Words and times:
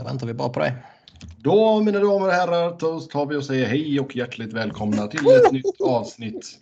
Då 0.00 0.04
väntar 0.04 0.26
vi 0.26 0.34
bara 0.34 0.48
på 0.48 0.60
dig. 0.60 0.74
Då 1.38 1.80
mina 1.80 1.98
damer 1.98 2.26
och 2.26 2.32
herrar 2.32 2.70
Toast 2.70 3.12
har 3.12 3.26
vi 3.26 3.36
och 3.36 3.44
säger 3.44 3.66
hej 3.66 4.00
och 4.00 4.16
hjärtligt 4.16 4.52
välkomna 4.52 5.06
till 5.06 5.26
ett 5.26 5.52
nytt 5.52 5.80
avsnitt 5.80 6.58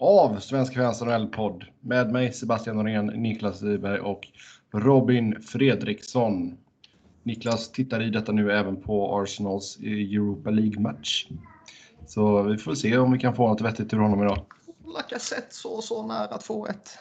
av 0.00 0.40
Svenska 0.40 0.74
fans 0.74 1.02
NHL-podd 1.02 1.64
med 1.80 2.12
mig 2.12 2.32
Sebastian 2.32 2.76
Norén, 2.76 3.06
Niklas 3.06 3.62
Wiberg 3.62 4.00
och 4.00 4.28
Robin 4.72 5.42
Fredriksson. 5.42 6.56
Niklas 7.22 7.72
tittar 7.72 8.02
i 8.02 8.10
detta 8.10 8.32
nu 8.32 8.52
även 8.52 8.82
på 8.82 9.20
Arsenals 9.22 9.78
Europa 9.78 10.50
League-match. 10.50 11.26
Så 12.06 12.42
vi 12.42 12.58
får 12.58 12.74
se 12.74 12.98
om 12.98 13.12
vi 13.12 13.18
kan 13.18 13.36
få 13.36 13.48
något 13.48 13.60
vettigt 13.60 13.94
ur 13.94 13.98
honom 13.98 14.22
idag. 14.22 14.46
Lacazette 14.96 15.54
så 15.54 15.82
så 15.82 16.06
nära 16.06 16.34
att 16.34 16.42
få 16.42 16.66
ett. 16.66 16.98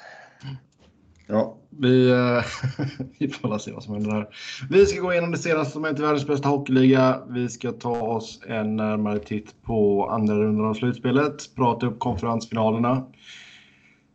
Ja, 1.27 1.57
vi, 1.69 2.09
eh, 2.09 2.43
vi 3.19 3.29
får 3.29 3.57
se 3.57 3.71
vad 3.71 3.83
som 3.83 3.93
händer 3.93 4.11
här. 4.11 4.27
Vi 4.69 4.85
ska 4.85 5.01
gå 5.01 5.11
igenom 5.11 5.31
det 5.31 5.37
senaste 5.37 5.73
som 5.73 5.83
hänt 5.83 5.99
i 5.99 6.01
världens 6.01 6.27
bästa 6.27 6.49
hockeyliga. 6.49 7.23
Vi 7.29 7.49
ska 7.49 7.71
ta 7.71 8.01
oss 8.01 8.41
en 8.47 8.75
närmare 8.75 9.19
titt 9.19 9.63
på 9.63 10.09
andra 10.09 10.35
rundan 10.35 10.65
av 10.65 10.73
slutspelet, 10.73 11.55
prata 11.55 11.85
upp 11.85 11.99
konferensfinalerna, 11.99 13.05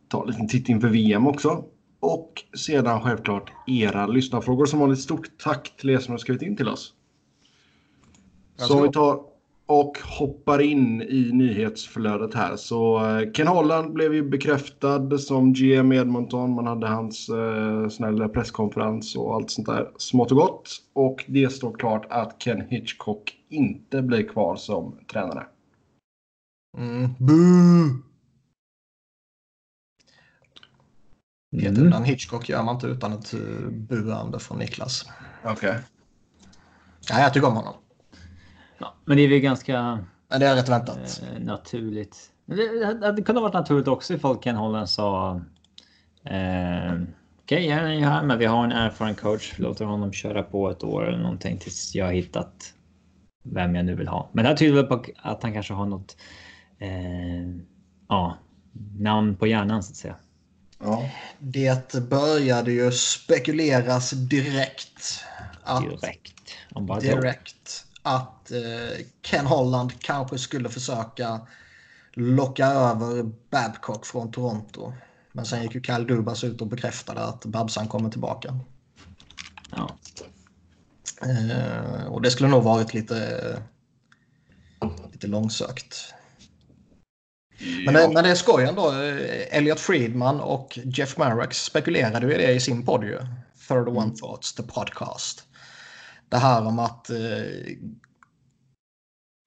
ta 0.07 0.21
en 0.21 0.27
liten 0.27 0.47
titt 0.47 0.69
inför 0.69 0.87
VM 0.87 1.27
också. 1.27 1.65
Och 1.99 2.43
sedan 2.57 3.01
självklart 3.01 3.51
era 3.67 4.07
lyssnarfrågor. 4.07 4.65
Som 4.65 4.79
vanligt 4.79 4.99
stort 4.99 5.27
tack 5.43 5.73
till 5.77 5.89
er 5.89 5.99
som 5.99 6.11
har 6.11 6.17
skrivit 6.17 6.41
in 6.41 6.55
till 6.55 6.69
oss. 6.69 6.93
Så 8.55 8.83
vi 8.83 8.91
tar 8.91 9.32
och 9.65 9.97
hoppar 10.03 10.61
in 10.61 11.01
i 11.01 11.31
nyhetsflödet 11.33 12.33
här. 12.33 12.55
Så 12.55 13.05
eh, 13.05 13.31
Ken 13.31 13.47
Holland 13.47 13.93
blev 13.93 14.13
ju 14.13 14.29
bekräftad 14.29 15.17
som 15.17 15.53
GM 15.53 15.91
Edmonton. 15.91 16.51
Man 16.55 16.67
hade 16.67 16.87
hans 16.87 17.29
eh, 17.29 17.89
snälla 17.89 18.29
presskonferens 18.29 19.15
och 19.15 19.35
allt 19.35 19.51
sånt 19.51 19.67
där 19.67 19.91
smått 19.97 20.31
och 20.31 20.37
gott. 20.37 20.69
Och 20.93 21.25
det 21.27 21.49
står 21.49 21.73
klart 21.73 22.05
att 22.09 22.39
Ken 22.39 22.61
Hitchcock 22.69 23.33
inte 23.49 24.01
blir 24.01 24.27
kvar 24.27 24.55
som 24.55 24.97
tränare. 25.11 25.45
Mm. 26.77 27.09
Boo! 27.19 28.03
Peter, 31.51 31.69
mm. 31.69 31.87
utan 31.87 32.03
Hitchcock 32.03 32.49
gör 32.49 32.63
man 32.63 32.75
inte 32.75 32.87
utan 32.87 33.13
ett 33.13 33.33
uh, 33.33 33.69
buande 33.69 34.39
från 34.39 34.59
Niklas. 34.59 35.05
Okej. 35.43 35.69
Okay. 35.69 35.81
Ja, 37.09 37.19
jag 37.19 37.33
tycker 37.33 37.47
om 37.47 37.55
honom. 37.55 37.73
Ja, 38.83 38.93
men 39.05 39.17
det 39.17 39.23
är 39.23 39.27
väl 39.27 39.39
ganska... 39.39 40.05
Men 40.27 40.39
det 40.39 40.47
är 40.47 40.55
rätt 40.55 40.69
väntat. 40.69 41.21
Eh, 41.23 41.43
naturligt. 41.43 42.31
Det, 42.45 42.55
det, 42.55 43.11
det 43.11 43.21
kunde 43.21 43.41
ha 43.41 43.47
varit 43.47 43.53
naturligt 43.53 43.87
också 43.87 44.13
ifall 44.13 44.37
Ken 44.43 44.55
Holland 44.55 44.89
sa... 44.89 45.41
Eh, 46.25 46.93
Okej, 47.43 47.65
okay, 47.65 47.65
jag 47.65 47.95
är 47.95 47.99
här, 47.99 48.23
men 48.23 48.39
vi 48.39 48.45
har 48.45 48.63
en 48.63 48.71
erfaren 48.71 49.15
coach. 49.15 49.59
Låter 49.59 49.85
honom 49.85 50.13
köra 50.13 50.43
på 50.43 50.69
ett 50.69 50.83
år 50.83 51.07
eller 51.07 51.17
någonting 51.17 51.57
tills 51.57 51.95
jag 51.95 52.05
har 52.05 52.13
hittat 52.13 52.73
vem 53.43 53.75
jag 53.75 53.85
nu 53.85 53.95
vill 53.95 54.07
ha. 54.07 54.29
Men 54.33 54.43
det 54.43 54.49
här 54.49 54.57
tyder 54.57 54.75
väl 54.75 54.85
på 54.85 55.05
att 55.17 55.43
han 55.43 55.53
kanske 55.53 55.73
har 55.73 55.85
något 55.85 56.17
eh, 56.79 56.89
ja, 58.09 58.37
namn 58.97 59.35
på 59.35 59.47
hjärnan 59.47 59.83
så 59.83 59.91
att 59.91 59.95
säga. 59.95 60.15
Ja. 60.79 61.09
Det 61.39 62.09
började 62.09 62.71
ju 62.71 62.91
spekuleras 62.91 64.11
direkt. 64.11 65.25
Att, 65.63 65.83
direkt. 65.83 66.43
direkt 67.01 67.85
att 68.03 68.51
eh, 68.51 69.05
Ken 69.21 69.45
Holland 69.45 69.91
kanske 69.99 70.37
skulle 70.37 70.69
försöka 70.69 71.41
locka 72.13 72.65
över 72.65 73.31
Babcock 73.49 74.05
från 74.05 74.31
Toronto. 74.31 74.93
Men 75.31 75.45
sen 75.45 75.63
gick 75.63 75.75
ju 75.75 75.83
Kyle 75.83 76.07
Dubas 76.07 76.43
ut 76.43 76.61
och 76.61 76.67
bekräftade 76.67 77.21
att 77.23 77.45
Babsan 77.45 77.87
kommer 77.87 78.09
tillbaka. 78.09 78.59
Ja. 79.75 79.89
Eh, 81.21 82.05
och 82.05 82.21
det 82.21 82.31
skulle 82.31 82.49
nog 82.49 82.63
varit 82.63 82.93
lite, 82.93 83.57
lite 85.11 85.27
långsökt. 85.27 86.13
Men, 87.85 87.93
det, 87.93 88.09
men 88.13 88.23
det 88.23 88.29
är 88.29 88.35
skoj 88.35 88.63
ändå. 88.63 88.91
Elliot 89.51 89.79
Friedman 89.79 90.39
och 90.39 90.79
Jeff 90.83 91.17
Marrax 91.17 91.63
spekulerade 91.63 92.27
ju 92.27 92.37
det 92.37 92.51
i 92.51 92.59
sin 92.59 92.85
podd 92.85 93.03
ju. 93.03 93.19
Third 93.67 93.87
One 93.87 94.03
mm. 94.03 94.15
Thoughts, 94.15 94.53
the 94.53 94.63
podcast 94.63 95.43
det 96.33 96.39
här 96.39 96.67
om 96.67 96.79
att 96.79 97.09
eh, 97.09 97.75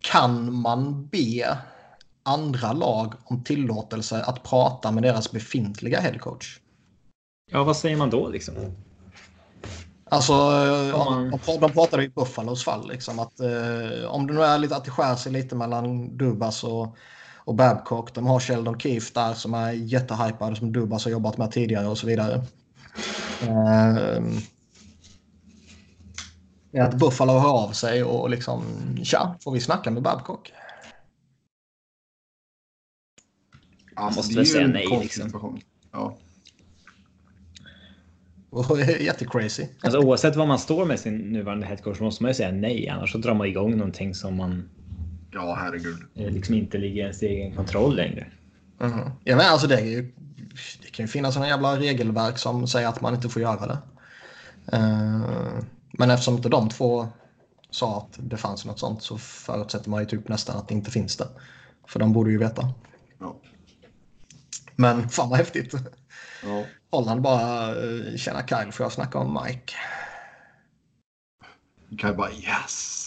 kan 0.03 0.55
man 0.55 1.07
be 1.07 1.59
andra 2.23 2.73
lag 2.73 3.15
om 3.25 3.45
tillåtelse 3.45 4.23
att 4.23 4.43
prata 4.43 4.91
med 4.93 5.03
deras 5.03 5.33
befintliga 5.33 6.01
headcoach? 6.01 6.61
Ja, 7.51 7.65
vad 7.65 7.77
säger 7.77 7.97
man 7.97 8.11
då 8.11 8.29
liksom? 8.29 8.55
Alltså, 10.05 10.33
man... 10.99 11.41
de, 11.47 11.61
de 11.61 11.73
pratade 11.73 12.05
i 12.05 12.09
Buffalos 12.09 12.65
fall. 12.65 12.89
Liksom, 12.89 13.19
att, 13.19 13.41
eh, 13.41 14.05
om 14.09 14.27
det 14.27 14.33
nu 14.33 14.43
är 14.43 14.59
lite 14.59 14.77
att 14.77 14.85
det 14.85 14.91
skär 14.91 15.15
sig 15.15 15.33
lite 15.33 15.55
mellan 15.55 16.17
Dubas 16.17 16.65
och, 16.65 16.97
och 17.37 17.55
Babcock. 17.55 18.15
De 18.15 18.27
har 18.27 18.41
Sheldon 18.41 18.81
Keefe 18.81 19.11
där 19.15 19.35
som 19.35 19.55
är 19.55 19.73
jättehypad 19.73 20.57
som 20.57 20.73
Dubas 20.73 21.05
har 21.05 21.13
jobbat 21.13 21.39
med 21.39 21.53
tidigare 21.53 21.87
och 21.87 21.99
så 21.99 22.07
vidare. 22.07 22.35
Eh, 23.43 24.23
att 26.73 26.95
Buffalo 26.95 27.33
hör 27.33 27.51
av 27.51 27.73
sig 27.73 28.05
och 28.05 28.31
liksom 28.31 28.65
tja, 29.05 29.37
får 29.41 29.53
vi 29.53 29.61
snacka 29.61 29.91
med 29.91 30.03
Babcock? 30.03 30.53
Ja, 33.97 34.13
måste 34.17 34.35
väl 34.35 34.47
säga 34.47 34.67
nej 34.67 34.99
liksom. 35.03 35.61
Ja. 35.93 36.17
Jättecrazy. 39.01 39.67
Alltså, 39.81 39.99
oavsett 39.99 40.37
vad 40.37 40.49
man 40.49 40.59
står 40.59 40.85
med 40.85 41.01
sin 41.01 41.19
nuvarande 41.19 41.67
headcoach 41.67 42.01
måste 42.01 42.23
man 42.23 42.31
ju 42.31 42.35
säga 42.35 42.53
nej. 42.53 42.89
Annars 42.89 43.13
så 43.13 43.19
drar 43.19 43.35
man 43.35 43.47
igång 43.47 43.77
någonting 43.77 44.15
som 44.15 44.37
man 44.37 44.69
ja, 45.33 45.59
herregud. 45.61 45.99
Eh, 46.15 46.31
liksom 46.31 46.55
inte 46.55 46.79
ligger 46.79 46.97
i 46.97 47.01
ens 47.01 47.23
egen 47.23 47.57
kontroll 47.57 47.97
längre. 47.97 48.27
Mm. 48.81 49.11
Ja, 49.25 49.37
men 49.37 49.47
alltså 49.47 49.67
det, 49.67 49.81
är 49.81 49.85
ju, 49.85 50.13
det 50.83 50.91
kan 50.91 51.05
ju 51.05 51.09
finnas 51.09 51.37
en 51.37 51.49
jävla 51.49 51.79
regelverk 51.79 52.39
som 52.39 52.67
säger 52.67 52.89
att 52.89 53.01
man 53.01 53.15
inte 53.15 53.29
får 53.29 53.43
göra 53.43 53.67
det. 53.67 53.79
Uh, 54.77 55.61
men 55.99 56.11
eftersom 56.11 56.37
inte 56.37 56.49
de 56.49 56.69
två 56.69 57.09
sa 57.71 57.99
att 57.99 58.19
det 58.19 58.37
fanns 58.37 58.65
något 58.65 58.79
sånt 58.79 59.03
så 59.03 59.19
förutsätter 59.19 59.91
man 59.91 60.01
ju 60.01 60.07
typ 60.07 60.29
nästan 60.29 60.57
att 60.57 60.69
det 60.69 60.75
inte 60.75 60.91
finns 60.91 61.17
det. 61.17 61.29
För 61.89 62.01
de 62.01 62.13
borde 62.13 62.31
ju 62.31 62.39
veta. 62.39 62.73
Ja. 63.19 63.37
Men 64.77 65.09
fan 65.09 65.29
vad 65.29 65.39
häftigt. 65.39 65.75
Ja. 66.43 66.65
Holland 66.91 67.23
bara, 67.23 67.69
eh, 67.69 68.17
tjena 68.17 68.47
Kyle, 68.47 68.73
får 68.73 68.85
jag 68.85 68.93
snacka 68.93 69.19
om 69.19 69.41
Mike? 69.45 69.73
Kyle 72.01 72.15
bara 72.15 72.33
yes. 72.33 73.07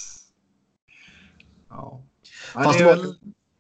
Ja. 1.69 2.01
Fast 2.53 2.79
det, 2.79 2.85
var, 2.85 3.15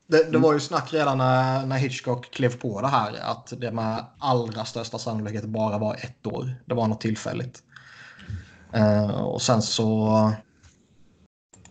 det, 0.07 0.31
det, 0.31 0.37
var 0.37 0.53
ju 0.53 0.59
snack 0.59 0.93
redan 0.93 1.17
när, 1.17 1.65
när 1.65 1.77
Hitchcock 1.77 2.31
klev 2.31 2.57
på 2.59 2.81
det 2.81 2.87
här 2.87 3.13
att 3.21 3.53
det 3.57 3.71
med 3.71 4.05
allra 4.19 4.65
största 4.65 4.97
sannolikhet 4.99 5.45
bara 5.45 5.77
var 5.77 5.95
ett 5.95 6.27
år. 6.27 6.55
Det 6.65 6.73
var 6.73 6.87
något 6.87 7.01
tillfälligt. 7.01 7.63
Uh, 8.75 9.21
och 9.21 9.41
sen 9.41 9.61
så... 9.61 10.33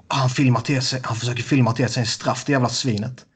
Han, 0.09 0.29
filmar 0.29 0.61
till 0.61 0.83
sig, 0.83 1.01
han 1.05 1.17
försöker 1.17 1.43
filma 1.43 1.73
till 1.73 1.89
sig 1.89 2.01
en 2.01 2.07
straff, 2.07 2.45
det 2.47 2.53
jävla 2.53 2.69
svinet. 2.69 3.27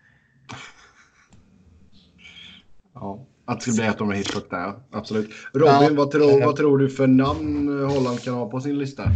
Ja, 2.94 3.26
att 3.44 3.60
det 3.60 3.62
ska 3.62 3.72
bli 3.72 3.86
ett 3.86 4.00
år 4.00 4.06
med 4.06 4.16
Hitchcock 4.16 4.50
där, 4.50 4.74
absolut. 4.90 5.30
Robin, 5.52 5.74
ja. 5.80 5.90
vad, 5.92 6.10
tror, 6.10 6.44
vad 6.44 6.56
tror 6.56 6.78
du 6.78 6.90
för 6.90 7.06
namn 7.06 7.84
Holland 7.90 8.22
kan 8.22 8.34
ha 8.34 8.50
på 8.50 8.60
sin 8.60 8.78
lista? 8.78 9.08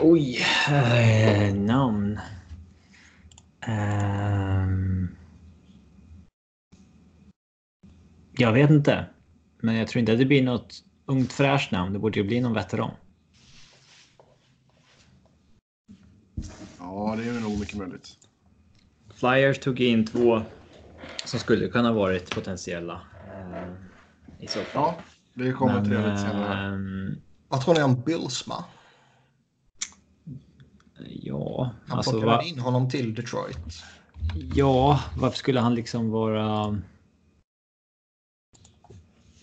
Oj, 0.00 0.38
äh, 0.68 1.54
namn. 1.54 2.20
Um... 3.68 5.08
Jag 8.36 8.52
vet 8.52 8.70
inte. 8.70 9.06
Men 9.62 9.74
jag 9.74 9.88
tror 9.88 10.00
inte 10.00 10.12
att 10.12 10.18
det 10.18 10.24
blir 10.24 10.42
något 10.42 10.74
ungt 11.12 11.32
fräscht 11.32 11.72
namn. 11.72 11.92
Det 11.92 11.98
borde 11.98 12.18
ju 12.18 12.26
bli 12.26 12.40
någon 12.40 12.54
veteran. 12.54 12.90
Ja, 16.78 17.14
det 17.18 17.28
är 17.28 17.40
nog 17.40 17.60
mycket 17.60 17.76
möjligt. 17.76 18.16
Flyers 19.14 19.58
tog 19.58 19.80
in 19.80 20.06
två 20.06 20.42
som 21.24 21.40
skulle 21.40 21.68
kunna 21.68 21.92
varit 21.92 22.34
potentiella. 22.34 23.00
Eh, 23.26 24.44
I 24.44 24.46
så 24.46 24.58
fall. 24.60 24.66
Ja, 24.74 24.96
det 25.34 25.52
kommer 25.52 25.74
Men, 25.74 25.84
till 25.84 25.92
det 25.92 26.08
lite 26.08 26.18
senare. 26.18 27.16
Vad 27.48 27.60
tror 27.60 27.74
ni 27.74 27.82
om 27.82 28.00
Billsma? 28.00 28.64
Ja, 31.08 31.70
han 31.86 31.98
alltså, 31.98 32.20
plockade 32.20 32.48
in 32.48 32.58
honom 32.58 32.90
till 32.90 33.14
Detroit. 33.14 33.82
Ja, 34.54 35.00
varför 35.16 35.38
skulle 35.38 35.60
han 35.60 35.74
liksom 35.74 36.10
vara 36.10 36.78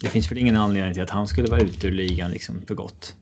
det 0.02 0.10
finns 0.10 0.32
väl 0.32 0.38
ingen 0.38 0.56
anledning 0.56 0.94
till 0.94 1.04
att 1.04 1.10
han 1.10 1.28
skulle 1.28 1.50
vara 1.50 1.62
ute 1.62 1.88
ur 1.88 1.92
ligan 1.92 2.32
liksom 2.32 2.62
för 2.68 2.76
gott. 2.76 3.16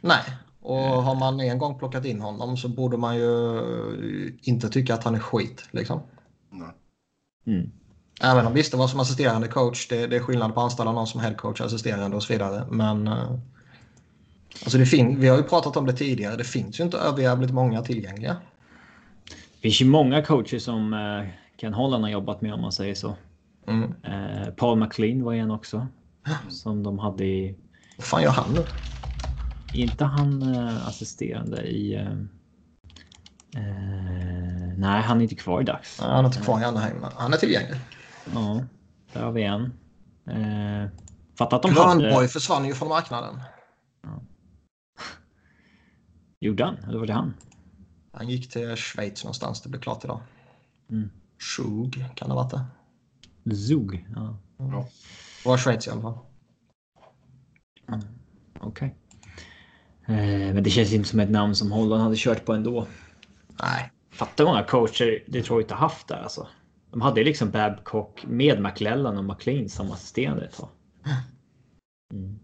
Nej, 0.00 0.22
och 0.60 0.78
har 0.78 1.14
man 1.14 1.40
en 1.40 1.58
gång 1.58 1.78
plockat 1.78 2.04
in 2.04 2.20
honom 2.20 2.56
så 2.56 2.68
borde 2.68 2.96
man 2.96 3.16
ju 3.16 4.38
inte 4.42 4.68
tycka 4.68 4.94
att 4.94 5.04
han 5.04 5.14
är 5.14 5.18
skit. 5.18 5.68
Liksom. 5.70 6.00
Nej. 6.50 6.68
Mm. 7.46 7.70
Även 8.22 8.46
om 8.46 8.54
visste 8.54 8.76
vad 8.76 8.90
som 8.90 9.00
assisterande 9.00 9.48
coach, 9.48 9.88
det, 9.88 10.06
det 10.06 10.16
är 10.16 10.20
skillnad 10.20 10.54
på 10.54 10.60
att 10.60 10.64
anställa 10.64 10.92
någon 10.92 11.06
som 11.06 11.20
headcoach, 11.20 11.60
assisterande 11.60 12.16
och 12.16 12.22
så 12.22 12.32
vidare. 12.32 12.64
Men 12.70 13.08
uh, 13.08 13.38
Alltså 14.64 14.78
det 14.78 14.86
fin- 14.86 15.20
vi 15.20 15.28
har 15.28 15.36
ju 15.36 15.42
pratat 15.42 15.76
om 15.76 15.86
det 15.86 15.92
tidigare. 15.92 16.36
Det 16.36 16.44
finns 16.44 16.80
ju 16.80 16.84
inte 16.84 16.98
överjävligt 16.98 17.52
många 17.52 17.82
tillgängliga. 17.82 18.36
Det 19.28 19.60
finns 19.60 19.82
ju 19.82 19.86
många 19.86 20.22
coacher 20.22 20.58
som 20.58 20.94
eh, 20.94 21.28
Ken 21.60 21.74
Holland 21.74 22.04
har 22.04 22.10
jobbat 22.10 22.40
med 22.40 22.54
om 22.54 22.60
man 22.60 22.72
säger 22.72 22.94
så. 22.94 23.16
Mm. 23.66 23.94
Eh, 24.02 24.48
Paul 24.56 24.78
McLean 24.78 25.24
var 25.24 25.34
en 25.34 25.50
också. 25.50 25.86
Som 26.48 26.82
de 26.82 26.98
hade 26.98 27.24
i... 27.24 27.58
Vad 27.96 28.06
fan 28.06 28.22
gör 28.22 28.30
han 28.30 28.54
nu? 28.54 28.64
Inte 29.72 30.04
han 30.04 30.42
eh, 30.54 30.88
assisterande 30.88 31.62
i... 31.62 31.94
Eh, 31.94 32.12
eh, 33.56 34.74
nej, 34.76 35.02
han 35.02 35.18
är 35.18 35.22
inte 35.22 35.34
kvar 35.34 35.60
i 35.60 35.64
dags. 35.64 35.98
Ja, 36.00 36.06
Han 36.08 36.24
är 36.24 36.28
inte 36.28 36.40
kvar 36.40 36.60
i 36.60 36.64
Anaheim. 36.64 36.96
Han 37.16 37.32
är 37.32 37.36
tillgänglig. 37.36 37.80
Ja, 38.34 38.64
där 39.12 39.22
har 39.22 39.32
vi 39.32 39.42
en. 39.42 39.72
Eh, 40.26 40.88
fatta 41.38 41.56
att 41.56 41.62
de 41.62 41.74
Grönborg 41.74 42.14
hade... 42.14 42.28
försvann 42.28 42.64
ju 42.64 42.74
från 42.74 42.88
marknaden. 42.88 43.40
Gjorde 46.40 46.64
han? 46.64 46.76
Eller 46.76 46.98
var 46.98 47.06
det 47.06 47.12
han? 47.12 47.34
Han 48.12 48.28
gick 48.28 48.50
till 48.50 48.76
Schweiz 48.76 49.24
någonstans. 49.24 49.60
Det 49.60 49.68
blev 49.68 49.80
klart 49.80 50.04
idag. 50.04 50.20
Mm. 50.90 51.10
Schug 51.38 52.04
kan 52.14 52.28
det 52.28 52.34
ha 52.34 52.42
varit 52.42 52.50
det. 53.44 53.56
Zug? 53.56 54.06
Ja, 54.16 54.36
Ja. 54.56 54.88
Det 55.42 55.48
var 55.48 55.56
Schweiz 55.56 55.86
i 55.86 55.90
alla 55.90 56.02
fall. 56.02 56.18
okej. 58.60 58.94
Eh, 60.06 60.54
men 60.54 60.62
det 60.62 60.70
känns 60.70 60.92
inte 60.92 61.08
som 61.08 61.20
ett 61.20 61.30
namn 61.30 61.54
som 61.54 61.72
Holland 61.72 62.02
hade 62.02 62.16
kört 62.18 62.44
på 62.44 62.52
ändå. 62.52 62.86
Nej. 63.62 63.92
Fattar 64.10 64.44
många 64.44 64.62
coacher 64.62 65.24
Detroit 65.26 65.70
har 65.70 65.78
haft 65.78 66.08
där 66.08 66.22
alltså. 66.22 66.48
De 66.90 67.00
hade 67.00 67.20
ju 67.20 67.24
liksom 67.24 67.50
Babcock 67.50 68.24
med 68.26 68.62
McLellan 68.62 69.18
och 69.18 69.24
McLean 69.24 69.68
som 69.68 69.92
assisterande 69.92 70.44
ett 70.44 70.56
tag. 70.56 70.68
Mm. 72.14 72.38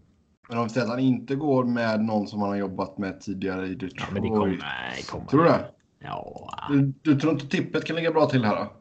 Men 0.49 0.57
om 0.57 0.69
han 0.75 0.99
inte 0.99 1.35
går 1.35 1.63
med 1.63 2.05
någon 2.05 2.27
som 2.27 2.39
han 2.39 2.49
har 2.49 2.55
jobbat 2.55 2.97
med 2.97 3.21
tidigare 3.21 3.67
i 3.67 3.73
Detroit. 3.73 3.93
Ja, 3.97 4.05
men 4.11 4.23
det 4.23 4.29
kommer... 4.29 4.47
Nej, 4.47 5.03
kommer. 5.03 5.25
Tror 5.25 5.43
du 5.43 5.49
det? 5.49 5.71
Ja, 5.99 6.49
Du, 6.69 6.93
du 7.01 7.19
tror 7.19 7.33
inte 7.33 7.47
tippet 7.47 7.85
kan 7.85 7.95
ligga 7.95 8.11
bra 8.11 8.25
till 8.25 8.45
här 8.45 8.55
då? 8.55 8.73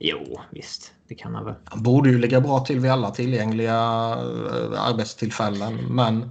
jo, 0.00 0.40
visst. 0.50 0.93
Det 1.08 1.14
kan 1.14 1.34
han 1.34 1.44
väl. 1.44 1.54
Han 1.64 1.82
borde 1.82 2.10
ju 2.10 2.18
ligga 2.18 2.40
bra 2.40 2.60
till 2.60 2.80
vid 2.80 2.90
alla 2.90 3.10
tillgängliga 3.10 3.74
eh, 3.74 4.82
arbetstillfällen. 4.82 5.94
Men 5.94 6.30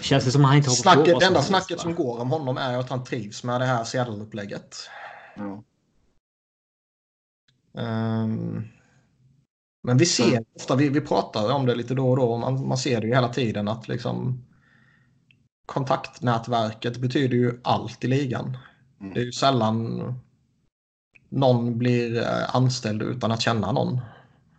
Känns 0.00 0.24
det 0.24 0.30
som 0.30 0.44
han 0.44 0.56
inte 0.56 0.70
har 0.70 0.74
snacket, 0.74 1.20
det 1.20 1.26
enda 1.26 1.42
snacket 1.42 1.80
som 1.80 1.94
går 1.94 2.20
om 2.20 2.30
honom 2.30 2.56
är 2.56 2.78
att 2.78 2.90
han 2.90 3.04
trivs 3.04 3.44
med 3.44 3.60
det 3.60 3.64
här 3.64 3.84
Seattle-upplägget. 3.84 4.76
Ja. 5.36 5.62
Ehm, 7.82 8.64
men 9.82 9.98
vi 9.98 10.06
ser 10.06 10.44
ofta, 10.56 10.76
vi, 10.76 10.88
vi 10.88 11.00
pratar 11.00 11.52
om 11.52 11.66
det 11.66 11.74
lite 11.74 11.94
då 11.94 12.10
och 12.10 12.16
då, 12.16 12.36
man, 12.36 12.68
man 12.68 12.78
ser 12.78 13.00
det 13.00 13.06
ju 13.06 13.14
hela 13.14 13.28
tiden 13.28 13.68
att 13.68 13.88
liksom 13.88 14.44
kontaktnätverket 15.66 16.96
betyder 16.96 17.36
ju 17.36 17.60
allt 17.64 18.04
i 18.04 18.08
ligan. 18.08 18.58
Mm. 19.00 19.14
Det 19.14 19.20
är 19.20 19.24
ju 19.24 19.32
sällan 19.32 20.02
någon 21.28 21.78
blir 21.78 22.18
eh, 22.22 22.56
anställd 22.56 23.02
utan 23.02 23.32
att 23.32 23.40
känna 23.40 23.72
någon. 23.72 24.00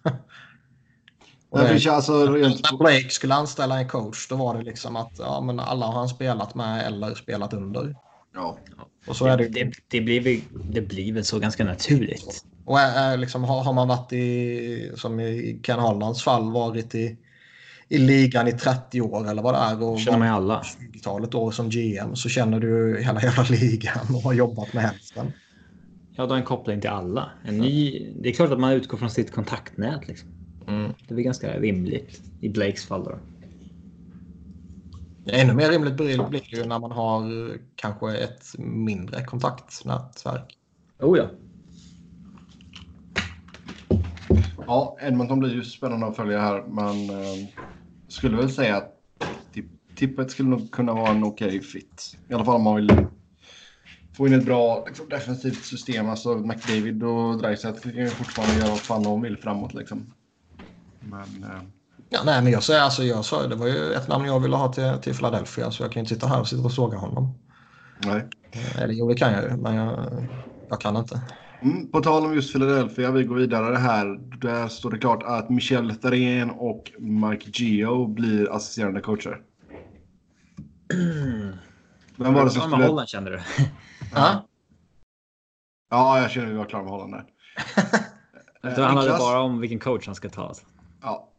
Och 1.49 1.59
det- 1.59 1.87
alltså 1.89 2.13
när 2.25 2.77
Blake 2.77 3.09
skulle 3.09 3.35
anställa 3.35 3.79
en 3.79 3.87
coach 3.87 4.27
då 4.29 4.35
var 4.35 4.57
det 4.57 4.63
liksom 4.63 4.95
att 4.95 5.11
ja, 5.19 5.41
men 5.41 5.59
alla 5.59 5.85
har 5.85 5.93
han 5.93 6.09
spelat 6.09 6.55
med 6.55 6.85
eller 6.85 7.15
spelat 7.15 7.53
under. 7.53 7.95
Ja. 8.35 8.57
Och 9.07 9.15
så 9.15 9.25
är 9.25 9.37
det, 9.37 9.47
det, 9.47 9.71
det, 9.87 10.01
blir, 10.01 10.41
det 10.71 10.81
blir 10.81 11.13
väl 11.13 11.25
så 11.25 11.39
ganska 11.39 11.63
naturligt. 11.63 12.43
Och 12.65 12.79
är, 12.79 13.11
är 13.13 13.17
liksom, 13.17 13.43
har, 13.43 13.63
har 13.63 13.73
man 13.73 13.87
varit 13.87 14.13
i, 14.13 14.91
som 14.95 15.19
i 15.19 15.59
Ken 15.63 15.79
Hollands 15.79 16.23
fall, 16.23 16.51
varit 16.51 16.95
i, 16.95 17.17
i 17.89 17.97
ligan 17.97 18.47
i 18.47 18.51
30 18.51 19.01
år 19.01 19.29
eller 19.29 19.41
vad 19.41 19.53
det 19.53 19.57
är 19.57 19.83
och 19.83 19.99
Känner 19.99 20.17
man 20.17 20.27
alla. 20.27 20.61
20-talet 20.61 21.35
år 21.35 21.51
som 21.51 21.69
GM 21.69 22.15
så 22.15 22.29
känner 22.29 22.59
du 22.59 23.01
hela 23.03 23.21
jävla 23.21 23.43
ligan 23.49 24.15
och 24.15 24.21
har 24.21 24.33
jobbat 24.33 24.73
med 24.73 24.83
hälften. 24.83 25.33
Ja, 26.19 26.25
då 26.25 26.29
har 26.31 26.37
en 26.37 26.45
koppling 26.45 26.81
till 26.81 26.89
alla. 26.89 27.31
En 27.43 27.57
ny, 27.57 28.07
det 28.19 28.29
är 28.29 28.33
klart 28.33 28.51
att 28.51 28.59
man 28.59 28.73
utgår 28.73 28.97
från 28.97 29.09
sitt 29.09 29.31
kontaktnät. 29.31 30.07
Liksom. 30.07 30.29
Mm. 30.67 30.91
Det 31.07 31.13
är 31.13 31.19
ganska 31.19 31.59
rimligt 31.59 32.21
i 32.41 32.49
Blakes 32.49 32.85
fall. 32.85 33.03
Då. 33.03 33.19
Ännu 35.31 35.53
mer 35.53 35.69
rimligt 35.69 35.97
blir 35.97 36.29
blir 36.29 36.41
det 36.51 36.57
ju 36.57 36.65
när 36.65 36.79
man 36.79 36.91
har 36.91 37.51
kanske 37.75 38.17
ett 38.17 38.45
mindre 38.57 39.23
kontaktnätverk. 39.23 40.57
Oh 40.99 41.17
ja. 41.17 41.29
Ja, 44.67 44.97
Edmonton 45.01 45.39
blir 45.39 45.53
ju 45.53 45.63
spännande 45.63 46.07
att 46.07 46.15
följa 46.15 46.41
här. 46.41 46.63
Men 46.67 47.09
eh, 47.09 47.49
skulle 48.07 48.37
väl 48.37 48.49
säga 48.49 48.77
att 48.77 49.01
tipp- 49.53 49.95
tippet 49.95 50.31
skulle 50.31 50.49
nog 50.49 50.71
kunna 50.71 50.93
vara 50.93 51.09
en 51.09 51.23
okej 51.23 51.61
fit. 51.61 52.17
I 52.29 52.33
alla 52.33 52.45
fall 52.45 52.55
om 52.55 52.63
man 52.63 52.75
vill 52.75 52.91
få 54.17 54.27
in 54.27 54.33
ett 54.33 54.45
bra 54.45 54.83
liksom, 54.87 55.09
defensivt 55.09 55.65
system. 55.65 56.09
Alltså 56.09 56.35
McDavid 56.37 57.03
och 57.03 57.37
Dreisaitl 57.37 57.89
kan 57.89 57.95
ju 57.95 58.09
fortfarande 58.09 58.55
göra 58.55 58.69
vad 58.69 58.79
fan 58.79 59.03
de 59.03 59.21
vill 59.21 59.37
framåt 59.37 59.73
liksom. 59.73 60.13
Men 60.99 61.43
eh, 61.43 61.61
Ja, 62.09 62.19
nej, 62.25 62.43
men 62.43 62.51
jag 62.51 62.63
säger 62.63 62.81
alltså, 62.81 63.03
jag 63.03 63.25
sa 63.25 63.47
det 63.47 63.55
var 63.55 63.67
ju 63.67 63.93
ett 63.93 64.07
namn 64.07 64.25
jag 64.25 64.39
ville 64.39 64.55
ha 64.55 64.73
till, 64.73 64.93
till 65.01 65.13
Philadelphia 65.13 65.71
så 65.71 65.83
jag 65.83 65.91
kan 65.91 65.99
ju 65.99 66.03
inte 66.03 66.15
sitta 66.15 66.27
här 66.27 66.39
och 66.39 66.47
sitta 66.47 66.63
och 66.63 66.71
såga 66.71 66.97
honom. 66.97 67.33
nej. 68.05 68.27
Eh, 68.51 68.81
Eller 68.81 68.93
jo, 68.93 69.09
det 69.09 69.15
kan 69.15 69.33
jag 69.33 69.43
ju, 69.43 69.57
men 69.57 69.75
jag, 69.75 70.27
jag 70.69 70.81
kan 70.81 70.97
inte. 70.97 71.21
Mm, 71.61 71.91
på 71.91 72.01
tal 72.01 72.25
om 72.25 72.33
just 72.35 72.53
Philadelphia, 72.53 73.11
vi 73.11 73.23
går 73.23 73.35
vidare 73.35 73.75
här. 73.75 74.19
Där 74.41 74.67
står 74.67 74.91
det 74.91 74.97
klart 74.97 75.23
att 75.23 75.49
Michel 75.49 75.95
Therrien 75.95 76.49
och 76.49 76.91
Mike 76.99 77.49
Geo 77.53 78.07
blir 78.07 78.55
assisterande 78.55 79.01
coacher. 79.01 79.41
Vem 82.17 82.33
var 82.33 82.45
det 82.45 82.51
som 82.51 82.59
med 82.61 82.69
skulle... 82.69 82.87
Holland 82.87 83.09
kände 83.09 83.31
du? 83.31 83.41
Ja. 84.15 84.47
Ja, 85.89 86.21
jag 86.21 86.31
känner 86.31 86.47
att 86.47 86.53
vi 86.53 86.57
var 86.57 86.65
klara 86.65 86.83
med 86.83 86.91
Holland 86.91 87.13
där. 87.13 87.25
Det 88.75 88.83
handlade 88.83 89.01
Niklas? 89.07 89.19
bara 89.19 89.41
om 89.41 89.59
vilken 89.59 89.79
coach 89.79 90.05
han 90.05 90.15
ska 90.15 90.29
ta. 90.29 90.47
Alltså. 90.47 90.65
Ja. 91.01 91.29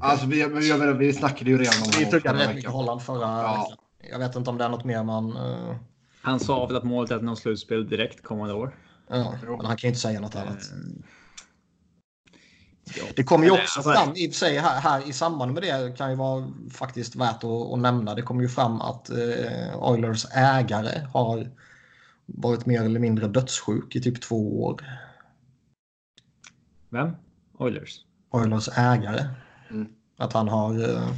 Alltså 0.00 0.26
vi, 0.26 0.48
vi, 0.48 0.68
jag 0.68 0.78
menar, 0.78 0.92
vi 0.92 1.12
snackade 1.12 1.50
ju 1.50 1.58
redan 1.58 1.82
om 1.82 1.90
Vi 1.98 2.06
tuggade 2.06 2.38
rätt 2.38 2.54
mycket. 2.54 2.70
Holland 2.70 3.02
förra 3.02 3.20
Ja. 3.42 3.68
veckan. 3.70 4.10
Jag 4.10 4.18
vet 4.18 4.36
inte 4.36 4.50
om 4.50 4.58
det 4.58 4.64
är 4.64 4.68
något 4.68 4.84
mer 4.84 5.02
man... 5.04 5.36
eh, 5.36 5.76
Han 6.22 6.40
sa 6.40 6.66
väl 6.66 6.76
att 6.76 6.84
målet 6.84 7.10
är 7.10 7.16
att 7.16 7.22
nå 7.22 7.36
slutspel 7.36 7.88
direkt 7.88 8.22
kommande 8.22 8.54
år. 8.54 8.76
ja, 9.08 9.34
men 9.46 9.66
han 9.66 9.76
kan 9.76 9.78
ju 9.78 9.88
inte 9.88 10.00
säga 10.00 10.20
något 10.20 10.36
annat. 10.36 10.70
Mm. 10.72 11.02
Det 13.16 13.24
kommer 13.24 13.44
ju 13.44 13.50
också 13.50 13.78
alltså- 13.78 13.92
fram 13.92 14.12
i 14.16 14.28
och 14.28 14.32
för 14.32 14.38
sig 14.38 14.58
här, 14.58 14.80
här 14.80 15.08
i 15.08 15.12
samband 15.12 15.52
med 15.52 15.62
det 15.62 15.96
kan 15.98 16.10
ju 16.10 16.16
vara 16.16 16.52
faktiskt 16.72 17.16
värt 17.16 17.44
att, 17.44 17.72
att 17.72 17.78
nämna. 17.78 18.14
Det 18.14 18.22
kommer 18.22 18.42
ju 18.42 18.48
fram 18.48 18.80
att 18.80 19.10
eh, 19.10 19.76
Oilers 19.78 20.26
ägare 20.34 21.06
har 21.12 21.50
varit 22.26 22.66
mer 22.66 22.82
eller 22.82 23.00
mindre 23.00 23.28
dödssjuk 23.28 23.96
i 23.96 24.00
typ 24.00 24.22
två 24.22 24.64
år. 24.64 24.80
Vem? 26.88 27.16
Oilers? 27.58 28.00
Oilers 28.30 28.68
ägare. 28.68 29.26
Mm. 29.70 29.88
Att 30.18 30.32
han 30.32 30.48
har, 30.48 30.90
eh, 30.90 31.08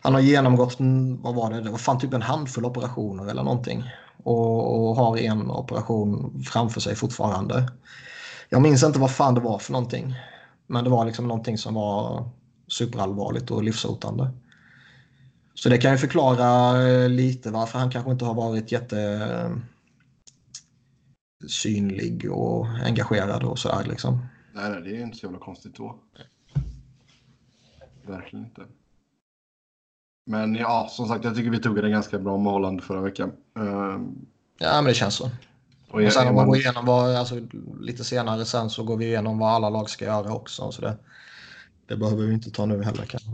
han 0.00 0.14
har 0.14 0.20
genomgått, 0.20 0.80
en- 0.80 1.22
vad 1.22 1.34
var 1.34 1.50
det, 1.50 1.60
det 1.60 1.70
var 1.70 1.78
fan 1.78 1.98
typ 1.98 2.14
en 2.14 2.22
handfull 2.22 2.64
operationer 2.64 3.26
eller 3.26 3.42
någonting. 3.42 3.90
Och, 4.22 4.88
och 4.88 4.96
har 4.96 5.18
en 5.18 5.50
operation 5.50 6.42
framför 6.52 6.80
sig 6.80 6.94
fortfarande. 6.94 7.72
Jag 8.48 8.62
minns 8.62 8.82
inte 8.82 8.98
vad 8.98 9.10
fan 9.10 9.34
det 9.34 9.40
var 9.40 9.58
för 9.58 9.72
någonting. 9.72 10.14
Men 10.66 10.84
det 10.84 10.90
var 10.90 11.04
liksom 11.04 11.28
någonting 11.28 11.58
som 11.58 11.74
var 11.74 12.28
superallvarligt 12.68 13.50
och 13.50 13.62
livshotande. 13.62 14.30
Så 15.54 15.68
det 15.68 15.78
kan 15.78 15.92
ju 15.92 15.98
förklara 15.98 16.82
eh, 16.88 17.08
lite 17.08 17.50
varför 17.50 17.78
han 17.78 17.90
kanske 17.90 18.10
inte 18.12 18.24
har 18.24 18.34
varit 18.34 18.72
jätte 18.72 19.00
eh, 19.00 19.56
synlig 21.48 22.32
och 22.32 22.66
engagerad 22.66 23.42
och 23.42 23.58
sådär 23.58 23.84
liksom. 23.88 24.26
Nej, 24.54 24.70
nej, 24.70 24.80
det 24.82 24.96
är 24.96 25.02
inte 25.02 25.18
så 25.18 25.26
jävla 25.26 25.38
konstigt 25.38 25.76
då. 25.76 25.98
Verkligen 28.06 28.44
inte. 28.44 28.62
Men 30.26 30.54
ja, 30.54 30.88
som 30.90 31.08
sagt, 31.08 31.24
jag 31.24 31.36
tycker 31.36 31.50
vi 31.50 31.58
tog 31.58 31.76
det 31.76 31.90
ganska 31.90 32.18
bra 32.18 32.38
med 32.38 32.52
Holland 32.52 32.82
förra 32.82 33.00
veckan. 33.00 33.32
Ehm, 33.58 34.26
Ja, 34.58 34.74
men 34.74 34.84
det 34.84 34.94
känns 34.94 35.14
så. 35.14 35.30
Och 35.96 36.06
Och 36.06 36.12
sen 36.12 36.28
om 36.28 36.34
man 36.34 36.46
går 36.46 36.56
igenom 36.56 36.86
vad, 36.86 37.16
alltså, 37.16 37.40
lite 37.80 38.04
senare 38.04 38.44
sen 38.44 38.70
så 38.70 38.82
går 38.84 38.96
vi 38.96 39.04
igenom 39.04 39.38
vad 39.38 39.50
alla 39.50 39.70
lag 39.70 39.90
ska 39.90 40.04
göra 40.04 40.32
också. 40.32 40.72
Så 40.72 40.82
det, 40.82 40.96
det 41.86 41.96
behöver 41.96 42.26
vi 42.26 42.34
inte 42.34 42.50
ta 42.50 42.66
nu 42.66 42.82
heller 42.82 43.04
kanske. 43.04 43.30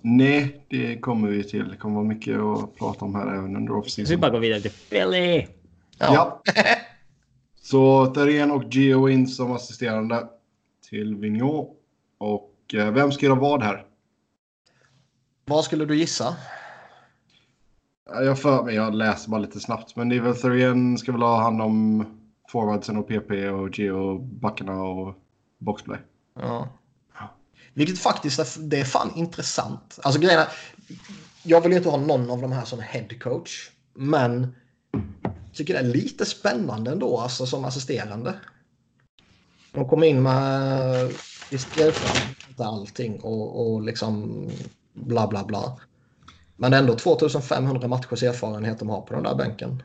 Nej, 0.00 0.64
det 0.68 0.98
kommer 0.98 1.28
vi 1.28 1.44
till. 1.44 1.68
Det 1.68 1.76
kommer 1.76 1.94
vara 1.94 2.04
mycket 2.04 2.38
att 2.38 2.76
prata 2.76 3.04
om 3.04 3.14
här 3.14 3.26
även 3.26 3.56
under 3.56 3.68
Så 3.68 3.74
vi 3.74 3.80
off-season. 3.80 4.20
bara 4.20 4.30
går 4.30 4.40
vidare 4.40 4.60
till 4.60 4.70
Philly. 4.70 5.46
Ja. 5.98 6.42
Så 7.62 8.06
Therén 8.06 8.50
och 8.50 8.64
Gio 8.74 9.08
in 9.08 9.26
som 9.26 9.52
assisterande 9.52 10.28
till 10.88 11.16
Vigneault. 11.16 11.68
Och 12.18 12.74
eh, 12.74 12.90
vem 12.90 13.12
ska 13.12 13.26
göra 13.26 13.40
vad 13.40 13.62
här? 13.62 13.84
Vad 15.44 15.64
skulle 15.64 15.84
du 15.84 15.96
gissa? 15.96 16.36
Ja, 18.14 18.22
Jag 18.22 18.38
för 18.38 18.62
mig, 18.62 18.74
jag 18.74 18.94
läser 18.94 19.30
bara 19.30 19.40
lite 19.40 19.60
snabbt, 19.60 19.96
men 19.96 20.08
väl 20.08 20.36
Therén 20.36 20.98
ska 20.98 21.12
väl 21.12 21.22
ha 21.22 21.42
hand 21.42 21.62
om 21.62 22.06
forwardsen 22.48 22.96
och 22.96 23.08
PP 23.08 23.48
och 23.48 23.78
Gio 23.78 24.18
backarna 24.18 24.82
och 24.82 25.14
boxplay. 25.58 25.98
Ja. 26.34 26.68
Vilket 27.74 27.98
faktiskt 27.98 28.38
är, 28.38 28.68
det 28.68 28.80
är 28.80 28.84
fan 28.84 29.10
intressant. 29.16 29.98
Alltså 30.02 30.20
grejen 30.20 30.40
är, 30.40 30.48
jag 31.42 31.60
vill 31.60 31.72
ju 31.72 31.76
inte 31.76 31.90
ha 31.90 31.96
någon 31.96 32.30
av 32.30 32.42
de 32.42 32.52
här 32.52 32.64
som 32.64 32.80
head 32.80 33.08
coach. 33.20 33.70
Men 33.94 34.54
tycker 35.52 35.74
det 35.74 35.80
är 35.80 35.84
lite 35.84 36.24
spännande 36.24 36.90
ändå 36.90 37.18
alltså, 37.18 37.46
som 37.46 37.64
assisterande. 37.64 38.34
De 39.72 39.88
kommer 39.88 40.06
in 40.06 40.22
med, 40.22 41.12
visst 41.50 41.76
inte 42.48 42.64
allting 42.64 43.20
och, 43.20 43.72
och 43.72 43.82
liksom 43.82 44.46
bla 44.92 45.26
bla 45.26 45.44
bla. 45.44 45.78
Men 46.62 46.72
ändå 46.72 46.94
2500 46.96 47.88
matchers 47.88 48.22
erfarenhet 48.22 48.78
de 48.78 48.88
har 48.88 49.00
på 49.00 49.14
den 49.14 49.22
där 49.22 49.34
bänken. 49.34 49.82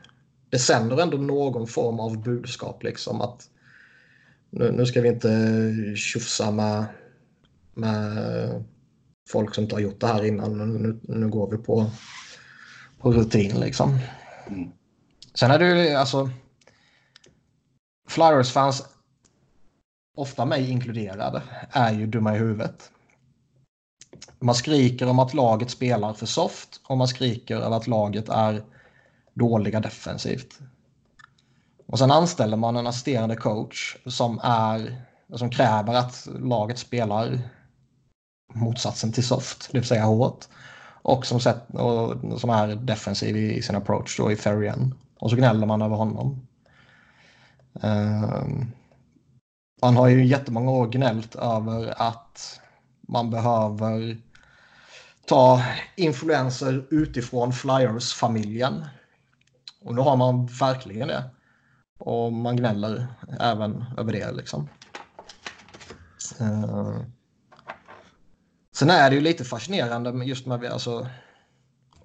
Det 0.50 0.58
sänder 0.58 1.00
ändå 1.00 1.16
någon 1.16 1.66
form 1.66 2.00
av 2.00 2.22
budskap 2.22 2.82
liksom 2.82 3.20
att 3.20 3.48
nu, 4.50 4.72
nu 4.72 4.86
ska 4.86 5.00
vi 5.00 5.08
inte 5.08 5.62
tjufsa 5.96 6.50
med, 6.50 6.84
med 7.74 8.64
folk 9.30 9.54
som 9.54 9.64
inte 9.64 9.74
har 9.74 9.80
gjort 9.80 10.00
det 10.00 10.06
här 10.06 10.24
innan. 10.24 10.82
Nu, 10.82 11.00
nu 11.02 11.28
går 11.28 11.50
vi 11.50 11.56
på, 11.56 11.90
på 12.98 13.12
rutin 13.12 13.60
liksom. 13.60 13.98
Mm. 14.48 14.70
Sen 15.34 15.50
är 15.50 15.58
det 15.58 15.84
ju 15.84 15.94
alltså 15.94 16.30
Flyers-fans, 18.08 18.84
ofta 20.16 20.44
mig 20.44 20.70
inkluderade, 20.70 21.42
är 21.70 21.92
ju 21.92 22.06
dumma 22.06 22.36
i 22.36 22.38
huvudet. 22.38 22.90
Man 24.38 24.54
skriker 24.54 25.08
om 25.08 25.18
att 25.18 25.34
laget 25.34 25.70
spelar 25.70 26.12
för 26.12 26.26
soft 26.26 26.80
och 26.88 26.98
man 26.98 27.08
skriker 27.08 27.56
över 27.56 27.76
att 27.76 27.86
laget 27.86 28.28
är 28.28 28.62
dåliga 29.34 29.80
defensivt. 29.80 30.58
Och 31.86 31.98
sen 31.98 32.10
anställer 32.10 32.56
man 32.56 32.76
en 32.76 32.86
assisterande 32.86 33.36
coach 33.36 33.96
som, 34.06 34.40
är, 34.42 35.02
som 35.34 35.50
kräver 35.50 35.94
att 35.94 36.28
laget 36.40 36.78
spelar 36.78 37.40
motsatsen 38.54 39.12
till 39.12 39.26
soft, 39.26 39.68
det 39.72 39.78
vill 39.78 39.88
säga 39.88 40.04
hårt. 40.04 40.46
Och 41.02 41.26
som, 41.26 41.40
sett, 41.40 41.70
och, 41.70 42.40
som 42.40 42.50
är 42.50 42.74
defensiv 42.74 43.36
i, 43.36 43.62
sin 43.62 43.76
approach 43.76 44.16
då 44.16 44.32
i 44.32 44.36
Ferrien. 44.36 44.94
Och 45.18 45.30
så 45.30 45.36
gnäller 45.36 45.66
man 45.66 45.82
över 45.82 45.96
honom. 45.96 46.46
Ehm, 47.82 48.24
um, 48.24 48.72
man 49.82 49.96
har 49.96 50.08
ju 50.08 50.26
jättemånga 50.26 50.70
år 50.70 50.86
gnällt 50.86 51.34
över 51.34 52.02
att 52.02 52.60
man 53.08 53.30
behöver 53.30 54.18
ta 55.26 55.62
influenser 55.96 56.86
utifrån 56.90 57.52
Flyers-familjen. 57.52 58.84
Och 59.80 59.94
nu 59.94 60.00
har 60.00 60.16
man 60.16 60.46
verkligen 60.46 61.08
det. 61.08 61.24
Och 61.98 62.32
man 62.32 62.56
gnäller 62.56 63.06
även 63.40 63.84
över 63.98 64.12
det 64.12 64.32
liksom. 64.32 64.68
Uh, 66.40 67.00
sen 68.76 68.90
är 68.90 69.10
det 69.10 69.16
ju 69.16 69.22
lite 69.22 69.44
fascinerande 69.44 70.24
just 70.24 70.46
med 70.46 70.64
alltså, 70.64 71.08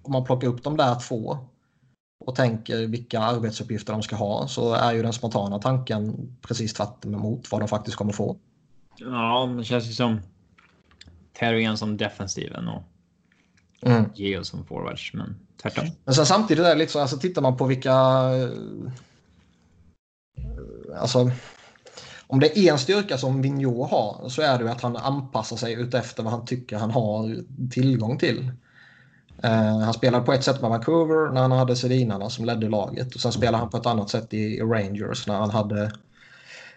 om 0.02 0.12
man 0.12 0.24
plockar 0.24 0.48
upp 0.48 0.64
de 0.64 0.78
där 0.78 1.00
två 1.00 1.38
och 2.26 2.36
tänker 2.36 2.88
vilka 2.88 3.20
arbetsuppgifter 3.20 3.94
de 3.94 4.04
ska 4.04 4.16
ha 4.16 4.48
så 4.48 4.74
är 4.74 4.92
ju 4.92 5.04
den 5.04 5.14
spontana 5.14 5.60
tanken 5.60 6.36
precis 6.42 6.74
tvärtemot 6.74 7.52
vad 7.52 7.62
de 7.62 7.68
faktiskt 7.68 7.98
kommer 7.98 8.14
få. 8.14 8.38
Ja, 8.98 9.54
det 9.58 9.64
känns 9.64 9.86
ju 9.86 9.94
som 9.94 10.22
Terrien 11.34 11.78
som 11.78 11.98
defensiven 11.98 12.68
och 12.68 12.84
mm. 13.82 14.06
Geo 14.16 14.44
som 14.44 14.66
forwards, 14.66 15.14
men 15.14 15.36
tvärtom. 15.62 15.86
Men 16.06 16.14
sen 16.14 16.26
samtidigt 16.26 16.66
är 16.66 16.70
det 16.70 16.76
lite 16.76 16.92
så, 16.92 17.00
alltså 17.00 17.18
tittar 17.18 17.42
man 17.42 17.58
på 17.58 17.66
vilka... 17.66 17.92
Eh, 17.92 18.50
alltså, 21.00 21.32
om 22.28 22.40
det 22.40 22.60
är 22.60 22.72
en 22.72 22.80
styrka 22.80 23.18
som 23.18 23.42
Vigneault 23.42 23.92
har 23.92 24.30
så 24.30 24.42
är 24.42 24.60
det 24.60 24.72
att 24.72 24.82
han 24.82 24.98
anpassar 24.98 25.58
sig 25.58 25.74
utefter 25.74 26.24
vad 26.24 26.32
han 26.32 26.46
tycker 26.46 26.78
han 26.78 26.92
har 26.92 27.38
tillgång 27.72 28.18
till. 28.18 28.52
Uh, 29.46 29.80
han 29.80 29.94
spelade 29.94 30.26
på 30.26 30.34
ett 30.34 30.44
sätt 30.44 30.62
med 30.62 30.70
Vancouver 30.70 31.32
när 31.32 31.42
han 31.42 31.52
hade 31.52 31.76
Sedinarna 31.76 32.30
som 32.30 32.46
ledde 32.46 32.70
laget 32.70 33.16
och 33.16 33.22
sen 33.22 33.32
spelade 33.32 33.58
han 33.58 33.70
på 33.70 33.78
ett 33.78 33.86
annat 33.86 34.10
sätt 34.10 34.34
i, 34.34 34.38
i 34.38 34.62
Rangers 34.62 35.28
när 35.28 35.36
han 35.36 35.50
hade 35.50 35.92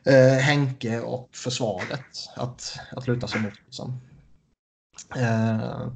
uh, 0.09 0.39
Henke 0.41 1.01
och 1.01 1.29
försvaret 1.33 2.01
att, 2.37 2.79
att 2.91 3.07
luta 3.09 3.27
sig 3.29 3.41
mot. 3.41 3.55
Liksom. 3.67 4.01
Eh, 5.17 5.89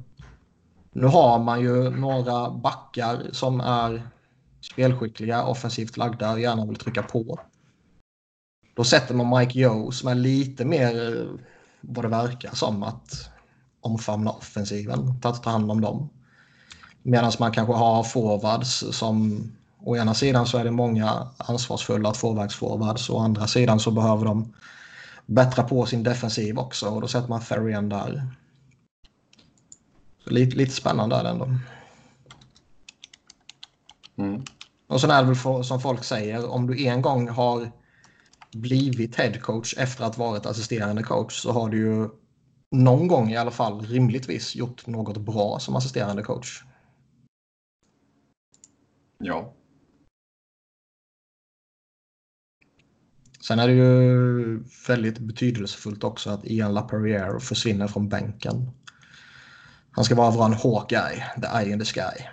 nu 0.91 1.07
har 1.07 1.39
man 1.39 1.61
ju 1.61 1.89
några 1.89 2.49
backar 2.49 3.29
som 3.31 3.61
är 3.61 4.09
spelskickliga, 4.61 5.43
offensivt 5.43 5.97
lagda 5.97 6.31
och 6.31 6.39
gärna 6.39 6.65
vill 6.65 6.75
trycka 6.75 7.03
på. 7.03 7.39
Då 8.75 8.83
sätter 8.83 9.15
man 9.15 9.39
Mike 9.39 9.59
Joe 9.59 9.91
som 9.91 10.09
är 10.09 10.15
lite 10.15 10.65
mer 10.65 11.19
eh, 11.19 11.25
vad 11.81 12.05
det 12.05 12.09
verkar 12.09 12.51
som 12.51 12.83
att 12.83 13.29
omfamna 13.81 14.31
offensiven, 14.31 15.13
att 15.23 15.43
ta 15.43 15.49
hand 15.49 15.71
om 15.71 15.81
dem. 15.81 16.09
Medan 17.03 17.31
man 17.39 17.51
kanske 17.51 17.73
har 17.73 18.03
forwards 18.03 18.83
som 18.91 19.43
å 19.83 19.97
ena 19.97 20.13
sidan 20.13 20.45
så 20.45 20.57
är 20.57 20.63
det 20.63 20.71
många 20.71 21.27
ansvarsfulla 21.37 22.11
tvåvägsforwards 22.11 23.09
och 23.09 23.15
å 23.15 23.19
andra 23.19 23.47
sidan 23.47 23.79
så 23.79 23.91
behöver 23.91 24.25
de 24.25 24.53
bättra 25.25 25.63
på 25.63 25.85
sin 25.85 26.03
defensiv 26.03 26.59
också 26.59 26.89
och 26.89 27.01
då 27.01 27.07
sätter 27.07 27.29
man 27.29 27.41
Ferrian 27.41 27.89
där. 27.89 28.27
Lite, 30.31 30.57
lite 30.57 30.71
spännande 30.71 31.15
är 31.15 31.23
det 31.23 31.29
ändå. 31.29 31.49
Mm. 34.17 34.43
Och 34.87 35.01
sen 35.01 35.11
är 35.11 35.21
det 35.21 35.27
väl 35.27 35.35
för, 35.35 35.63
som 35.63 35.81
folk 35.81 36.03
säger, 36.03 36.49
om 36.49 36.67
du 36.67 36.85
en 36.85 37.01
gång 37.01 37.29
har 37.29 37.71
blivit 38.53 39.15
headcoach 39.15 39.73
efter 39.77 40.03
att 40.03 40.17
varit 40.17 40.45
assisterande 40.45 41.03
coach 41.03 41.41
så 41.41 41.51
har 41.51 41.69
du 41.69 41.77
ju 41.77 42.09
någon 42.71 43.07
gång 43.07 43.31
i 43.31 43.37
alla 43.37 43.51
fall 43.51 43.85
rimligtvis 43.85 44.55
gjort 44.55 44.87
något 44.87 45.17
bra 45.17 45.59
som 45.59 45.75
assisterande 45.75 46.23
coach. 46.23 46.63
Ja. 49.17 49.53
Sen 53.47 53.59
är 53.59 53.67
det 53.67 53.73
ju 53.73 54.63
väldigt 54.87 55.19
betydelsefullt 55.19 56.03
också 56.03 56.29
att 56.29 56.45
Ian 56.45 56.73
LaPerriere 56.73 57.39
försvinner 57.39 57.87
från 57.87 58.09
bänken. 58.09 58.71
Han 59.91 60.03
ska 60.03 60.15
bara 60.15 60.31
vara 60.31 60.45
en 60.45 60.53
Hawkeye, 60.53 61.23
the 61.41 61.47
eye 61.47 61.73
in 61.73 61.79
the 61.79 61.85
sky. 61.85 62.25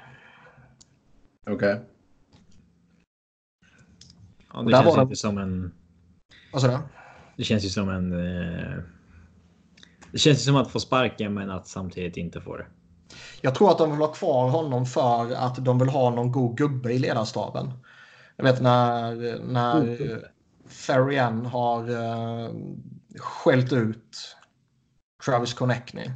Okej. 1.47 1.55
Okay. 1.55 1.85
Ja, 4.53 4.63
det 4.63 4.73
känns 4.73 4.99
inte 4.99 5.17
som 5.17 5.39
en... 5.39 5.75
Vad 6.53 6.63
sa 6.63 6.69
du? 6.69 6.79
Det 7.37 7.45
känns 7.45 7.65
ju 7.65 7.69
som 7.69 7.89
en... 7.89 8.13
Eh... 8.13 8.83
Det 10.13 10.19
känns 10.19 10.39
ju 10.39 10.43
som 10.43 10.57
att 10.57 10.71
få 10.71 10.81
sparken 10.81 11.35
men 11.35 11.51
att 11.51 11.69
samtidigt 11.69 12.17
inte 12.17 12.41
få 12.41 12.57
det. 12.57 12.67
Jag 13.41 13.55
tror 13.55 13.71
att 13.71 13.79
de 13.79 13.91
vill 13.91 14.01
ha 14.01 14.13
kvar 14.13 14.51
honom 14.51 14.87
för 14.87 15.35
att 15.35 15.65
de 15.65 15.79
vill 15.79 15.89
ha 15.89 16.11
någon 16.11 16.33
god 16.33 16.57
gubbe 16.57 16.93
i 16.93 16.99
ledarstaben. 16.99 17.73
Jag 18.37 18.45
vet 18.45 18.63
när, 18.63 19.39
när 19.39 19.99
Ferrian 20.67 21.47
har 21.47 21.91
uh, 21.91 22.51
skällt 23.17 23.73
ut 23.73 24.37
Travis 25.25 25.55
Connectney 25.55 26.11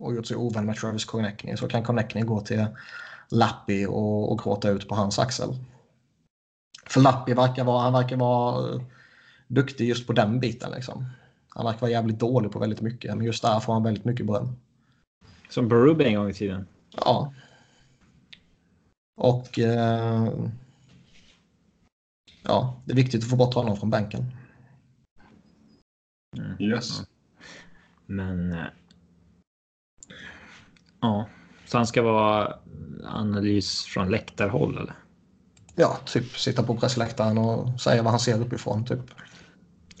och 0.00 0.14
gjort 0.14 0.26
sig 0.26 0.36
ovän 0.36 0.66
med 0.66 0.76
Travis 0.76 1.04
Connectney 1.04 1.56
så 1.56 1.68
kan 1.68 1.84
Connectney 1.84 2.24
gå 2.24 2.40
till 2.40 2.66
Lappi 3.30 3.86
och, 3.86 4.32
och 4.32 4.38
gråta 4.38 4.68
ut 4.70 4.88
på 4.88 4.94
hans 4.94 5.18
axel. 5.18 5.48
För 6.86 7.00
Lappi 7.00 7.34
verkar 7.34 7.64
vara, 7.64 7.82
han 7.82 7.92
verkar 7.92 8.16
vara 8.16 8.80
duktig 9.48 9.88
just 9.88 10.06
på 10.06 10.12
den 10.12 10.40
biten. 10.40 10.70
Liksom. 10.70 11.06
Han 11.48 11.64
verkar 11.64 11.80
vara 11.80 11.90
jävligt 11.90 12.18
dålig 12.18 12.52
på 12.52 12.58
väldigt 12.58 12.80
mycket, 12.80 13.16
men 13.16 13.26
just 13.26 13.42
där 13.42 13.60
får 13.60 13.72
han 13.72 13.82
väldigt 13.82 14.04
mycket 14.04 14.26
beröm. 14.26 14.56
Som 15.48 15.68
Berube 15.68 16.04
en 16.04 16.14
gång 16.14 16.30
i 16.30 16.34
tiden? 16.34 16.66
Ja. 16.96 17.34
Och... 19.16 19.58
Eh, 19.58 20.28
ja, 22.42 22.82
det 22.84 22.92
är 22.92 22.96
viktigt 22.96 23.22
att 23.22 23.30
få 23.30 23.36
bort 23.36 23.54
honom 23.54 23.76
från 23.76 23.90
bänken. 23.90 24.32
Mm. 26.36 26.62
Yes. 26.62 27.02
Men... 28.06 28.56
Ja, 31.04 31.26
så 31.64 31.76
han 31.76 31.86
ska 31.86 32.02
vara 32.02 32.56
analys 33.04 33.84
från 33.84 34.10
läktarhåll 34.10 34.78
eller? 34.78 34.94
Ja, 35.74 35.98
typ 36.04 36.38
sitta 36.38 36.62
på 36.62 36.76
pressläktaren 36.76 37.38
och 37.38 37.80
säga 37.80 38.02
vad 38.02 38.10
han 38.10 38.20
ser 38.20 38.40
uppifrån 38.40 38.84
typ. 38.84 39.00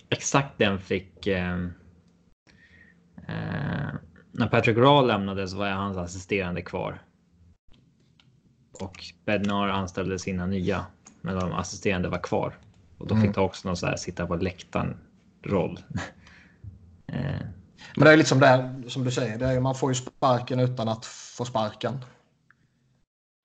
Exakt 0.08 0.58
den 0.58 0.80
fick... 0.80 1.26
Eh, 1.26 1.54
eh, 3.16 3.94
när 4.32 4.48
Patrick 4.48 4.76
Raw 4.76 5.06
lämnade 5.06 5.48
så 5.48 5.56
var 5.56 5.66
jag 5.66 5.76
hans 5.76 5.96
assisterande 5.96 6.62
kvar. 6.62 7.02
Och 8.80 9.04
Bednar 9.24 9.68
anställde 9.68 10.18
sina 10.18 10.46
nya, 10.46 10.86
men 11.20 11.38
de 11.38 11.52
assisterande 11.52 12.08
var 12.08 12.18
kvar. 12.18 12.58
Och 12.98 13.06
då 13.06 13.14
fick 13.14 13.24
mm. 13.24 13.32
de 13.32 13.40
också 13.40 13.68
någon 13.68 13.76
så 13.76 13.86
här 13.86 13.96
sitta 13.96 14.26
på 14.26 14.36
läktaren 14.36 14.96
roll. 15.42 15.78
eh. 17.06 17.46
Men 17.96 18.04
det 18.04 18.12
är 18.12 18.16
liksom 18.16 18.40
det 18.40 18.74
som 18.88 19.04
du 19.04 19.10
säger, 19.10 19.38
det 19.38 19.46
är, 19.46 19.60
man 19.60 19.74
får 19.74 19.90
ju 19.90 19.94
sparken 19.94 20.60
utan 20.60 20.88
att 20.88 21.06
få 21.06 21.44
sparken. 21.44 22.04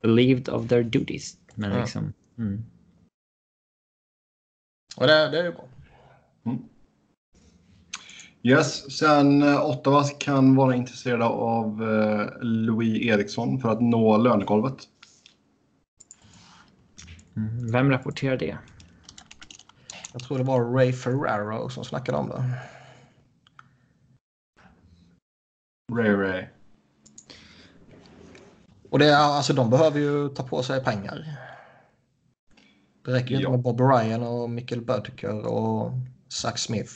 Relieved 0.04 0.50
of 0.50 0.68
their 0.68 0.84
duties. 0.84 1.38
Men 1.56 1.72
mm. 1.72 1.82
liksom. 1.82 2.14
Mm. 2.38 2.64
Och 4.96 5.08
det, 5.08 5.30
det 5.30 5.40
är 5.40 5.44
ju 5.44 5.52
bra. 5.52 5.68
Mm. 6.46 6.64
Yes, 8.44 8.98
sen 8.98 9.44
eh, 9.44 9.66
Ottawa 9.66 10.04
kan 10.04 10.56
vara 10.56 10.76
intresserade 10.76 11.26
av 11.26 11.84
eh, 11.84 12.28
Louis 12.42 13.02
Eriksson 13.02 13.60
för 13.60 13.70
att 13.70 13.82
nå 13.82 14.18
lönegolvet. 14.18 14.78
Mm. 17.36 17.72
Vem 17.72 17.92
rapporterar 17.92 18.38
det? 18.38 18.58
Jag 20.14 20.24
tror 20.24 20.38
det 20.38 20.44
var 20.44 20.74
Ray 20.74 20.94
Ferraro 20.94 21.70
som 21.70 21.84
snackade 21.84 22.18
om 22.18 22.30
det. 22.30 22.44
Ray 25.90 26.12
Ray. 26.16 26.46
Och 28.90 29.00
det 29.00 29.06
är, 29.06 29.16
alltså, 29.16 29.54
de 29.54 29.70
behöver 29.70 30.00
ju 30.00 30.30
ta 30.30 30.44
på 30.44 30.64
sig 30.64 30.84
pengar. 30.84 31.26
Det 33.06 33.12
räcker 33.12 33.30
ju 33.30 33.36
inte 33.36 33.44
Ja. 33.44 33.52
med 33.52 33.60
Bob 33.60 33.82
Ryan 33.82 34.24
och 34.24 34.50
Mikkel 34.50 34.82
Bödker 34.82 35.46
och 35.48 35.92
Zach 36.30 36.58
Smith 36.60 36.92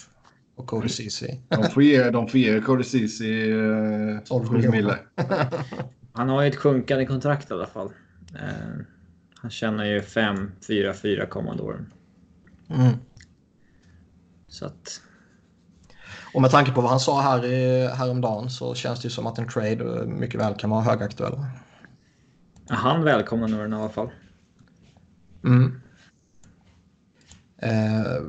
och 0.56 0.68
Cody 0.68 0.90
Ceesay. 0.90 1.40
De 1.50 1.64
får 1.64 1.84
ge, 1.84 2.10
de 2.10 2.28
får 2.28 2.40
ge 2.40 2.62
Cody 2.62 2.84
Ceesay 2.84 3.52
eh, 3.52 4.20
12 4.20 4.46
sju 4.48 4.58
miljoner. 4.70 5.00
Han 6.14 6.30
har 6.30 6.42
ju 6.42 6.48
ett 6.48 6.56
sjunkande 6.56 7.06
kontrakt 7.06 7.52
i 7.52 7.54
alla 7.54 7.68
fall. 7.68 7.92
Eh, 8.36 8.86
han 9.36 9.52
tjänar 9.52 9.86
ju 9.86 10.02
5, 10.02 10.52
4, 10.68 10.94
4 10.94 11.26
kommande 11.26 11.64
åren. 11.64 11.94
Mm. 12.70 12.94
Så 14.48 14.66
att 14.66 15.02
Och 16.34 16.42
med 16.42 16.52
tanke 16.52 16.72
på 16.72 16.82
vad 16.82 16.90
han 16.90 17.00
sa 17.00 17.22
här 17.22 17.46
i, 17.46 17.88
häromdagen 17.88 18.50
så 18.50 18.76
känns 18.76 19.02
det 19.02 19.06
ju 19.06 19.10
som 19.10 19.28
att 19.28 19.38
en 19.38 19.48
trade 19.48 20.06
mycket 20.06 20.40
väl 20.40 20.56
kan 20.56 20.70
vara 20.70 20.82
högaktuell. 20.82 21.46
ja, 22.68 22.76
han 22.76 23.04
välkomnar 23.04 23.48
nog 23.48 23.60
den 23.60 23.74
i 23.74 23.76
alla 23.76 23.90
fall. 23.90 24.10
Mm. 25.44 25.82
Eh, 27.58 28.22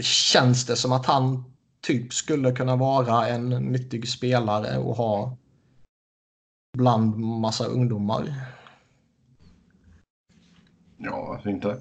känns 0.00 0.66
det 0.66 0.76
som 0.76 0.92
att 0.92 1.06
han 1.06 1.44
typ 1.80 2.12
skulle 2.12 2.52
kunna 2.52 2.76
vara 2.76 3.28
en 3.28 3.48
nyttig 3.48 4.08
spelare 4.08 4.78
och 4.78 4.96
ha 4.96 5.36
bland 6.78 7.16
massa 7.18 7.64
ungdomar? 7.64 8.34
Ja, 10.96 11.26
varför 11.28 11.50
inte? 11.50 11.78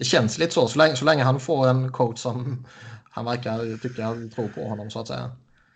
Det 0.00 0.04
känns 0.04 0.38
lite 0.38 0.52
så, 0.54 0.68
så 0.68 0.78
länge, 0.78 0.96
så 0.96 1.04
länge 1.04 1.22
han 1.22 1.40
får 1.40 1.68
en 1.68 1.92
coach 1.92 2.18
som 2.18 2.66
han 3.10 3.24
verkar 3.24 3.78
tycka 3.78 4.14
tror 4.34 4.48
på 4.48 4.68
honom 4.68 4.90
så 4.90 5.00
att 5.00 5.08
säga. 5.08 5.30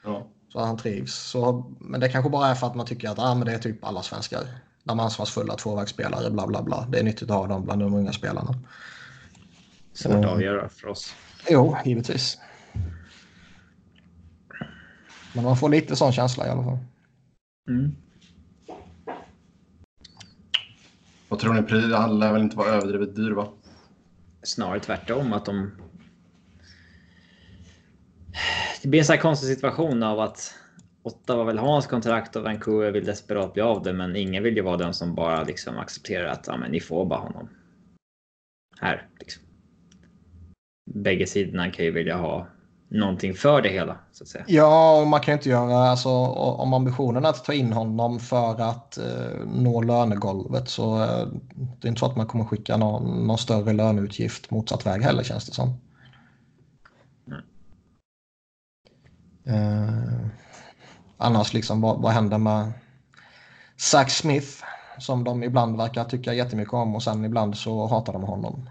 Ja. 0.05 0.27
Så 0.53 0.59
att 0.59 0.67
han 0.67 0.77
trivs. 0.77 1.15
Så, 1.15 1.73
men 1.81 2.01
det 2.01 2.09
kanske 2.09 2.31
bara 2.31 2.47
är 2.47 2.55
för 2.55 2.67
att 2.67 2.75
man 2.75 2.87
tycker 2.87 3.09
att 3.11 3.19
ah, 3.19 3.35
men 3.35 3.47
det 3.47 3.53
är 3.53 3.59
typ 3.59 3.85
alla 3.85 4.03
svenskar. 4.03 4.41
De 4.85 5.01
ansvarsfulla 5.01 5.55
tvåvägsspelare, 5.57 6.31
bla 6.31 6.47
bla 6.47 6.63
bla. 6.63 6.87
Det 6.91 6.99
är 6.99 7.03
nyttigt 7.03 7.31
att 7.31 7.37
ha 7.37 7.47
dem 7.47 7.65
bland 7.65 7.81
de 7.81 7.95
unga 7.95 8.13
spelarna. 8.13 8.55
Svårt 9.93 10.13
att 10.13 10.19
Mm. 10.19 10.31
avgöra 10.31 10.69
för 10.69 10.89
oss. 10.89 11.15
Jo, 11.49 11.77
givetvis. 11.85 12.39
Men 15.33 15.45
man 15.45 15.57
får 15.57 15.69
lite 15.69 15.97
sån 15.97 16.13
känsla 16.13 16.47
i 16.47 16.51
alla 16.51 16.65
fall. 16.65 16.79
Mm. 17.69 17.97
Vad 21.29 21.39
tror 21.39 21.55
ni? 21.55 21.95
Han 21.95 22.19
lär 22.19 22.33
väl 22.33 22.43
inte 22.43 22.57
vara 22.57 22.69
överdrivet 22.69 23.17
dyr 23.17 23.31
va? 23.31 23.49
Snarare 24.45 24.81
tvärtom 24.81 25.33
att 25.33 25.45
de... 25.45 25.71
Det 28.83 28.89
blir 28.89 29.01
en 29.01 29.07
sån 29.07 29.15
här 29.15 29.21
konstig 29.21 29.49
situation 29.49 30.03
av 30.03 30.21
att 30.21 30.55
Ottawa 31.03 31.45
vill 31.45 31.59
ha 31.59 31.73
hans 31.73 31.87
kontrakt 31.87 32.37
och 32.37 32.43
Vancouver 32.43 32.91
vill 32.91 33.05
desperat 33.05 33.53
bli 33.53 33.63
av 33.63 33.83
det, 33.83 33.93
men 33.93 34.17
ingen 34.17 34.43
vill 34.43 34.57
ju 34.57 34.63
vara 34.63 34.77
den 34.77 34.95
som 34.95 35.15
bara 35.15 35.43
liksom 35.43 35.79
accepterar 35.79 36.27
att 36.27 36.47
ja, 36.47 36.57
men 36.57 36.71
ni 36.71 36.81
får 36.81 37.07
bara 37.07 37.21
honom. 37.21 37.49
Här 38.81 39.09
liksom. 39.21 39.43
Bägge 40.95 41.27
sidorna 41.27 41.71
kan 41.71 41.85
ju 41.85 41.91
vilja 41.91 42.17
ha 42.17 42.49
någonting 42.89 43.35
för 43.35 43.63
det 43.63 43.69
hela 43.69 43.97
så 44.13 44.25
att 44.25 44.29
säga. 44.29 44.45
Ja, 44.49 45.01
och 45.01 45.07
man 45.07 45.21
kan 45.21 45.33
ju 45.33 45.37
inte 45.37 45.49
göra, 45.49 45.77
alltså 45.77 46.09
om 46.09 46.75
ambitionen 46.75 47.25
är 47.25 47.29
att 47.29 47.45
ta 47.45 47.53
in 47.53 47.73
honom 47.73 48.21
för 48.21 48.61
att 48.61 48.99
eh, 48.99 49.47
nå 49.47 49.83
lönegolvet 49.83 50.69
så 50.69 51.03
eh, 51.03 51.29
det 51.55 51.87
är 51.87 51.89
inte 51.89 51.99
så 51.99 52.07
att 52.07 52.17
man 52.17 52.27
kommer 52.27 52.45
skicka 52.45 52.77
någon, 52.77 53.27
någon 53.27 53.39
större 53.39 53.73
löneutgift 53.73 54.51
motsatt 54.51 54.87
väg 54.87 55.03
heller 55.03 55.23
känns 55.23 55.47
det 55.47 55.53
som. 55.53 55.69
Eh, 59.47 60.27
annars 61.17 61.53
liksom 61.53 61.81
vad, 61.81 62.03
vad 62.03 62.13
händer 62.13 62.39
med 62.39 62.73
Zach 63.77 64.11
Smith 64.11 64.65
som 64.99 65.25
de 65.25 65.43
ibland 65.43 65.77
verkar 65.77 66.05
tycka 66.05 66.35
jättemycket 66.35 66.75
om 66.75 66.95
och 66.95 67.03
sen 67.03 67.25
ibland 67.25 67.57
så 67.57 67.87
hatar 67.87 68.13
de 68.13 68.23
honom. 68.23 68.69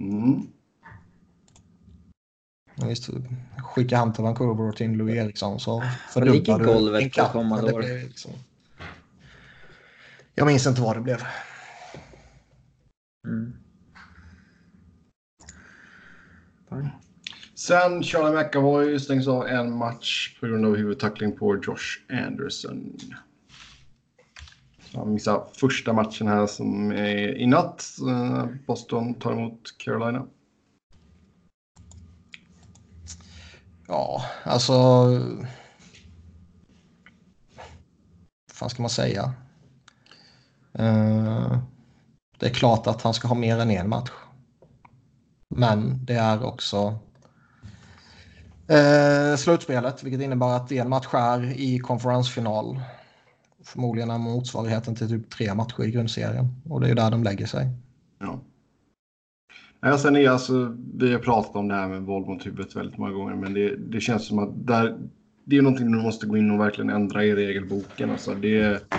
Mm. 0.00 0.59
Visst, 2.88 3.10
skicka 3.58 3.96
han 3.96 4.12
till 4.12 4.24
Vancouver 4.24 4.68
och 4.68 4.76
till 4.76 4.86
en 4.86 4.96
Louis 4.96 5.16
Eriksson 5.16 5.60
så 5.60 5.82
fördubblar 6.08 6.58
du 6.58 6.64
golvet 6.64 7.04
på 7.04 7.10
cap, 7.10 7.32
kommande 7.32 7.72
år? 7.72 7.82
Liksom... 7.82 8.30
Jag 10.34 10.46
minns 10.46 10.66
inte 10.66 10.80
vad 10.80 10.96
det 10.96 11.00
blev. 11.00 11.22
Mm. 13.26 13.52
Sen 17.54 18.02
Charlie 18.02 18.44
McAvoy 18.44 18.98
stängs 18.98 19.28
av 19.28 19.46
en 19.46 19.76
match 19.76 20.38
på 20.40 20.46
grund 20.46 20.66
av 20.66 20.76
huvudtackling 20.76 21.36
på 21.36 21.56
Josh 21.56 22.18
Anderson. 22.26 22.98
Så 24.80 24.98
han 24.98 25.12
missar 25.12 25.44
första 25.60 25.92
matchen 25.92 26.28
här 26.28 26.46
som 26.46 26.90
är 26.90 27.36
i 27.38 27.46
natt. 27.46 27.84
Boston 28.66 29.14
tar 29.14 29.32
emot 29.32 29.74
Carolina. 29.78 30.26
Ja, 33.90 34.24
alltså... 34.44 34.72
Vad 38.46 38.54
fan 38.54 38.70
ska 38.70 38.82
man 38.82 38.90
säga? 38.90 39.34
Eh, 40.72 41.58
det 42.38 42.46
är 42.46 42.54
klart 42.54 42.86
att 42.86 43.02
han 43.02 43.14
ska 43.14 43.28
ha 43.28 43.34
mer 43.34 43.58
än 43.58 43.70
en 43.70 43.88
match. 43.88 44.10
Men 45.48 46.04
det 46.04 46.14
är 46.14 46.44
också 46.44 46.98
eh, 48.68 49.36
slutspelet, 49.36 50.02
vilket 50.02 50.20
innebär 50.20 50.56
att 50.56 50.72
en 50.72 50.88
match 50.88 51.08
är 51.12 51.60
i 51.60 51.78
konferensfinal. 51.78 52.80
Förmodligen 53.64 54.10
är 54.10 54.18
motsvarigheten 54.18 54.94
till 54.94 55.08
typ 55.08 55.30
tre 55.30 55.54
matcher 55.54 55.82
i 55.82 55.90
grundserien. 55.90 56.62
Och 56.68 56.80
det 56.80 56.86
är 56.86 56.88
ju 56.88 56.94
där 56.94 57.10
de 57.10 57.24
lägger 57.24 57.46
sig. 57.46 57.68
Ja. 58.18 58.40
Ja, 59.80 59.98
sen 59.98 60.16
är 60.16 60.28
alltså, 60.28 60.76
vi 60.94 61.12
har 61.12 61.18
pratat 61.18 61.56
om 61.56 61.68
det 61.68 61.74
här 61.74 61.88
med 61.88 62.02
våld 62.02 62.26
mot 62.26 62.46
huvudet 62.46 62.76
väldigt 62.76 62.98
många 62.98 63.12
gånger, 63.12 63.34
men 63.34 63.54
det, 63.54 63.76
det 63.76 64.00
känns 64.00 64.26
som 64.26 64.38
att 64.38 64.66
där, 64.66 64.98
det 65.44 65.56
är 65.56 65.62
någonting 65.62 65.92
du 65.92 66.02
måste 66.02 66.26
gå 66.26 66.36
in 66.36 66.50
och 66.50 66.60
verkligen 66.60 66.90
ändra 66.90 67.24
i 67.24 67.34
regelboken. 67.34 68.10
Alltså 68.10 68.34
det, 68.34 68.90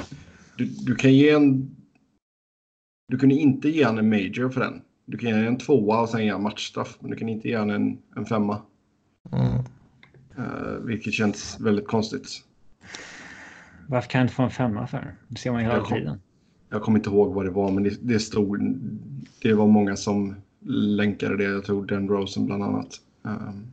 du, 0.58 0.65
du 0.65 0.96
kan 0.96 1.13
ge 1.13 1.30
en... 1.30 1.76
Du 3.08 3.17
kunde 3.17 3.36
inte 3.36 3.70
ge 3.70 3.84
han 3.84 3.98
en 3.98 4.10
major 4.10 4.50
för 4.50 4.62
den. 4.62 4.82
Du 5.06 5.17
kan 5.17 5.30
ge 5.30 5.46
en 5.46 5.58
tvåa 5.58 6.02
och 6.02 6.10
sen 6.10 6.24
ge 6.24 6.30
en 6.30 6.44
matchstraff, 6.44 6.98
men 7.00 7.12
du 7.12 7.17
kan 7.17 7.30
inte 7.30 7.48
ge 7.50 7.58
han 7.58 7.70
en, 7.70 7.98
en 8.15 8.26
femma. 8.26 8.62
Mm. 9.32 9.58
Uh, 10.38 10.86
vilket 10.86 11.13
känns 11.13 11.58
väldigt 11.60 11.88
konstigt. 11.88 12.28
Varför 13.88 14.10
kan 14.10 14.20
jag 14.20 14.26
inte 14.26 14.36
få 14.36 14.44
en 14.44 14.50
femma 14.50 14.88
för? 14.88 15.15
Det 15.28 15.39
ser 15.39 15.52
man 15.52 15.62
ju 15.62 15.67
hela 15.67 15.78
Jag 15.78 15.86
kom- 15.86 15.98
tiden. 15.98 16.20
Jag 16.70 16.82
kommer 16.82 17.00
inte 17.00 17.10
ihåg 17.10 17.34
vad 17.34 17.46
det 17.46 17.52
var, 17.52 17.72
men 17.72 17.84
det, 17.84 17.98
det 18.02 18.20
stod... 18.20 18.80
Det 19.41 19.54
var 19.54 19.67
många 19.67 19.96
som 19.96 20.36
länkade 20.65 21.38
det. 21.38 21.43
Jag 21.43 21.65
tror 21.65 21.86
Dan 21.86 22.08
Rosen 22.10 22.45
bland 22.45 22.63
annat. 22.63 22.95
Um, 23.24 23.67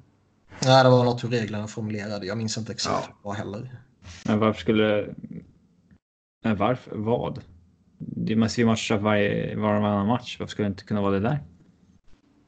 Nej, 0.65 0.85
det 0.85 0.91
var 0.91 1.05
något 1.05 1.25
hur 1.25 1.29
reglerna 1.29 1.67
formulerade. 1.67 2.27
Jag 2.27 2.39
minns 2.39 2.59
inte 2.59 2.73
exakt 2.73 3.09
Ja. 3.09 3.15
vad 3.23 3.35
heller. 3.37 3.77
Men 4.27 4.39
varför 4.39 4.61
skulle... 4.61 5.15
Men 6.45 6.57
varför? 6.57 6.97
Vad? 6.97 7.41
Det 7.99 8.37
måste 8.37 8.61
ju 8.61 8.67
matcha 8.67 8.97
varje, 8.99 9.57
varannan 9.57 10.07
match. 10.07 10.37
Varför 10.41 10.51
skulle 10.51 10.69
det 10.69 10.73
inte 10.73 10.85
kunna 10.85 11.01
vara 11.01 11.13
det 11.13 11.21
där? 11.21 11.39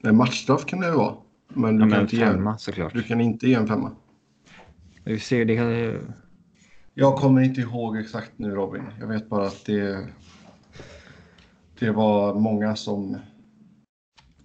en 0.03 0.17
matchstraff 0.17 0.65
kan 0.67 0.81
det 0.81 0.87
ju 0.87 0.93
vara. 0.95 1.15
Men 1.49 1.77
du, 1.77 1.83
Ja, 1.83 1.89
kan 1.89 1.89
men 1.91 2.01
inte 2.01 2.17
ge, 2.17 2.25
femma 2.27 2.59
såklart. 2.59 2.93
du 2.95 3.03
kan 3.03 3.21
inte 3.21 3.49
ge 3.49 3.55
en 3.55 3.67
femma. 3.67 3.93
Vi 5.05 5.21
ser 5.21 5.45
det. 5.45 5.57
kan- 5.57 6.15
Jag 6.95 7.17
kommer 7.17 7.43
inte 7.43 7.61
ihåg 7.61 7.97
exakt 7.97 8.33
nu 8.37 8.51
Robin. 8.51 8.83
Jag 9.01 9.07
vet 9.07 9.29
bara 9.29 9.47
att 9.47 9.65
det, 9.67 10.09
det 11.79 11.91
var 11.91 12.35
många 12.35 12.77
som 12.77 13.17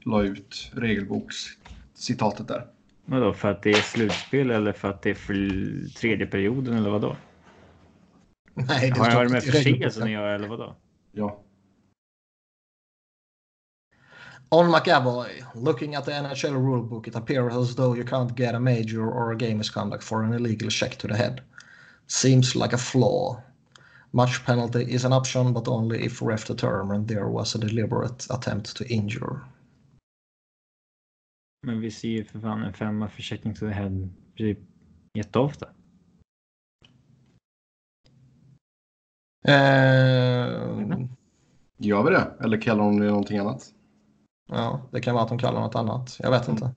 la 0.06 0.24
ut 0.24 0.72
regelbokscitatet 0.74 2.48
där. 2.48 2.68
Vadå, 3.06 3.34
för 3.34 3.52
att 3.52 3.64
det 3.64 3.70
är 3.70 3.82
slutspel 3.82 4.52
eller 4.52 4.74
för 4.74 4.90
att 4.90 5.02
det 5.02 5.10
är 5.10 5.16
för 5.16 5.36
tredje 6.00 6.26
perioden 6.26 6.78
eller 6.78 6.90
vadå? 6.90 7.16
Nej, 8.54 8.90
Har, 8.90 9.12
har 9.12 9.24
det 9.24 9.30
med 9.32 9.44
inte 9.44 9.58
i 9.58 9.62
regelboken. 9.62 9.92
förseelsen 9.92 10.04
att 10.04 10.10
göra 10.10 10.36
eller 10.36 10.48
vadå? 10.48 10.76
Ja. 11.12 11.42
On 14.50 14.72
McAvoy, 14.72 15.44
looking 15.56 15.96
at 15.96 16.06
the 16.06 16.22
NHL 16.22 16.54
rulebook, 16.56 17.08
it 17.08 17.16
appears 17.16 17.54
as 17.54 17.76
though 17.76 17.98
you 17.98 18.06
can't 18.06 18.40
get 18.40 18.56
a 18.56 18.60
major 18.60 19.02
or 19.02 19.32
a 19.32 19.36
game 19.36 19.58
misconduct 19.58 20.04
for 20.04 20.24
an 20.24 20.34
illegal 20.34 20.70
check 20.70 20.98
to 20.98 21.08
the 21.08 21.16
head. 21.16 21.42
Seems 22.08 22.56
like 22.56 22.74
a 22.76 22.78
flaw. 22.78 23.42
Match 24.14 24.46
penalty 24.46 24.84
is 24.84 25.06
an 25.06 25.14
option 25.14 25.54
but 25.54 25.68
only 25.68 26.06
if 26.06 26.22
ref 26.22 26.46
determined 26.48 27.08
there 27.08 27.28
was 27.28 27.56
a 27.56 27.58
deliberate 27.58 28.28
attempt 28.30 28.78
to 28.78 28.86
injure. 28.88 29.42
Men 31.66 31.80
vi 31.80 31.92
ser 31.92 32.10
ju 32.10 32.24
för 32.24 32.40
fan 32.40 32.64
en 32.64 32.74
femma 32.74 33.10
för 33.10 33.22
checking 33.22 33.54
to 33.54 33.60
the 33.60 33.74
head 33.74 34.10
typ 34.36 34.60
jätteofta. 35.14 35.68
Eh, 39.48 39.54
Gör 41.78 42.04
vi 42.04 42.10
det? 42.10 42.32
Eller 42.40 42.62
kallar 42.62 42.84
de 42.84 43.00
det 43.00 43.08
någonting 43.08 43.38
annat? 43.38 43.72
ja, 44.50 44.82
det 44.92 45.02
kan 45.02 45.14
vara 45.14 45.24
att 45.24 45.30
de 45.30 45.38
kallar 45.38 45.62
något 45.62 45.76
annat. 45.76 46.18
Jag 46.20 46.32
vet 46.32 46.48
inte. 46.48 46.72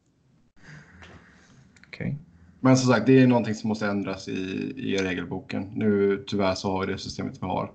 Okej. 1.87 2.19
Men 2.61 2.77
som 2.77 2.93
sagt, 2.93 3.07
det 3.07 3.23
är 3.23 3.27
någonting 3.27 3.55
som 3.55 3.69
måste 3.69 3.87
ändras 3.87 4.29
i, 4.29 4.73
i 4.77 4.97
regelboken. 4.97 5.63
Nu 5.63 6.25
tyvärr 6.27 6.55
så 6.55 6.73
har 6.73 6.87
vi 6.87 6.93
det 6.93 6.99
systemet 6.99 7.43
vi 7.43 7.47
har. 7.47 7.73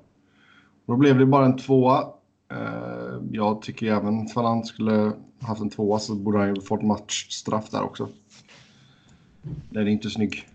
Då 0.86 0.97
blev 0.97 1.17
det 1.17 1.26
bara 1.26 1.45
en 1.45 1.58
tvåa. 1.58 2.13
Eh, 2.52 3.19
jag 3.32 3.62
tycker 3.62 3.93
även 3.93 4.26
ifall 4.26 4.45
han 4.45 4.63
skulle 4.63 5.13
haft 5.43 5.62
en 5.62 5.69
tvåa 5.69 5.99
så 5.99 6.15
borde 6.15 6.38
han 6.38 6.56
ju 6.56 6.62
fått 6.62 6.82
matchstraff 6.82 7.69
där 7.69 7.82
också. 7.82 8.10
Den 9.69 9.88
är 9.88 9.91
inte 9.91 10.10
snygg. 10.10 10.49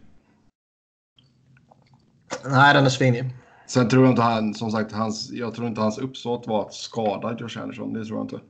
Nej, 2.44 2.74
den 2.74 2.84
är 2.84 2.90
svinig. 2.90 3.24
Sen 3.66 3.88
tror 3.88 4.04
jag 4.04 4.12
inte 4.12 4.22
han, 4.22 4.54
som 4.54 4.70
sagt, 4.70 4.92
hans, 4.92 5.30
jag 5.30 5.54
tror 5.54 5.68
inte 5.68 5.80
hans 5.80 5.98
uppsåt 5.98 6.46
var 6.46 6.66
att 6.66 6.74
skada 6.74 7.36
Josh 7.38 7.62
Anderson. 7.62 7.92
Det 7.92 8.04
tror 8.04 8.18
jag 8.18 8.24
inte. 8.24 8.40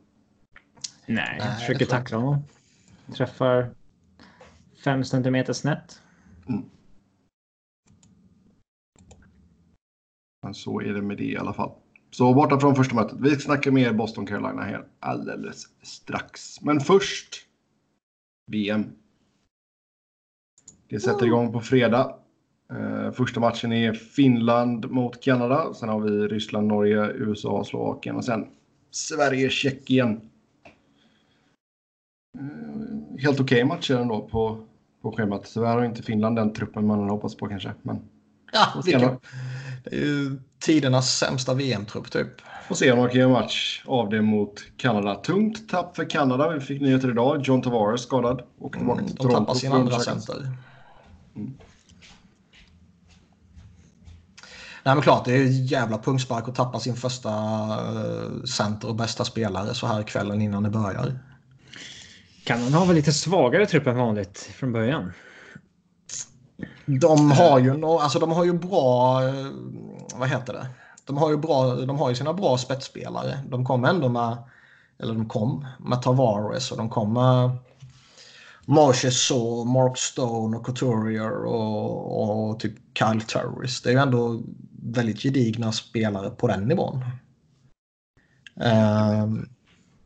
Nej, 1.06 1.36
jag 1.38 1.46
Nej, 1.46 1.56
försöker 1.58 1.86
tackla 1.86 2.16
honom. 2.16 2.42
Träffar 3.14 3.74
fem 4.84 5.04
centimeter 5.04 5.52
snett. 5.52 6.02
Men 10.42 10.54
så 10.54 10.80
är 10.80 10.92
det 10.92 11.02
med 11.02 11.16
det 11.16 11.24
i 11.24 11.36
alla 11.36 11.52
fall. 11.52 11.72
Så 12.18 12.34
borta 12.34 12.60
från 12.60 12.74
första 12.74 12.94
mötet. 12.94 13.18
Vi 13.20 13.36
snackar 13.36 13.70
mer 13.70 13.92
Boston 13.92 14.26
Carolina 14.26 14.62
här 14.62 14.84
alldeles 15.00 15.66
strax. 15.82 16.60
Men 16.62 16.80
först 16.80 17.46
VM. 18.50 18.84
Det 20.88 21.00
sätter 21.00 21.26
igång 21.26 21.52
på 21.52 21.60
fredag. 21.60 22.14
Eh, 22.72 23.12
första 23.12 23.40
matchen 23.40 23.72
är 23.72 23.92
Finland 23.92 24.90
mot 24.90 25.22
Kanada. 25.22 25.74
Sen 25.74 25.88
har 25.88 26.00
vi 26.00 26.10
Ryssland, 26.10 26.66
Norge, 26.66 27.12
USA, 27.12 27.64
Slovakien 27.64 28.16
och 28.16 28.24
sen 28.24 28.46
Sverige, 28.90 29.50
Tjeckien. 29.50 30.20
Eh, 32.38 33.20
helt 33.22 33.40
okej 33.40 33.64
matcher 33.64 33.94
ändå 33.94 34.28
på, 34.28 34.64
på 35.02 35.12
schemat. 35.12 35.50
Tyvärr 35.54 35.76
har 35.76 35.84
inte 35.84 36.02
Finland 36.02 36.36
den 36.36 36.52
truppen 36.52 36.86
man 36.86 36.98
hade 36.98 37.12
hoppats 37.12 37.36
på 37.36 37.48
kanske. 37.48 37.74
Men 37.82 37.98
Ja, 38.52 38.82
det 39.84 39.96
är 39.96 40.00
ju 40.00 40.40
tidernas 40.60 41.18
sämsta 41.18 41.54
VM-trupp 41.54 42.10
typ. 42.10 42.28
Får 42.68 42.74
se 42.74 42.92
om 42.92 42.98
man 42.98 43.08
kan 43.08 43.20
göra 43.20 43.28
match 43.28 43.82
av 43.86 44.10
det 44.10 44.22
mot 44.22 44.64
Kanada. 44.76 45.14
Tungt 45.14 45.68
tapp 45.68 45.96
för 45.96 46.10
Kanada. 46.10 46.50
Vi 46.50 46.60
fick 46.60 46.80
nyheter 46.80 47.10
idag. 47.10 47.40
John 47.44 47.62
Tavares 47.62 48.02
skadad. 48.02 48.42
Och 48.58 48.72
tillbaka 48.72 49.00
Mm, 49.00 49.06
till 49.06 49.16
de 49.16 49.22
Toronto 49.22 49.38
tappar 49.38 49.54
sin 49.54 49.72
andra 49.72 49.98
center. 49.98 50.52
Nej 54.82 54.94
men 54.94 55.02
klart, 55.02 55.24
det 55.24 55.32
är 55.32 55.36
ju 55.36 55.64
jävla 55.64 55.98
pungspark 55.98 56.48
att 56.48 56.54
tappa 56.54 56.80
sin 56.80 56.96
första 56.96 57.30
eh, 57.30 58.42
center 58.44 58.88
och 58.88 58.94
bästa 58.94 59.24
spelare 59.24 59.74
så 59.74 59.86
här 59.86 60.02
kvällen 60.02 60.42
innan 60.42 60.62
det 60.62 60.70
börjar. 60.70 61.18
Kanada 62.44 62.78
har 62.78 62.86
väl 62.86 62.96
lite 62.96 63.12
svagare 63.12 63.66
trupp 63.66 63.86
än 63.86 63.96
vanligt 63.96 64.50
från 64.54 64.72
början. 64.72 65.12
De 66.86 67.30
har 67.30 67.58
ju, 67.58 67.84
alltså 67.84 68.18
de 68.18 68.30
har 68.30 68.44
ju 68.44 68.52
bra, 68.52 69.22
eh, 69.28 69.46
vad 70.14 70.28
heter 70.28 70.52
det? 70.52 70.66
De 71.04 71.16
har 71.16 71.30
ju, 71.30 71.36
bra, 71.36 71.74
de 71.74 71.98
har 71.98 72.08
ju 72.08 72.14
sina 72.14 72.32
bra 72.32 72.58
spetsspelare. 72.58 73.40
De 73.48 73.64
kom 73.64 73.84
ändå 73.84 74.08
med, 74.08 74.36
eller 74.98 75.14
de 75.14 75.28
kom 75.28 75.66
med 75.78 76.02
Tavares 76.02 76.70
och 76.70 76.76
de 76.76 76.90
kom 76.90 77.12
med 77.12 77.50
Marcus 78.66 79.30
och 79.30 79.66
Mark 79.66 79.98
Stone 79.98 80.56
och 80.56 80.66
Couturier 80.66 81.44
och, 81.44 82.50
och 82.50 82.60
typ 82.60 82.74
Kyle 82.98 83.20
Turris. 83.20 83.82
Det 83.82 83.88
är 83.88 83.92
ju 83.92 84.00
ändå 84.00 84.40
väldigt 84.82 85.22
gedigna 85.22 85.72
spelare 85.72 86.30
på 86.30 86.46
den 86.46 86.68
nivån. 86.68 87.04
Ehm, 88.60 89.48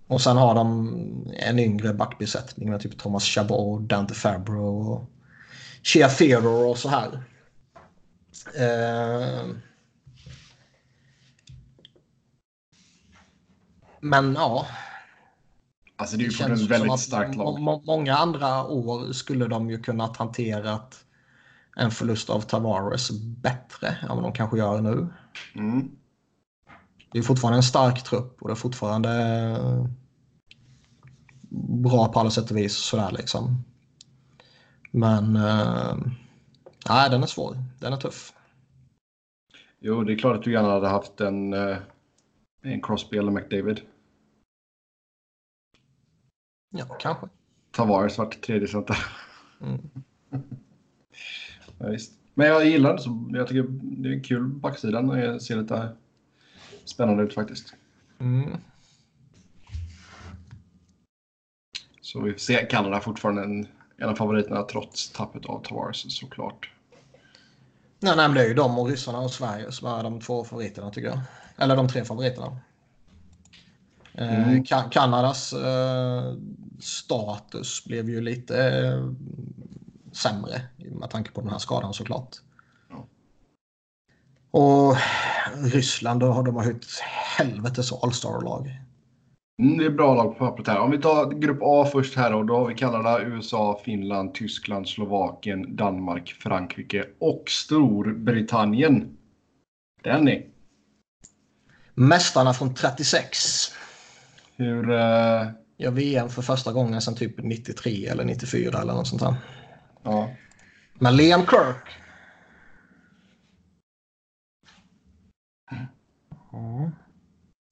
och 0.09 0.21
sen 0.21 0.37
har 0.37 0.55
de 0.55 0.95
en 1.33 1.59
yngre 1.59 1.95
backbesättning 1.95 2.71
med 2.71 2.81
typ 2.81 2.99
Thomas 2.99 3.25
Chabot, 3.25 3.81
Dante 3.81 4.15
Fabro 4.15 4.93
och 4.93 5.11
Shea 5.83 6.09
Theodore 6.09 6.71
och 6.71 6.79
så 6.79 6.89
här. 6.89 7.23
Ehm, 8.59 9.61
men 14.01 14.35
ja, 14.35 14.67
Alltså 15.97 16.17
det 16.17 16.23
är 16.23 16.25
ju 16.25 16.49
det 16.49 16.57
som 16.57 16.67
väldigt 16.67 17.01
starkt 17.01 17.37
lag. 17.37 17.45
må- 17.47 17.59
må- 17.59 17.83
Många 17.87 18.17
andra 18.17 18.65
år 18.65 19.13
skulle 19.13 19.47
de 19.47 19.71
ju 19.71 19.83
kunnat 19.83 20.17
hanterat 20.17 21.05
en 21.77 21.91
förlust 21.91 22.31
av 22.31 22.41
Tavares 22.41 23.11
bättre 23.21 23.89
än 23.89 24.09
vad 24.09 24.23
de 24.23 24.33
kanske 24.33 24.59
gör 24.59 24.81
nu. 24.81 25.09
Mm. 25.55 25.91
Det 27.13 27.19
är 27.19 27.23
fortfarande 27.23 27.59
en 27.59 27.63
stark 27.63 28.03
trupp 28.05 28.43
och 28.43 28.49
det 28.49 28.53
är 28.53 28.57
fortfarande 28.57 29.09
bra 31.83 32.09
på 32.13 32.21
alla 32.21 32.31
sätt 32.31 32.51
och 32.51 32.57
vis. 32.57 32.77
Sådär 32.77 33.11
liksom. 33.11 33.65
Men 34.95 35.37
eh, 35.37 35.97
nej, 36.89 37.11
den 37.11 37.23
är 37.23 37.27
svår. 37.27 37.57
Den 37.81 37.93
är 37.93 37.97
tuff. 37.97 38.33
Jo, 39.81 40.05
det 40.05 40.13
är 40.13 40.19
klart 40.19 40.37
att 40.37 40.43
du 40.43 40.53
gärna 40.53 40.69
hade 40.69 40.89
haft 40.89 41.21
en, 41.21 41.53
eh, 41.53 41.77
en 42.63 42.83
Crosby 42.83 43.19
eller 43.19 43.33
McDavid. 43.33 43.81
Ja, 46.71 46.85
kanske. 46.85 47.29
Tavares 47.71 48.19
vart 48.19 48.41
tredje 48.41 48.69
center. 48.69 48.97
Mm. 49.61 49.91
ja, 51.79 51.87
visst. 51.89 52.13
Men 52.35 52.47
jag 52.47 52.67
gillar 52.67 52.93
det. 52.93 52.99
Så 52.99 53.31
jag 53.33 53.49
tycker 53.49 53.67
det 53.71 54.15
är 54.15 54.23
kul 54.23 54.45
backsidan. 54.45 55.11
och 55.11 55.17
Det 55.17 55.41
ser 55.41 55.57
lite 55.57 55.97
spännande 56.85 57.23
ut 57.23 57.35
faktiskt. 57.35 57.75
Mm. 58.19 58.51
Så 62.01 62.21
vi 62.21 62.33
får 62.33 62.39
se. 62.39 62.67
Kanada 62.71 63.01
fortfarande 63.01 63.43
en, 63.43 63.67
en 64.03 64.09
av 64.09 64.15
favoriterna 64.15 64.63
trots 64.63 65.11
tappet 65.13 65.47
av 65.47 65.63
Tavares 65.65 66.17
såklart. 66.19 66.71
Nej, 68.01 68.17
nej, 68.17 68.29
men 68.29 68.35
det 68.35 68.41
är 68.45 68.49
ju 68.49 68.55
de 68.55 68.79
och 68.79 68.89
ryssarna 68.89 69.19
och 69.19 69.31
Sverige 69.31 69.73
som 69.73 69.89
är 69.89 70.03
de 70.03 70.21
två 70.21 70.45
favoriterna 70.45 70.91
tycker 70.91 71.09
jag. 71.09 71.21
Eller 71.57 71.77
de 71.77 71.89
tre 71.89 72.05
favoriterna. 72.05 72.47
Eh, 74.15 74.49
Mm. 74.49 74.63
Ka- 74.65 74.91
Kanadas 74.91 75.53
eh, 75.53 76.35
status 76.81 77.85
blev 77.85 78.09
ju 78.11 78.21
lite 78.21 78.65
eh, 78.65 79.11
sämre 80.13 80.63
med 80.77 81.11
tanke 81.11 81.31
på 81.31 81.41
den 81.41 81.51
här 81.51 81.59
skadan 81.59 81.95
såklart. 81.95 82.37
Ja. 82.91 83.07
Och 84.51 84.97
Ryssland, 85.73 86.21
då 86.21 86.27
har 86.33 86.43
de 86.43 86.57
har 86.57 86.65
ju 86.65 86.71
ett 86.71 86.87
helvetes 87.39 87.93
All-star-lag. 87.93 88.82
Mm, 89.63 89.79
det 89.79 89.85
är 89.85 89.91
bra 89.91 90.15
lag 90.15 90.39
på 90.39 90.47
pappret 90.47 90.67
här. 90.67 90.79
Om 90.79 90.91
vi 90.91 90.99
tar 90.99 91.31
grupp 91.31 91.59
A 91.63 91.89
först 91.93 92.17
här 92.17 92.31
då. 92.31 92.43
Då 92.43 92.57
har 92.57 92.69
vi 92.69 92.75
Kanada, 92.75 93.23
USA, 93.23 93.81
Finland, 93.85 94.35
Tyskland, 94.35 94.89
Slovakien, 94.89 95.77
Danmark, 95.77 96.33
Frankrike 96.41 97.05
och 97.19 97.45
Storbritannien. 97.49 99.17
Den 100.03 100.29
är. 100.29 100.47
Mästarna 101.95 102.53
från 102.55 102.75
36 102.75 103.37
Hur... 104.57 104.91
eh, 104.91 105.47
gör 105.79 105.91
VM 105.91 106.29
för 106.29 106.43
första 106.43 106.73
gången 106.73 107.01
sedan 107.03 107.15
typ 107.15 107.35
93 107.39 108.07
eller 108.07 108.25
94 108.25 108.81
eller 108.83 108.93
något 108.93 109.09
sånt 109.09 109.23
där. 109.23 109.35
ja. 110.03 110.31
Men 110.95 111.17
Liam 111.17 111.41
Kirk 111.41 111.89
Ja. 116.53 116.91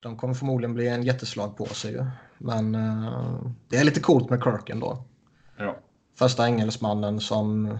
De 0.03 0.17
kommer 0.17 0.35
förmodligen 0.35 0.75
bli 0.75 0.89
en 0.89 1.03
jätteslag 1.03 1.57
på 1.57 1.67
sig 1.67 1.93
ju. 1.93 2.07
Men 2.39 2.75
eh, 2.75 3.41
det 3.69 3.77
är 3.77 3.85
lite 3.85 4.01
coolt 4.01 4.31
med 4.31 4.43
Kirk 4.43 4.71
ändå. 4.71 5.05
ja. 5.59 5.77
Första 6.19 6.47
engelsmannen 6.47 7.21
som 7.21 7.79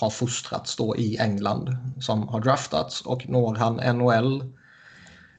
har 0.00 0.10
fostrats 0.10 0.76
då 0.76 0.96
i 0.96 1.16
England. 1.16 1.76
Som 2.00 2.28
har 2.28 2.40
draftats 2.40 3.00
och 3.00 3.28
når 3.28 3.54
han 3.54 3.96
NHL. 3.98 4.52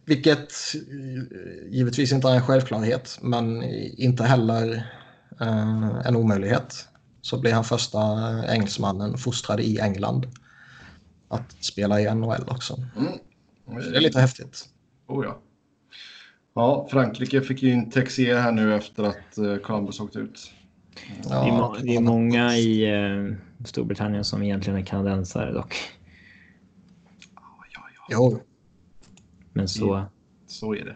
Vilket 0.06 0.52
eh, 0.76 1.74
givetvis 1.74 2.12
inte 2.12 2.30
är 2.30 2.36
en 2.36 2.42
självklarhet 2.42 3.20
men 3.22 3.64
inte 3.98 4.24
heller 4.24 4.92
eh, 5.42 6.06
en 6.06 6.16
omöjlighet. 6.16 6.88
Så 7.22 7.40
blir 7.40 7.54
han 7.54 7.64
första 7.64 8.00
engelsmannen 8.48 9.18
fostrad 9.18 9.60
i 9.60 9.80
England. 9.80 10.28
Att 11.28 11.64
spela 11.64 12.02
i 12.02 12.16
NHL 12.16 12.46
också. 12.48 12.78
Mm. 12.98 13.14
Det 13.66 13.98
är 13.98 14.02
lite 14.02 14.20
häftigt. 14.20 14.66
Oh, 15.08 15.26
ja. 15.26 15.42
Ja, 16.54 16.88
Frankrike 16.92 17.42
fick 17.42 17.64
ju 17.64 17.74
in 17.74 17.90
Texier 17.90 18.40
här 18.40 18.52
nu 18.52 18.76
efter 18.76 19.04
att 19.04 19.38
eh, 19.38 19.56
Columbus 19.56 20.00
åkte 20.00 20.20
ut. 20.20 20.54
Det, 21.24 21.34
är 21.34 21.52
må- 21.52 21.76
det 21.82 21.96
är 21.96 22.02
många 22.02 22.56
i 22.56 22.94
eh, 22.94 23.36
Storbritannien 23.66 24.24
som 24.24 24.44
egentligen 24.44 24.80
är 24.80 24.86
kanadensare 24.86 25.54
dock. 25.54 25.76
Jo. 28.10 28.40
Men 29.54 29.68
så... 29.68 29.94
Mm. 29.94 30.08
Så 30.48 30.76
är 30.76 30.86
det. 30.86 30.96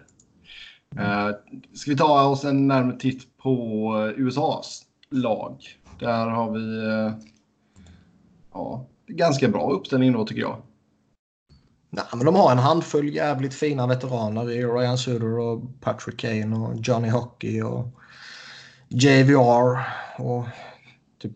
Uh, 1.02 1.36
ska 1.74 1.92
vi 1.92 1.98
ta 1.98 2.28
oss 2.28 2.46
en 2.46 2.68
närmare 2.68 3.00
titt 3.00 3.38
på 3.38 3.94
eh, 3.98 4.22
USAs 4.22 4.86
lag? 5.10 5.58
Där 6.00 6.28
har 6.28 6.52
vi 6.52 6.60
uh, 6.60 7.14
ja, 8.54 8.86
ganska 9.08 9.50
bra 9.50 9.72
uppställning 9.72 10.12
då 10.12 10.26
tycker 10.26 10.42
jag. 10.42 10.62
Nej, 11.96 12.06
men 12.14 12.26
de 12.26 12.36
har 12.36 12.52
en 12.52 12.58
handfull 12.58 13.16
jävligt 13.16 13.54
fina 13.54 13.88
veteraner 13.88 14.52
i 14.52 14.66
Ryan 14.66 14.98
Suder 14.98 15.40
och 15.40 15.62
Patrick 15.82 16.20
Kane 16.20 16.56
och 16.58 16.76
Johnny 16.76 17.10
Hockey 17.10 17.62
och 17.62 17.88
JVR 18.88 19.80
och 20.18 20.46
typ 21.22 21.32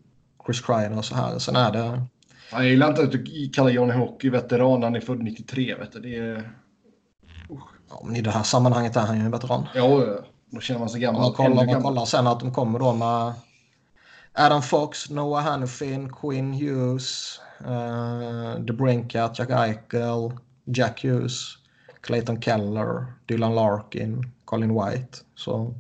Chris 0.45 0.61
Kreider 0.61 0.97
och 0.97 1.05
så 1.05 1.15
här. 1.15 1.39
Sen 1.39 1.55
är 1.55 1.71
det... 1.71 2.01
Jag 2.51 2.65
gillar 2.65 2.87
inte 2.89 3.01
att 3.01 3.11
du 3.11 3.49
kallar 3.53 3.69
Johnny 3.69 3.93
Hockey 3.93 4.29
veteran. 4.29 4.83
Han 4.83 4.95
är 4.95 4.99
född 4.99 5.23
93. 5.23 5.75
Vet 5.75 5.91
du. 5.91 5.99
Det 5.99 6.15
är... 6.15 6.51
Ja, 7.89 8.01
men 8.05 8.15
I 8.15 8.21
det 8.21 8.31
här 8.31 8.43
sammanhanget 8.43 8.95
är 8.95 9.01
han 9.01 9.17
ju 9.17 9.25
en 9.25 9.31
veteran. 9.31 9.67
Ja, 9.75 10.19
då 10.49 10.59
känner 10.59 10.79
man 10.79 10.89
sig 10.89 11.01
gammal. 11.01 11.21
Man 11.21 11.33
kollar, 11.33 11.65
man 11.65 11.83
kollar 11.83 12.05
sen 12.05 12.27
att 12.27 12.39
de 12.39 12.53
kommer 12.53 12.79
då 12.79 12.93
med 12.93 13.33
Adam 14.33 14.61
Fox, 14.61 15.09
Noah 15.09 15.43
Hannifin, 15.43 16.13
Quinn 16.13 16.53
Hughes, 16.53 17.39
uh, 17.67 18.59
DeBrincat, 18.59 19.39
Jack 19.39 19.49
Eichel, 19.49 20.31
Jack 20.73 21.03
Hughes, 21.03 21.57
Clayton 22.01 22.41
Keller, 22.41 23.05
Dylan 23.25 23.55
Larkin, 23.55 24.31
Colin 24.45 24.73
White. 24.73 25.17
Så 25.35 25.75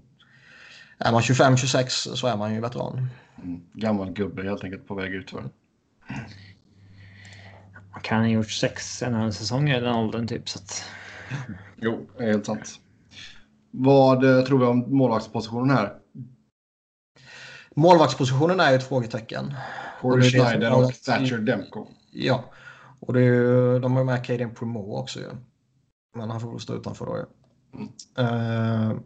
är 0.97 1.11
man 1.11 1.21
25-26 1.21 2.15
så 2.15 2.27
är 2.27 2.37
man 2.37 2.53
ju 2.53 2.61
veteran. 2.61 3.09
Mm, 3.43 3.61
gammal 3.73 4.11
gubbe 4.11 4.43
helt 4.43 4.63
enkelt 4.63 4.87
på 4.87 4.95
väg 4.95 5.13
ut 5.13 5.31
för. 5.31 5.49
Man 7.91 8.01
kan 8.01 8.19
ha 8.19 8.27
gjort 8.27 8.51
sex 8.51 9.01
NHL-säsonger 9.01 9.77
i 9.77 9.81
den 9.81 9.95
åldern 9.95 10.27
typ. 10.27 10.49
Så 10.49 10.59
att... 10.59 10.83
Jo, 11.81 12.07
helt 12.19 12.45
sant. 12.45 12.79
Vad 13.71 14.37
eh, 14.37 14.45
tror 14.45 14.59
vi 14.59 14.65
om 14.65 14.85
målvaktspositionen 14.87 15.77
här? 15.77 15.93
Målvaktspositionen 17.75 18.59
är 18.59 18.69
ju 18.69 18.75
ett 18.75 18.87
frågetecken. 18.87 19.53
Corey 20.01 20.29
Schneider 20.29 20.73
och 20.73 20.93
Thatcher 20.93 21.37
Demko. 21.37 21.87
Ja, 22.11 22.43
och 23.09 23.13
det 23.13 23.19
är 23.19 23.23
ju, 23.23 23.79
de 23.79 23.95
har 23.95 24.03
med 24.03 24.25
Caden 24.25 24.55
Primo 24.55 24.95
också 24.95 25.19
ju. 25.19 25.29
Men 26.15 26.29
han 26.29 26.41
får 26.41 26.51
väl 26.51 26.59
stå 26.59 26.75
utanför 26.75 27.05
då 27.05 27.17
ju. 27.17 27.25
Mm. 27.73 28.91
Uh, 28.91 28.99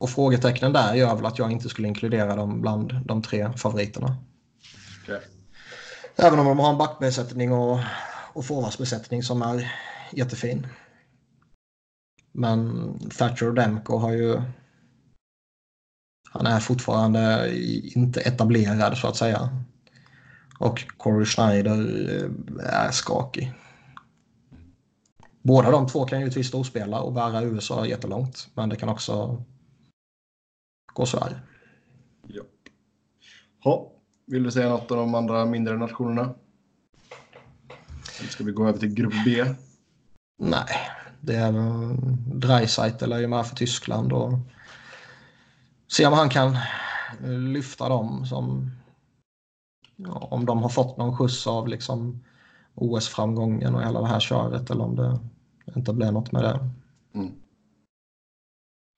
och 0.00 0.10
frågetecknen 0.10 0.72
där 0.72 0.94
gör 0.94 1.16
väl 1.16 1.26
att 1.26 1.38
jag 1.38 1.52
inte 1.52 1.68
skulle 1.68 1.88
inkludera 1.88 2.36
dem 2.36 2.60
bland 2.60 3.00
de 3.04 3.22
tre 3.22 3.52
favoriterna. 3.52 4.16
Okay. 5.02 5.20
Även 6.16 6.38
om 6.38 6.46
de 6.46 6.58
har 6.58 6.70
en 6.70 6.78
backbesättning 6.78 7.52
och, 7.52 7.80
och 8.32 8.46
forwardsbesättning 8.46 9.22
som 9.22 9.42
är 9.42 9.72
jättefin. 10.12 10.66
Men 12.32 12.98
Thatcher 13.18 13.48
och 13.48 13.54
Demko 13.54 13.96
har 13.96 14.12
ju... 14.12 14.42
Han 16.30 16.46
är 16.46 16.60
fortfarande 16.60 17.52
inte 17.94 18.20
etablerad 18.20 18.98
så 18.98 19.06
att 19.06 19.16
säga. 19.16 19.64
Och 20.64 20.84
Corey 20.96 21.24
Schneider 21.24 21.78
eh, 22.08 22.86
är 22.86 22.90
skakig. 22.90 23.52
Båda 25.42 25.70
de 25.70 25.86
två 25.86 26.04
kan 26.04 26.18
givetvis 26.18 26.48
storspela 26.48 27.00
och 27.00 27.12
bära 27.12 27.42
USA 27.42 27.86
jättelångt. 27.86 28.48
Men 28.54 28.68
det 28.68 28.76
kan 28.76 28.88
också 28.88 29.44
gå 30.92 31.06
så 31.06 31.20
här. 31.20 31.40
Ja. 32.26 32.42
Ha. 33.64 33.92
Vill 34.26 34.42
du 34.42 34.50
säga 34.50 34.68
något 34.68 34.90
om 34.90 34.98
de 34.98 35.14
andra 35.14 35.44
mindre 35.44 35.76
nationerna? 35.76 36.34
Eller 38.18 38.28
ska 38.28 38.44
vi 38.44 38.52
gå 38.52 38.68
över 38.68 38.78
till 38.78 38.94
grupp 38.94 39.14
B? 39.24 39.44
Nej, 40.38 40.78
det 41.20 41.34
är 41.34 41.52
Dreisaitl 42.34 43.12
är 43.12 43.18
ju 43.18 43.26
med 43.26 43.46
för 43.46 43.56
Tyskland 43.56 44.12
och 44.12 44.32
se 45.88 46.06
om 46.06 46.12
han 46.12 46.28
kan 46.28 46.56
lyfta 47.52 47.88
dem 47.88 48.26
som 48.26 48.70
ja, 49.96 50.28
om 50.30 50.46
de 50.46 50.62
har 50.62 50.68
fått 50.68 50.96
någon 50.96 51.16
skjuts 51.16 51.46
av 51.46 51.68
liksom 51.68 52.24
OS-framgången 52.74 53.74
och 53.74 53.82
hela 53.82 54.00
det 54.00 54.08
här 54.08 54.20
köret 54.20 54.70
eller 54.70 54.84
om 54.84 54.96
det 54.96 55.18
inte 55.76 55.92
blir 55.92 56.12
något 56.12 56.32
med 56.32 56.42
det. 56.42 56.60
Mm. 57.14 57.32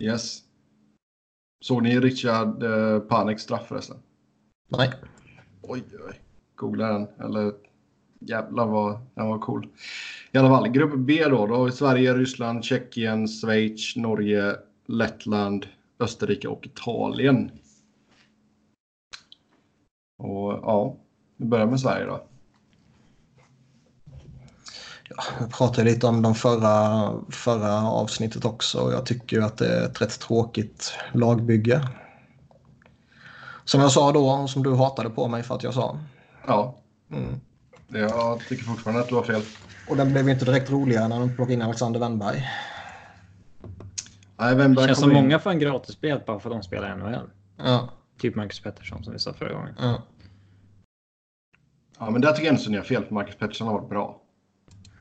Yes. 0.03 0.43
Såg 1.65 1.83
ni 1.83 2.01
Richard 2.01 2.63
eh, 2.63 2.99
Paneks 2.99 3.43
straff 3.43 3.67
förresten? 3.69 3.97
Nej. 4.69 4.93
Oj, 5.63 5.85
oj. 6.09 6.21
Googla 6.55 6.93
den. 6.93 7.09
Eller 7.21 7.53
jävlar 8.21 8.67
vad 8.67 9.01
den 9.15 9.29
var 9.29 9.39
cool. 9.39 9.69
I 10.33 10.39
alla 10.39 10.49
fall, 10.49 10.69
grupp 10.69 10.95
B 10.97 11.25
då. 11.29 11.47
Då 11.47 11.71
Sverige, 11.71 12.15
Ryssland, 12.15 12.65
Tjeckien, 12.65 13.29
Schweiz, 13.29 13.97
Norge, 13.97 14.57
Lettland, 14.87 15.67
Österrike 15.99 16.49
och 16.49 16.67
Italien. 16.67 17.51
Och 20.17 20.53
ja, 20.53 20.97
vi 21.37 21.47
börjar 21.47 21.67
med 21.67 21.81
Sverige 21.81 22.05
då. 22.05 22.23
Ja, 25.09 25.23
jag 25.41 25.53
pratade 25.53 25.91
lite 25.91 26.07
om 26.07 26.23
de 26.23 26.35
förra, 26.35 27.13
förra 27.31 27.91
avsnittet 27.91 28.45
också 28.45 28.81
och 28.81 28.93
jag 28.93 29.07
tycker 29.07 29.41
att 29.41 29.59
det 29.59 29.69
är 29.69 29.85
ett 29.85 30.03
rätt 30.03 30.21
tråkigt 30.21 30.93
lagbygge. 31.13 31.89
Som 33.65 33.81
jag 33.81 33.93
sa 33.93 34.13
då, 34.13 34.47
som 34.47 34.63
du 34.63 34.75
hatade 34.75 35.11
på 35.11 35.29
mig 35.29 35.43
för 35.43 35.55
att 35.55 35.63
jag 35.63 35.75
sa. 35.75 35.99
Ja. 36.47 36.75
Mm. 37.11 37.41
Jag 37.89 38.41
tycker 38.49 38.65
fortfarande 38.65 39.03
att 39.03 39.09
du 39.09 39.15
har 39.15 39.23
fel. 39.23 39.43
Och 39.89 39.97
den 39.97 40.13
blev 40.13 40.29
inte 40.29 40.45
direkt 40.45 40.71
roligare 40.71 41.09
när 41.09 41.21
de 41.21 41.37
plockade 41.37 41.55
in 41.55 41.63
Alexander 41.63 42.01
Wennberg. 42.01 42.49
Nej, 44.37 44.55
Wennberg 44.55 44.85
det 44.85 44.89
känns 44.89 45.01
som 45.01 45.11
in. 45.11 45.17
många 45.17 45.39
får 45.39 45.51
en 45.51 45.59
gratisbiljett 45.59 46.27
bara 46.27 46.39
för 46.39 46.51
att 46.51 46.57
de 46.57 46.63
spelar 46.63 46.97
NHL. 46.97 47.31
Ja. 47.57 47.89
Typ 48.19 48.37
Marcus 48.37 48.61
Pettersson 48.61 49.05
som 49.05 49.13
vi 49.13 49.19
sa 49.19 49.33
förra 49.33 49.53
gången. 49.53 49.75
Ja. 49.79 50.03
Ja, 51.99 52.11
men 52.11 52.21
där 52.21 52.33
tycker 52.33 52.47
jag 52.47 52.57
att 52.57 52.69
ni 52.69 52.77
har 52.77 52.85
fel. 52.85 53.05
För 53.05 53.15
Marcus 53.15 53.37
Pettersson 53.37 53.67
har 53.67 53.75
varit 53.75 53.89
bra. 53.89 54.23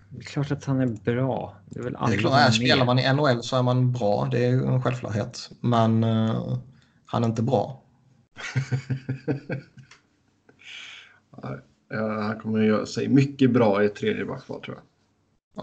Det 0.10 0.18
är 0.18 0.24
klart 0.24 0.52
att 0.52 0.66
han 0.66 0.82
är 0.82 0.88
bra. 0.88 1.58
Det 1.66 1.80
är 1.80 1.84
väl 1.84 1.96
alla 1.96 2.08
det 2.10 2.16
är 2.16 2.20
klart, 2.20 2.34
är, 2.34 2.52
spelar 2.52 2.86
man 2.86 3.00
i 3.00 3.14
NHL 3.14 3.44
så 3.44 3.58
är 3.58 3.64
man 3.64 3.92
bra. 3.92 4.28
Det 4.32 4.46
är 4.46 4.52
en 4.52 4.82
självklarhet. 4.82 5.52
Men 5.60 6.04
uh, 6.04 6.58
han 7.06 7.24
är 7.24 7.28
inte 7.28 7.44
bra. 7.44 7.82
ja, 11.42 12.22
han 12.22 12.40
kommer 12.40 12.60
att 12.60 12.66
göra 12.66 12.86
sig 12.86 13.08
mycket 13.08 13.52
bra 13.52 13.84
i 13.84 13.90
tredje 13.90 14.26
backval 14.26 14.62
tror 14.62 14.78
jag. 14.78 14.84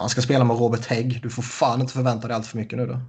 Han 0.00 0.08
ska 0.08 0.22
spela 0.22 0.44
med 0.44 0.58
Robert 0.58 0.86
Hägg. 0.86 1.20
Du 1.22 1.30
får 1.30 1.42
fan 1.42 1.80
inte 1.80 1.92
förvänta 1.92 2.28
dig 2.28 2.36
allt 2.36 2.46
för 2.46 2.58
mycket 2.58 2.78
nu 2.78 2.86
då. 2.86 3.00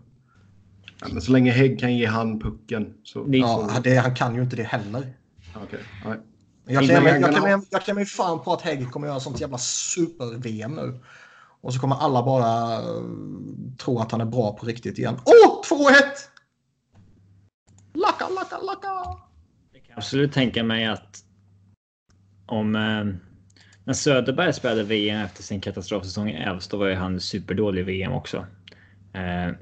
Ja, 1.04 1.10
men 1.14 1.22
så 1.22 1.32
länge 1.32 1.52
Hägg 1.52 1.80
kan 1.80 1.98
ge 1.98 2.06
han 2.06 2.40
pucken. 2.40 2.94
Så... 3.04 3.26
Ja, 3.28 3.80
det, 3.84 3.96
han 3.96 4.16
kan 4.16 4.36
ju 4.36 4.42
inte 4.42 4.56
det 4.56 4.64
heller. 4.64 5.14
Okay. 5.64 5.80
Nej. 6.06 6.18
Jag 6.66 6.84
klämmer 6.84 7.10
jag, 7.10 7.34
jag, 7.72 7.84
jag, 7.88 7.96
mig 7.96 8.06
fan 8.06 8.44
på 8.44 8.54
att 8.54 8.62
Hägg 8.62 8.92
kommer 8.92 9.08
göra 9.08 9.20
sånt 9.20 9.42
jävla 9.42 9.58
super-VM 9.58 10.76
nu. 10.76 11.00
Och 11.62 11.74
så 11.74 11.80
kommer 11.80 11.96
alla 11.96 12.24
bara 12.24 12.82
uh, 12.82 13.04
tro 13.78 14.00
att 14.00 14.12
han 14.12 14.22
är 14.22 14.26
bra 14.26 14.54
på 14.54 14.66
riktigt 14.66 14.98
igen. 14.98 15.16
Åh, 15.26 15.50
oh, 15.50 15.90
2-1! 15.90 15.94
Lacka, 17.94 18.30
lacka, 18.30 18.58
lacka! 18.58 18.88
Jag 19.74 19.84
kan 19.84 19.98
absolut 19.98 20.34
tänka 20.34 20.64
mig 20.64 20.86
att 20.86 21.24
om... 22.46 22.76
Eh, 22.76 23.30
när 23.86 23.94
Söderberg 23.94 24.54
spelade 24.54 24.84
VM 24.84 25.22
efter 25.22 25.44
sin 25.44 25.62
katastrofsäsong 25.62 26.30
i 26.30 26.34
Elfs, 26.34 26.68
då 26.68 26.78
var 26.78 26.88
ju 26.88 26.96
han 26.96 27.20
superdålig 27.20 27.82
i 27.82 27.84
VM 27.84 28.12
också. 28.12 28.46
Eh, 29.14 29.56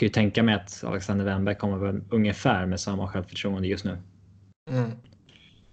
kan 0.00 0.06
ju 0.06 0.12
tänka 0.12 0.42
mig 0.42 0.54
att 0.54 0.84
Alexander 0.84 1.24
Wennberg 1.24 1.54
kommer 1.54 1.78
väl 1.78 2.00
ungefär 2.10 2.66
med 2.66 2.80
samma 2.80 3.08
självförtroende 3.08 3.68
just 3.68 3.84
nu. 3.84 3.98
Mm. 4.70 4.90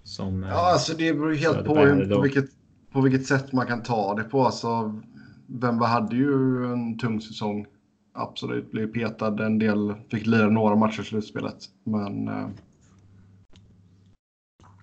Som, 0.03 0.43
ja, 0.43 0.71
alltså 0.71 0.93
det 0.97 1.13
beror 1.13 1.33
ju 1.33 1.39
helt 1.39 1.65
på, 1.65 1.75
på, 2.15 2.21
vilket, 2.21 2.45
på 2.91 3.01
vilket 3.01 3.25
sätt 3.25 3.51
man 3.51 3.67
kan 3.67 3.83
ta 3.83 4.15
det 4.15 4.23
på. 4.23 4.45
Alltså, 4.45 5.01
Wemba 5.47 5.85
hade 5.85 6.15
ju 6.15 6.65
en 6.73 6.97
tung 6.97 7.21
säsong. 7.21 7.65
Absolut, 8.13 8.71
blev 8.71 8.93
petad 8.93 9.45
en 9.45 9.59
del, 9.59 9.93
fick 10.11 10.25
lira 10.25 10.49
några 10.49 10.75
matcher 10.75 11.01
i 11.01 11.05
slutspelet. 11.05 11.57
Men... 11.83 12.27
Eh, 12.27 12.49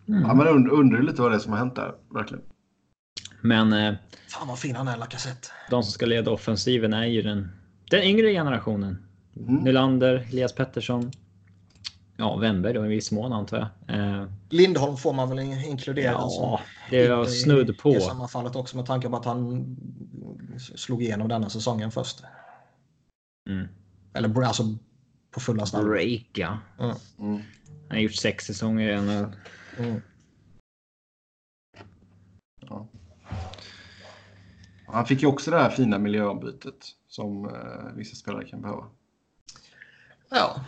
mm. 0.09 0.23
Ja, 0.23 0.35
men 0.35 0.49
und, 0.49 0.71
undrar 0.71 1.03
lite 1.03 1.23
vad 1.23 1.31
det 1.31 1.35
är 1.35 1.39
som 1.39 1.53
har 1.53 1.59
hänt 1.59 1.77
där, 1.77 1.95
verkligen. 2.15 2.45
Men... 3.41 3.73
Eh, 3.73 3.95
Fan 4.29 4.49
vad 4.49 4.59
fin 4.59 4.77
han 4.77 4.89
är, 4.89 4.97
Lacazette. 4.97 5.49
De 5.71 5.83
som 5.83 5.93
ska 5.93 6.07
leda 6.07 6.31
offensiven 6.31 6.93
är 6.93 7.07
ju 7.07 7.23
den, 7.23 7.49
den 7.91 8.03
yngre 8.03 8.33
generationen. 8.33 9.04
Mm. 9.37 9.55
Nylander, 9.55 10.27
Elias 10.31 10.53
Pettersson, 10.53 11.11
Ja, 12.17 12.37
Wennberg 12.37 12.73
då 12.73 12.87
i 12.87 12.89
viss 12.89 13.13
mån 13.13 13.33
antar 13.33 13.73
jag. 13.87 13.99
Eh, 13.99 14.29
Lindholm 14.51 14.97
får 14.97 15.13
man 15.13 15.29
väl 15.29 15.39
inkludera. 15.39 16.13
Ja, 16.13 16.61
det 16.91 17.07
är 17.07 17.25
snudd 17.25 17.79
på. 17.79 17.97
I 17.97 18.01
sammanfallet 18.01 18.57
också 18.57 18.77
med 18.77 18.87
tanke 18.87 19.09
på 19.09 19.17
att 19.17 19.25
han 19.25 19.77
slog 20.77 21.03
igenom 21.03 21.29
denna 21.29 21.51
säsongen 21.51 21.91
först. 21.91 22.23
Mm. 23.51 23.69
Eller 24.13 24.43
alltså 24.43 24.63
på 25.31 25.41
fulla 25.41 25.67
snabbt. 25.67 25.87
Break, 25.87 26.31
ja. 26.33 26.59
Mm. 26.79 26.97
Mm. 27.19 27.43
Han 27.89 27.91
har 27.91 27.99
gjort 27.99 28.15
sex 28.15 28.45
säsonger 28.45 28.91
i 28.91 29.01
NHL. 29.01 29.37
Mm. 29.79 30.03
Ja. 32.61 32.89
Han 34.87 35.07
fick 35.07 35.23
ju 35.23 35.29
också 35.29 35.51
det 35.51 35.59
här 35.59 35.71
fina 35.71 35.99
miljöombytet 35.99 36.87
som 37.09 37.45
eh, 37.45 37.97
vissa 37.97 38.17
spelare 38.17 38.45
kan 38.45 38.63
behöva. 38.63 38.85
Ja. 40.35 40.61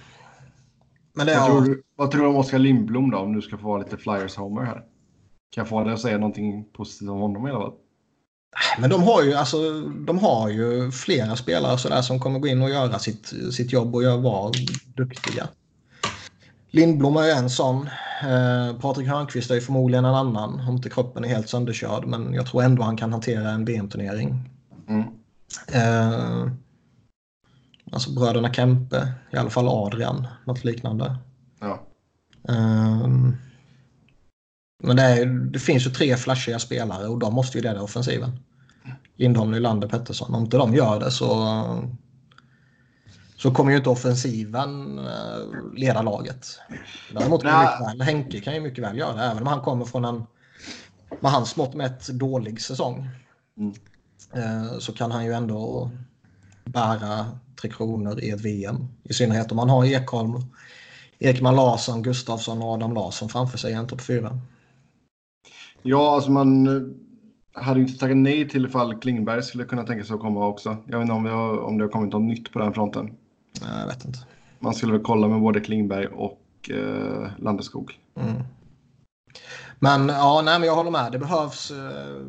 Men 1.13 1.27
det 1.27 1.35
Vad, 1.35 1.47
tror 1.47 1.61
du, 1.61 1.83
vad 1.97 2.11
tror 2.11 2.23
du 2.23 2.29
om 2.29 2.37
Oskar 2.37 2.59
Lindblom 2.59 3.11
då, 3.11 3.19
om 3.19 3.33
du 3.33 3.43
ska 3.43 3.59
få 3.59 3.69
vara 3.69 3.83
lite 3.83 3.97
Flyers-homer 3.97 4.65
här? 4.65 4.83
Kan 5.51 5.63
jag 5.63 5.69
få 5.69 5.85
dig 5.85 5.93
att 5.93 6.01
säga 6.01 6.19
någonting 6.19 6.65
positivt 6.73 7.11
om 7.11 7.19
honom 7.19 7.47
i 7.47 7.51
alla 7.51 7.61
fall? 7.61 7.73
Men 8.79 8.91
de 8.91 9.03
har 9.03 9.23
ju, 9.23 9.35
alltså, 9.35 9.81
de 9.81 10.19
har 10.19 10.49
ju 10.49 10.91
flera 10.91 11.37
spelare 11.37 11.79
så 11.79 11.89
där 11.89 12.03
som 12.03 12.21
kommer 12.21 12.39
gå 12.39 12.49
in 12.49 12.63
och 12.63 12.71
göra 12.71 12.99
sitt, 12.99 13.33
sitt 13.53 13.73
jobb 13.73 13.95
och 13.95 14.03
vara 14.03 14.53
duktiga. 14.97 15.49
Lindblom 16.71 17.17
är 17.17 17.25
ju 17.25 17.31
en 17.31 17.51
sån. 17.51 17.89
Eh, 18.23 18.81
Patrik 18.81 19.09
Hörnqvist 19.09 19.51
är 19.51 19.55
ju 19.55 19.61
förmodligen 19.61 20.05
en 20.05 20.15
annan. 20.15 20.61
Om 20.69 20.77
inte 20.77 20.91
kroppen 20.91 21.25
är 21.25 21.29
helt 21.29 21.49
sönderkörd. 21.49 22.07
Men 22.07 22.35
jag 22.35 22.47
tror 22.47 22.63
ändå 22.63 22.83
han 22.83 22.97
kan 22.97 23.13
hantera 23.13 23.51
en 23.51 23.65
VM-turnering. 23.65 24.51
Mm. 24.89 25.05
Eh, 25.73 26.51
alltså 27.93 28.11
bröderna 28.11 28.53
Kempe. 28.53 29.13
I 29.33 29.37
alla 29.37 29.51
fall 29.51 29.69
Adrian. 29.69 30.27
Något 30.45 30.65
liknande. 30.65 31.17
Ja. 31.61 31.87
Eh, 32.49 33.07
men 34.83 34.97
det, 34.97 35.03
är, 35.03 35.27
det 35.27 35.59
finns 35.59 35.87
ju 35.87 35.91
tre 35.91 36.17
flashiga 36.17 36.59
spelare 36.59 37.09
och 37.09 37.19
de 37.19 37.35
måste 37.35 37.59
ju 37.59 37.63
leda 37.63 37.83
offensiven. 37.83 38.39
Lindholm, 39.17 39.51
Nylander, 39.51 39.89
Pettersson. 39.89 40.35
Om 40.35 40.43
inte 40.43 40.57
de 40.57 40.75
gör 40.75 41.01
det 41.01 41.11
så, 41.11 41.29
så 43.37 43.51
kommer 43.51 43.71
ju 43.71 43.77
inte 43.77 43.91
offensiven 43.91 44.99
eh, 44.99 45.75
leda 45.75 46.03
laget. 46.03 46.47
Däremot 47.13 47.43
kan 47.43 47.61
mycket 47.61 47.81
väl, 47.81 48.03
Henke 48.03 48.41
kan 48.41 48.55
ju 48.55 48.61
mycket 48.61 48.85
väl 48.85 48.99
göra 48.99 49.17
det, 49.17 49.23
även 49.23 49.43
om 49.43 49.47
han 49.47 49.61
kommer 49.61 49.85
från 49.85 50.05
en 50.05 50.27
med 51.21 51.33
hans 51.33 51.57
mått 51.57 51.75
mätt 51.75 52.09
dålig 52.09 52.61
säsong. 52.61 53.09
Mm. 53.59 53.75
Eh, 54.33 54.79
så 54.79 54.93
kan 54.93 55.11
han 55.11 55.25
ju 55.25 55.33
ändå 55.33 55.91
bära 56.67 57.27
Tre 57.61 57.71
Kronor 57.71 58.21
i 58.21 58.31
ett 58.31 58.41
VM. 58.41 58.77
I 59.03 59.13
synnerhet 59.13 59.51
om 59.51 59.57
man 59.57 59.69
har 59.69 59.85
Ekholm, 59.85 60.33
Ekman 61.19 61.57
Larsson, 61.57 62.03
Gustafsson 62.03 62.63
och 62.63 62.69
Adam 62.69 62.95
Larsson 62.95 63.29
framför 63.29 63.59
sig 63.59 63.73
i 63.73 63.75
en 63.75 63.87
topp 63.87 64.01
fyra. 64.01 64.39
Ja, 65.83 66.15
alltså 66.15 66.31
man 66.31 66.67
eh, 66.67 66.83
hade 67.63 67.81
inte 67.81 67.99
tackat 67.99 68.17
nej 68.17 68.49
till 68.49 68.67
ifall 68.67 69.01
Klingberg 69.01 69.43
skulle 69.43 69.65
kunna 69.65 69.83
tänka 69.83 70.05
sig 70.05 70.15
att 70.15 70.21
komma 70.21 70.47
också. 70.47 70.77
Jag 70.87 70.99
vet 70.99 71.05
inte 71.05 71.13
om, 71.13 71.25
vi 71.25 71.31
har, 71.31 71.59
om 71.59 71.79
det 71.79 71.85
har 71.85 71.91
kommit 71.91 72.13
något 72.13 72.23
nytt 72.23 72.53
på 72.53 72.59
den 72.59 72.75
fronten. 72.75 73.05
Nej, 73.63 73.81
Jag 73.81 73.87
vet 73.87 74.05
inte. 74.05 74.19
Man 74.59 74.75
skulle 74.75 74.93
väl 74.93 75.03
kolla 75.03 75.29
med 75.29 75.41
både 75.41 75.61
Klingberg 75.61 76.07
och 76.07 76.71
eh, 76.71 77.31
Landeskog. 77.39 77.99
Mm. 78.15 78.43
Men 79.79 80.09
ja, 80.09 80.43
nej, 80.45 80.59
men 80.59 80.67
jag 80.69 80.75
håller 80.77 80.91
med. 80.91 81.13
Det 81.13 81.19
behövs... 81.19 81.71
Eh, 81.71 82.23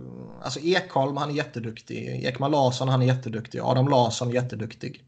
alltså 0.44 0.60
Ekholm, 0.60 1.18
han 1.18 1.30
är 1.30 1.34
jätteduktig. 1.34 2.26
Ekman 2.26 2.52
Larsson, 2.52 2.88
han 2.90 3.02
är 3.02 3.06
jätteduktig. 3.06 3.60
Adam 3.64 3.88
Larsson, 3.88 4.30
jätteduktig. 4.32 5.04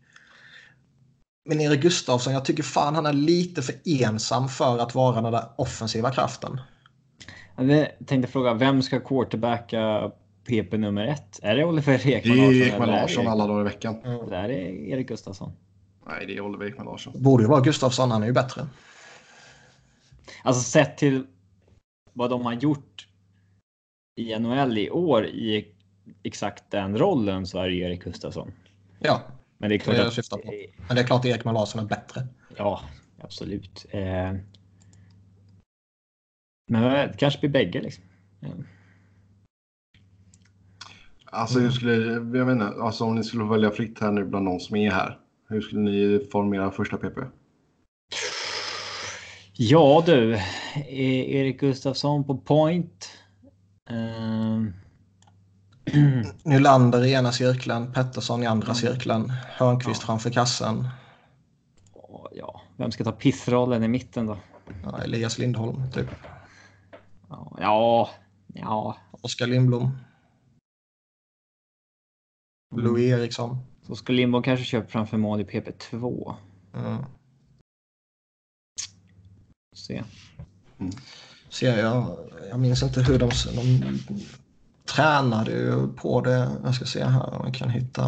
Men 1.45 1.61
Erik 1.61 1.81
Gustafsson, 1.81 2.33
jag 2.33 2.45
tycker 2.45 2.63
fan 2.63 2.95
han 2.95 3.05
är 3.05 3.13
lite 3.13 3.61
för 3.61 3.75
ensam 3.85 4.49
för 4.49 4.77
att 4.79 4.95
vara 4.95 5.21
den 5.21 5.31
där 5.31 5.43
offensiva 5.55 6.11
kraften. 6.11 6.61
Jag 7.57 7.87
tänkte 8.07 8.31
fråga, 8.31 8.53
vem 8.53 8.81
ska 8.81 8.99
quarterbacka 8.99 10.11
PP 10.47 10.77
nummer 10.77 11.07
ett? 11.07 11.39
Är 11.43 11.55
det 11.55 11.65
Oliver 11.65 12.01
Det 12.03 12.11
Ekman 12.13 12.37
Larsson? 12.37 12.61
Ekman 12.61 12.81
eller 12.89 12.97
är 12.97 13.01
Larsson 13.01 13.25
det- 13.25 13.31
alla 13.31 13.47
dagar 13.47 13.61
i 13.61 13.63
veckan. 13.63 14.01
Det 14.03 14.29
där 14.29 14.49
är 14.49 14.69
Erik 14.93 15.07
Gustafsson. 15.07 15.51
Nej, 16.07 16.25
det 16.25 16.37
är 16.37 16.41
Oliver 16.41 16.65
Ekman 16.65 16.85
Larsson. 16.85 17.13
Borde 17.23 17.43
ju 17.43 17.49
vara 17.49 17.61
Gustafsson, 17.61 18.11
han 18.11 18.23
är 18.23 18.27
ju 18.27 18.33
bättre. 18.33 18.67
Alltså 20.43 20.63
sett 20.63 20.97
till 20.97 21.23
vad 22.19 22.29
de 22.29 22.45
har 22.45 22.53
gjort 22.53 23.07
i 24.15 24.39
NHL 24.39 24.77
i 24.77 24.89
år 24.89 25.25
i 25.25 25.67
exakt 26.23 26.71
den 26.71 26.97
rollen 26.97 27.47
så 27.47 27.59
är 27.59 27.69
det 27.69 27.75
Erik 27.75 28.03
Gustafsson. 28.03 28.51
Ja, 28.99 29.21
Men 29.57 29.69
det 29.69 29.75
är 29.75 29.79
är 29.79 29.83
klart 29.83 29.95
det 29.95 30.01
jag 30.01 30.39
att... 30.39 30.45
på. 30.45 30.53
Men 30.87 30.95
det 30.95 31.01
är 31.01 31.05
klart 31.05 31.19
att 31.19 31.25
Ekman 31.25 31.53
Larsson 31.53 31.83
är 31.83 31.87
bättre. 31.87 32.27
Ja, 32.57 32.81
absolut. 33.21 33.85
Eh, 33.89 34.33
men 36.67 36.83
det 36.83 37.15
kanske 37.17 37.39
blir 37.39 37.49
bägge 37.49 37.81
liksom. 37.81 38.03
Ja. 38.39 38.49
Alltså, 41.25 41.59
hur 41.59 41.71
skulle, 41.71 41.93
jag 42.37 42.45
vet 42.45 42.53
inte, 42.53 42.65
alltså 42.65 43.03
om 43.03 43.15
ni 43.15 43.23
skulle 43.23 43.43
välja 43.43 43.71
fritt 43.71 43.99
här 43.99 44.11
nu 44.11 44.25
bland 44.25 44.45
de 44.45 44.59
som 44.59 44.75
är 44.75 44.91
här. 44.91 45.19
Hur 45.49 45.61
skulle 45.61 45.81
ni 45.81 46.27
formera 46.31 46.71
första 46.71 46.97
PP? 46.97 47.17
Ja 49.61 50.03
du, 50.05 50.35
E- 50.87 51.39
Erik 51.39 51.59
Gustafsson 51.59 52.23
på 52.23 52.37
point. 52.37 53.09
Ehm, 53.89 54.73
Nylander 56.43 57.05
i 57.05 57.13
ena 57.13 57.31
cirkeln, 57.31 57.93
Pettersson 57.93 58.43
i 58.43 58.45
andra 58.45 58.73
cirkeln, 58.73 59.29
Hörnqvist 59.47 60.03
framför 60.03 60.29
kassen. 60.29 60.87
ja, 62.31 62.61
vem 62.77 62.91
ska 62.91 63.03
ta 63.03 63.11
pissrollen 63.11 63.83
i 63.83 63.87
mitten 63.87 64.25
då? 64.25 64.37
Ja, 64.83 64.97
Elias 65.03 65.37
Lindholm, 65.37 65.91
typ. 65.91 66.07
Ja, 67.29 67.57
ja, 67.59 68.09
ja. 68.53 68.97
Oskar 69.11 69.47
Lindblom. 69.47 69.97
Louis 72.75 73.11
Eriksson. 73.13 73.57
så 73.81 73.95
ska 73.95 74.13
Lindborg 74.13 74.43
kanske 74.43 74.65
köpa 74.65 74.87
framför 74.87 75.17
mål 75.17 75.41
i 75.41 75.43
PP2. 75.43 76.35
Mm. 76.75 77.05
Se. 79.79 80.03
Ser 81.49 81.77
jag, 81.77 82.17
jag 82.49 82.59
minns 82.59 82.83
inte 82.83 83.01
hur 83.01 83.19
de, 83.19 83.29
de 83.55 83.99
tränade 84.95 85.51
ju 85.51 85.87
på 85.87 86.21
det. 86.21 86.49
Jag 86.63 86.75
ska 86.75 86.85
se 86.85 87.03
här 87.03 87.33
om 87.33 87.45
jag 87.45 87.55
kan 87.55 87.69
hitta 87.69 88.05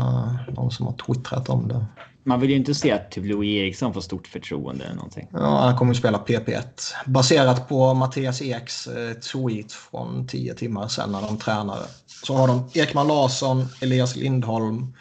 någon 0.48 0.72
som 0.72 0.86
har 0.86 0.94
twittrat 0.94 1.50
om 1.50 1.68
det. 1.68 1.86
Man 2.24 2.40
vill 2.40 2.50
ju 2.50 2.56
inte 2.56 2.76
se 2.76 2.92
att 2.92 3.12
typ 3.12 3.26
Louis 3.26 3.58
Eriksson 3.58 3.94
får 3.94 4.02
stort 4.02 4.28
förtroende 4.28 4.86
eller 4.86 4.96
någonting. 4.96 5.28
Ja, 5.32 5.60
han 5.60 5.78
kommer 5.78 5.94
ju 5.94 6.00
spela 6.00 6.18
PP1. 6.18 6.64
Baserat 7.06 7.70
på 7.70 7.94
Mattias 7.94 8.42
Eks 8.42 8.88
eh, 8.88 9.14
tweet 9.14 9.72
från 9.72 10.28
10 10.28 10.54
timmar 10.54 10.88
sedan 10.88 11.12
när 11.12 11.22
de 11.22 11.38
tränade. 11.38 11.86
Så 12.26 12.36
har 12.36 12.48
de 12.48 12.70
Ekman 12.74 13.08
Larsson, 13.08 13.66
Elias 13.82 14.16
Lindholm, 14.16 14.94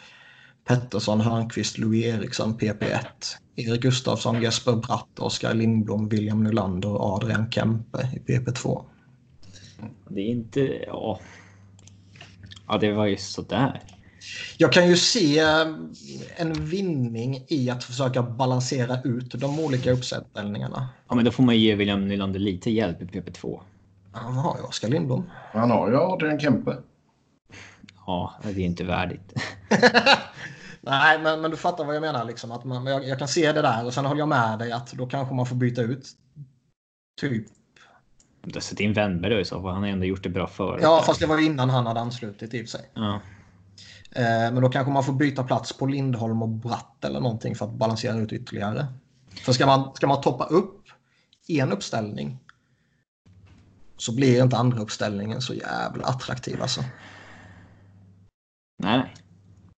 Pettersson, 0.67 1.21
Hörnqvist, 1.21 1.77
Louis 1.77 2.05
Eriksson, 2.05 2.57
PP1. 2.59 3.05
Erik 3.55 3.81
Gustafsson, 3.81 4.41
Jesper 4.41 4.75
Bratt, 4.75 5.19
Oskar 5.19 5.53
Lindblom, 5.53 6.09
William 6.09 6.43
Nylander 6.43 6.89
och 6.89 7.15
Adrian 7.15 7.51
Kempe 7.51 8.09
i 8.13 8.19
PP2. 8.19 8.85
Det 10.07 10.21
är 10.21 10.25
inte, 10.25 10.59
ja. 10.87 11.19
Ja, 12.67 12.77
det 12.77 12.91
var 12.91 13.05
ju 13.05 13.17
sådär. 13.17 13.81
Jag 14.57 14.73
kan 14.73 14.87
ju 14.87 14.97
se 14.97 15.39
en 16.35 16.53
vinning 16.65 17.45
i 17.47 17.69
att 17.69 17.83
försöka 17.83 18.23
balansera 18.23 19.01
ut 19.03 19.31
de 19.31 19.59
olika 19.59 19.91
uppställningarna. 19.91 20.89
Ja, 21.09 21.15
men 21.15 21.25
då 21.25 21.31
får 21.31 21.43
man 21.43 21.57
ge 21.57 21.75
William 21.75 22.07
Nylander 22.07 22.39
lite 22.39 22.71
hjälp 22.71 23.01
i 23.01 23.05
PP2. 23.05 23.59
Han 24.11 24.33
har 24.33 24.57
ju 24.57 24.63
Oskar 24.63 24.87
Lindblom. 24.87 25.29
Han 25.53 25.71
har 25.71 25.89
ju 25.89 25.97
Adrian 25.97 26.39
Kempe. 26.39 26.77
Ja, 28.05 28.33
det 28.43 28.49
är 28.49 28.59
inte 28.59 28.83
värdigt. 28.83 29.33
Nej, 30.81 31.19
men, 31.19 31.41
men 31.41 31.51
du 31.51 31.57
fattar 31.57 31.85
vad 31.85 31.95
jag 31.95 32.01
menar. 32.01 32.25
Liksom, 32.25 32.51
att 32.51 32.65
man, 32.65 32.85
jag, 32.85 33.07
jag 33.07 33.19
kan 33.19 33.27
se 33.27 33.51
det 33.51 33.61
där 33.61 33.85
och 33.85 33.93
sen 33.93 34.05
håller 34.05 34.19
jag 34.19 34.29
med 34.29 34.59
dig 34.59 34.71
att 34.71 34.91
då 34.91 35.07
kanske 35.07 35.35
man 35.35 35.45
får 35.45 35.55
byta 35.55 35.81
ut 35.81 36.07
typ. 37.21 37.45
Du 38.41 38.53
har 38.53 38.61
sett 38.61 38.79
in 38.79 38.93
Wennberg 38.93 39.33
då 39.33 39.39
i 39.39 39.45
så 39.45 39.61
fall. 39.61 39.73
Han 39.73 39.83
har 39.83 39.89
ändå 39.89 40.05
gjort 40.05 40.23
det 40.23 40.29
bra 40.29 40.47
förut. 40.47 40.79
Ja, 40.83 41.03
fast 41.05 41.19
det 41.19 41.25
var 41.25 41.45
innan 41.45 41.69
han 41.69 41.85
hade 41.85 41.99
anslutit 41.99 42.53
i 42.53 42.57
och 42.57 42.69
för 42.69 42.77
sig. 42.77 42.89
Ja. 42.93 43.21
Eh, 44.11 44.53
men 44.53 44.61
då 44.61 44.69
kanske 44.69 44.91
man 44.93 45.03
får 45.03 45.13
byta 45.13 45.43
plats 45.43 45.73
på 45.73 45.85
Lindholm 45.85 46.41
och 46.41 46.49
Bratt 46.49 47.05
eller 47.05 47.19
någonting 47.19 47.55
för 47.55 47.65
att 47.65 47.71
balansera 47.71 48.17
ut 48.17 48.33
ytterligare. 48.33 48.87
För 49.45 49.53
ska 49.53 49.65
man, 49.65 49.95
ska 49.95 50.07
man 50.07 50.21
toppa 50.21 50.45
upp 50.45 50.81
en 51.47 51.71
uppställning 51.71 52.39
så 53.97 54.15
blir 54.15 54.43
inte 54.43 54.57
andra 54.57 54.79
uppställningen 54.79 55.41
så 55.41 55.53
jävla 55.53 56.05
attraktiv 56.05 56.61
alltså. 56.61 56.81
Nej, 58.83 58.97
nej. 58.97 59.13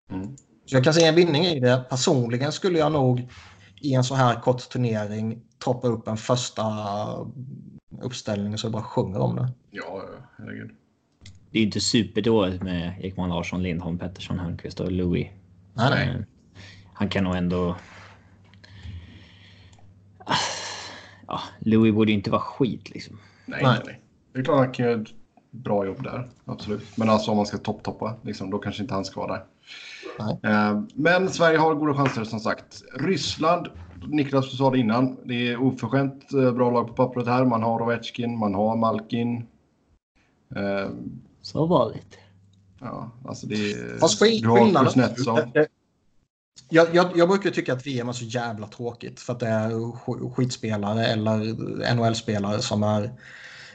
Mm. 0.10 0.36
Så 0.66 0.76
jag 0.76 0.84
kan 0.84 0.94
se 0.94 1.06
en 1.06 1.16
vinning 1.16 1.46
i 1.46 1.60
det. 1.60 1.86
Personligen 1.90 2.52
skulle 2.52 2.80
jag 2.80 2.92
nog 2.92 3.28
i 3.82 3.94
en 3.94 4.04
så 4.04 4.16
här 4.16 4.42
kort 4.42 4.70
turnering 4.70 5.42
toppa 5.60 5.88
upp 5.88 6.08
en 6.08 6.18
första 6.18 6.64
uppställning 8.02 8.58
så 8.58 8.66
jag 8.66 8.72
bara 8.74 8.84
sjunger 8.84 9.20
om 9.20 9.36
det. 9.36 9.50
Ja, 9.72 10.04
herregud. 10.38 10.72
Det 11.52 11.58
är 11.58 11.60
ju 11.60 11.66
inte 11.66 11.80
superdåligt 11.80 12.64
med 12.64 13.06
Ekman 13.06 13.30
Larsson, 13.30 13.64
Lindholm, 13.64 13.98
Pettersson, 13.98 14.40
Hörnqvist 14.40 14.80
och 14.80 14.92
Louis. 14.92 15.28
Nej, 15.74 15.90
nej. 15.90 16.26
Han 16.94 17.10
kan 17.10 17.24
nog 17.24 17.36
ändå... 17.36 17.76
Ja, 21.28 21.42
Louis 21.60 21.94
borde 21.94 22.12
ju 22.12 22.18
inte 22.18 22.32
vara 22.32 22.42
skit 22.42 22.90
liksom. 22.90 23.20
Nej, 23.46 23.64
Nej. 23.64 23.74
nej. 23.74 23.84
nej. 23.86 24.02
Det 24.34 24.40
är 24.40 24.44
klart 24.44 24.58
han 24.58 24.72
kan 24.72 24.86
göra 24.86 25.02
ett 25.02 25.08
bra 25.52 25.86
jobb 25.86 26.04
där. 26.04 26.30
Absolut. 26.46 26.98
Men 26.98 27.10
alltså 27.10 27.32
om 27.32 27.38
man 27.38 27.46
ska 27.46 27.58
topp-toppa, 27.58 28.16
liksom, 28.22 28.50
då 28.50 28.58
kanske 28.58 28.82
inte 28.82 28.94
han 28.94 29.06
ska 29.06 29.22
vara 29.22 29.34
där. 29.34 29.46
Nej. 30.20 30.40
Eh, 30.44 30.82
men 30.96 31.30
Sverige 31.30 31.58
har 31.58 31.76
goda 31.76 31.94
chanser 31.94 32.24
som 32.24 32.40
sagt. 32.40 32.82
Ryssland, 33.00 33.68
Niklas 34.08 34.52
du 34.52 34.58
sa 34.58 34.70
det 34.70 34.78
innan, 34.80 35.18
det 35.26 35.48
är 35.52 35.58
oförskämt 35.62 36.34
eh, 36.34 36.52
bra 36.52 36.72
lag 36.72 36.88
på 36.88 36.94
pappret 36.94 37.28
här. 37.28 37.46
Man 37.46 37.64
har 37.64 37.82
Ovechkin, 37.82 38.38
man 38.38 38.54
har 38.54 38.76
Malkin. 38.78 39.38
Eh, 40.56 40.90
Så 41.42 41.66
vanligt. 41.66 42.18
Ja, 42.80 43.12
alltså 43.28 43.48
det 43.48 43.56
är... 43.56 43.98
Fast 44.00 44.20
du 44.20 44.48
har 44.50 44.58
skillnaden... 44.58 44.86
Kuznetsov. 44.86 45.40
Jag, 46.70 46.96
jag, 46.96 47.08
jag 47.16 47.30
brukar 47.30 47.50
tycka 47.50 47.74
att 47.74 47.88
VM 47.88 48.10
är 48.10 48.14
så 48.14 48.26
jävla 48.26 48.68
tråkigt 48.68 49.20
för 49.20 49.34
att 49.34 49.40
det 49.40 49.48
är 49.48 49.70
sk- 49.70 50.34
skitspelare 50.34 51.06
eller 51.06 51.38
NHL-spelare 51.96 52.60
som 52.62 52.84
är 52.84 53.12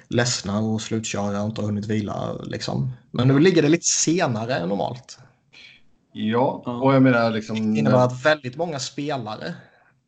ledsna 0.08 0.58
och 0.60 0.80
slutkörda 0.82 1.40
och 1.42 1.46
inte 1.48 1.60
har 1.60 1.66
hunnit 1.66 1.86
vila. 1.86 2.32
Liksom. 2.42 2.90
Men 3.10 3.28
nu 3.28 3.38
ligger 3.38 3.62
det 3.62 3.68
lite 3.68 3.86
senare 3.86 4.54
än 4.54 4.68
normalt. 4.68 5.18
Ja, 6.12 6.62
och 6.82 6.94
jag 6.94 7.02
menar 7.02 7.30
liksom... 7.30 7.74
Det 7.74 7.78
innebär 7.78 8.04
att 8.04 8.24
väldigt 8.24 8.56
många 8.56 8.78
spelare 8.78 9.54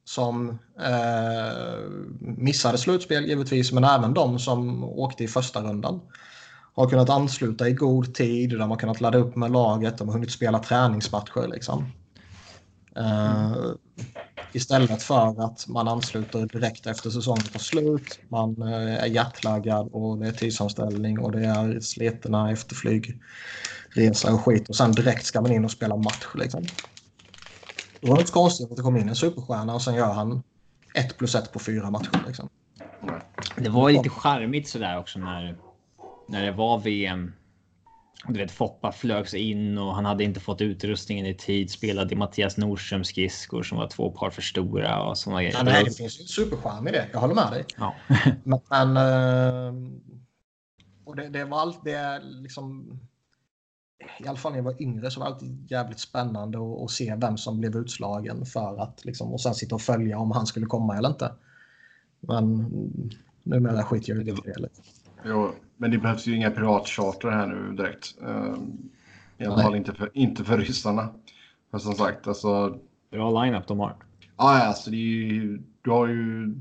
som 0.04 0.58
eh, 0.80 1.90
missade 2.20 2.78
slutspel 2.78 3.26
givetvis, 3.26 3.72
men 3.72 3.84
även 3.84 4.14
de 4.14 4.38
som 4.38 4.84
åkte 4.84 5.24
i 5.24 5.28
första 5.28 5.62
rundan 5.62 6.00
har 6.74 6.88
kunnat 6.88 7.10
ansluta 7.10 7.68
i 7.68 7.72
god 7.72 8.14
tid. 8.14 8.50
De 8.50 8.70
har 8.70 8.76
kunnat 8.76 9.00
ladda 9.00 9.18
upp 9.18 9.36
med 9.36 9.50
laget, 9.50 9.98
de 9.98 10.08
har 10.08 10.14
hunnit 10.14 10.30
spela 10.30 10.58
träningsmatcher. 10.58 11.48
Liksom. 11.48 11.92
Eh, 12.96 13.52
istället 14.52 15.02
för 15.02 15.44
att 15.44 15.68
man 15.68 15.88
ansluter 15.88 16.46
direkt 16.46 16.86
efter 16.86 17.10
säsongen 17.10 17.42
tar 17.42 17.58
slut. 17.58 18.18
Man 18.28 18.62
eh, 18.62 19.04
är 19.04 19.06
jetlaggad 19.06 19.88
och 19.92 20.18
det 20.18 20.28
är 20.28 20.32
tidsomställning 20.32 21.18
och 21.18 21.32
det 21.32 21.44
är 21.46 21.80
slitna 21.80 22.50
efter 22.50 22.74
flygresa 23.92 24.34
och 24.34 24.44
skit. 24.44 24.68
Och 24.68 24.76
sen 24.76 24.92
direkt 24.92 25.24
ska 25.24 25.40
man 25.40 25.52
in 25.52 25.64
och 25.64 25.70
spela 25.70 25.96
match. 25.96 26.26
Liksom. 26.34 26.64
Då 28.00 28.08
var 28.08 28.16
det 28.16 28.20
inte 28.20 28.32
konstigt 28.32 28.70
att 28.70 28.76
det 28.76 28.82
kom 28.82 28.96
in 28.96 29.08
en 29.08 29.16
superstjärna 29.16 29.74
och 29.74 29.82
sen 29.82 29.94
gör 29.94 30.12
han 30.12 30.42
ett 30.94 31.18
plus 31.18 31.34
ett 31.34 31.52
på 31.52 31.58
fyra 31.58 31.90
matcher. 31.90 32.24
Liksom. 32.26 32.48
Det 33.56 33.68
var 33.68 33.90
lite 33.90 34.08
charmigt 34.08 34.68
sådär 34.68 34.98
också 34.98 35.18
när, 35.18 35.56
när 36.28 36.44
det 36.44 36.52
var 36.52 36.78
VM. 36.78 37.32
Du 38.28 38.38
vet, 38.38 38.50
Foppa 38.50 38.92
flögs 38.92 39.34
in 39.34 39.78
och 39.78 39.94
han 39.94 40.04
hade 40.04 40.24
inte 40.24 40.40
fått 40.40 40.60
utrustningen 40.60 41.26
i 41.26 41.34
tid. 41.34 41.70
Spelade 41.70 42.14
i 42.14 42.16
Mattias 42.16 42.56
Nordströms 42.56 43.08
skridskor 43.08 43.62
som 43.62 43.78
var 43.78 43.88
två 43.88 44.10
par 44.10 44.30
för 44.30 44.42
stora 44.42 45.02
och 45.02 45.18
sådana 45.18 45.42
grejer. 45.42 45.56
Ja, 45.56 45.62
nej, 45.62 45.84
det 45.84 45.90
finns 45.90 46.18
ju 46.18 46.22
en 46.22 46.28
superskärm 46.28 46.88
i 46.88 46.92
det. 46.92 47.08
Jag 47.12 47.20
håller 47.20 47.34
med 47.34 47.52
dig. 47.52 47.64
Ja. 47.76 47.94
Men, 48.44 48.60
men 48.70 48.96
eh, 48.96 49.90
och 51.04 51.16
det, 51.16 51.28
det 51.28 51.44
var 51.44 51.60
allt 51.60 51.84
det 51.84 52.20
liksom. 52.22 52.98
I 54.18 54.26
alla 54.28 54.36
fall 54.36 54.52
när 54.52 54.58
jag 54.58 54.64
var 54.64 54.82
yngre 54.82 55.10
så 55.10 55.20
var 55.20 55.26
det 55.26 55.32
alltid 55.32 55.70
jävligt 55.70 55.98
spännande 55.98 56.58
att, 56.58 56.82
att 56.82 56.90
se 56.90 57.14
vem 57.16 57.36
som 57.36 57.60
blev 57.60 57.76
utslagen 57.76 58.46
för 58.46 58.82
att 58.82 59.04
liksom 59.04 59.32
och 59.32 59.40
sen 59.40 59.54
sitta 59.54 59.74
och 59.74 59.80
följa 59.80 60.18
om 60.18 60.30
han 60.30 60.46
skulle 60.46 60.66
komma 60.66 60.96
eller 60.96 61.08
inte. 61.08 61.32
Men 62.20 62.68
numera 63.42 63.82
skiter 63.82 64.12
jag 64.12 64.28
i 64.28 64.32
det. 64.32 64.68
Jo, 65.24 65.52
men 65.76 65.90
det 65.90 65.98
behövs 65.98 66.26
ju 66.26 66.36
inga 66.36 66.50
privatcharter 66.50 67.30
här 67.30 67.46
nu 67.46 67.76
direkt. 67.76 68.14
Ehm, 68.22 68.90
I 69.38 69.44
alla 69.44 69.62
fall 69.62 69.74
inte 69.74 69.94
för, 69.94 70.10
inte 70.14 70.44
för 70.44 70.58
ryssarna. 70.58 71.08
För 71.70 71.78
som 71.78 71.94
sagt, 71.94 72.26
alltså... 72.26 72.78
Bra 73.10 73.44
lineup 73.44 73.66
de 73.66 73.80
har. 73.80 73.96
Ja, 74.36 74.62
alltså 74.62 74.90
det 74.90 74.96
är 74.96 75.00
ju, 75.00 75.62
du 75.82 75.90
har 75.90 76.06
ju 76.06 76.54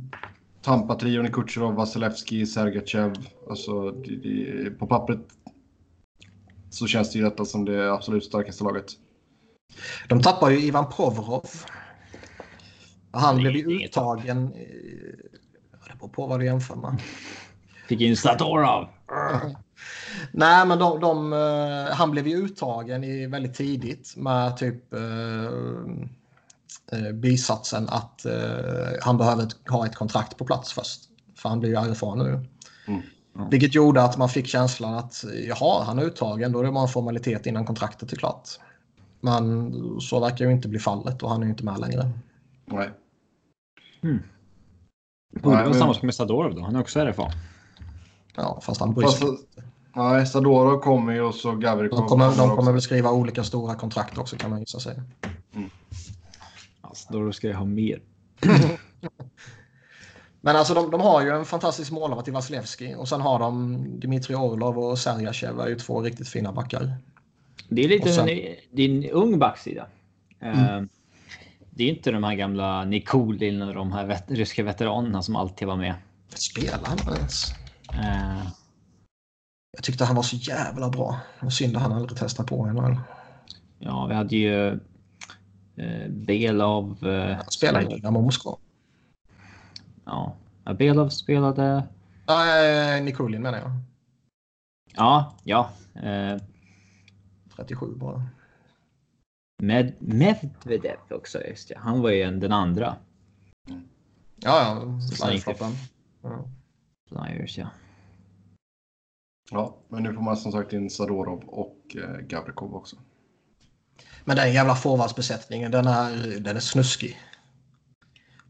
Tampa-trion 0.61 1.25
i 1.25 1.31
Kutjerov, 1.31 1.73
Vasilevski, 1.73 2.45
Sergachev. 2.45 3.13
Alltså, 3.49 3.91
det, 3.91 4.15
det, 4.15 4.71
på 4.71 4.87
pappret 4.87 5.19
så 6.69 6.87
känns 6.87 7.11
det 7.11 7.19
ju 7.19 7.25
detta 7.25 7.45
som 7.45 7.65
det 7.65 7.93
absolut 7.93 8.23
starkaste 8.23 8.63
laget. 8.63 8.85
De 10.09 10.21
tappar 10.21 10.49
ju 10.49 10.59
Ivan 10.59 10.89
Provorov. 10.91 11.49
Han 13.11 13.37
blev 13.37 13.55
ju 13.55 13.85
uttagen. 13.85 14.53
i- 14.55 15.15
Det 15.89 15.95
beror 15.99 16.09
på 16.09 16.27
vad 16.27 16.39
du 16.39 16.45
jämför 16.45 16.75
med. 16.75 17.01
Fick 17.87 18.01
in 18.01 18.17
Satorov. 18.17 18.87
Nej, 20.31 20.65
men 20.65 20.79
de, 20.79 20.99
de, 20.99 21.33
eh, 21.33 21.95
han 21.95 22.11
blev 22.11 22.27
ju 22.27 22.35
uttagen 22.37 23.03
i 23.03 23.27
väldigt 23.27 23.53
tidigt 23.55 24.13
med 24.17 24.57
typ 24.57 24.93
eh, 24.93 25.45
eh, 26.91 27.11
bisatsen 27.13 27.89
att 27.89 28.25
eh, 28.25 28.91
han 29.01 29.17
behöver 29.17 29.47
ha 29.69 29.85
ett 29.85 29.95
kontrakt 29.95 30.37
på 30.37 30.45
plats 30.45 30.73
först. 30.73 31.01
För 31.35 31.49
han 31.49 31.59
blir 31.59 31.69
ju 31.69 31.75
erfaren 31.75 32.19
nu. 32.19 32.45
Mm. 32.87 33.01
Ja. 33.35 33.47
Vilket 33.51 33.75
gjorde 33.75 34.03
att 34.03 34.17
man 34.17 34.29
fick 34.29 34.47
känslan 34.47 34.93
att 34.93 35.25
jaha, 35.47 35.83
han 35.83 35.99
är 35.99 36.03
uttagen, 36.03 36.51
då 36.51 36.59
är 36.59 36.63
det 36.63 36.71
bara 36.71 36.83
en 36.83 36.89
formalitet 36.89 37.45
innan 37.45 37.65
kontraktet 37.65 38.11
är 38.11 38.17
klart. 38.17 38.49
Men 39.21 39.71
så 40.01 40.19
verkar 40.19 40.45
ju 40.45 40.51
inte 40.51 40.67
bli 40.67 40.79
fallet 40.79 41.23
och 41.23 41.29
han 41.29 41.41
är 41.41 41.45
ju 41.45 41.51
inte 41.51 41.63
med 41.65 41.79
längre. 41.79 42.11
Nej. 42.65 42.89
Borde 45.41 45.55
vara 45.55 45.65
men- 45.69 45.73
samma 45.79 45.93
som 45.93 46.05
med 46.05 46.15
Sadorov 46.15 46.55
då. 46.55 46.61
Han 46.61 46.75
är 46.75 46.79
också 46.79 46.99
RFA. 46.99 47.31
Ja, 48.35 48.59
fast 48.63 48.79
han 48.81 48.93
bryr 48.93 49.07
sig 49.07 49.27
Fast, 49.27 49.43
nej, 49.95 50.25
Sadorov 50.27 50.79
kommer 50.79 51.13
ju 51.13 51.21
och 51.21 51.35
så 51.35 51.55
Gavrikov. 51.55 51.99
de 51.99 52.07
kommer, 52.07 52.37
de 52.37 52.55
kommer 52.55 52.71
väl 52.71 52.81
skriva 52.81 53.11
olika 53.11 53.43
stora 53.43 53.75
kontrakt 53.75 54.17
också 54.17 54.37
kan 54.37 54.49
man 54.49 54.59
gissa 54.59 54.79
sig. 54.79 55.01
Ja, 56.81 56.91
Sadorov 56.93 57.31
ska 57.31 57.47
jag 57.47 57.57
ha 57.57 57.65
mer. 57.65 58.01
Men 60.41 60.55
alltså 60.55 60.73
de, 60.73 60.91
de 60.91 61.01
har 61.01 61.21
ju 61.21 61.29
en 61.29 61.45
fantastisk 61.45 61.91
målvakt 61.91 62.27
i 62.27 62.31
Vasilevski 62.31 62.95
och 62.97 63.07
sen 63.09 63.21
har 63.21 63.39
de 63.39 63.77
Dmitri 63.99 64.35
Orlov 64.35 64.79
och 64.79 64.99
Sergachev 64.99 65.59
är 65.59 65.67
ju 65.67 65.75
två 65.75 66.01
riktigt 66.01 66.27
fina 66.29 66.51
backar. 66.51 66.93
Det 67.69 67.83
är 67.83 67.87
lite 67.87 68.13
sen- 68.13 68.29
en, 68.29 68.55
det 68.71 68.81
är 68.83 68.89
en 68.89 69.09
ung 69.09 69.39
backsida. 69.39 69.85
Eh, 70.39 70.81
Det 71.69 71.83
är 71.83 71.89
inte 71.89 72.11
de 72.11 72.23
här 72.23 72.35
gamla 72.35 72.85
Nikulin 72.85 73.61
och 73.61 73.73
de 73.73 73.91
här 73.91 74.05
vet, 74.05 74.31
ryska 74.31 74.63
veteranerna 74.63 75.21
som 75.21 75.35
alltid 75.35 75.67
var 75.67 75.75
med. 75.75 75.93
Spelar 76.33 76.79
han 76.85 76.97
ens? 77.15 77.51
Eh, 77.93 78.47
Jag 79.71 79.83
tyckte 79.83 80.05
han 80.05 80.15
var 80.15 80.23
så 80.23 80.35
jävla 80.35 80.89
bra. 80.89 81.19
Och 81.39 81.53
synd 81.53 81.75
att 81.75 81.81
han 81.81 81.91
aldrig 81.91 82.19
testade 82.19 82.47
på 82.49 82.65
NHL. 82.65 82.97
Ja, 83.79 84.05
vi 84.05 84.13
hade 84.15 84.35
ju 84.35 84.67
eh, 85.75 86.07
Belov. 86.09 87.07
Eh, 87.07 87.35
Han 87.35 87.51
spelar 87.51 87.81
i 87.81 87.85
Dynamo 87.85 88.21
Moskva. 88.21 88.55
Ja, 90.09 90.35
Ja, 90.63 90.73
Belov 90.73 91.09
spelade. 91.09 91.83
Nej, 92.27 93.01
Nikulin 93.01 93.41
menar 93.41 93.57
jag. 93.59 93.71
Ja, 94.95 95.33
ja. 95.43 95.69
Eh, 95.95 96.41
37 97.55 97.95
bara. 97.95 98.23
med 99.63 99.93
Medvedev 99.99 100.97
också. 101.09 101.43
Just 101.47 101.69
det. 101.69 101.77
Han 101.77 102.01
var 102.01 102.09
ju 102.09 102.21
en- 102.21 102.39
den 102.39 102.51
andra. 102.51 102.95
Ja, 103.67 103.75
ja. 104.35 104.99
Flyfloppen. 105.27 105.71
Ja. 106.21 106.45
Flyers, 107.09 107.57
ja. 107.57 107.67
Ja, 109.51 109.75
men 109.87 110.03
nu 110.03 110.13
får 110.13 110.21
man 110.21 110.37
som 110.37 110.51
sagt 110.51 110.73
in 110.73 110.89
Sadorov 110.89 111.43
och 111.47 111.95
eh, 111.95 112.17
Gavrikov 112.17 112.75
också. 112.75 112.95
Men 114.25 114.35
den 114.35 114.53
jävla 114.53 114.75
forwardsbesättningen, 114.75 115.71
den 115.71 115.87
är, 115.87 116.39
den 116.39 116.55
är 116.55 116.59
snuskig. 116.59 117.17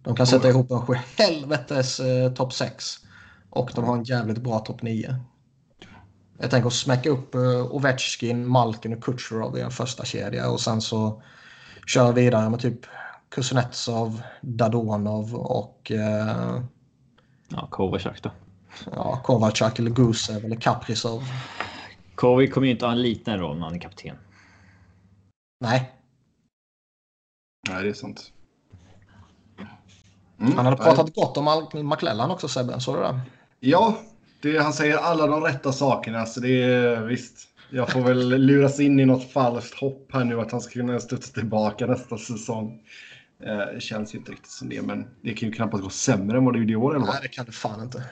De 0.09 0.15
kan 0.15 0.27
sätta 0.27 0.49
ihop 0.49 0.71
en 0.71 0.95
helvetes 1.17 1.99
eh, 1.99 2.33
topp 2.33 2.53
6. 2.53 2.95
Och 3.49 3.71
de 3.75 3.85
har 3.85 3.97
en 3.97 4.03
jävligt 4.03 4.37
bra 4.37 4.59
topp 4.59 4.81
9. 4.81 5.15
Jag 6.39 6.51
tänker 6.51 6.67
att 6.67 6.73
smäcka 6.73 7.09
upp 7.09 7.35
eh, 7.35 7.75
Ovechkin, 7.75 8.47
Malkin 8.47 8.93
och 8.93 9.03
Kutjerov 9.03 9.57
i 9.57 9.61
en 9.61 9.71
första 9.71 10.05
kedja 10.05 10.49
och 10.49 10.61
sen 10.61 10.81
så 10.81 11.21
köra 11.87 12.11
vidare 12.11 12.49
med 12.49 12.59
typ 12.59 12.79
Kuznetsov, 13.29 14.21
Dadonov 14.41 15.35
och 15.35 15.91
eh, 15.91 16.61
Ja, 17.49 17.67
Kovacak 17.71 18.23
då. 18.23 18.31
ja, 18.95 19.21
Kovacak 19.23 19.79
eller 19.79 19.91
Gusev 19.91 20.45
eller 20.45 20.55
Kaprizov. 20.55 21.23
Kovi 22.15 22.47
kommer 22.47 22.67
ju 22.67 22.73
inte 22.73 22.85
ha 22.85 22.91
en 22.91 23.01
liten 23.01 23.39
roll 23.39 23.57
när 23.57 23.65
han 23.65 23.75
är 23.75 23.79
kapten. 23.79 24.17
Nej, 25.61 25.91
Nej, 27.69 27.83
det 27.83 27.89
är 27.89 27.93
sant. 27.93 28.31
Mm, 30.41 30.55
han 30.55 30.65
hade 30.65 30.77
nej. 30.83 30.85
pratat 30.95 31.13
gott 31.15 31.37
om 31.37 31.47
Al- 31.47 31.83
McLellan 31.83 32.31
också 32.31 32.47
Sebbe, 32.47 32.79
såg 32.79 32.95
du 32.95 33.01
det? 33.01 33.19
Ja, 33.59 33.97
det, 34.41 34.57
han 34.57 34.73
säger 34.73 34.97
alla 34.97 35.27
de 35.27 35.41
rätta 35.41 35.71
sakerna. 35.71 36.25
Så 36.25 36.39
det 36.39 36.63
är 36.63 37.01
visst. 37.01 37.47
Jag 37.69 37.89
får 37.89 38.01
väl 38.01 38.29
luras 38.45 38.79
in 38.79 38.99
i 38.99 39.05
något 39.05 39.31
falskt 39.31 39.79
hopp 39.79 40.07
här 40.13 40.23
nu 40.23 40.41
att 40.41 40.51
han 40.51 40.61
ska 40.61 40.73
kunna 40.73 40.99
studsa 40.99 41.33
tillbaka 41.33 41.85
nästa 41.85 42.17
säsong. 42.17 42.81
Eh, 43.43 43.73
Det 43.73 43.81
känns 43.81 44.13
ju 44.15 44.17
inte 44.19 44.31
riktigt 44.31 44.51
som 44.51 44.69
det, 44.69 44.81
men 44.81 45.07
det 45.21 45.33
kan 45.33 45.49
ju 45.49 45.55
knappast 45.55 45.83
gå 45.83 45.89
sämre 45.89 46.37
än 46.37 46.45
vad 46.45 46.53
det 46.53 46.59
gjorde 46.59 46.73
i 46.73 46.75
år. 46.75 46.95
Eller 46.95 47.05
vad? 47.05 47.15
Nej, 47.15 47.19
det 47.21 47.27
kan 47.27 47.45
du 47.45 47.51
fan 47.51 47.81
inte. 47.83 48.03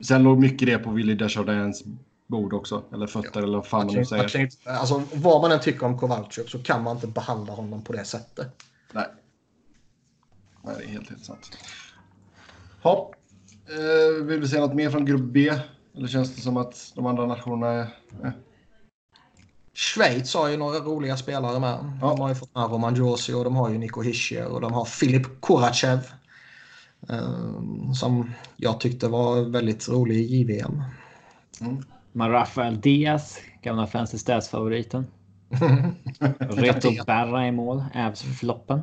Sen 0.00 0.22
låg 0.22 0.38
mycket 0.38 0.68
det 0.68 0.78
på 0.78 0.90
Willy 0.90 1.14
Desjardins 1.14 1.84
bord 2.26 2.52
också. 2.54 2.82
Eller 2.92 3.06
fötter 3.06 3.42
eller 3.42 3.56
vad 3.58 3.66
fan 3.66 3.86
Man 3.86 3.94
nu 3.94 4.04
säger. 4.04 4.40
inte- 4.40 4.56
alltså, 4.70 5.02
vad 5.14 5.42
man 5.42 5.52
än 5.52 5.60
tycker 5.60 5.86
om 5.86 5.98
Kowalczyk 5.98 6.50
så 6.50 6.58
kan 6.62 6.82
man 6.82 6.96
inte 6.96 7.06
behandla 7.06 7.52
honom 7.52 7.82
på 7.84 7.92
det 7.92 8.04
sättet. 8.04 8.48
Nej. 8.92 9.06
Nej, 10.64 10.74
det 10.78 10.84
är 10.84 10.88
helt, 10.88 11.10
helt 11.10 11.24
sant. 11.24 11.58
Hopp. 12.82 13.14
Eh, 13.68 14.24
vill 14.24 14.40
du 14.40 14.48
säga 14.48 14.60
något 14.66 14.74
mer 14.74 14.90
från 14.90 15.04
grupp 15.04 15.20
B? 15.32 15.52
Eller 15.96 16.08
känns 16.08 16.34
det 16.36 16.40
som 16.40 16.56
att 16.56 16.92
de 16.94 17.06
andra 17.06 17.26
nationerna 17.26 17.72
är... 17.72 17.80
Eh. 18.24 18.30
Schweiz 19.74 20.34
har 20.34 20.48
ju 20.48 20.56
några 20.56 20.78
roliga 20.78 21.16
spelare 21.16 21.60
med. 21.60 21.98
Ja. 22.00 22.08
De 22.08 22.20
har 22.20 22.28
ju 22.28 22.34
fått 22.34 22.54
med 22.54 22.70
Roman 22.70 22.94
Josi 22.94 23.32
och 23.32 23.44
de 23.44 23.56
har 23.56 23.70
ju 23.70 23.78
Nico 23.78 24.02
Hischier 24.02 24.46
och 24.46 24.60
de 24.60 24.72
har 24.72 24.84
Filip 24.84 25.40
Korachev. 25.40 25.98
eh, 27.08 27.92
som 27.92 28.30
jag 28.56 28.80
tyckte 28.80 29.08
var 29.08 29.42
väldigt 29.42 29.88
rolig 29.88 30.16
i 30.16 30.36
JVM. 30.36 30.82
Men 32.12 32.30
Rafael 32.30 32.80
Diaz 32.80 33.38
gamla 33.62 33.86
Fancy 33.86 34.18
Stats-favoriten. 34.18 35.06
Reto 36.38 36.90
Berra 37.06 37.46
i 37.46 37.52
mål, 37.52 37.84
Ävs-floppen. 37.94 38.80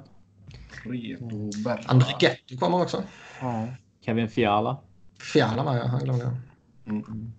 Reto 0.84 1.64
Berra. 1.64 1.82
Andrighetto 1.86 2.58
kommer 2.60 2.82
också. 2.82 3.04
Ja. 3.42 3.68
Kevin 4.06 4.30
Fiala. 4.30 4.78
Fiala 5.20 5.64
var 5.64 5.78
jag, 5.78 5.86
han 5.86 6.04
glömde 6.04 6.24
jag. 6.24 6.34
Mm. 6.86 7.32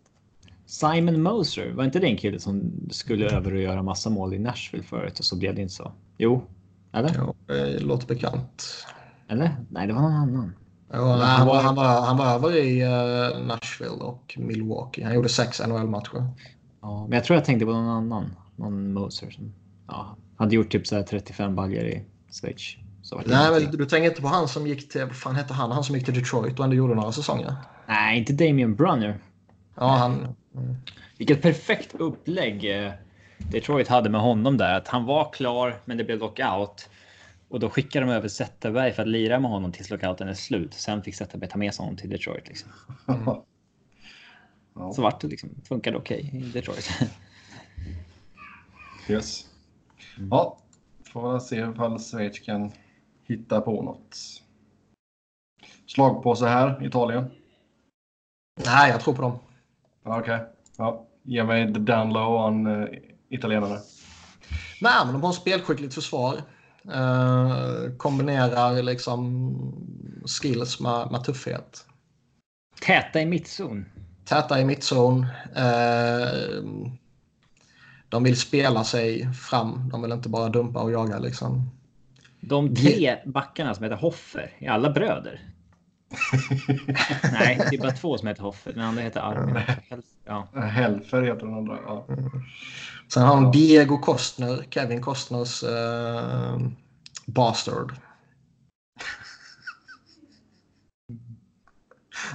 Simon 0.67 1.23
Moser, 1.23 1.73
var 1.73 1.85
inte 1.85 1.99
det 1.99 2.07
en 2.07 2.17
kille 2.17 2.41
som 2.41 2.73
skulle 2.91 3.31
över 3.31 3.55
och 3.55 3.61
göra 3.61 3.83
massa 3.83 4.11
mål 4.11 4.35
i 4.35 4.39
Nashville 4.39 4.85
förut 4.85 5.19
och 5.19 5.25
så 5.25 5.37
blev 5.37 5.55
det 5.55 5.63
inte 5.63 5.75
så? 5.75 5.93
Jo, 6.19 6.47
eller? 6.93 7.15
Jo, 7.19 7.35
det 7.47 7.79
låter 7.79 8.07
bekant. 8.07 8.87
Eller? 9.29 9.57
Nej, 9.71 9.87
det 9.87 9.93
var 9.93 10.03
någon 10.03 10.13
annan. 10.13 10.55
Jo, 10.95 11.05
nej, 11.05 11.27
han, 11.27 11.47
var, 11.47 11.63
han, 11.63 11.75
var, 11.75 12.01
han 12.01 12.17
var 12.17 12.27
över 12.27 12.57
i 12.57 12.85
uh, 12.85 13.47
Nashville 13.47 13.91
och 13.91 14.35
Milwaukee. 14.39 15.05
Han 15.05 15.15
gjorde 15.15 15.29
sex 15.29 15.61
NHL-matcher. 15.67 16.27
Ja, 16.81 17.07
men 17.09 17.17
jag 17.17 17.25
tror 17.25 17.37
jag 17.37 17.45
tänkte 17.45 17.67
på 17.67 17.73
någon 17.73 17.89
annan. 17.89 18.37
Någon 18.57 18.93
Moser 18.93 19.31
som 19.31 19.53
ja, 19.89 20.17
hade 20.37 20.55
gjort 20.55 20.71
typ 20.71 20.87
så 20.87 20.97
här 20.97 21.03
35 21.03 21.55
baggar 21.55 21.85
i 21.85 22.05
Schweiz. 22.41 22.77
Så 23.13 23.17
var 23.17 23.25
det 23.25 23.31
Nej, 23.31 23.63
men 23.63 23.71
du 23.71 23.87
tänker 23.87 24.09
inte 24.09 24.23
på 24.23 24.29
han 24.29 24.49
som 24.49 24.67
gick 24.67 24.89
till, 24.89 25.05
vad 25.05 25.17
fan 25.17 25.37
hette 25.37 25.55
han, 25.55 25.71
han 25.71 25.85
som 25.85 25.95
gick 25.95 26.05
till 26.05 26.15
Detroit 26.15 26.59
och 26.59 26.65
ändå 26.65 26.77
gjorde 26.77 26.95
några 26.95 27.13
säsonger? 27.13 27.55
Nej, 27.87 28.19
inte 28.19 28.33
Damien 28.33 28.75
Brunner. 28.75 29.19
Ja, 29.75 29.87
han... 29.87 30.13
Mm. 30.55 30.77
Vilket 31.19 31.43
perfekt 31.43 31.95
upplägg 31.95 32.85
eh, 32.85 32.93
Detroit 33.39 33.89
hade 33.89 34.11
med 34.11 34.21
honom 34.21 34.57
där. 34.57 34.75
Att 34.75 34.89
han 34.89 35.05
var 35.05 35.33
klar, 35.33 35.81
men 35.85 35.97
det 35.97 36.05
blev 36.05 36.19
lockout. 36.19 36.89
Och 37.49 37.61
då 37.61 37.71
skickade 37.71 38.07
de 38.07 38.13
över 38.13 38.29
Zetterberg 38.29 38.93
för 38.93 39.03
att 39.03 39.09
lira 39.09 39.41
med 39.41 39.51
honom 39.51 39.73
tills 39.73 39.91
lockouten 39.91 40.29
är 40.29 40.35
slut. 40.35 40.75
Sen 40.75 41.03
fick 41.03 41.15
Zetterberg 41.15 41.51
ta 41.51 41.59
med 41.59 41.75
sig 41.75 41.83
honom 41.83 41.97
till 41.97 42.11
Detroit. 42.11 42.49
Liksom. 42.49 42.71
Ja. 44.75 44.93
Så 44.93 45.03
vart 45.03 45.21
det 45.21 45.29
liksom. 45.29 45.51
Funkade 45.69 45.97
okej 45.97 46.31
i 46.33 46.39
Detroit. 46.39 46.91
Yes. 49.09 49.47
Ja, 50.31 50.59
får 51.13 51.39
se 51.39 51.57
ifall 51.57 51.99
Schweiz 51.99 52.39
kan 52.39 52.73
hitta 53.27 53.61
på 53.61 53.83
något. 53.83 54.17
Slagpåse 55.87 56.47
här, 56.47 56.87
Italien. 56.87 57.31
Nej, 58.65 58.91
jag 58.91 59.01
tror 59.01 59.15
på 59.15 59.23
dem. 59.23 59.39
Okej. 60.05 60.41
Ja, 60.77 61.07
ge 61.23 61.45
mig 61.45 61.75
the 61.75 61.81
down 61.81 62.13
low 62.13 62.47
on 62.47 62.67
uh, 62.67 62.89
italienare. 63.29 63.79
Nej, 64.81 65.05
men 65.05 65.13
de 65.13 65.23
har 65.23 65.33
spelskickligt 65.33 65.95
försvar. 65.95 66.43
Eh, 66.85 67.97
kombinerar 67.97 68.83
liksom 68.83 69.55
skills 70.27 70.81
med, 70.81 71.11
med 71.11 71.25
tuffhet. 71.25 71.87
Täta 72.81 73.21
i 73.21 73.27
mittzon. 73.27 73.85
Täta 74.25 74.61
i 74.61 74.65
mittzon. 74.65 75.27
Eh, 75.57 76.63
de 78.09 78.25
vill 78.25 78.41
spela 78.41 78.85
sig 78.85 79.33
fram. 79.33 79.89
De 79.89 80.03
vill 80.03 80.13
inte 80.13 80.29
bara 80.29 80.49
dumpa 80.49 80.81
och 80.83 80.93
jaga 80.93 81.19
liksom. 81.19 81.71
De 82.43 82.75
tre 82.75 83.19
backarna 83.27 83.75
som 83.75 83.85
heter 83.85 83.97
Hoffer 83.97 84.51
är 84.59 84.71
alla 84.71 84.91
bröder. 84.91 85.41
Nej, 87.33 87.67
det 87.71 87.77
är 87.77 87.81
bara 87.81 87.93
två 87.93 88.19
som 88.19 88.29
heter 88.29 88.43
Hoffer. 88.43 88.73
Den 88.73 88.83
andra 88.83 89.03
heter 89.03 89.21
Armin. 89.21 89.63
Ja. 90.25 90.49
Helfer 90.61 91.23
heter 91.23 91.47
den 91.47 91.55
andra. 91.55 91.79
Ja. 91.87 92.07
Sen 93.09 93.23
har 93.23 93.41
de 93.43 93.51
Diego 93.53 93.99
Kostner, 93.99 94.65
Kevin 94.71 95.03
Costners 95.03 95.63
eh, 95.63 96.59
bastard. 97.27 97.93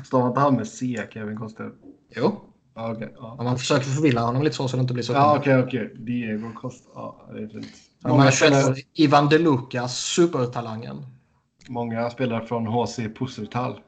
Stavar 0.06 0.28
inte 0.28 0.40
han 0.40 0.56
med 0.56 0.68
C, 0.68 1.08
Kevin 1.14 1.38
Koster? 1.38 1.72
Jo, 2.16 2.42
okej. 2.74 3.08
om 3.18 3.36
Ja, 3.38 3.44
man 3.44 3.58
försöker 3.58 3.84
förvilla 3.84 4.22
honom 4.22 4.44
lite 4.44 4.56
så 4.56 4.68
så 4.68 4.78
det 4.78 4.82
inte 4.82 4.94
blir 4.94 5.04
så. 5.04 5.14
ja 5.14 5.38
okej, 5.40 5.58
okej. 5.64 5.96
Diego 5.98 6.54
Costa. 6.54 6.90
Ja, 6.96 7.30
det 7.34 7.44
är 7.44 7.48
fint. 7.48 7.68
De 8.00 8.10
Många 8.10 8.24
har 8.24 8.32
spelare, 8.32 8.76
köpt 8.76 8.88
Ivan 8.94 9.30
De 9.30 9.38
Lucas, 9.38 9.98
supertalangen. 9.98 11.06
många 11.68 12.10
spelare 12.10 12.46
från 12.46 12.68
HC 12.68 12.96
Pustertal. 13.20 13.80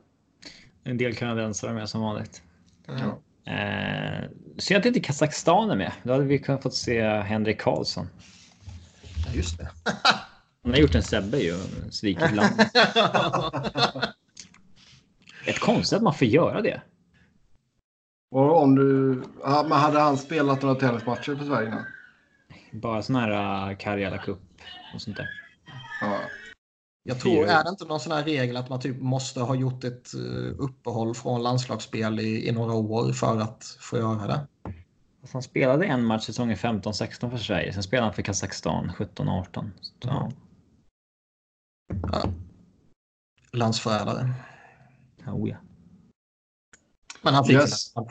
En 0.83 0.97
del 0.97 1.15
kanadensare 1.15 1.73
med 1.73 1.89
som 1.89 2.01
vanligt. 2.01 2.41
Ja. 2.87 3.19
Eh, 3.53 4.23
så 4.57 4.73
jag 4.73 4.85
inte 4.85 4.99
Kazakstan 4.99 5.71
är 5.71 5.75
med. 5.75 5.91
Då 6.03 6.13
hade 6.13 6.23
vi 6.25 6.39
kunnat 6.39 6.63
få 6.63 6.69
se 6.69 7.01
Henrik 7.09 7.61
Karlsson. 7.61 8.07
Ja, 9.25 9.33
just 9.33 9.57
det. 9.57 9.69
Han 10.63 10.71
har 10.71 10.79
gjort 10.79 10.95
en 10.95 11.03
Sebbe 11.03 11.37
ju. 11.37 11.55
Svikit 11.91 12.35
land. 12.35 12.53
Ett 15.45 15.59
konstigt 15.59 15.97
att 15.97 16.03
man 16.03 16.13
får 16.13 16.27
göra 16.27 16.61
det. 16.61 16.81
Och 18.31 18.61
om 18.61 18.75
du, 18.75 19.21
hade 19.43 19.99
han 19.99 20.17
spelat 20.17 20.61
några 20.61 20.75
tennismatcher 20.75 21.35
för 21.35 21.45
Sverige 21.45 21.67
innan? 21.67 21.85
Bara 22.71 23.01
sån 23.01 23.15
här 23.15 23.69
uh, 23.71 23.77
Karjala 23.77 24.17
Cup 24.17 24.39
och 24.93 25.01
sånt 25.01 25.17
där. 25.17 25.29
Ja. 26.01 26.19
Jag 27.03 27.19
tror, 27.19 27.45
är 27.45 27.63
det 27.63 27.69
inte 27.69 27.85
någon 27.85 27.99
sån 27.99 28.11
här 28.11 28.23
regel 28.23 28.57
att 28.57 28.69
man 28.69 28.79
typ 28.79 29.01
måste 29.01 29.39
ha 29.41 29.55
gjort 29.55 29.83
ett 29.83 30.13
eh, 30.13 30.53
uppehåll 30.59 31.15
från 31.15 31.43
landslagsspel 31.43 32.19
i, 32.19 32.47
i 32.47 32.51
några 32.51 32.73
år 32.73 33.11
för 33.13 33.39
att 33.39 33.77
få 33.79 33.97
göra 33.97 34.27
det? 34.27 34.47
Alltså, 35.21 35.35
han 35.35 35.43
spelade 35.43 35.85
en 35.85 36.05
match 36.05 36.23
säsongen 36.25 36.57
15-16 36.57 37.29
för 37.29 37.37
Sverige. 37.37 37.73
Sen 37.73 37.83
spelade 37.83 38.05
han 38.05 38.13
för 38.13 38.21
Kazakstan 38.21 38.91
17-18. 38.97 39.69
Så, 39.81 39.91
Ja. 39.99 40.31
Ja. 42.01 42.23
Landsförrädare. 43.51 44.33
oh, 45.27 45.49
ja. 45.49 45.57
Men 47.21 47.33
han 47.33 47.45
fick, 47.45 47.55
Yes. 47.55 47.93
det. 47.93 48.01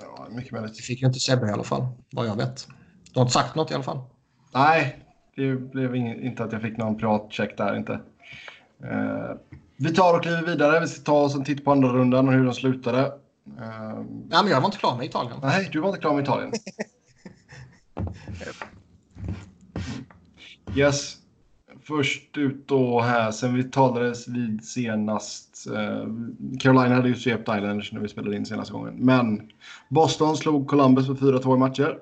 ja, 0.00 0.28
mycket 0.30 0.52
möjligt. 0.52 0.78
Vi 0.78 0.82
fick 0.82 1.00
ju 1.00 1.06
inte 1.06 1.20
Sebbe 1.20 1.48
i 1.48 1.52
alla 1.52 1.64
fall, 1.64 1.86
vad 2.12 2.26
jag 2.26 2.36
vet. 2.36 2.68
Du 3.14 3.20
har 3.20 3.22
inte 3.24 3.32
sagt 3.32 3.54
något 3.54 3.70
i 3.70 3.74
alla 3.74 3.82
fall? 3.82 3.98
Nej, 4.54 4.98
det 5.36 5.54
blev 5.56 5.96
inte 5.96 6.44
att 6.44 6.52
jag 6.52 6.62
fick 6.62 6.76
någon 6.76 6.96
privat 6.98 7.26
check 7.32 7.56
där 7.56 7.76
inte. 7.76 7.92
Eh, 8.84 9.36
vi 9.76 9.94
tar 9.94 10.16
och 10.16 10.22
kliver 10.22 10.42
vidare. 10.42 10.80
Vi 10.80 10.86
ska 10.86 11.02
ta 11.04 11.20
oss 11.20 11.34
en 11.34 11.44
titt 11.44 11.64
på 11.64 11.72
andra 11.72 11.88
rundan 11.88 12.28
och 12.28 12.34
hur 12.34 12.44
den 12.44 12.54
slutade. 12.54 13.00
Eh, 13.00 13.98
Nej, 14.28 14.42
men 14.42 14.46
jag 14.48 14.60
var 14.60 14.66
inte 14.66 14.78
klar 14.78 14.96
med 14.96 15.06
Italien. 15.06 15.36
nej, 15.42 15.68
du 15.72 15.80
var 15.80 15.88
inte 15.88 16.00
klar 16.00 16.14
med 16.14 16.22
Italien. 16.22 16.52
Yes. 20.76 21.16
Först 21.82 22.36
ut 22.36 22.68
då 22.68 23.00
här, 23.00 23.30
sen 23.30 23.54
vi 23.54 23.64
talades 23.64 24.28
vid 24.28 24.64
senast. 24.64 25.66
Eh, 25.66 26.06
Carolina 26.60 26.94
hade 26.94 27.08
ju 27.08 27.14
svept 27.14 27.48
Islanders 27.48 27.92
när 27.92 28.00
vi 28.00 28.08
spelade 28.08 28.36
in 28.36 28.46
senaste 28.46 28.72
gången. 28.72 28.94
Men 28.96 29.50
Boston 29.88 30.36
slog 30.36 30.68
Columbus 30.68 31.08
med 31.08 31.16
4-2 31.18 31.54
i 31.54 31.58
matcher. 31.58 31.98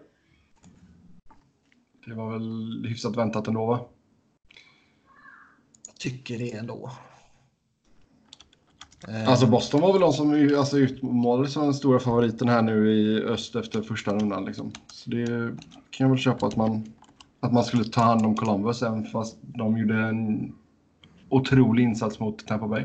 Det 2.07 2.15
var 2.15 2.33
väl 2.33 2.87
hyfsat 2.89 3.17
väntat 3.17 3.49
ändå 3.49 3.67
va? 3.67 3.81
Jag 5.87 5.97
tycker 5.99 6.39
det 6.39 6.53
ändå. 6.53 6.91
Eh, 9.09 9.29
Alltså 9.29 9.47
Boston 9.47 9.81
var 9.81 9.93
väl 9.93 10.01
de 10.01 10.13
som 10.13 10.57
alltså, 10.59 10.79
utmålades 10.79 11.53
som 11.53 11.63
den 11.63 11.75
stora 11.75 12.01
favoriten 12.01 12.49
här 12.49 12.63
nu 12.63 12.93
i 12.93 13.23
öst 13.23 13.57
efter 13.57 13.83
första 13.83 14.15
rundan. 14.15 14.45
Liksom. 14.45 14.73
Så 14.93 15.11
det 15.11 15.27
kan 15.91 16.05
jag 16.05 16.09
väl 16.09 16.19
köpa 16.19 16.47
att 16.47 16.57
man, 16.57 16.93
att 17.41 17.53
man 17.53 17.65
skulle 17.65 17.85
ta 17.85 18.03
hand 18.03 18.27
om 18.27 18.37
Columbus 18.37 18.83
även 18.83 19.05
fast 19.05 19.37
de 19.43 19.79
gjorde 19.79 19.95
en 20.03 20.53
otrolig 21.29 21.85
insats 21.85 22.21
mot 22.21 22.47
Tampa 22.47 22.69
Bay. 22.69 22.83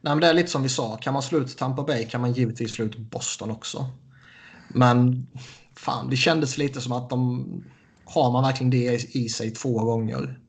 Nej, 0.00 0.14
men 0.14 0.20
det 0.20 0.26
är 0.26 0.34
lite 0.34 0.50
som 0.50 0.62
vi 0.62 0.68
sa. 0.68 0.96
Kan 0.96 1.12
man 1.12 1.22
slå 1.22 1.38
ut 1.38 1.58
Tampa 1.58 1.82
Bay 1.82 2.06
kan 2.06 2.20
man 2.20 2.32
givetvis 2.32 2.72
slå 2.72 2.84
ut 2.84 2.96
Boston 2.98 3.50
också. 3.50 3.86
Men 4.68 5.26
fan, 5.74 6.10
det 6.10 6.16
kändes 6.16 6.58
lite 6.58 6.80
som 6.80 6.92
att 6.92 7.10
de... 7.10 7.46
Har 8.06 8.32
man 8.32 8.42
verkligen 8.42 8.70
det 8.70 9.16
i 9.16 9.28
sig 9.28 9.50
två 9.50 9.84
gånger? 9.84 10.40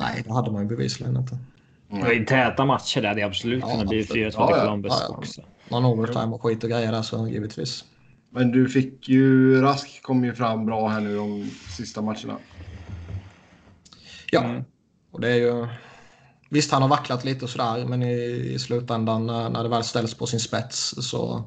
Nej, 0.00 0.22
det 0.26 0.32
hade 0.32 0.50
man 0.50 0.62
ju 0.62 0.68
bevisligen 0.68 1.16
inte. 1.16 1.38
Var 1.88 2.12
ju 2.12 2.24
täta 2.24 2.64
matcher 2.64 3.00
där. 3.02 3.14
Det 3.14 3.22
absolut 3.22 3.60
Ja, 3.60 3.70
kunnat 3.70 3.88
bli 3.88 4.00
absolut. 4.00 4.34
4-2 4.34 4.36
Ja. 4.38 4.60
Columbus 4.60 4.92
Ja, 4.92 5.06
ja. 5.08 5.16
också. 5.16 5.42
Någon 5.68 5.84
overtime 5.84 6.34
och 6.34 6.42
skit 6.42 6.64
och 6.64 6.70
grejer 6.70 6.92
där 6.92 7.02
så 7.02 7.28
givetvis. 7.28 7.84
Men 8.30 8.50
du 8.52 8.68
fick 8.68 9.08
ju, 9.08 9.54
Rask 9.62 10.02
kom 10.02 10.24
ju 10.24 10.34
fram 10.34 10.66
bra 10.66 10.88
här 10.88 11.00
nu 11.00 11.16
de 11.16 11.50
sista 11.76 12.02
matcherna. 12.02 12.38
Ja, 14.30 14.44
Mm. 14.44 14.64
och 15.10 15.20
det 15.20 15.28
är 15.28 15.36
ju... 15.36 15.66
Visst, 16.50 16.72
han 16.72 16.82
har 16.82 16.88
vacklat 16.88 17.24
lite 17.24 17.44
och 17.44 17.50
sådär, 17.50 17.86
men 17.86 18.02
i, 18.02 18.12
i 18.54 18.58
slutändan 18.58 19.26
när, 19.26 19.50
när 19.50 19.62
det 19.62 19.68
väl 19.68 19.84
ställs 19.84 20.14
på 20.14 20.26
sin 20.26 20.40
spets 20.40 20.94
så 20.98 21.44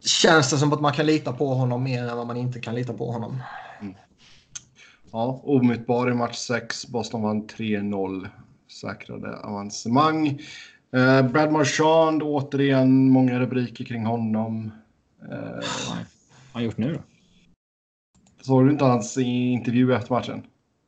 känns 0.00 0.50
det 0.50 0.56
som 0.58 0.72
att 0.72 0.80
man 0.80 0.92
kan 0.92 1.06
lita 1.06 1.32
på 1.32 1.54
honom 1.54 1.82
mer 1.82 2.08
än 2.08 2.16
vad 2.16 2.26
man 2.26 2.36
inte 2.36 2.60
kan 2.60 2.74
lita 2.74 2.92
på 2.92 3.12
honom. 3.12 3.42
Ja, 5.12 5.40
omutbar 5.44 6.10
i 6.10 6.14
match 6.14 6.36
6. 6.36 6.88
Boston 6.88 7.22
vann 7.22 7.46
3-0. 7.46 8.28
Säkrade 8.80 9.36
avancemang. 9.36 10.26
Eh, 10.92 11.22
Brad 11.22 11.52
Marchand, 11.52 12.22
återigen 12.22 13.10
många 13.10 13.40
rubriker 13.40 13.84
kring 13.84 14.04
honom. 14.06 14.70
Eh, 15.22 15.38
Vad 15.38 15.96
har 15.96 16.04
han 16.52 16.64
gjort 16.64 16.78
nu 16.78 16.92
då? 16.92 17.00
såg 18.42 18.64
du 18.66 18.70
inte 18.70 18.84
hans 18.84 19.18
intervju 19.18 19.94
efter 19.94 20.14
matchen? 20.14 20.42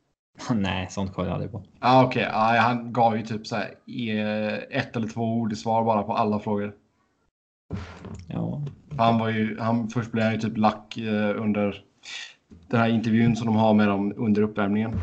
Nej, 0.55 0.87
sånt 0.91 1.13
kollar 1.15 1.29
jag 1.29 1.35
aldrig 1.35 1.53
på. 1.53 1.63
Ah, 1.79 2.05
Okej, 2.05 2.29
ah, 2.33 2.59
han 2.59 2.93
gav 2.93 3.17
ju 3.17 3.23
typ 3.23 3.47
så 3.47 3.57
här, 3.57 3.75
eh, 4.11 4.79
ett 4.79 4.97
eller 4.97 5.09
två 5.09 5.23
ord 5.23 5.53
i 5.53 5.57
svar 5.57 5.85
bara 5.85 6.03
på 6.03 6.13
alla 6.17 6.39
frågor. 6.39 6.75
Ja, 8.29 8.63
han 8.99 9.18
var 9.18 9.28
ju, 9.28 9.59
han, 9.59 9.88
först 9.88 10.12
blev 10.12 10.24
han 10.24 10.34
ju 10.34 10.40
typ 10.40 10.57
lack 10.57 10.97
eh, 10.97 11.43
under 11.43 11.84
den 12.68 12.80
här 12.80 12.88
intervjun 12.88 13.36
som 13.36 13.47
de 13.47 13.57
har 13.57 13.74
med 13.74 13.88
dem 13.88 14.14
under 14.16 14.43
uppvärmningen. 14.43 15.01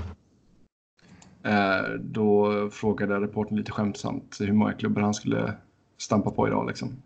Eh, 1.44 1.90
då 2.00 2.70
frågade 2.70 3.20
reportern 3.20 3.58
lite 3.58 3.72
skämtsamt 3.72 4.38
hur 4.40 4.54
många 4.54 4.74
klubbar 4.74 5.02
han 5.02 5.14
skulle 5.14 5.54
stampa 5.98 6.32
på 6.32 6.48
idag. 6.48 6.68
Liksom. 6.68 7.02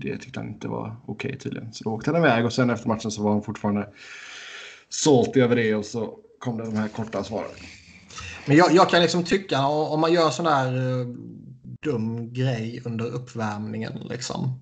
Det 0.00 0.18
tyckte 0.18 0.40
han 0.40 0.48
inte 0.48 0.68
var 0.68 0.96
okej 1.06 1.28
okay, 1.28 1.38
tydligen. 1.38 1.72
Så 1.72 1.84
då 1.84 1.90
åkte 1.90 2.10
han 2.10 2.20
iväg 2.20 2.44
och 2.44 2.52
sen 2.52 2.70
efter 2.70 2.88
matchen 2.88 3.10
så 3.10 3.22
var 3.22 3.32
han 3.32 3.42
fortfarande 3.42 3.88
salty 4.88 5.40
över 5.40 5.56
det 5.56 5.74
och 5.74 5.84
så 5.84 6.18
kom 6.38 6.58
det 6.58 6.64
de 6.64 6.76
här 6.76 6.88
korta 6.88 7.24
svaren. 7.24 7.50
Men 8.46 8.56
jag, 8.56 8.72
jag 8.72 8.90
kan 8.90 9.02
liksom 9.02 9.24
tycka 9.24 9.66
om 9.66 10.00
man 10.00 10.12
gör 10.12 10.30
sån 10.30 10.46
här 10.46 10.76
uh, 10.76 11.06
dum 11.82 12.32
grej 12.32 12.82
under 12.84 13.06
uppvärmningen 13.06 13.92
liksom. 13.92 14.60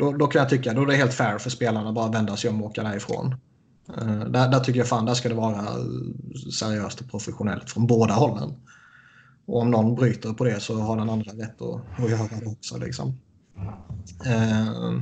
Då, 0.00 0.12
då 0.12 0.26
kan 0.26 0.38
jag 0.38 0.48
tycka 0.48 0.72
då 0.72 0.82
är 0.82 0.86
det 0.86 0.96
helt 0.96 1.14
fair 1.14 1.38
för 1.38 1.50
spelarna 1.50 1.88
att 1.88 1.94
bara 1.94 2.10
vända 2.10 2.36
sig 2.36 2.50
om 2.50 2.62
och 2.62 2.70
åka 2.70 2.82
därifrån. 2.82 3.34
Uh, 3.98 4.24
där, 4.24 4.48
där 4.48 4.60
tycker 4.60 4.78
jag 4.78 4.88
fan 4.88 5.06
där 5.06 5.14
ska 5.14 5.28
det 5.28 5.34
vara 5.34 5.58
eh, 5.58 6.50
seriöst 6.52 7.00
och 7.00 7.10
professionellt 7.10 7.70
från 7.70 7.86
båda 7.86 8.14
hållen. 8.14 8.54
Och 9.46 9.60
om 9.60 9.70
någon 9.70 9.94
bryter 9.94 10.32
på 10.32 10.44
det 10.44 10.60
så 10.60 10.80
har 10.80 10.96
den 10.96 11.10
andra 11.10 11.32
rätt 11.32 11.62
att, 11.62 12.04
att 12.04 12.10
göra 12.10 12.28
det 12.40 12.46
också. 12.46 12.78
Liksom. 12.78 13.20
Uh, 14.26 15.00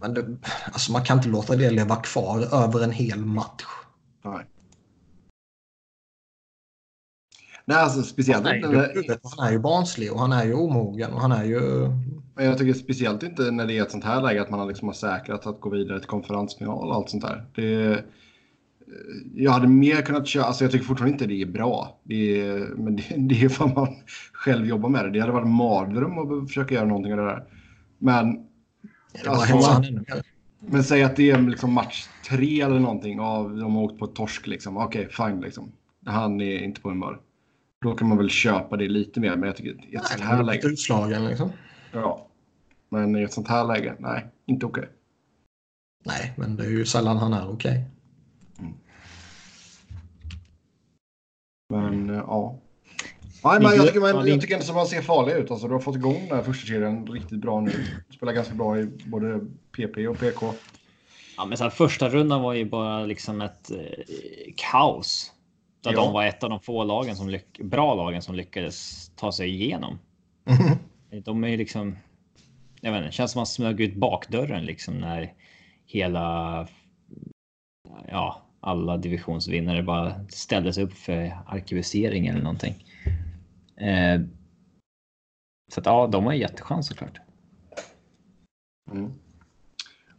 men 0.00 0.14
det, 0.14 0.36
alltså 0.72 0.92
man 0.92 1.04
kan 1.04 1.18
inte 1.18 1.28
låta 1.28 1.56
det 1.56 1.70
leva 1.70 1.96
kvar 1.96 2.64
över 2.64 2.84
en 2.84 2.92
hel 2.92 3.24
match. 3.24 3.64
Nej. 4.24 4.46
Nej, 7.68 7.76
alltså 7.76 8.02
speciellt 8.02 8.46
han 8.46 8.52
är, 8.52 8.56
inte 8.56 8.68
när... 8.68 9.36
han 9.36 9.48
är 9.48 9.52
ju 9.52 9.58
barnslig 9.58 10.12
och 10.12 10.20
han 10.20 10.32
är 10.32 10.44
ju 10.44 10.54
omogen 10.54 11.12
och 11.12 11.20
han 11.20 11.32
är 11.32 11.44
ju... 11.44 11.60
Men 12.34 12.44
jag 12.44 12.58
tycker 12.58 12.72
speciellt 12.72 13.22
inte 13.22 13.50
när 13.50 13.66
det 13.66 13.78
är 13.78 13.82
ett 13.82 13.90
sånt 13.90 14.04
här 14.04 14.22
läge 14.22 14.42
att 14.42 14.50
man 14.50 14.68
liksom 14.68 14.88
har 14.88 14.94
säkrat 14.94 15.46
att 15.46 15.60
gå 15.60 15.70
vidare 15.70 15.98
till 15.98 16.08
konferensfinal 16.08 16.88
och 16.88 16.94
allt 16.94 17.10
sånt 17.10 17.22
där. 17.22 17.46
Det, 17.54 18.04
jag 19.34 19.52
hade 19.52 19.68
mer 19.68 20.02
kunnat 20.02 20.26
köra, 20.26 20.44
alltså 20.44 20.64
jag 20.64 20.72
tycker 20.72 20.84
fortfarande 20.84 21.12
inte 21.12 21.26
det 21.26 21.42
är 21.42 21.46
bra. 21.46 22.00
Det 22.02 22.40
är, 22.40 22.58
men 22.76 22.96
det, 22.96 23.14
det 23.16 23.44
är 23.44 23.48
för 23.48 23.66
man 23.66 23.96
själv 24.32 24.66
jobbar 24.66 24.88
med 24.88 25.04
det. 25.04 25.10
Det 25.10 25.20
hade 25.20 25.32
varit 25.32 25.48
mardröm 25.48 26.18
att 26.18 26.48
försöka 26.48 26.74
göra 26.74 26.86
någonting 26.86 27.12
av 27.12 27.18
det 27.18 27.24
där. 27.24 27.44
Men... 27.98 28.32
Det 29.22 29.28
alltså, 29.28 29.82
men 30.60 30.84
säg 30.84 31.02
att 31.02 31.16
det 31.16 31.30
är 31.30 31.38
liksom 31.38 31.72
match 31.72 32.06
tre 32.28 32.60
eller 32.60 32.80
någonting 32.80 33.20
av 33.20 33.56
de 33.56 33.74
har 33.74 33.82
åkt 33.82 33.98
på 33.98 34.06
torsk 34.06 34.46
liksom. 34.46 34.76
Okej, 34.76 35.06
okay, 35.06 35.26
fine 35.28 35.40
liksom. 35.40 35.72
Han 36.06 36.40
är 36.40 36.64
inte 36.64 36.80
på 36.80 36.88
humör. 36.88 37.20
Då 37.80 37.94
kan 37.94 38.08
man 38.08 38.18
väl 38.18 38.30
köpa 38.30 38.76
det 38.76 38.88
lite 38.88 39.20
mer. 39.20 39.36
Men 39.36 39.46
jag 39.46 39.56
tycker 39.56 39.70
i 39.92 39.94
ett 39.94 40.06
sånt 40.06 40.20
här 40.20 40.42
läge. 40.42 40.68
Utslagen 40.68 41.24
liksom. 41.28 41.52
Ja. 41.92 42.26
Men 42.88 43.16
i 43.16 43.22
ett 43.22 43.32
sånt 43.32 43.48
här 43.48 43.64
läge, 43.64 43.94
nej, 43.98 44.26
inte 44.46 44.66
okej. 44.66 44.82
Okay. 44.82 44.94
Nej, 46.04 46.32
men 46.36 46.56
det 46.56 46.64
är 46.64 46.70
ju 46.70 46.86
sällan 46.86 47.16
han 47.16 47.32
är 47.32 47.50
okej. 47.50 47.84
Okay. 48.56 48.66
Mm. 48.66 48.74
Men 51.70 52.14
ja. 52.14 52.58
Nej, 53.44 53.60
men 53.60 53.76
jag 53.76 53.86
tycker, 53.86 54.00
man, 54.00 54.28
jag 54.28 54.40
tycker 54.40 54.54
inte 54.54 54.68
att 54.68 54.74
man 54.74 54.86
ser 54.86 55.02
farlig 55.02 55.32
ut. 55.32 55.50
Alltså, 55.50 55.66
du 55.66 55.72
har 55.72 55.80
fått 55.80 55.96
igång 55.96 56.26
den 56.28 56.36
här 56.36 56.42
första 56.42 56.66
serien 56.66 57.06
riktigt 57.06 57.38
bra 57.38 57.60
nu. 57.60 57.72
Spelar 58.10 58.32
ganska 58.32 58.54
bra 58.54 58.78
i 58.78 58.86
både 59.06 59.40
PP 59.72 60.08
och 60.08 60.18
PK. 60.18 60.54
Ja, 61.36 61.44
men 61.44 61.58
så 61.58 61.64
här, 61.64 61.70
första 61.70 62.08
rundan 62.08 62.42
var 62.42 62.54
ju 62.54 62.64
bara 62.64 63.04
liksom 63.04 63.40
ett 63.40 63.70
eh, 63.70 63.76
kaos. 64.56 65.32
Där 65.80 65.92
ja. 65.92 66.00
de 66.00 66.12
var 66.12 66.24
ett 66.24 66.42
av 66.42 66.50
de 66.50 66.60
få 66.60 66.84
lagen 66.84 67.16
som 67.16 67.28
lyck 67.28 67.58
bra 67.58 67.94
lagen 67.94 68.22
som 68.22 68.34
lyckades 68.34 69.08
ta 69.16 69.32
sig 69.32 69.50
igenom. 69.50 69.98
Mm. 70.44 70.78
De 71.24 71.44
är 71.44 71.48
ju 71.48 71.56
liksom. 71.56 71.96
Jag 72.80 72.92
vet 72.92 73.02
inte, 73.02 73.16
känns 73.16 73.32
som 73.32 73.38
man 73.38 73.46
smög 73.46 73.80
ut 73.80 73.96
bakdörren 73.96 74.64
liksom 74.64 74.98
när 74.98 75.32
hela. 75.86 76.68
Ja, 78.08 78.42
alla 78.60 78.96
divisionsvinnare 78.96 79.82
bara 79.82 80.28
ställdes 80.28 80.78
upp 80.78 80.92
för 80.92 81.38
arkivisering 81.46 82.26
eller 82.26 82.42
någonting. 82.42 82.84
Eh, 83.76 84.20
så 85.72 85.80
att 85.80 85.86
ja, 85.86 86.06
de 86.06 86.24
har 86.24 86.32
en 86.32 86.38
jättechans 86.38 86.86
såklart. 86.86 87.18
Mm. 88.90 89.12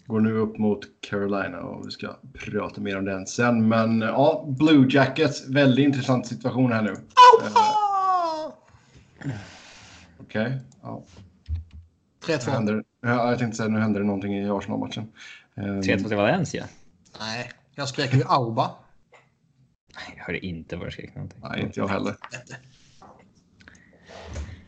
Går 0.10 0.20
nu 0.20 0.38
upp 0.38 0.58
mot 0.58 0.80
Carolina 1.02 1.60
och 1.60 1.88
vi 1.88 1.92
ska 1.92 2.16
prata 2.34 2.82
mer 2.82 2.98
om 2.98 3.06
den 3.06 3.28
sen. 3.28 3.68
Men 3.68 4.02
ja, 4.02 4.46
Blue 4.48 4.88
Jackets, 4.90 5.50
väldigt 5.50 5.84
intressant 5.86 6.28
situation 6.28 6.72
här 6.72 6.82
nu. 6.82 6.92
Uh, 6.92 6.98
Okej. 10.20 10.46
Okay, 10.46 10.58
ja. 10.82 11.04
3-2. 12.26 12.84
Ja, 13.02 13.30
jag 13.30 13.40
tänkte 13.40 13.58
säga 13.58 13.70
nu 13.70 13.80
händer 13.80 14.00
det 14.00 14.06
någonting 14.06 14.38
i 14.38 14.50
Arsenal-matchen. 14.50 15.12
3-2 15.56 15.92
ehm, 15.94 16.04
till 16.04 16.18
Valencia? 16.18 16.66
Nej, 17.20 17.52
jag 17.76 17.90
skrek 17.90 18.14
ju 18.14 18.24
Auba. 18.28 18.72
Jag 20.16 20.24
hörde 20.24 20.46
inte 20.46 20.76
vad 20.76 20.88
du 20.88 20.92
skrek 20.92 21.16
någonting. 21.16 21.40
Nej, 21.44 21.62
inte 21.62 21.80
jag 21.80 21.88
heller. 21.88 22.16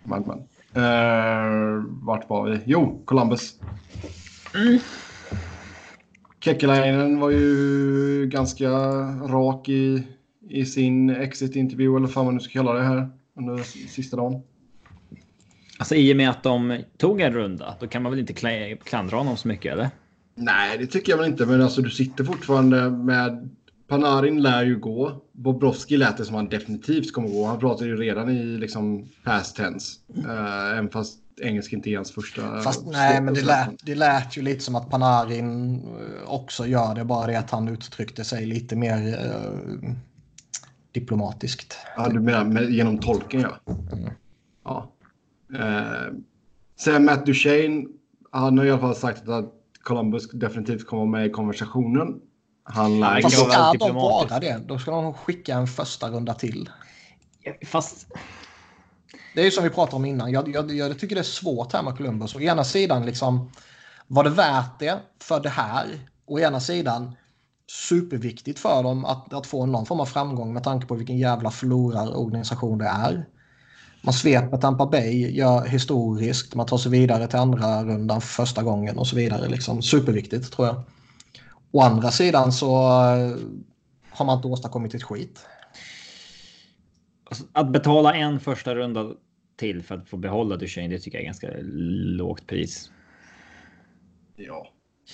Men, 0.03 0.21
men. 0.21 0.39
Uh, 0.83 1.83
vart 1.87 2.29
var 2.29 2.49
vi? 2.49 2.59
Jo, 2.65 3.01
Columbus. 3.05 3.59
Mm. 4.55 4.79
Kekkelainen 6.41 7.19
var 7.19 7.29
ju 7.29 8.27
ganska 8.31 8.69
rak 9.27 9.69
i, 9.69 10.03
i 10.49 10.65
sin 10.65 11.09
exit-intervju, 11.09 11.95
eller 11.95 12.07
vad 12.07 12.25
man 12.25 12.33
nu 12.33 12.39
ska 12.39 12.53
kalla 12.53 12.73
det 12.73 12.83
här, 12.83 13.09
under 13.37 13.57
sista 13.87 14.17
dagen. 14.17 14.41
Alltså 15.77 15.95
i 15.95 16.13
och 16.13 16.17
med 16.17 16.29
att 16.29 16.43
de 16.43 16.77
tog 16.97 17.21
en 17.21 17.33
runda, 17.33 17.75
då 17.79 17.87
kan 17.87 18.03
man 18.03 18.11
väl 18.11 18.19
inte 18.19 18.33
klandra 18.83 19.17
honom 19.17 19.37
så 19.37 19.47
mycket, 19.47 19.73
eller? 19.73 19.89
Nej, 20.35 20.77
det 20.77 20.85
tycker 20.85 21.11
jag 21.11 21.17
väl 21.17 21.27
inte, 21.31 21.45
men 21.45 21.61
alltså 21.61 21.81
du 21.81 21.89
sitter 21.89 22.23
fortfarande 22.23 22.89
med... 22.89 23.49
Panarin 23.91 24.41
lär 24.41 24.63
ju 24.63 24.79
gå. 24.79 25.21
Bobrovski 25.31 25.97
lät 25.97 26.17
det 26.17 26.25
som 26.25 26.35
han 26.35 26.49
definitivt 26.49 27.13
kommer 27.13 27.29
gå. 27.29 27.45
Han 27.45 27.59
pratade 27.59 27.89
ju 27.89 27.97
redan 27.97 28.29
i 28.29 28.43
liksom 28.43 29.07
past 29.23 29.55
tense. 29.55 29.99
Uh, 30.17 30.71
även 30.71 30.89
fast 30.89 31.19
engelska 31.41 31.75
inte 31.75 31.89
är 31.89 31.95
hans 31.95 32.11
första... 32.11 32.61
Fast 32.61 32.85
nej, 32.85 33.21
men 33.21 33.33
det 33.33 33.41
lät, 33.41 33.69
det 33.85 33.95
lät 33.95 34.37
ju 34.37 34.41
lite 34.41 34.59
som 34.59 34.75
att 34.75 34.89
Panarin 34.89 35.75
eh, 35.75 36.31
också 36.31 36.65
gör 36.65 36.95
det. 36.95 37.05
Bara 37.05 37.27
det 37.27 37.39
att 37.39 37.51
han 37.51 37.67
uttryckte 37.67 38.23
sig 38.23 38.45
lite 38.45 38.75
mer 38.75 39.25
uh, 39.25 39.93
diplomatiskt. 40.91 41.77
Ja, 41.97 42.09
du 42.09 42.19
menar 42.19 42.45
med, 42.45 42.71
genom 42.71 42.97
tolken 42.97 43.41
ja. 43.41 43.73
Mm. 43.93 44.09
Ja. 44.63 44.91
Uh, 45.53 46.17
sen 46.79 47.05
Matt 47.05 47.25
Duchene, 47.25 47.85
han 48.31 48.57
har 48.57 48.65
i 48.65 48.71
alla 48.71 48.79
fall 48.79 48.95
sagt 48.95 49.29
att 49.29 49.53
Columbus 49.83 50.29
definitivt 50.29 50.85
kommer 50.85 51.05
med 51.05 51.25
i 51.25 51.29
konversationen. 51.29 52.21
Han 52.63 52.99
lär 52.99 53.21
Fast 53.21 53.35
ska 53.35 53.73
de 53.73 53.95
vara 53.95 54.39
det? 54.39 54.61
Då 54.67 54.79
ska 54.79 54.91
de 54.91 55.13
skicka 55.13 55.55
en 55.55 55.67
första 55.67 56.09
runda 56.09 56.33
till. 56.33 56.69
Fast 57.65 58.07
det 59.35 59.41
är 59.41 59.45
ju 59.45 59.51
som 59.51 59.63
vi 59.63 59.69
pratade 59.69 59.95
om 59.95 60.05
innan. 60.05 60.31
Jag, 60.31 60.49
jag, 60.55 60.71
jag 60.71 60.99
tycker 60.99 61.15
det 61.15 61.21
är 61.21 61.23
svårt 61.23 61.73
här 61.73 61.83
med 61.83 61.97
Columbus. 61.97 62.35
Å 62.35 62.39
ena 62.39 62.63
sidan 62.63 63.05
liksom 63.05 63.51
var 64.07 64.23
det 64.23 64.29
värt 64.29 64.79
det 64.79 64.99
för 65.19 65.39
det 65.39 65.49
här? 65.49 66.07
Å 66.25 66.39
ena 66.39 66.59
sidan 66.59 67.15
superviktigt 67.71 68.59
för 68.59 68.83
dem 68.83 69.05
att, 69.05 69.33
att 69.33 69.47
få 69.47 69.65
någon 69.65 69.85
form 69.85 69.99
av 69.99 70.05
framgång 70.05 70.53
med 70.53 70.63
tanke 70.63 70.87
på 70.87 70.95
vilken 70.95 71.17
jävla 71.17 71.51
förlorarorganisation 71.51 72.77
det 72.77 72.85
är. 72.85 73.25
Man 74.01 74.13
sveper 74.13 74.57
Tampa 74.57 74.85
Bay, 74.85 75.31
gör 75.31 75.65
historiskt, 75.65 76.55
man 76.55 76.65
tar 76.65 76.77
sig 76.77 76.91
vidare 76.91 77.27
till 77.27 77.39
andra 77.39 77.83
rundan 77.83 78.21
för 78.21 78.27
första 78.27 78.63
gången 78.63 78.97
och 78.97 79.07
så 79.07 79.15
vidare. 79.15 79.47
Liksom. 79.47 79.81
Superviktigt 79.81 80.53
tror 80.53 80.67
jag. 80.67 80.83
Å 81.71 81.81
andra 81.81 82.11
sidan 82.11 82.51
så 82.51 82.75
eh, 83.15 83.35
har 84.09 84.25
man 84.25 84.35
inte 84.35 84.47
åstadkommit 84.47 84.93
ett 84.93 85.03
skit. 85.03 85.45
Alltså, 87.23 87.43
att 87.53 87.71
betala 87.71 88.15
en 88.15 88.39
första 88.39 88.75
runda 88.75 89.11
till 89.57 89.83
för 89.83 89.95
att 89.95 90.09
få 90.09 90.17
behålla 90.17 90.55
Duchene, 90.55 90.87
det 90.87 90.99
tycker 90.99 91.17
jag 91.17 91.21
är 91.21 91.25
ganska 91.25 91.47
lågt 91.61 92.47
pris. 92.47 92.91
Ja. 94.35 94.67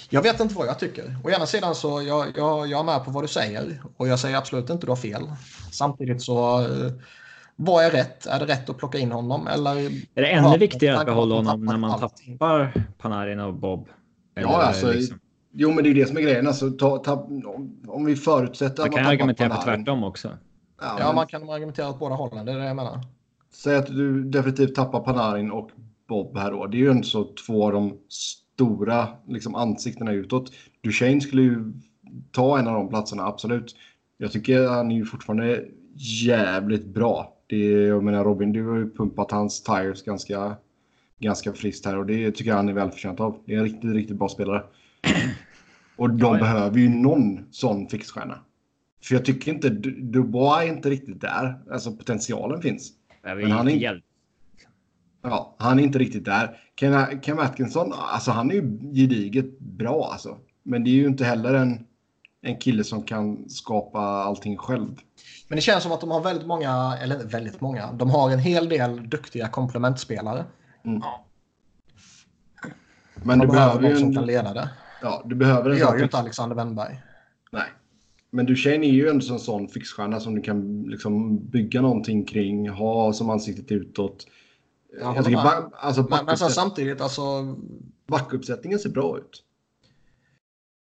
Jag 0.10 0.22
vet 0.22 0.40
inte 0.40 0.56
vad 0.56 0.68
jag 0.68 0.80
tycker. 0.80 1.18
Å 1.24 1.30
ena 1.30 1.46
sidan 1.46 1.76
så 1.76 2.02
jag, 2.02 2.28
jag, 2.38 2.68
jag 2.68 2.80
är 2.80 2.84
med 2.84 3.06
på 3.06 3.12
vad 3.12 3.24
du 3.24 3.28
säger 3.28 3.82
och 3.98 4.08
jag 4.08 4.20
säger 4.20 4.38
absolut 4.38 4.64
inte 4.64 4.74
att 4.74 4.82
du 4.82 4.88
har 4.88 4.96
fel. 4.96 5.32
Samtidigt 5.72 6.22
så 6.22 6.62
eh, 6.62 6.92
vad 7.56 7.86
är 7.86 7.92
rätt? 7.92 8.26
Är 8.26 8.40
det 8.40 8.46
rätt 8.46 8.70
att 8.70 8.78
plocka 8.78 8.98
in 8.98 9.12
honom 9.12 9.48
eller? 9.48 9.76
Är 10.16 10.22
det 10.22 10.28
ännu 10.28 10.58
viktigare 10.58 11.00
att 11.00 11.06
behålla 11.06 11.36
honom 11.36 11.66
när 11.66 11.78
man 11.78 12.00
tappar 12.00 12.84
Panarin 12.98 13.40
och 13.40 13.54
Bob? 13.54 13.88
Eller 14.36 14.48
ja, 14.48 14.62
alltså. 14.62 14.92
Liksom... 14.92 15.20
Jo, 15.60 15.72
men 15.72 15.84
det 15.84 15.90
är 15.90 15.94
det 15.94 16.06
som 16.06 16.18
är 16.18 16.22
grejen. 16.22 16.48
Alltså, 16.48 16.72
ta, 16.72 16.98
ta, 16.98 17.30
om 17.88 18.06
vi 18.06 18.16
förutsätter 18.16 18.84
att 18.84 18.92
man 18.92 19.04
kan 19.04 19.12
argumentera 19.12 19.56
för 19.56 19.64
tvärtom 19.64 20.04
också. 20.04 20.28
Ja, 20.82 20.96
ja 21.00 21.06
men... 21.06 21.16
man 21.16 21.28
kan 21.28 21.50
argumentera 21.50 21.90
åt 21.90 22.00
båda 22.00 22.16
hållen. 22.16 22.46
Det 22.46 22.52
är 22.52 22.58
det 22.58 22.66
jag 22.66 22.76
menar. 22.76 23.00
Säg 23.54 23.76
att 23.76 23.88
du 23.88 24.24
definitivt 24.24 24.76
tappar 24.76 25.00
Panarin 25.00 25.52
och 25.52 25.72
Bob 26.08 26.38
här 26.38 26.52
då. 26.52 26.68
Det 26.68 26.78
är 26.78 26.80
ju 26.80 26.92
inte 26.92 27.08
så 27.08 27.34
två 27.46 27.66
av 27.66 27.72
de 27.72 27.98
stora 28.10 29.08
liksom, 29.28 29.56
ansiktena 29.56 30.12
utåt. 30.12 30.52
Duchene 30.84 31.22
skulle 31.22 31.42
ju 31.42 31.74
ta 32.32 32.60
en 32.60 32.68
av 32.68 32.74
de 32.74 32.90
platserna, 32.90 33.26
absolut. 33.26 33.76
Jag 34.18 34.32
tycker 34.32 34.68
han 34.68 34.92
är 34.92 34.96
ju 34.96 35.06
fortfarande 35.06 35.66
jävligt 36.24 36.86
bra. 36.86 37.34
Det, 37.48 37.72
jag 37.72 38.04
menar 38.04 38.24
Robin, 38.24 38.54
du 38.54 38.68
har 38.68 38.78
ju 38.78 38.94
pumpat 38.94 39.32
hans 39.32 39.64
tires 39.64 40.04
ganska 40.04 40.56
ganska 41.20 41.54
friskt 41.54 41.86
här 41.86 41.98
och 41.98 42.06
det 42.06 42.32
tycker 42.32 42.52
jag 42.52 42.58
han 42.58 42.70
är 42.70 42.74
välförtjänt 42.74 43.20
av. 43.20 43.38
Det 43.46 43.54
är 43.54 43.58
en 43.58 43.64
riktigt, 43.64 43.94
riktigt 43.94 44.18
bra 44.18 44.30
spelare. 44.30 44.64
Och 45.98 46.10
de 46.10 46.20
Ja, 46.20 46.34
ja. 46.34 46.40
behöver 46.40 46.80
ju 46.80 46.90
någon 46.90 47.46
sån 47.52 47.88
fixstjärna. 47.90 48.40
För 49.04 49.16
jag 49.16 49.26
tycker 49.26 49.52
inte, 49.54 49.70
Du- 49.70 50.02
Dubois 50.02 50.64
är 50.64 50.68
inte 50.68 50.90
riktigt 50.90 51.22
där. 51.22 51.60
Alltså 51.72 51.92
potentialen 51.92 52.62
finns. 52.62 52.92
Men 53.24 53.52
han 53.52 53.68
är- 53.68 53.72
hjälp. 53.72 54.04
Ja, 55.22 55.56
han 55.60 55.80
är 55.80 55.84
inte 55.84 56.00
riktigt 56.00 56.26
där. 56.26 56.58
Ken, 56.80 57.22
Ken 57.22 57.40
Atkinson, 57.40 57.94
alltså 57.94 58.32
han 58.32 58.52
är 58.52 58.56
ju 58.56 58.80
gediget 58.94 59.60
bra 59.60 60.10
alltså. 60.12 60.38
Men 60.64 60.84
det 60.84 60.90
är 60.90 60.94
ju 60.94 61.08
inte 61.08 61.26
heller 61.26 61.54
en, 61.54 61.86
en 62.42 62.58
kille 62.58 62.84
som 62.84 63.04
kan 63.04 63.50
skapa 63.50 64.00
allting 64.00 64.58
själv. 64.58 64.96
Men 65.48 65.56
det 65.56 65.62
känns 65.62 65.84
som 65.84 65.92
att 65.92 66.02
de 66.02 66.12
har 66.12 66.22
väldigt 66.24 66.48
många, 66.48 66.98
eller 67.02 67.24
väldigt 67.26 67.62
många, 67.62 67.92
de 67.94 68.10
har 68.10 68.32
en 68.32 68.40
hel 68.40 68.70
del 68.70 69.10
duktiga 69.10 69.48
komplementspelare. 69.48 70.46
Men 73.24 73.40
de 73.40 73.40
du 73.40 73.48
behöver 73.52 73.82
ju 73.82 73.90
någon 73.90 73.98
som 74.00 74.08
en, 74.08 74.14
kan 74.16 74.26
leda 74.26 74.54
det. 74.54 74.70
Ja, 75.02 75.24
du 75.26 75.36
behöver 75.36 75.70
Det 75.70 75.76
en 75.76 75.80
gör 75.80 75.86
sån 75.88 75.96
ju 75.96 76.00
fix- 76.04 76.08
inte 76.14 76.18
Alexander 76.18 76.56
Wennberg. 76.56 77.02
Nej. 77.52 77.66
Men 78.32 78.46
Duchene 78.46 78.86
är 78.86 78.92
ju 78.92 79.10
en 79.10 79.22
sån, 79.22 79.40
sån 79.40 79.68
fixstjärna 79.68 80.20
som 80.20 80.36
du 80.36 80.42
kan 80.42 80.84
liksom 80.84 81.46
bygga 81.50 81.82
någonting 81.82 82.26
kring, 82.26 82.70
ha 82.70 83.14
som 83.14 83.30
ansiktet 83.30 83.72
utåt. 83.72 84.28
Jag 85.02 85.18
Jag 85.18 85.26
tycker 85.26 85.44
ba, 85.44 85.70
alltså 85.74 86.02
Men, 86.02 86.10
men 86.10 86.18
sen 86.18 86.26
backuppsätt, 86.26 86.52
samtidigt, 86.52 87.02
alltså, 87.02 87.56
backuppsättningen 88.08 88.80
ser 88.80 88.90
bra 88.90 89.18
ut. 89.18 89.44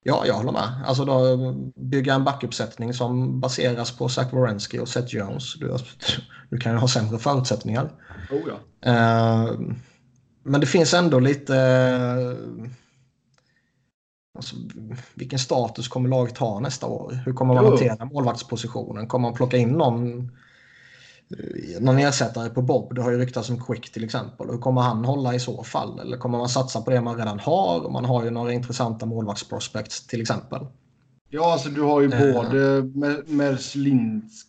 ja, 0.03 0.23
jag 0.25 0.33
håller 0.33 0.51
med. 0.51 0.83
Alltså 0.85 1.05
då, 1.05 1.37
bygga 1.75 2.13
en 2.13 2.23
backuppsättning 2.23 2.93
som 2.93 3.39
baseras 3.39 3.97
på 3.97 4.09
Zach 4.09 4.33
Wierenski 4.33 4.79
och 4.79 4.87
Seth 4.89 5.15
Jones. 5.15 5.53
Du, 5.55 5.75
du 6.49 6.57
kan 6.57 6.71
ju 6.71 6.77
ha 6.77 6.87
sämre 6.87 7.17
förutsättningar. 7.19 7.91
Oh 8.31 8.41
ja. 8.47 8.89
Eh, 8.91 9.59
men 10.43 10.61
det 10.61 10.67
finns 10.67 10.93
ändå 10.93 11.19
lite... 11.19 11.55
eh, 11.57 12.71
Alltså, 14.41 14.55
vilken 15.13 15.39
status 15.39 15.87
kommer 15.87 16.09
laget 16.09 16.37
ha 16.37 16.59
nästa 16.59 16.87
år? 16.87 17.19
Hur 17.25 17.33
kommer 17.33 17.53
man 17.53 17.65
hantera 17.65 18.05
målvaktspositionen? 18.05 19.07
Kommer 19.07 19.27
man 19.27 19.33
plocka 19.37 19.57
in 19.57 19.69
någon, 19.69 20.19
eh, 20.19 21.81
någon 21.81 21.97
ersättare 21.97 22.49
på 22.49 22.61
Bob? 22.61 22.95
Det 22.95 23.01
har 23.01 23.11
ju 23.11 23.17
ryktats 23.17 23.49
om 23.49 23.63
Quick 23.63 23.91
till 23.91 24.03
exempel. 24.03 24.47
Hur 24.49 24.57
kommer 24.57 24.81
han 24.81 25.05
hålla 25.05 25.35
i 25.35 25.39
så 25.39 25.63
fall? 25.63 25.99
Eller 25.99 26.17
kommer 26.17 26.37
man 26.37 26.49
satsa 26.49 26.81
på 26.81 26.91
det 26.91 27.01
man 27.01 27.17
redan 27.17 27.39
har? 27.39 27.89
Man 27.89 28.05
har 28.05 28.23
ju 28.23 28.29
några 28.29 28.53
intressanta 28.53 29.05
målvaktsprospects 29.05 30.07
till 30.07 30.21
exempel. 30.21 30.67
Ja, 31.29 31.53
alltså 31.53 31.69
du 31.69 31.81
har 31.81 32.01
ju 32.01 32.11
Eh. 32.13 32.33
både 32.33 32.81
Mer- 32.83 33.23
Merslins... 33.27 34.43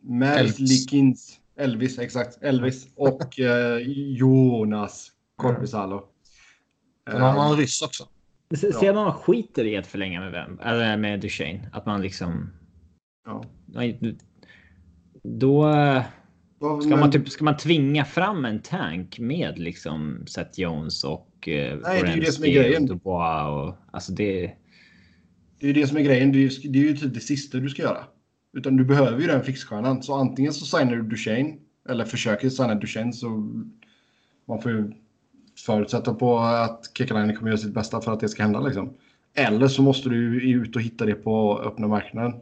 Merslikins... 0.00 1.38
Elvis, 1.56 1.98
exakt. 1.98 2.42
Elvis 2.42 2.86
och 2.96 3.40
eh, 3.40 3.78
Jonas 4.16 5.08
Korpisalo. 5.36 6.02
Sen 7.10 7.20
har 7.20 7.34
man 7.34 7.50
en 7.50 7.56
ryss 7.56 7.82
också. 7.82 8.04
Se- 8.56 8.72
Ser 8.72 8.94
man 8.94 9.12
skiter 9.12 9.64
i 9.64 9.76
att 9.76 9.86
förlänga 9.86 10.20
med 10.20 10.32
vem? 10.32 10.58
Eller 10.62 10.96
med 10.96 11.20
Duchene? 11.20 11.68
Att 11.72 11.86
man 11.86 12.02
liksom... 12.02 12.50
Ja. 13.26 13.44
Då 15.22 16.80
ska 16.80 16.96
man 16.96 17.10
typ 17.10 17.28
ska 17.28 17.44
man 17.44 17.56
tvinga 17.56 18.04
fram 18.04 18.44
en 18.44 18.62
tank 18.62 19.18
med 19.18 19.58
liksom 19.58 20.24
Seth 20.26 20.60
Jones 20.60 21.04
och 21.04 21.48
eh, 21.48 21.78
Nej, 21.82 22.02
det 22.02 22.08
är 22.08 22.14
ju 22.14 22.20
det 22.20 22.32
som 22.32 22.44
är 22.44 22.48
grejen. 22.48 22.90
och 22.90 23.06
och 23.06 23.74
alltså 23.92 24.12
det. 24.12 24.40
Det 25.60 25.66
är 25.66 25.74
ju 25.74 25.80
det 25.80 25.86
som 25.86 25.96
är 25.96 26.00
grejen. 26.02 26.32
Det 26.32 26.38
är 26.38 26.40
ju, 26.40 26.70
det 26.70 26.78
är 26.78 26.82
ju 26.82 26.96
typ 26.96 27.14
det 27.14 27.20
sista 27.20 27.58
du 27.58 27.68
ska 27.68 27.82
göra. 27.82 28.04
Utan 28.52 28.76
du 28.76 28.84
behöver 28.84 29.20
ju 29.20 29.26
den 29.26 29.44
fixstjärnan. 29.44 30.02
Så 30.02 30.14
antingen 30.14 30.52
så 30.52 30.78
signar 30.78 30.96
du 30.96 31.02
Duchene 31.02 31.54
eller 31.88 32.04
försöker 32.04 32.48
signa 32.48 32.74
Duchene 32.74 33.12
så 33.12 33.28
man 34.48 34.62
får 34.62 34.70
ju 34.70 34.92
förutsätta 35.58 36.14
på 36.14 36.38
att 36.38 36.90
Kekalainen 36.94 37.36
kommer 37.36 37.50
göra 37.50 37.60
sitt 37.60 37.74
bästa 37.74 38.00
för 38.00 38.12
att 38.12 38.20
det 38.20 38.28
ska 38.28 38.42
hända 38.42 38.60
liksom. 38.60 38.94
Eller 39.34 39.68
så 39.68 39.82
måste 39.82 40.08
du 40.08 40.50
ut 40.50 40.76
och 40.76 40.82
hitta 40.82 41.06
det 41.06 41.14
på 41.14 41.60
öppna 41.60 41.88
marknaden. 41.88 42.32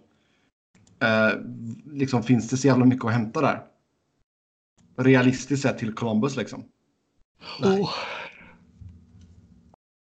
Eh, 1.03 1.39
liksom 1.85 2.23
finns 2.23 2.49
det 2.49 2.57
så 2.57 2.67
jävla 2.67 2.85
mycket 2.85 3.05
att 3.05 3.13
hämta 3.13 3.41
där? 3.41 3.63
Realistiskt 4.97 5.63
sett 5.63 5.79
till 5.79 5.95
Columbus 5.95 6.37
liksom. 6.37 6.65
Nej. 7.61 7.89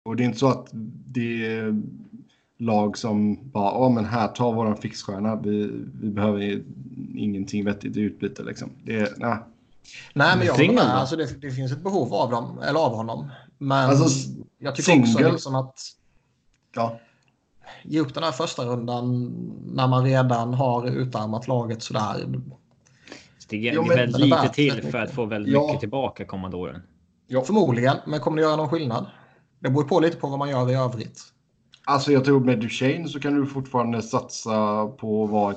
Och 0.05 0.17
det 0.17 0.23
är 0.23 0.27
inte 0.27 0.39
så 0.39 0.49
att 0.49 0.69
det 1.07 1.47
är 1.47 1.83
lag 2.59 2.99
som 2.99 3.39
bara, 3.51 3.73
ja 3.73 3.89
men 3.89 4.05
här, 4.05 4.29
ta 4.29 4.53
våran 4.53 4.77
fixstjärna. 4.77 5.37
Vi, 5.37 5.71
vi 6.01 6.11
behöver 6.11 6.63
ingenting 7.15 7.65
vettigt 7.65 7.97
i 7.97 8.01
utbyte 8.01 8.43
liksom. 8.43 8.71
Det 8.85 8.97
är, 8.97 9.39
nej. 10.15 10.37
Men 10.37 10.47
jag 10.47 10.55
håller 10.55 10.73
med. 10.73 10.83
Alltså, 10.85 11.17
det, 11.17 11.41
det 11.41 11.51
finns 11.51 11.73
ett 11.73 11.83
behov 11.83 12.15
av, 12.15 12.31
dem, 12.31 12.59
eller 12.63 12.81
av 12.81 12.95
honom. 12.95 13.31
Men 13.59 13.91
Alltså, 13.91 14.31
jag 14.59 14.75
tycker 14.75 15.01
också 15.01 15.19
singel- 15.19 15.33
liksom 15.33 15.55
att 15.55 15.75
Ja. 16.75 16.99
ge 17.85 18.01
upp 18.01 18.15
den 18.15 18.23
här 18.23 18.33
första 18.33 18.65
rundan 18.65 19.33
när 19.67 19.89
man 19.89 20.05
redan 20.05 20.55
har 20.55 20.87
utarmat 20.87 21.49
laget 21.49 21.83
sådär. 21.83 22.27
Det 23.49 23.69
är, 23.69 23.75
Jo, 23.75 23.83
men 23.89 23.97
väldigt 23.97 24.21
lite 24.21 24.49
till 24.49 24.83
för 24.91 24.99
att 24.99 25.11
få 25.11 25.25
väldigt 25.25 25.55
Ja. 25.55 25.63
mycket 25.67 25.81
tillbaka 25.81 26.25
kommande 26.25 26.57
åren. 26.57 26.83
Ja, 27.27 27.43
förmodligen, 27.43 27.97
men 28.07 28.21
kommer 28.21 28.37
det 28.37 28.43
göra 28.43 28.57
någon 28.57 28.69
skillnad? 28.69 29.07
Det 29.61 29.71
beror 29.71 29.85
på 29.85 30.01
lite 30.01 30.17
på 30.17 30.27
vad 30.29 30.39
man 30.39 30.51
gör 30.51 30.71
i 30.71 30.75
övrigt. 30.75 31.21
Alltså 31.85 32.13
jag 32.13 32.25
tror 32.25 32.41
med 32.41 32.61
Duchene 32.61 33.09
så 33.09 33.21
kan 33.21 33.35
du 33.41 33.47
fortfarande 33.47 34.03
satsa 34.03 34.87
på 34.87 35.25
att 35.25 35.31
vara 35.31 35.55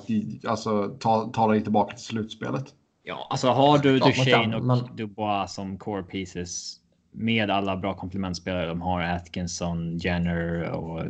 alltså 0.48 0.88
ta, 1.00 1.30
ta 1.34 1.48
dig 1.48 1.64
tillbaka 1.64 1.96
till 1.96 2.06
slutspelet. 2.06 2.66
Ja, 3.08 3.28
alltså 3.30 3.48
har 3.50 3.78
du 3.78 4.00
man 4.00 4.10
Duchene 4.10 4.56
och 4.56 4.64
men- 4.64 4.96
Dubois 4.96 5.54
som 5.54 5.78
core 5.78 6.04
pieces 6.04 6.76
med 7.12 7.50
alla 7.50 7.78
bra 7.78 7.94
komplementspelare 7.94 8.66
de 8.66 8.82
har, 8.82 9.02
Atkinson, 9.02 9.98
Jenner 9.98 10.64
och 10.70 11.06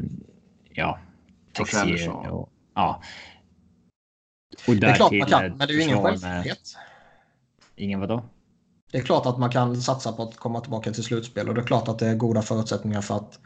ja, 0.70 1.00
Texier 1.54 1.82
Anderson. 1.82 2.26
och 2.26 2.50
ja. 2.76 3.02
Och 4.68 4.76
Det 4.76 4.88
är 4.88 4.96
klart 4.96 5.12
man 5.12 5.28
kan, 5.30 5.58
men 5.58 5.68
det 5.68 5.74
är 5.74 5.76
ju 5.76 5.82
ingen 5.84 5.96
försvar 5.98 6.12
med- 6.12 6.22
självklarhet. 6.22 6.78
Ingen 7.76 8.00
vadå? 8.00 8.24
Det 8.92 8.98
är 8.98 9.02
klart 9.02 9.26
att 9.26 9.40
man 9.40 9.50
kan 9.50 9.76
satsa 9.82 10.12
på 10.14 10.24
att 10.24 10.36
komma 10.38 10.60
tillbaka 10.62 10.92
till 10.92 11.04
slutspel 11.04 11.50
och 11.50 11.56
det 11.56 11.62
är 11.62 11.66
klart 11.66 11.88
att 11.88 12.00
det 12.00 12.08
är 12.08 12.16
goda 12.16 12.42
förutsättningar 12.42 13.02
för 13.02 13.16
att 13.16 13.40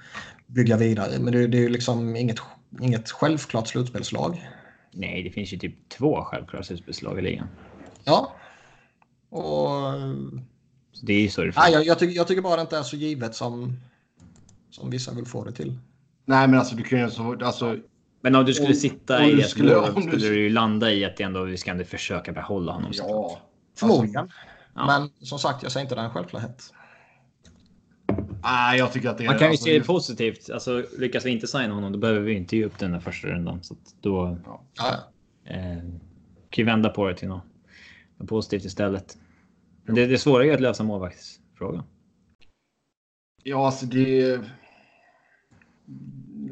bygga 0.47 0.77
vidare. 0.77 1.19
Men 1.19 1.33
det, 1.33 1.47
det 1.47 1.57
är 1.57 1.61
ju 1.61 1.69
liksom 1.69 2.15
inget, 2.15 2.39
inget 2.81 3.09
självklart 3.11 3.67
slutspelslag. 3.67 4.49
Nej, 4.91 5.23
det 5.23 5.29
finns 5.31 5.53
ju 5.53 5.57
typ 5.57 5.89
två 5.89 6.21
självklara 6.23 6.63
slutspelslag 6.63 7.19
i 7.19 7.21
ligan. 7.21 7.47
Ja. 8.09 8.35
Och, 9.29 9.93
Så 10.91 11.05
det 11.05 11.13
är 11.13 11.21
ju 11.21 11.29
så 11.29 11.41
det 11.43 11.53
nej, 11.55 11.73
jag, 11.73 11.85
jag, 11.85 11.99
tycker, 11.99 12.15
jag 12.15 12.27
tycker 12.27 12.41
bara 12.41 12.55
det 12.55 12.61
inte 12.61 12.77
är 12.77 12.83
så 12.83 12.95
givet 12.95 13.35
som, 13.35 13.75
som 14.71 14.89
vissa 14.89 15.13
vill 15.13 15.25
få 15.25 15.43
det 15.43 15.51
till. 15.51 15.77
Nej 16.25 16.47
men 16.47 16.59
alltså 16.59 16.75
du 16.75 16.83
kan 16.83 16.99
ju 16.99 17.09
så, 17.09 17.37
alltså 17.43 17.77
Men 18.21 18.35
om 18.35 18.45
du 18.45 18.53
skulle 18.53 18.67
Om- 18.69 18.73
sitta 18.75 19.17
om 19.19 19.25
i 19.25 19.41
ett 19.41 19.49
skulle- 19.49 19.75
mål 19.75 19.89
om 19.89 19.95
du- 19.95 20.01
skulle 20.01 20.27
du 20.27 20.39
ju 20.41 20.49
landa 20.49 20.91
i 20.91 21.05
att 21.05 21.17
det 21.17 21.23
ändå 21.23 21.43
vi 21.43 21.57
ska 21.57 21.71
ändå 21.71 21.83
försöka 21.83 22.31
behålla 22.31 22.71
honom. 22.71 22.91
ja. 22.93 23.39
Förmodligen. 23.79 24.29
Ja. 24.75 24.85
Men 24.87 25.09
som 25.27 25.39
sagt, 25.39 25.63
jag 25.63 25.71
säger 25.71 25.83
inte 25.85 25.95
det 25.95 26.01
är 26.01 26.05
en 26.05 26.11
självklarhet. 26.11 26.73
Nej 28.43 28.77
jag 28.79 28.91
tycker 28.93 29.09
att 29.09 29.17
det 29.17 29.23
är... 29.23 29.27
Man 29.27 29.37
kan 29.37 29.47
ju 29.47 29.51
alltså, 29.51 29.65
se 29.65 29.79
det 29.79 29.85
positivt. 29.85 30.49
Alltså, 30.49 30.83
lyckas 30.97 31.25
vi 31.25 31.29
inte 31.29 31.47
signa 31.47 31.73
honom, 31.73 31.91
då 31.91 31.99
behöver 31.99 32.19
vi 32.19 32.33
inte 32.33 32.57
ge 32.57 32.65
upp 32.65 32.79
den 32.79 32.91
där 32.91 32.99
första 32.99 33.27
rundan. 33.27 33.63
Så 33.63 33.73
att 33.73 33.95
då 34.01 34.37
Ja, 34.77 34.85
eh, 35.45 35.77
kan 35.77 35.89
vi 36.57 36.63
vända 36.63 36.89
på 36.89 37.07
det 37.07 37.15
till 37.15 37.27
något 37.27 37.43
positivt 38.27 38.65
istället. 38.65 39.17
Men 39.83 39.95
det, 39.95 40.05
det 40.05 40.17
svåra 40.17 40.45
är 40.45 40.53
att 40.53 40.61
lösa 40.61 40.83
målvaktsfrågan. 40.83 41.83
Ja, 43.43 43.65
alltså 43.65 43.85
det... 43.85 44.41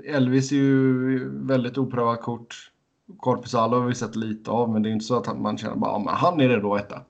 Elvis 0.05 0.51
är 0.51 0.55
ju 0.55 1.29
väldigt 1.47 1.77
oprövat 1.77 2.21
kort. 2.21 2.71
Korpisalo 3.17 3.79
har 3.79 3.87
vi 3.87 3.95
sett 3.95 4.15
lite 4.15 4.51
av, 4.51 4.69
men 4.69 4.83
det 4.83 4.89
är 4.89 4.91
inte 4.91 5.05
så 5.05 5.17
att 5.17 5.39
man 5.39 5.57
känner 5.57 5.75
bara 5.75 5.91
ja, 5.91 5.99
men 5.99 6.13
han 6.13 6.41
är 6.41 6.49
redo 6.49 6.73
att 6.73 6.81
etta. 6.81 7.01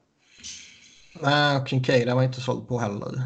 Nej, 1.22 1.62
och 1.62 1.68
Kincaid 1.68 2.08
man 2.08 2.24
inte 2.24 2.42
såld 2.42 2.68
på 2.68 2.80
heller. 2.80 3.22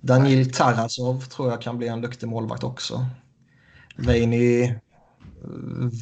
Daniil 0.00 0.52
Tarasov 0.52 1.20
tror 1.20 1.50
jag 1.50 1.62
kan 1.62 1.78
bli 1.78 1.88
en 1.88 2.00
duktig 2.00 2.28
målvakt 2.28 2.64
också. 2.64 3.06
Veini 3.96 4.74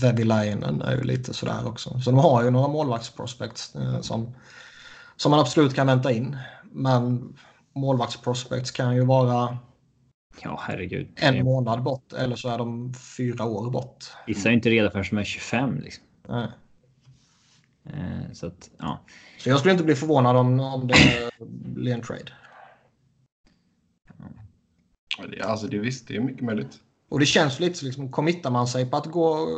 Vevilainen 0.02 0.82
är 0.82 0.96
ju 0.96 1.02
lite 1.02 1.34
sådär 1.34 1.66
också. 1.68 2.00
Så 2.00 2.10
de 2.10 2.18
har 2.18 2.44
ju 2.44 2.50
några 2.50 2.68
målvaktsprospects 2.68 3.74
eh, 3.74 4.00
som, 4.00 4.34
som 5.16 5.30
man 5.30 5.40
absolut 5.40 5.74
kan 5.74 5.86
vänta 5.86 6.12
in. 6.12 6.36
Men 6.72 7.34
målvaktsprospects 7.74 8.70
kan 8.70 8.96
ju 8.96 9.04
vara 9.04 9.58
Ja, 10.42 10.60
herregud. 10.62 11.08
en 11.16 11.44
månad 11.44 11.82
bort 11.82 12.12
eller 12.12 12.36
så 12.36 12.48
är 12.48 12.58
de 12.58 12.94
fyra 12.94 13.44
år 13.44 13.70
bort. 13.70 14.04
Vissa 14.26 14.48
är 14.48 14.52
inte 14.52 14.70
redo 14.70 14.90
förrän 14.90 15.04
de 15.10 15.18
är 15.18 15.24
25. 15.24 15.80
Liksom. 15.80 16.04
Nej. 16.28 16.48
Eh, 17.84 18.32
så 18.32 18.46
att, 18.46 18.70
ja. 18.78 19.00
Så 19.38 19.48
jag 19.48 19.58
skulle 19.58 19.72
inte 19.72 19.84
bli 19.84 19.94
förvånad 19.94 20.36
om, 20.36 20.60
om 20.60 20.88
det 20.88 20.94
blir 21.48 21.94
en 21.94 22.02
trade. 22.02 22.32
Alltså 25.42 25.66
det 25.66 25.78
visst, 25.78 26.08
det 26.08 26.16
är 26.16 26.20
mycket 26.20 26.44
möjligt. 26.44 26.80
Och 27.08 27.20
det 27.20 27.26
känns 27.26 27.60
lite 27.60 27.84
liksom, 27.84 28.12
committar 28.12 28.50
man 28.50 28.66
sig 28.66 28.90
på 28.90 28.96
att 28.96 29.06
gå 29.06 29.48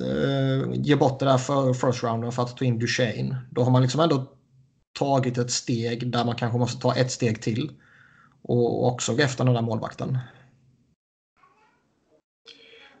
eh, 0.00 0.72
ge 0.72 0.96
bort 0.96 1.18
det 1.18 1.26
där 1.26 1.38
för 1.38 1.74
first 1.74 2.02
rounden 2.02 2.32
för 2.32 2.42
att 2.42 2.56
ta 2.56 2.64
in 2.64 2.78
Duchene. 2.78 3.36
Då 3.50 3.62
har 3.62 3.70
man 3.70 3.82
liksom 3.82 4.00
ändå 4.00 4.26
tagit 4.98 5.38
ett 5.38 5.50
steg 5.50 6.12
där 6.12 6.24
man 6.24 6.36
kanske 6.36 6.58
måste 6.58 6.80
ta 6.80 6.94
ett 6.94 7.10
steg 7.10 7.42
till. 7.42 7.72
Och 8.42 8.86
också 8.86 9.14
gå 9.14 9.22
efter 9.22 9.44
den 9.44 9.54
där 9.54 9.62
målvakten. 9.62 10.18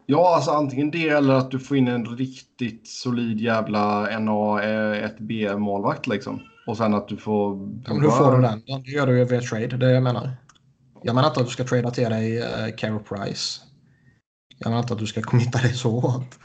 Ja, 0.06 0.34
alltså 0.34 0.50
antingen 0.50 0.90
det 0.90 1.08
eller 1.08 1.34
att 1.34 1.50
du 1.50 1.58
får 1.58 1.76
in 1.76 1.88
en 1.88 2.16
riktigt 2.16 2.88
solid 2.88 3.40
jävla 3.40 4.18
NA 4.18 4.60
1B 4.60 5.58
målvakt 5.58 6.06
liksom. 6.06 6.40
Och 6.66 6.76
sen 6.76 6.94
att 6.94 7.08
du 7.08 7.16
får... 7.16 7.56
Ja, 7.86 7.94
men 7.94 8.02
hur 8.02 8.10
får 8.10 8.36
du 8.36 8.42
den? 8.42 8.62
Det 8.84 8.90
gör 8.90 9.06
du 9.06 9.18
ju 9.18 9.24
via 9.24 9.40
trade, 9.40 9.66
det 9.66 9.74
är 9.74 9.78
det 9.78 9.90
jag 9.90 10.02
menar. 10.02 10.30
Jag 11.02 11.14
menar 11.14 11.28
inte 11.28 11.40
att 11.40 11.46
du 11.46 11.52
ska 11.52 11.64
trada 11.64 11.90
till 11.90 12.10
dig 12.10 12.38
uh, 12.42 12.76
Carol 12.76 13.02
Price. 13.02 13.60
Jag 14.58 14.68
menar 14.68 14.82
inte 14.82 14.92
att 14.92 14.98
du 14.98 15.06
ska 15.06 15.22
committa 15.22 15.58
dig 15.58 15.74
så 15.74 16.00
hårt. 16.00 16.38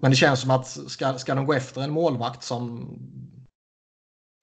Men 0.00 0.10
det 0.10 0.16
känns 0.16 0.40
som 0.40 0.50
att 0.50 0.66
ska, 0.66 1.18
ska 1.18 1.34
de 1.34 1.46
gå 1.46 1.52
efter 1.52 1.80
en 1.80 1.90
målvakt 1.90 2.42
som, 2.42 2.88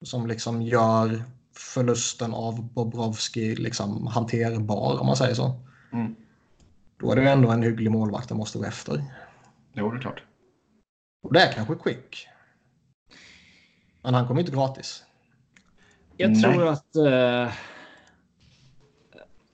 som 0.06 0.28
liksom 0.28 0.62
gör 0.62 1.24
förlusten 1.56 2.34
av 2.34 2.74
Bobrovski 2.74 3.56
liksom 3.56 4.08
hanterbar 4.08 5.00
om 5.00 5.06
man 5.06 5.16
säger 5.16 5.36
så. 5.36 5.60
Mm. 5.92 6.16
Då 6.98 7.12
är 7.12 7.16
det 7.16 7.30
ändå 7.30 7.50
en 7.52 7.64
hygglig 7.64 7.92
målvakt 7.92 8.30
de 8.30 8.38
måste 8.38 8.58
gå 8.58 8.66
efter. 8.66 9.04
Jo, 9.74 9.92
det 9.92 9.98
är 9.98 10.02
klart. 10.02 10.24
Och 11.24 11.34
det 11.34 11.40
är 11.40 11.54
kanske 11.54 11.76
Quick. 11.76 12.28
Men 14.02 14.14
han 14.14 14.28
kommer 14.28 14.42
inte 14.42 14.52
gratis. 14.52 15.04
Jag 16.18 16.32
Nej. 16.32 16.42
tror 16.42 16.68
att 16.68 16.96
uh, 16.96 17.54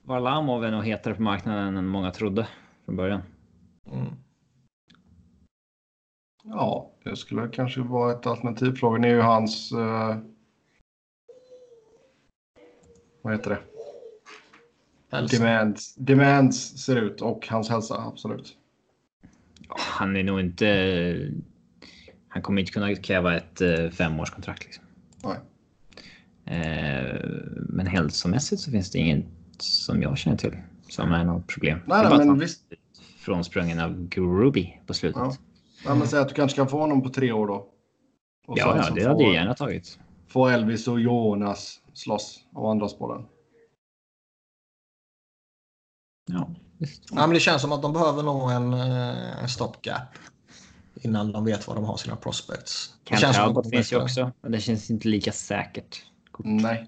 Varlamov 0.06 0.64
är 0.64 0.70
nog 0.70 0.84
hetare 0.84 1.14
på 1.14 1.22
marknaden 1.22 1.76
än 1.76 1.86
många 1.86 2.10
trodde 2.10 2.48
från 2.84 2.96
början. 2.96 3.22
Mm. 3.92 4.12
Ja, 6.44 6.92
det 7.04 7.16
skulle 7.16 7.48
kanske 7.48 7.80
vara 7.80 8.12
ett 8.12 8.26
alternativ. 8.26 8.72
Frågan 8.72 9.04
är 9.04 9.08
ju 9.08 9.20
hans... 9.20 9.72
eh, 9.72 10.18
vad 13.22 13.32
heter 13.32 13.50
det? 13.50 13.58
Hälsa. 15.10 15.36
Demands, 15.36 15.94
demands 15.94 16.84
ser 16.84 16.96
ut 16.96 17.20
och 17.22 17.48
hans 17.48 17.70
hälsa, 17.70 17.94
absolut. 17.94 18.56
Han 19.68 20.16
är 20.16 20.24
nog 20.24 20.40
inte. 20.40 21.30
Han 22.28 22.42
kommer 22.42 22.60
inte 22.60 22.72
kunna 22.72 22.94
kräva 22.94 23.36
ett 23.36 23.62
uh, 23.62 23.90
femårskontrakt. 23.90 24.64
Liksom. 24.64 24.84
Nej. 25.24 25.38
Eh, 26.44 27.20
men 27.68 27.86
hälsomässigt 27.86 28.60
så 28.60 28.70
finns 28.70 28.90
det 28.90 28.98
inget 29.56 29.62
som 29.62 30.02
jag 30.02 30.18
känner 30.18 30.36
till 30.36 30.56
som 30.88 31.12
är 31.12 31.24
något 31.24 31.46
problem. 31.46 31.78
Nej, 31.86 32.02
Det 32.08 32.14
är 32.14 32.18
men 32.18 32.38
visst. 32.38 32.62
Frånsprungen 33.18 33.80
av 33.80 34.08
Groby 34.08 34.80
på 34.86 34.94
slutet. 34.94 35.22
Ja. 35.22 35.36
Ja, 35.84 35.94
men 35.94 36.08
säg 36.08 36.20
att 36.20 36.28
du 36.28 36.34
kanske 36.34 36.56
kan 36.56 36.68
få 36.68 36.80
honom 36.80 37.02
på 37.02 37.08
tre 37.08 37.32
år 37.32 37.46
då. 37.46 37.54
Och 38.46 38.58
Ja, 38.58 38.76
ja, 38.76 38.94
det 38.94 39.08
hade 39.08 39.22
jag 39.22 39.34
gärna 39.34 39.54
tagit. 39.54 39.98
Få 40.28 40.48
Elvis 40.48 40.88
och 40.88 41.00
Jonas 41.00 41.80
slåss 41.94 42.40
om 42.52 42.66
andra 42.66 42.88
spåren. 42.88 43.26
Ja, 46.28 46.50
visst. 46.78 47.02
Ja, 47.10 47.26
men 47.26 47.30
det 47.30 47.40
känns 47.40 47.62
som 47.62 47.72
att 47.72 47.82
de 47.82 47.92
behöver 47.92 48.22
nog 48.22 48.50
en, 48.50 48.72
eh, 48.74 49.42
en 49.42 49.48
stopgap. 49.48 50.02
Innan 51.02 51.32
de 51.32 51.44
vet 51.44 51.66
vad 51.66 51.76
de 51.76 51.84
har 51.84 51.96
sina 51.96 52.16
prospects. 52.16 52.94
Talbot 53.04 53.64
de 53.64 53.70
finns 53.70 53.92
ju 53.92 54.02
också, 54.02 54.32
men 54.40 54.52
det 54.52 54.60
känns 54.60 54.90
inte 54.90 55.08
lika 55.08 55.32
säkert. 55.32 56.02
Nej. 56.38 56.86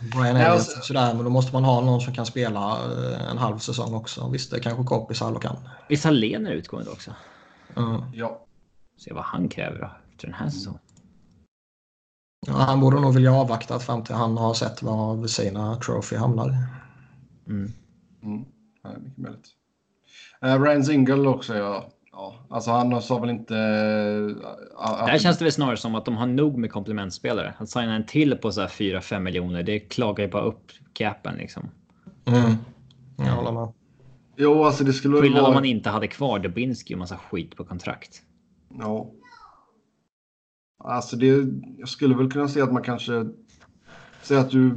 Brian 0.00 0.34
Nej, 0.34 0.42
Elliott 0.42 0.52
alltså- 0.52 0.80
sådär, 0.80 1.14
men 1.14 1.24
då 1.24 1.30
måste 1.30 1.52
man 1.52 1.64
ha 1.64 1.80
någon 1.80 2.00
som 2.00 2.14
kan 2.14 2.26
spela 2.26 2.70
eh, 2.70 3.30
en 3.30 3.38
halv 3.38 3.58
säsong 3.58 3.94
också. 3.94 4.28
Visst, 4.28 4.50
det 4.50 4.60
kanske 4.60 4.84
Kopisalo 4.84 5.38
kan. 5.38 5.56
Visst 5.88 6.04
har 6.04 6.12
Lener 6.12 6.50
utgående 6.50 6.90
också? 6.90 7.14
Mm. 7.76 8.02
Ja. 8.14 8.44
Se 8.98 9.12
vad 9.12 9.24
han 9.24 9.48
kräver 9.48 9.78
då, 9.80 9.90
efter 10.10 10.26
den 10.26 10.34
här 10.34 10.50
säsongen. 10.50 10.80
Ja, 12.46 12.52
han 12.52 12.80
borde 12.80 13.00
nog 13.00 13.14
vilja 13.14 13.34
avvakta 13.34 13.78
fram 13.78 14.04
till 14.04 14.14
han 14.14 14.36
har 14.36 14.54
sett 14.54 14.82
var 14.82 15.26
sina 15.26 15.76
trophy 15.76 16.16
hamnar. 16.16 16.48
Mm. 17.46 17.72
Mm. 18.22 18.44
Ja, 18.82 18.90
är 18.90 18.98
mycket 18.98 19.18
möjligt. 19.18 19.48
Uh, 20.44 20.62
Ryan 20.62 20.84
Zingle 20.84 21.28
också, 21.28 21.56
ja. 21.56 21.88
Ja. 22.12 22.34
Alltså 22.48 22.70
han 22.70 23.02
sa 23.02 23.18
väl 23.18 23.30
inte... 23.30 23.56
eh, 23.56 24.48
att- 24.76 25.06
Där 25.06 25.18
känns 25.18 25.38
det 25.38 25.44
väl 25.44 25.52
snarare 25.52 25.76
som 25.76 25.94
att 25.94 26.04
de 26.04 26.16
har 26.16 26.26
nog 26.26 26.58
med 26.58 26.72
komplementspelare. 26.72 27.54
Att 27.58 27.68
signa 27.68 27.94
en 27.94 28.06
till 28.06 28.36
på 28.36 28.52
så 28.52 28.60
här 28.60 28.68
4-5 28.68 29.18
miljoner, 29.20 29.62
det 29.62 29.80
klagar 29.80 30.24
ju 30.24 30.30
bara 30.30 30.42
upp 30.42 30.72
capen 30.92 31.34
liksom. 31.36 31.70
Mm. 32.24 32.52
Jag 33.16 33.24
håller 33.24 33.52
med. 33.52 33.72
Jo, 34.36 34.64
alltså 34.64 34.84
det 34.84 34.92
skulle 34.92 35.20
Skillnad 35.20 35.38
om 35.38 35.44
vara... 35.44 35.54
man 35.54 35.64
inte 35.64 35.90
hade 35.90 36.06
kvar 36.08 36.38
Dubinski 36.38 36.94
och 36.94 36.98
massa 36.98 37.16
skit 37.16 37.56
på 37.56 37.64
kontrakt. 37.64 38.22
Ja. 38.78 39.10
Alltså 40.84 41.16
det... 41.16 41.46
Jag 41.78 41.88
skulle 41.88 42.14
väl 42.14 42.30
kunna 42.32 42.48
se 42.48 42.60
att 42.60 42.72
man 42.72 42.82
kanske... 42.82 43.26
Säg 44.22 44.36
att 44.36 44.50
du... 44.50 44.76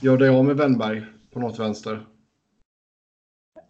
Gör 0.00 0.16
dig 0.18 0.28
av 0.28 0.44
med 0.44 0.56
Wennberg 0.56 1.04
på 1.32 1.40
något 1.40 1.58
vänster. 1.58 2.06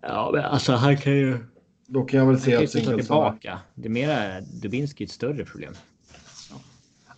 Ja, 0.02 0.30
men 0.34 0.44
alltså 0.44 0.72
han 0.72 0.96
kan 0.96 1.12
ju... 1.12 1.38
Då 1.86 2.04
kan 2.04 2.20
jag 2.20 2.26
väl 2.26 2.40
se 2.40 2.56
att 2.56 2.70
stannar. 2.70 2.98
tillbaka. 2.98 3.60
Det 3.74 3.88
är 3.88 3.90
mera 3.90 4.40
Dubinski 4.40 5.04
ett 5.04 5.10
större 5.10 5.44
problem. 5.44 5.74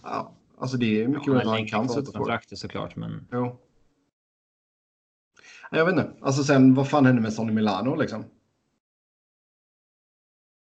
Ja, 0.02 0.32
alltså 0.58 0.76
det 0.76 1.02
är 1.02 1.08
mycket 1.08 1.26
Han 1.26 1.34
möjligt 1.34 1.52
att 1.52 1.58
han 1.58 1.66
kan 1.66 1.88
sätta 1.88 2.18
kontraktet 2.18 2.58
såklart, 2.58 2.96
men 2.96 3.28
Jo. 3.32 3.60
Jag 5.70 5.84
vet 5.84 5.92
inte. 5.92 6.10
Alltså 6.20 6.44
sen, 6.44 6.74
vad 6.74 6.88
fan 6.88 7.06
hände 7.06 7.22
med 7.22 7.32
Sonny 7.32 7.52
Milano 7.52 7.94
liksom? 7.94 8.24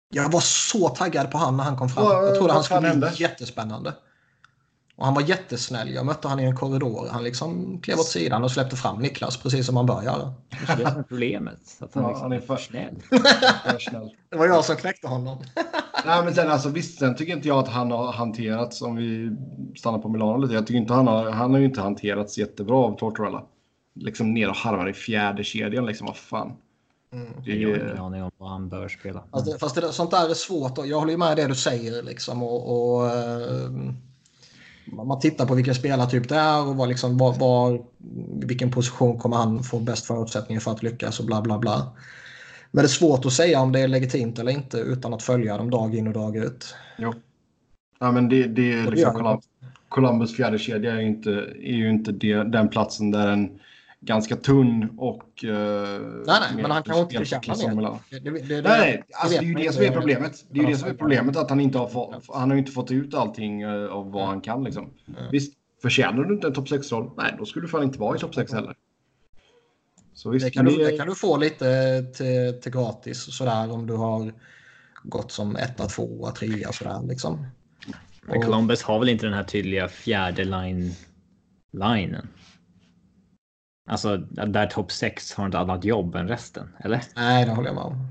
Jag 0.09 0.31
var 0.31 0.39
så 0.39 0.89
taggad 0.89 1.31
på 1.31 1.37
han 1.37 1.57
när 1.57 1.63
han 1.63 1.77
kom 1.77 1.89
fram. 1.89 2.05
Ja, 2.05 2.23
jag 2.25 2.35
trodde 2.35 2.53
han 2.53 2.63
skulle 2.63 2.79
bli 2.79 2.89
hände? 2.89 3.13
jättespännande. 3.15 3.95
Och 4.99 5.05
han 5.05 5.13
var 5.13 5.21
jättesnäll. 5.21 5.93
Jag 5.93 6.05
mötte 6.05 6.27
han 6.27 6.39
i 6.39 6.43
en 6.43 6.55
korridor. 6.55 7.07
Han 7.11 7.23
liksom 7.23 7.79
klev 7.81 7.99
åt 7.99 8.05
sidan 8.07 8.43
och 8.43 8.51
släppte 8.51 8.75
fram 8.75 8.99
Niklas 9.01 9.37
precis 9.37 9.65
som 9.65 9.75
man 9.75 9.85
bör 9.85 10.03
göra. 10.03 10.33
det 10.49 10.71
är 10.73 10.77
det 10.77 10.89
som 10.91 10.99
är 10.99 11.03
problemet. 11.03 11.59
Att 11.79 11.93
han, 11.93 12.03
Ja, 12.03 12.09
liksom 12.09 12.23
han 12.23 12.31
är 12.31 12.35
är 12.35 12.41
för- 12.41 12.55
för 12.55 12.63
snäll. 12.63 12.95
Är 13.65 13.79
snäll. 13.79 14.09
Det 14.29 14.37
var 14.37 14.45
jag 14.47 14.65
som 14.65 14.75
knäckte 14.75 15.07
honom. 15.07 15.37
Nej, 16.05 16.23
men 16.23 16.33
sen 16.33 16.51
alltså 16.51 16.69
visst, 16.69 16.99
sen 16.99 17.15
tycker 17.15 17.33
inte 17.33 17.47
jag 17.47 17.57
att 17.59 17.67
han 17.67 17.91
har 17.91 18.11
hanterats, 18.11 18.81
om 18.81 18.95
vi 18.95 19.31
stannar 19.77 19.99
på 19.99 20.09
Milano 20.09 20.37
lite, 20.37 20.53
jag 20.53 20.67
tycker 20.67 20.79
inte 20.79 20.93
han 20.93 21.07
har, 21.07 21.29
han 21.31 21.51
har 21.51 21.59
ju 21.59 21.65
inte 21.65 21.81
hanterats 21.81 22.37
jättebra 22.37 22.75
av 22.77 22.97
Tortorella. 22.97 23.43
Liksom 23.95 24.33
ner 24.33 24.49
och 24.49 24.55
harvar 24.55 24.89
i 24.89 24.93
fjärde 24.93 25.43
kedjan 25.43 25.85
liksom, 25.85 26.07
vad 26.07 26.17
fan. 26.17 26.51
Det 27.45 27.51
Jag 27.51 27.69
har 27.69 27.75
ingen 27.75 27.89
är, 27.89 27.95
aning 28.05 28.23
om 28.23 28.31
vad 28.37 28.49
han 28.49 28.69
bör 28.69 28.87
spela. 28.87 29.23
Fast, 29.31 29.45
det, 29.45 29.59
fast 29.59 29.75
det, 29.75 29.91
sånt 29.93 30.11
där 30.11 30.29
är 30.29 30.33
svårt. 30.33 30.77
Och 30.77 30.87
jag 30.87 30.99
håller 30.99 31.11
ju 31.11 31.17
med 31.17 31.37
det 31.37 31.47
du 31.47 31.55
säger. 31.55 32.03
Liksom, 32.03 32.43
och, 32.43 32.95
och, 32.95 33.05
eh, 33.07 33.69
man 34.91 35.19
tittar 35.19 35.45
på 35.45 35.55
vilken 35.55 35.75
spelartyp 35.75 36.29
det 36.29 36.35
är 36.35 36.67
och 36.67 36.75
vad, 36.75 36.89
liksom, 36.89 37.17
var, 37.17 37.33
var, 37.33 37.81
vilken 38.47 38.71
position 38.71 39.19
kommer 39.19 39.37
han 39.37 39.63
få 39.63 39.79
bäst 39.79 40.05
förutsättningar 40.05 40.59
för 40.59 40.71
att 40.71 40.83
lyckas 40.83 41.19
och 41.19 41.25
bla 41.25 41.41
bla 41.41 41.57
bla. 41.59 41.91
Men 42.71 42.83
det 42.83 42.85
är 42.85 42.89
svårt 42.89 43.25
att 43.25 43.33
säga 43.33 43.61
om 43.61 43.71
det 43.71 43.79
är 43.79 43.87
legitimt 43.87 44.39
eller 44.39 44.51
inte 44.51 44.77
utan 44.77 45.13
att 45.13 45.23
följa 45.23 45.57
dem 45.57 45.69
dag 45.69 45.95
in 45.95 46.07
och 46.07 46.13
dag 46.13 46.35
ut. 46.37 46.75
jo. 46.97 47.13
Ja, 47.99 48.11
men 48.11 48.29
det, 48.29 48.47
det 48.47 48.73
är 48.73 48.91
liksom 48.91 48.97
gör 48.97 49.11
Colum- 49.11 49.41
Columbus 49.89 50.35
fjärde 50.35 50.59
kedja 50.59 50.93
är 50.93 50.99
ju 50.99 51.07
inte, 51.07 51.31
är 51.61 51.75
ju 51.75 51.89
inte 51.89 52.11
det, 52.11 52.43
den 52.43 52.69
platsen 52.69 53.11
där 53.11 53.27
en 53.27 53.59
ganska 54.01 54.35
tunn 54.35 54.89
och... 54.97 55.43
eh, 55.45 55.99
Nej, 56.27 56.39
nej, 56.41 56.61
men 56.61 56.71
han 56.71 56.83
kan 56.83 56.97
inte 56.97 57.13
spelskicklig 57.15 57.55
förtjäna 57.55 57.55
som 57.55 57.99
mer. 58.11 58.19
Det, 58.19 58.29
det, 58.29 58.61
det, 58.61 58.61
Nej, 58.61 58.79
nej. 58.79 59.03
Alltså, 59.13 59.39
det 59.41 59.45
är 59.45 59.49
ju 59.49 59.53
det 59.53 59.73
som 59.73 59.83
är 59.83 59.91
problemet. 59.91 60.45
Det 60.51 60.59
är 60.59 60.63
ju 60.63 60.69
det 60.69 60.77
som 60.77 60.89
är 60.89 60.93
problemet, 60.93 61.37
att 61.37 61.49
han 61.49 61.59
inte 61.59 61.77
har, 61.77 61.87
fått, 61.87 62.25
han 62.27 62.49
har 62.51 62.57
inte 62.57 62.71
fått 62.71 62.91
ut 62.91 63.13
allting 63.13 63.61
eh, 63.61 63.85
av 63.85 64.11
vad 64.11 64.27
han 64.27 64.41
kan. 64.41 64.63
Liksom. 64.63 64.89
Visst, 65.31 65.53
förtjänar 65.81 66.23
du 66.23 66.33
inte 66.33 66.47
en 66.47 66.53
topp 66.53 66.67
6-roll? 66.67 67.11
Nej, 67.17 67.35
då 67.39 67.45
skulle 67.45 67.65
du 67.65 67.69
fan 67.69 67.83
inte 67.83 67.99
vara 67.99 68.15
i 68.15 68.19
topp 68.19 68.35
6 68.35 68.53
heller. 68.53 68.75
Så 70.13 70.29
visst, 70.29 70.45
Det 70.45 70.51
kan, 70.51 70.65
du, 70.65 70.77
det- 70.77 70.97
kan 70.97 71.07
du 71.07 71.15
få 71.15 71.37
lite 71.37 72.01
till, 72.03 72.61
till 72.61 72.71
gratis 72.71 73.35
sådär 73.37 73.71
om 73.71 73.87
du 73.87 73.93
har 73.93 74.33
gått 75.03 75.31
som 75.31 75.55
etta, 75.55 75.85
tvåa, 75.85 76.31
trea 76.31 76.71
sådär 76.71 76.99
liksom. 77.07 77.47
Men 78.21 78.41
Columbus 78.41 78.83
har 78.83 78.99
väl 78.99 79.09
inte 79.09 79.25
den 79.25 79.33
här 79.33 79.43
tydliga 79.43 79.87
fjärde 79.87 80.43
line 80.43 80.91
linen? 81.71 82.27
Alltså 83.89 84.17
där 84.17 84.67
topp 84.67 84.91
6 84.91 85.33
har 85.33 85.49
ett 85.49 85.55
annat 85.55 85.85
jobb 85.85 86.15
än 86.15 86.27
resten, 86.27 86.69
eller? 86.79 87.01
Nej, 87.15 87.45
det 87.45 87.51
håller 87.51 87.67
jag 87.69 87.75
med 87.75 87.83
om. 87.83 88.07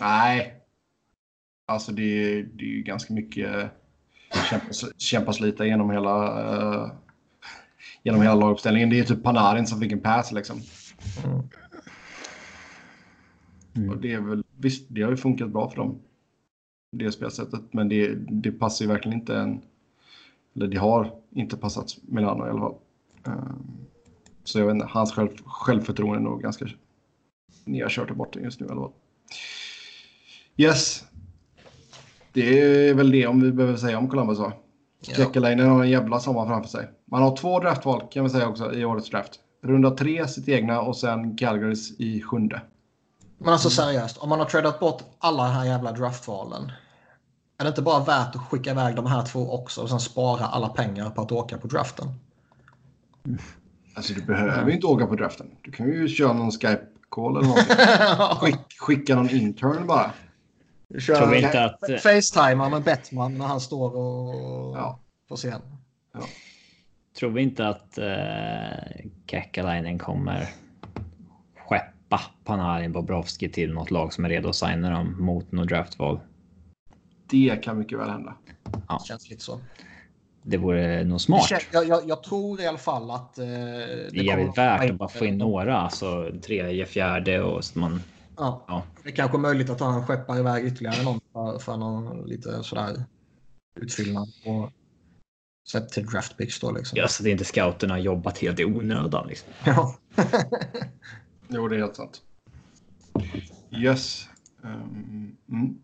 Nej. 0.00 0.54
Alltså 1.66 1.92
det, 1.92 2.02
är- 2.02 2.42
det 2.42 2.64
är 2.64 2.68
ju 2.68 2.82
ganska 2.82 3.14
mycket 3.14 3.54
eh, 3.54 3.66
kämpa, 4.50 4.66
kämpa 4.96 5.32
slita 5.32 5.66
genom 5.66 5.90
hela, 5.90 6.40
eh, 6.84 6.90
genom 8.02 8.22
hela 8.22 8.34
laguppställningen. 8.34 8.90
Det 8.90 8.98
är 9.00 9.04
typ 9.04 9.22
Panarin 9.22 9.66
som 9.66 9.80
fick 9.80 9.92
en 9.92 10.00
pass 10.00 10.32
liksom. 10.32 10.60
Mm. 11.24 11.42
Mm. 13.76 13.90
Och 13.90 13.96
det 14.00 14.12
är 14.12 14.20
väl, 14.20 14.44
visst, 14.56 14.86
det 14.88 15.02
har 15.02 15.10
ju 15.10 15.16
funkat 15.16 15.50
bra 15.50 15.70
för 15.70 15.76
dem. 15.76 15.98
Det 16.92 17.12
spelsättet. 17.12 17.60
Men 17.72 17.88
det, 17.88 18.14
det 18.14 18.52
passar 18.52 18.84
ju 18.84 18.90
verkligen 18.90 19.18
inte 19.18 19.36
en... 19.36 19.60
Eller 20.56 20.66
det 20.66 20.76
har 20.78 21.14
inte 21.30 21.56
passat 21.56 21.96
Milano 22.02 22.46
i 22.46 22.50
alla 22.50 22.60
fall. 22.60 22.74
Ehm, 23.26 23.66
Så 24.44 24.58
jag 24.58 24.66
vet 24.66 24.74
inte, 24.74 24.86
hans 24.90 25.12
själv, 25.12 25.28
självförtroende 25.44 26.18
är 26.18 26.22
nog 26.22 26.42
ganska 26.42 26.66
nedkört 27.64 28.10
i 28.10 28.14
botten 28.14 28.44
just 28.44 28.60
nu 28.60 28.66
alla 28.70 28.80
fall. 28.80 28.92
Yes. 30.56 31.04
Det 32.32 32.60
är 32.88 32.94
väl 32.94 33.10
det 33.10 33.26
om 33.26 33.40
vi 33.40 33.52
behöver 33.52 33.76
säga 33.76 33.98
om 33.98 34.08
Columbus 34.08 34.38
va? 34.38 34.52
Ja. 35.00 35.14
Kekkelainen 35.14 35.70
har 35.70 35.84
en 35.84 35.90
jävla 35.90 36.20
sommar 36.20 36.46
framför 36.46 36.68
sig. 36.68 36.88
Man 37.04 37.22
har 37.22 37.36
två 37.36 37.60
draftval 37.60 38.02
kan 38.10 38.24
vi 38.24 38.30
säga 38.30 38.48
också 38.48 38.74
i 38.74 38.84
årets 38.84 39.10
draft. 39.10 39.40
Runda 39.62 39.90
tre 39.90 40.28
sitt 40.28 40.48
egna 40.48 40.80
och 40.80 40.96
sen 40.96 41.36
Calgarys 41.36 42.00
i 42.00 42.22
sjunde. 42.22 42.62
Men 43.38 43.52
alltså 43.52 43.70
seriöst, 43.70 44.18
om 44.18 44.28
man 44.28 44.38
har 44.38 44.46
tradat 44.46 44.80
bort 44.80 45.02
alla 45.18 45.44
de 45.44 45.50
här 45.50 45.64
jävla 45.64 45.92
draftvalen. 45.92 46.72
Är 47.58 47.64
det 47.64 47.68
inte 47.68 47.82
bara 47.82 48.04
värt 48.04 48.36
att 48.36 48.42
skicka 48.42 48.70
iväg 48.70 48.96
de 48.96 49.06
här 49.06 49.22
två 49.22 49.52
också 49.54 49.82
och 49.82 49.88
sen 49.88 50.00
spara 50.00 50.46
alla 50.46 50.68
pengar 50.68 51.10
på 51.10 51.22
att 51.22 51.32
åka 51.32 51.58
på 51.58 51.66
draften? 51.66 52.06
Alltså 53.94 54.14
du 54.14 54.22
behöver 54.22 54.68
ju 54.68 54.74
inte 54.74 54.86
åka 54.86 55.06
på 55.06 55.14
draften. 55.14 55.50
Du 55.62 55.70
kan 55.70 55.86
ju 55.86 56.08
köra 56.08 56.32
någon 56.32 56.50
Skype-call 56.50 57.38
eller 57.38 57.48
något. 57.48 58.38
Skick, 58.40 58.78
skicka 58.80 59.14
någon 59.14 59.30
intern 59.30 59.86
bara. 59.86 60.10
Kör 60.98 61.14
Tror 61.16 61.26
vi 61.30 61.42
inte 61.42 61.64
att... 61.64 61.88
eh, 61.88 61.96
Facetimar 61.96 62.70
med 62.70 62.82
Bettman 62.82 63.38
när 63.38 63.46
han 63.46 63.60
står 63.60 63.96
och 63.96 64.76
Ja. 64.76 64.98
på 65.28 65.36
scen. 65.36 65.60
Tror 67.18 67.30
vi 67.30 67.42
inte 67.42 67.68
att 67.68 67.98
uh, 67.98 69.08
Kekkelainen 69.26 69.98
kommer 69.98 70.48
skeppa 71.68 72.20
Panarin 72.44 72.92
Bobrovski 72.92 73.48
till 73.48 73.72
något 73.72 73.90
lag 73.90 74.12
som 74.12 74.24
är 74.24 74.28
redo 74.28 74.48
att 74.48 74.56
signa 74.56 74.90
dem 74.90 75.16
mot 75.24 75.52
något 75.52 75.68
draftval? 75.68 76.20
Det 77.30 77.62
kan 77.62 77.78
mycket 77.78 77.98
väl 77.98 78.10
hända. 78.10 78.34
Det 78.64 79.04
känns 79.06 79.30
lite 79.30 79.42
så. 79.42 79.60
Det 80.46 80.56
vore 80.56 81.04
nog 81.04 81.20
smart. 81.20 81.50
Jag, 81.72 81.88
jag, 81.88 82.08
jag 82.08 82.22
tror 82.22 82.60
i 82.60 82.66
alla 82.66 82.78
fall 82.78 83.10
att... 83.10 83.38
Eh, 83.38 83.44
det 83.46 84.08
Det 84.10 84.18
är 84.18 84.24
jävligt 84.24 84.58
värt 84.58 84.90
att 84.90 84.96
bara 84.96 85.08
få 85.08 85.24
in 85.24 85.38
några, 85.38 85.76
alltså 85.76 86.30
tredje, 86.46 86.86
fjärde 86.86 87.42
och 87.42 87.64
så 87.64 87.78
man. 87.78 88.02
Ja. 88.36 88.64
Ja. 88.68 88.82
Det 89.02 89.08
är 89.08 89.14
kanske 89.14 89.38
möjligt 89.38 89.70
att 89.70 89.80
han 89.80 90.06
skeppar 90.06 90.38
iväg 90.38 90.64
ytterligare 90.64 91.02
någon 91.02 91.20
för, 91.32 91.58
för 91.58 91.76
någon 91.76 92.26
lite 92.26 92.62
sådär 92.62 93.04
utfyllnad. 93.80 94.28
Och 94.44 94.70
sett 95.68 95.88
till 95.88 96.06
draft 96.06 96.36
picks 96.36 96.60
då 96.60 96.72
liksom. 96.72 96.98
Ja, 96.98 97.08
så 97.08 97.22
det 97.22 97.30
är 97.30 97.32
inte 97.32 97.44
scouterna 97.44 97.94
har 97.94 97.98
jobbat 97.98 98.38
helt 98.38 98.60
i 98.60 98.64
onödan. 98.64 99.28
Liksom. 99.28 99.52
Ja. 99.64 99.96
Jo, 101.48 101.68
det 101.68 101.76
är 101.76 101.80
helt 101.80 101.96
sant. 101.96 102.22
Yes. 103.70 104.28
Um, 104.62 105.36
mm. 105.48 105.78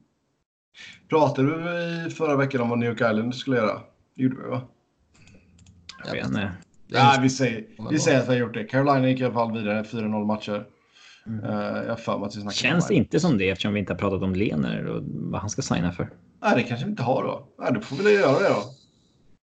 Pratade 1.08 1.48
vi 1.48 2.06
i 2.06 2.10
förra 2.10 2.36
veckan 2.36 2.60
om 2.60 2.68
vad 2.68 2.78
New 2.78 2.88
York 2.88 3.00
Island 3.00 3.34
skulle 3.34 3.56
göra? 3.56 3.80
Det 4.14 4.22
gjorde 4.22 4.36
vi 4.42 4.48
va? 4.48 4.62
Jag 6.06 6.12
vet 6.12 6.26
inte. 6.26 6.52
Nej, 6.88 7.18
vi 7.22 7.30
säger, 7.30 7.66
vi 7.90 7.98
säger 7.98 8.18
att 8.18 8.24
vi 8.28 8.32
har 8.32 8.38
gjort 8.38 8.54
det. 8.54 8.64
Carolina 8.64 9.08
gick 9.08 9.20
i 9.20 9.24
alla 9.24 9.34
fall 9.34 9.52
vidare 9.52 9.82
4-0 9.82 10.26
matcher. 10.26 10.66
Eh, 11.26 11.82
jag 11.82 11.88
har 11.88 11.96
för 11.96 12.18
mig 12.18 12.26
att 12.26 12.36
vi 12.36 12.40
snackade 12.40 12.54
Känns 12.56 12.90
inte 12.90 13.20
som 13.20 13.38
det 13.38 13.50
eftersom 13.50 13.74
vi 13.74 13.80
inte 13.80 13.92
har 13.92 13.98
pratat 13.98 14.22
om 14.22 14.34
Lener 14.34 14.86
och 14.86 15.02
vad 15.04 15.40
han 15.40 15.50
ska 15.50 15.62
signa 15.62 15.92
för. 15.92 16.10
Nej, 16.42 16.52
det 16.56 16.62
kanske 16.62 16.84
vi 16.86 16.90
inte 16.90 17.02
har 17.02 17.22
då. 17.22 17.48
Nej, 17.58 17.72
då 17.74 17.80
får 17.80 17.96
vi 17.96 18.02
väl 18.04 18.12
göra 18.12 18.38
det 18.38 18.48
då. 18.48 18.62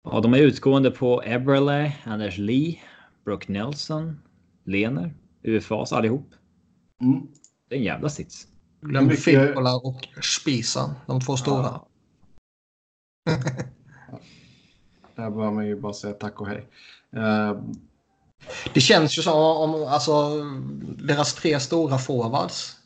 Ja, 0.04 0.20
de 0.20 0.34
är 0.34 0.38
utgående 0.38 0.90
på 0.90 1.22
Eberle, 1.24 1.92
Anders 2.04 2.38
Lee, 2.38 2.78
Brooke 3.24 3.52
Nelson, 3.52 4.20
Lener, 4.64 5.14
UFAs 5.42 5.92
allihop. 5.92 6.30
Mm. 7.02 7.26
Det 7.68 7.74
är 7.74 7.78
en 7.78 7.84
jävla 7.84 8.08
sits. 8.08 8.46
Glöm 8.80 9.04
Mycket- 9.06 9.24
Filippola 9.24 9.76
och 9.76 10.08
Spisa, 10.22 10.94
de 11.06 11.20
två 11.20 11.36
stora. 11.36 11.62
Ja. 11.62 11.88
Där 15.16 15.30
bör 15.30 15.50
man 15.50 15.66
ju 15.66 15.80
bara 15.80 15.92
säga 15.92 16.12
tack 16.14 16.40
och 16.40 16.46
hej. 16.48 16.66
Eh, 17.16 17.60
Det 18.74 18.80
känns 18.80 19.18
ju 19.18 19.22
som 19.22 19.32
om 19.38 19.86
alltså, 19.88 20.30
deras 20.98 21.34
tre 21.34 21.60
stora 21.60 21.98
forwards 21.98 22.76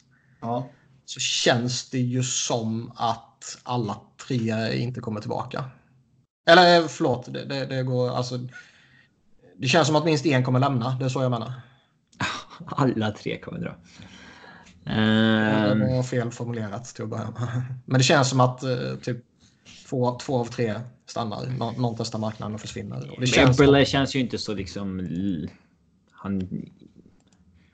ja. 0.40 0.68
så 1.04 1.20
känns 1.20 1.90
det 1.90 1.98
ju 1.98 2.22
som 2.22 2.92
att 2.96 3.58
alla 3.62 4.00
tre 4.28 4.78
inte 4.78 5.00
kommer 5.00 5.20
tillbaka. 5.20 5.64
Eller 6.50 6.80
eh, 6.80 6.86
förlåt, 6.86 7.32
det, 7.32 7.44
det, 7.44 7.66
det 7.66 7.82
går 7.82 8.10
alltså. 8.10 8.38
Det 9.58 9.68
känns 9.68 9.86
som 9.86 9.96
att 9.96 10.04
minst 10.04 10.26
en 10.26 10.44
kommer 10.44 10.60
lämna, 10.60 10.96
det 10.98 11.04
är 11.04 11.08
så 11.08 11.22
jag 11.22 11.30
menar. 11.30 11.52
Alla 12.66 13.10
tre 13.10 13.38
kommer 13.40 13.58
dra. 13.60 13.76
Det 14.84 14.92
Ehm, 14.92 15.80
var 15.96 16.02
fel 16.02 16.30
formulerat 16.30 16.84
till 16.84 17.04
att 17.04 17.10
börja 17.10 17.30
med. 17.30 17.64
Men 17.84 17.98
det 17.98 18.04
känns 18.04 18.30
som 18.30 18.40
att 18.40 18.62
eh, 18.62 18.94
typ 19.02 19.16
två, 19.88 20.18
två 20.18 20.38
av 20.38 20.44
tre 20.44 20.74
stannar. 21.06 21.46
Nå, 21.58 21.70
någon 21.70 21.94
testar 21.98 22.18
marknaden 22.18 22.54
och 22.54 22.60
försvinner. 22.60 23.10
Och 23.10 23.20
det 23.20 23.26
känns 23.26 23.60
Eberle 23.60 23.84
känns 23.84 24.16
ju 24.16 24.20
inte 24.20 24.38
så 24.38 24.54
liksom... 24.54 25.08
Han, 26.10 26.48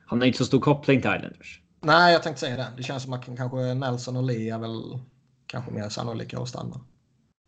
han 0.06 0.20
har 0.20 0.26
inte 0.26 0.38
så 0.38 0.44
stor 0.44 0.60
koppling 0.60 1.00
till 1.00 1.10
Islanders. 1.16 1.60
nej, 1.80 2.12
jag 2.12 2.22
tänkte 2.22 2.40
säga 2.40 2.56
det. 2.56 2.66
Det 2.76 2.82
känns 2.82 3.02
som 3.02 3.12
att 3.12 3.36
kanske 3.36 3.74
Nelson 3.74 4.16
och 4.16 4.22
Lee 4.22 4.54
är 4.54 4.58
väl 4.58 4.98
kanske 5.46 5.70
mer 5.70 5.88
sannolika 5.88 6.38
att 6.38 6.48
stanna. 6.48 6.80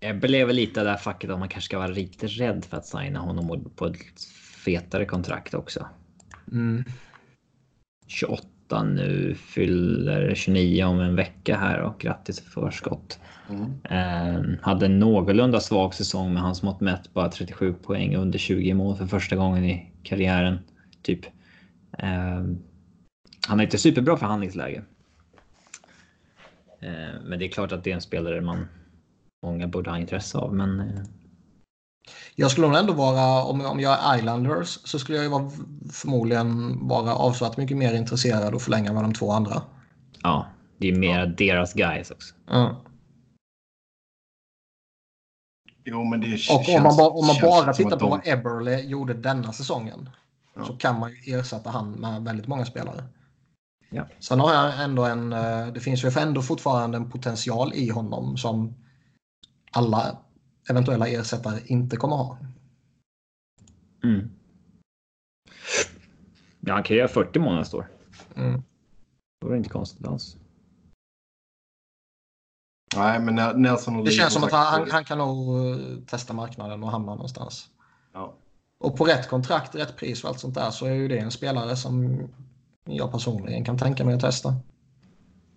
Eberle 0.00 0.38
är 0.38 0.44
väl 0.44 0.56
lite 0.56 0.84
där 0.84 0.96
facket 0.96 1.30
att 1.30 1.38
man 1.38 1.48
kanske 1.48 1.66
ska 1.66 1.78
vara 1.78 1.88
lite 1.88 2.26
rädd 2.26 2.64
för 2.64 2.76
att 2.76 2.86
signa 2.86 3.20
honom 3.20 3.72
på 3.76 3.86
ett 3.86 4.20
fetare 4.64 5.06
kontrakt 5.06 5.54
också. 5.54 5.86
Mm. 6.52 6.84
28 8.06 8.82
nu, 8.82 9.34
fyller 9.34 10.34
29 10.34 10.84
om 10.84 11.00
en 11.00 11.16
vecka 11.16 11.56
här 11.56 11.80
och 11.80 12.00
grattis 12.00 12.40
i 12.40 12.42
förskott. 12.42 13.18
Mm. 13.50 13.72
Eh, 13.84 14.58
hade 14.62 14.86
en 14.86 14.98
någorlunda 14.98 15.60
svag 15.60 15.94
säsong 15.94 16.32
med 16.32 16.42
hans 16.42 16.62
mått 16.62 16.80
mätt 16.80 17.14
bara 17.14 17.28
37 17.28 17.74
poäng 17.74 18.16
under 18.16 18.38
20 18.38 18.74
mål 18.74 18.96
för 18.96 19.06
första 19.06 19.36
gången 19.36 19.64
i 19.64 19.92
karriären. 20.02 20.58
Typ. 21.02 21.26
Eh, 21.98 22.44
han 23.46 23.60
är 23.60 23.64
inte 23.64 23.78
superbra 23.78 24.16
förhandlingsläge. 24.16 24.82
Eh, 26.80 27.20
men 27.24 27.38
det 27.38 27.44
är 27.44 27.48
klart 27.48 27.72
att 27.72 27.84
det 27.84 27.90
är 27.90 27.94
en 27.94 28.00
spelare 28.00 28.40
man 28.40 28.68
många 29.42 29.68
borde 29.68 29.90
ha 29.90 29.98
intresse 29.98 30.38
av. 30.38 30.54
Men 30.54 30.92
Jag 32.34 32.50
skulle 32.50 32.66
nog 32.66 32.76
ändå 32.76 32.92
vara, 32.92 33.42
om, 33.44 33.60
om 33.60 33.80
jag 33.80 33.98
är 34.04 34.18
Islanders, 34.18 34.68
så 34.84 34.98
skulle 34.98 35.18
jag 35.18 35.24
ju 35.24 35.30
vara, 35.30 35.50
förmodligen 35.92 36.78
vara 36.88 37.14
avsevärt 37.14 37.56
mycket 37.56 37.76
mer 37.76 37.94
intresserad 37.94 38.54
att 38.54 38.62
förlänga 38.62 38.92
med 38.92 39.04
de 39.04 39.14
två 39.14 39.32
andra. 39.32 39.62
ja, 40.22 40.46
det 40.78 40.88
är 40.88 40.96
mer 40.96 41.26
deras 41.26 41.74
guys 41.74 42.10
också. 42.10 42.34
Mm. 42.50 42.74
Jo, 45.84 46.04
men 46.04 46.20
det 46.20 46.32
Och 46.34 46.38
känns, 46.38 46.68
om 46.68 46.82
man, 46.82 46.96
bara, 46.96 47.08
om 47.08 47.26
man 47.26 47.36
bara 47.42 47.72
tittar 47.72 47.90
på 47.90 47.96
de- 47.96 48.10
vad 48.10 48.20
Eberle 48.28 48.80
gjorde 48.80 49.14
denna 49.14 49.52
säsongen 49.52 50.10
Ja. 50.54 50.64
så 50.64 50.72
kan 50.76 50.98
man 51.00 51.10
ju 51.10 51.34
ersätta 51.38 51.70
han 51.70 51.90
med 51.92 52.22
väldigt 52.22 52.46
många 52.46 52.64
spelare. 52.64 53.04
Ja. 53.90 54.06
Sen 54.20 54.40
har 54.40 54.54
jag 54.54 54.82
ändå 54.84 55.04
en, 55.04 55.32
eh, 55.32 55.66
det 55.66 55.80
finns 55.80 56.04
ju 56.04 56.10
ändå 56.18 56.42
fortfarande 56.42 56.96
en 56.96 57.10
potential 57.10 57.72
i 57.74 57.88
honom 57.90 58.36
som 58.36 58.74
alla 59.70 60.18
eventuella 60.70 61.08
ersättare 61.08 61.60
inte 61.66 61.96
kommer 61.96 62.16
ha. 62.16 62.38
Mm. 64.04 64.30
Ja, 66.60 66.74
han 66.74 66.82
kan 66.82 66.96
göra 66.96 67.08
40 67.08 67.38
mål 67.38 67.54
nästa 67.56 67.76
år. 67.76 67.88
Mm. 68.36 68.62
Då 69.40 69.46
är 69.48 69.50
det 69.52 69.56
inte 69.58 69.68
konstigt 69.70 70.06
alls. 70.06 70.36
Nej, 72.96 73.20
men 73.20 73.34
Nel- 73.38 73.56
Nelson 73.56 73.96
och 73.96 74.04
Det 74.04 74.10
känns 74.10 74.32
som 74.32 74.44
att 74.44 74.52
han, 74.52 74.90
han 74.90 75.04
kan 75.04 75.18
nog 75.18 75.58
eh, 75.70 75.76
testa 76.06 76.32
marknaden 76.32 76.82
och 76.82 76.90
hamna 76.90 77.14
någonstans. 77.14 77.66
Ja. 78.12 78.34
Och 78.80 78.96
på 78.96 79.04
rätt 79.04 79.28
kontrakt, 79.28 79.74
rätt 79.74 79.96
pris 79.96 80.24
och 80.24 80.30
allt 80.30 80.40
sånt 80.40 80.54
där 80.54 80.70
så 80.70 80.86
är 80.86 80.92
ju 80.92 81.08
det 81.08 81.18
en 81.18 81.30
spelare 81.30 81.76
som 81.76 82.20
jag 82.88 83.12
personligen 83.12 83.64
kan 83.64 83.78
tänka 83.78 84.04
mig 84.04 84.14
att 84.14 84.20
testa. 84.20 84.54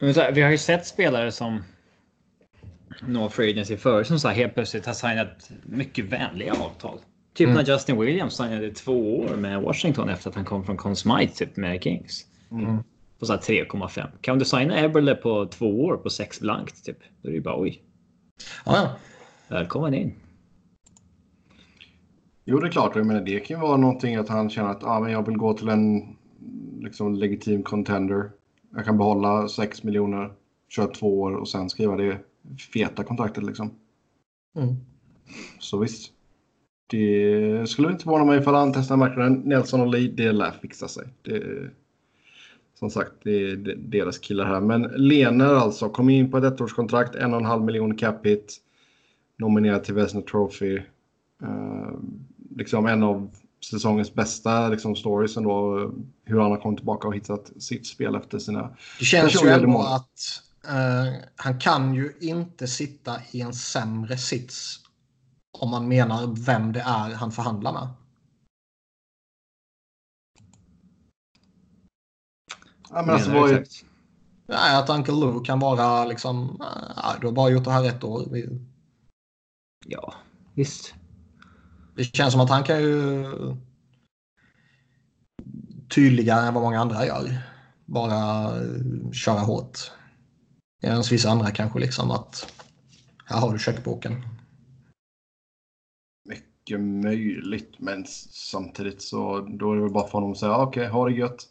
Här, 0.01 0.31
vi 0.31 0.41
har 0.41 0.49
ju 0.51 0.57
sett 0.57 0.87
spelare 0.87 1.31
som 1.31 1.63
No 3.01 3.29
Free 3.29 3.51
Agency 3.51 3.77
förr 3.77 4.03
som 4.03 4.19
så 4.19 4.27
här 4.27 4.35
helt 4.35 4.53
plötsligt 4.53 4.85
har 4.85 4.93
signat 4.93 5.49
mycket 5.63 6.05
vänliga 6.05 6.53
avtal. 6.53 6.99
Typ 7.33 7.47
Mm. 7.47 7.57
när 7.63 7.73
Justin 7.73 7.99
Williams 7.99 8.37
signade 8.37 8.71
två 8.71 9.19
år 9.19 9.35
med 9.35 9.61
Washington 9.61 10.09
efter 10.09 10.29
att 10.29 10.35
han 10.35 10.45
kom 10.45 10.63
från 10.65 10.77
Conn 10.77 10.95
Smythe 10.95 11.33
typ 11.33 11.57
med 11.57 11.83
Kings. 11.83 12.25
Mm. 12.51 12.83
På 13.19 13.25
så 13.25 13.33
här 13.33 13.39
3,5. 13.39 14.07
Kan 14.21 14.39
du 14.39 14.45
signa 14.45 14.79
Eberle 14.79 15.15
på 15.15 15.45
två 15.45 15.85
år 15.85 15.97
på 15.97 16.09
6 16.09 16.39
blankt 16.39 16.85
typ? 16.85 16.97
Då 17.21 17.27
är 17.27 17.31
det 17.31 17.37
ju 17.37 17.43
bara 17.43 17.61
oj. 17.61 17.81
Ja. 18.65 18.95
Välkommen 19.47 19.93
in. 19.93 20.13
Jo, 22.45 22.59
det 22.59 22.67
är 22.67 22.71
klart. 22.71 22.95
Jag 22.95 23.05
menar, 23.05 23.21
det 23.21 23.39
kan 23.39 23.57
ju 23.57 23.61
vara 23.61 23.77
någonting 23.77 24.15
att 24.15 24.29
han 24.29 24.49
känner 24.49 24.69
att 24.69 24.83
ah, 24.83 24.99
men 24.99 25.11
jag 25.11 25.25
vill 25.25 25.37
gå 25.37 25.53
till 25.53 25.69
en 25.69 26.15
liksom, 26.81 27.15
legitim 27.15 27.63
contender. 27.63 28.31
Jag 28.75 28.85
kan 28.85 28.97
behålla 28.97 29.47
6 29.47 29.83
miljoner, 29.83 30.31
köra 30.69 30.87
två 30.87 31.21
år 31.21 31.35
och 31.35 31.47
sen 31.47 31.69
skriva 31.69 31.95
det 31.95 32.19
feta 32.73 33.03
kontraktet. 33.03 33.43
Liksom. 33.43 33.71
Mm. 34.55 34.75
Så 35.59 35.77
visst. 35.77 36.11
Det 36.89 37.69
skulle 37.69 37.91
inte 37.91 38.03
förvåna 38.03 38.25
mig 38.25 38.39
ifall 38.39 38.55
han 38.55 38.73
testar 38.73 38.97
marknaden. 38.97 39.33
Nelson 39.33 39.81
och 39.81 39.87
Lee, 39.87 40.11
det 40.11 40.31
lär 40.31 40.51
fixa 40.51 40.87
sig. 40.87 41.07
Det, 41.21 41.69
som 42.79 42.89
sagt, 42.89 43.11
det 43.23 43.31
är 43.31 43.55
de- 43.55 43.75
deras 43.75 44.17
killar 44.17 44.45
här. 44.45 44.61
Men 44.61 44.81
Lener 44.81 45.53
alltså, 45.53 45.89
kom 45.89 46.09
in 46.09 46.31
på 46.31 46.37
ett 46.37 46.43
ettårskontrakt, 46.43 47.15
en 47.15 47.33
och 47.33 47.39
en 47.39 47.45
halv 47.45 47.63
miljon 47.63 47.95
cap 47.95 48.25
hit. 48.25 48.57
Nominerad 49.37 49.83
till 49.83 49.93
Vesna 49.93 50.21
Trophy. 50.21 50.75
Eh, 51.41 51.91
liksom 52.55 52.85
en 52.85 53.03
av 53.03 53.29
säsongens 53.69 54.13
bästa 54.13 54.69
liksom, 54.69 54.95
stories 54.95 55.37
ändå. 55.37 55.77
Hur 56.25 56.39
han 56.39 56.51
har 56.51 56.57
kommit 56.57 56.77
tillbaka 56.77 57.07
och 57.07 57.15
hittat 57.15 57.51
sitt 57.59 57.87
spel 57.87 58.15
efter 58.15 58.39
sina... 58.39 58.69
Det 58.99 59.05
känns 59.05 59.43
ju 59.43 59.49
ändå 59.49 59.81
att 59.81 60.41
eh, 60.67 61.13
han 61.35 61.59
kan 61.59 61.95
ju 61.95 62.13
inte 62.19 62.67
sitta 62.67 63.15
i 63.31 63.41
en 63.41 63.53
sämre 63.53 64.17
sits 64.17 64.79
Om 65.51 65.69
man 65.69 65.87
menar 65.87 66.45
vem 66.45 66.71
det 66.71 66.79
är 66.79 67.15
han 67.15 67.31
förhandlar 67.31 67.73
med. 67.73 67.87
Ja, 72.89 73.01
men 73.01 73.09
alltså, 73.09 73.31
vad 73.31 73.51
är? 73.51 73.65
Nej, 74.47 74.75
att 74.75 74.89
Uncle 74.89 75.13
Lou 75.13 75.43
kan 75.43 75.59
vara 75.59 76.05
liksom, 76.05 76.57
"Ah, 76.95 77.13
du 77.21 77.27
har 77.27 77.33
bara 77.33 77.49
gjort 77.49 77.63
det 77.63 77.71
här 77.71 77.83
ett 77.85 78.03
år. 78.03 78.23
Ja, 79.85 80.13
visst. 80.53 80.93
Det 81.95 82.03
känns 82.03 82.31
som 82.31 82.41
att 82.41 82.49
han 82.49 82.63
kan 82.63 82.79
ju 82.81 83.25
tydligare 85.89 86.47
än 86.47 86.53
vad 86.53 86.63
många 86.63 86.79
andra 86.79 87.05
gör. 87.05 87.37
Bara 87.85 88.43
eh, 88.61 89.11
köra 89.11 89.39
hårt. 89.39 89.91
Medan 90.81 91.03
vissa 91.11 91.29
andra 91.29 91.51
kanske 91.51 91.79
liksom 91.79 92.11
att 92.11 92.53
här 93.25 93.39
har 93.39 93.53
du 93.53 93.59
checkboken. 93.59 94.21
mycket 96.25 96.79
möjligt, 96.81 97.79
men 97.79 98.05
samtidigt 98.31 99.01
så 99.01 99.39
då 99.39 99.71
är 99.71 99.75
det 99.75 99.81
väl 99.81 99.91
bara 99.91 100.05
för 100.07 100.11
honom 100.11 100.31
att 100.31 100.37
säga 100.37 100.51
"Ah, 100.51 100.63
okej, 100.65 100.87
ha 100.87 101.05
det 101.09 101.15
gött. 101.15 101.47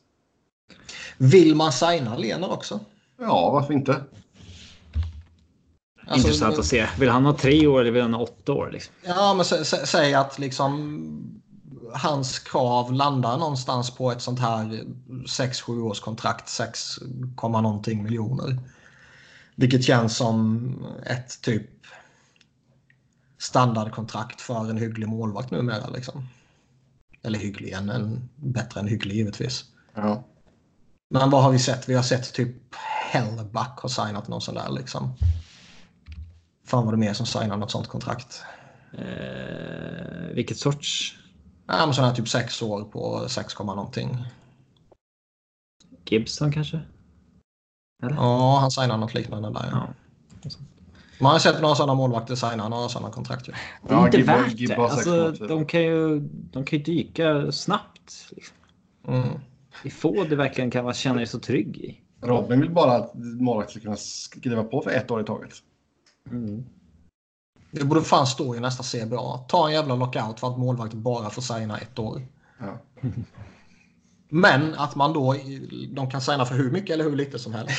Vill 1.19 1.55
man 1.55 1.73
signa 1.73 2.17
Lener 2.17 2.53
också? 2.53 2.81
Ja, 3.21 3.51
varför 3.51 3.75
inte? 3.75 4.01
Alltså, 6.07 6.29
Intressant 6.29 6.59
att 6.59 6.67
se. 6.67 6.87
Vill 6.99 7.09
han 7.09 7.25
ha 7.25 7.33
tre 7.33 7.67
år 7.67 7.81
eller 7.81 7.91
vill 7.91 8.03
han 8.03 8.15
ha 8.15 8.23
åtta 8.23 8.53
år? 8.53 8.71
Liksom? 8.73 8.95
Ja, 9.07 9.35
men 9.35 9.45
sä, 9.45 9.65
sä, 9.65 9.87
säg 9.87 10.15
att 10.15 10.39
liksom 10.39 11.33
hans 11.93 12.39
krav 12.39 12.93
landar 12.93 13.39
någonstans 13.39 13.91
på 13.91 14.13
ett 14.13 14.23
sånt 14.23 14.41
här 14.41 14.85
6-7 15.09 15.83
års 15.83 16.01
kontrakt, 16.01 16.49
6, 16.49 16.99
komma 17.35 17.61
någonting 17.61 18.03
miljoner. 18.03 18.59
Vilket 19.55 19.85
känns 19.85 20.17
som 20.17 20.73
ett 21.07 21.41
typ 21.43 21.71
standardkontrakt 23.39 24.41
för 24.41 24.71
en 24.71 24.77
hygglig 24.77 25.09
målvakt 25.09 25.51
numera. 25.51 25.89
Liksom. 25.89 26.29
Eller 27.23 27.39
hygglig, 27.39 27.73
en, 27.73 27.91
en, 27.91 28.29
bättre 28.37 28.81
än 28.81 28.89
hygglig 28.89 29.17
givetvis. 29.17 29.65
Ja. 29.95 30.25
Men 31.11 31.31
vad 31.31 31.43
har 31.43 31.51
vi 31.51 31.59
sett? 31.59 31.89
Vi 31.89 31.95
har 31.95 32.03
sett 32.03 32.33
typ 32.35 32.75
Hellback 33.11 33.79
har 33.79 33.89
signat 33.89 34.29
någon 34.29 34.41
sån 34.41 34.55
där 34.55 34.71
liksom. 34.71 35.13
Fan 36.67 36.85
vad 36.85 36.95
det 36.95 36.99
mer 36.99 37.13
som 37.13 37.27
signar 37.27 37.57
något 37.57 37.71
sånt 37.71 37.89
kontrakt. 37.89 38.43
Eh, 38.93 40.35
vilket 40.35 40.59
sorts? 40.59 41.17
Ja, 41.67 41.87
men 41.87 41.95
sån 41.95 42.05
här 42.05 42.15
typ 42.15 42.29
sex 42.29 42.63
år 42.63 42.85
på 42.85 43.29
6, 43.29 43.55
komma 43.55 43.75
någonting. 43.75 44.27
Gibson 46.05 46.53
kanske? 46.53 46.81
Eller? 48.03 48.15
Ja, 48.17 48.59
han 48.59 48.71
signar 48.71 48.97
något 48.97 49.15
liknande 49.15 49.51
där. 49.51 49.69
Ja. 49.73 49.89
Ja. 50.43 50.51
Man 51.21 51.33
har 51.33 51.39
sett 51.39 51.61
några 51.61 51.75
sådana 51.75 51.95
målvakter 51.95 52.35
signa 52.35 52.69
några 52.69 52.89
sådana 52.89 53.11
kontrakt. 53.13 53.49
Ju. 53.49 53.53
Det 53.89 53.95
är 53.95 54.05
inte 54.07 54.19
Gibbo- 54.19 54.27
värt 54.27 54.69
det. 54.69 54.77
Alltså, 54.77 55.11
mål, 55.11 55.49
de, 55.49 55.67
kan 55.67 55.83
ju, 55.83 56.21
de 56.31 56.65
kan 56.65 56.79
ju 56.79 56.85
dyka 56.85 57.53
snabbt. 57.53 58.27
Liksom. 58.31 58.57
Mm. 59.09 59.41
Det 59.83 59.89
är 59.89 59.93
få 59.93 60.25
du 60.25 60.37
verkligen 60.37 60.71
kan 60.71 60.95
känna 60.95 61.17
dig 61.17 61.27
så 61.27 61.39
trygg 61.39 61.77
i. 61.77 62.01
Robin 62.21 62.61
vill 62.61 62.71
bara 62.71 62.93
att 62.93 63.11
målvakter 63.15 63.71
ska 63.73 63.81
kunna 63.81 63.97
skriva 63.97 64.65
på 64.65 64.83
för 64.83 64.91
ett 64.91 65.11
år 65.11 65.21
i 65.21 65.25
taget. 65.25 65.51
Mm. 66.31 66.65
Det 67.71 67.85
borde 67.85 68.03
fan 68.03 68.27
stå 68.27 68.55
i 68.57 68.61
nästa 68.61 68.83
CBA. 68.83 69.39
Ta 69.49 69.67
en 69.69 69.75
jävla 69.75 69.95
lockout 69.95 70.41
för 70.41 70.49
att 70.49 70.59
målvakter 70.59 70.97
bara 70.97 71.31
får 71.31 71.43
signa 71.43 71.79
ett 71.79 71.99
år. 71.99 72.23
Ja. 72.59 72.79
Men 74.29 74.75
att 74.75 74.95
man 74.95 75.13
då, 75.13 75.35
de 75.93 76.11
kan 76.11 76.21
signa 76.21 76.45
för 76.45 76.55
hur 76.55 76.71
mycket 76.71 76.91
eller 76.91 77.05
hur 77.05 77.17
lite 77.17 77.39
som 77.39 77.53
helst. 77.55 77.75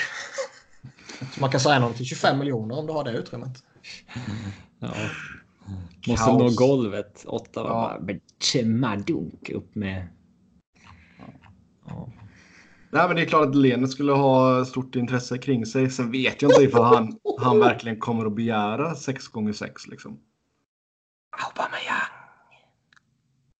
Så 1.33 1.41
man 1.41 1.51
kan 1.51 1.59
signa 1.59 1.79
dem 1.79 1.93
till 1.93 2.05
25 2.05 2.39
miljoner 2.39 2.79
om 2.79 2.87
du 2.87 2.93
har 2.93 3.03
det 3.03 3.11
utrymmet. 3.11 3.57
Ja. 4.79 4.93
Måste 6.07 6.25
Kaos. 6.25 6.39
nå 6.59 6.65
golvet. 6.67 7.25
Åtta 7.27 7.63
var 7.63 7.69
Ja. 7.69 7.97
bara 8.01 9.49
upp 9.49 9.75
med. 9.75 10.07
Ja. 11.87 12.09
Nej, 12.91 13.07
men 13.07 13.15
det 13.15 13.21
är 13.21 13.25
klart 13.25 13.47
att 13.47 13.55
Lene 13.55 13.87
skulle 13.87 14.11
ha 14.11 14.65
stort 14.65 14.95
intresse 14.95 15.37
kring 15.37 15.65
sig. 15.65 15.89
Sen 15.89 16.11
vet 16.11 16.41
jag 16.41 16.51
inte 16.51 16.63
ifall 16.63 16.95
han, 16.95 17.19
han 17.39 17.59
verkligen 17.59 17.99
kommer 17.99 18.25
att 18.25 18.35
begära 18.35 18.95
6 18.95 19.27
gånger 19.27 19.53
6 19.53 19.87
liksom. 19.87 20.19
Aubameyang. 21.47 22.11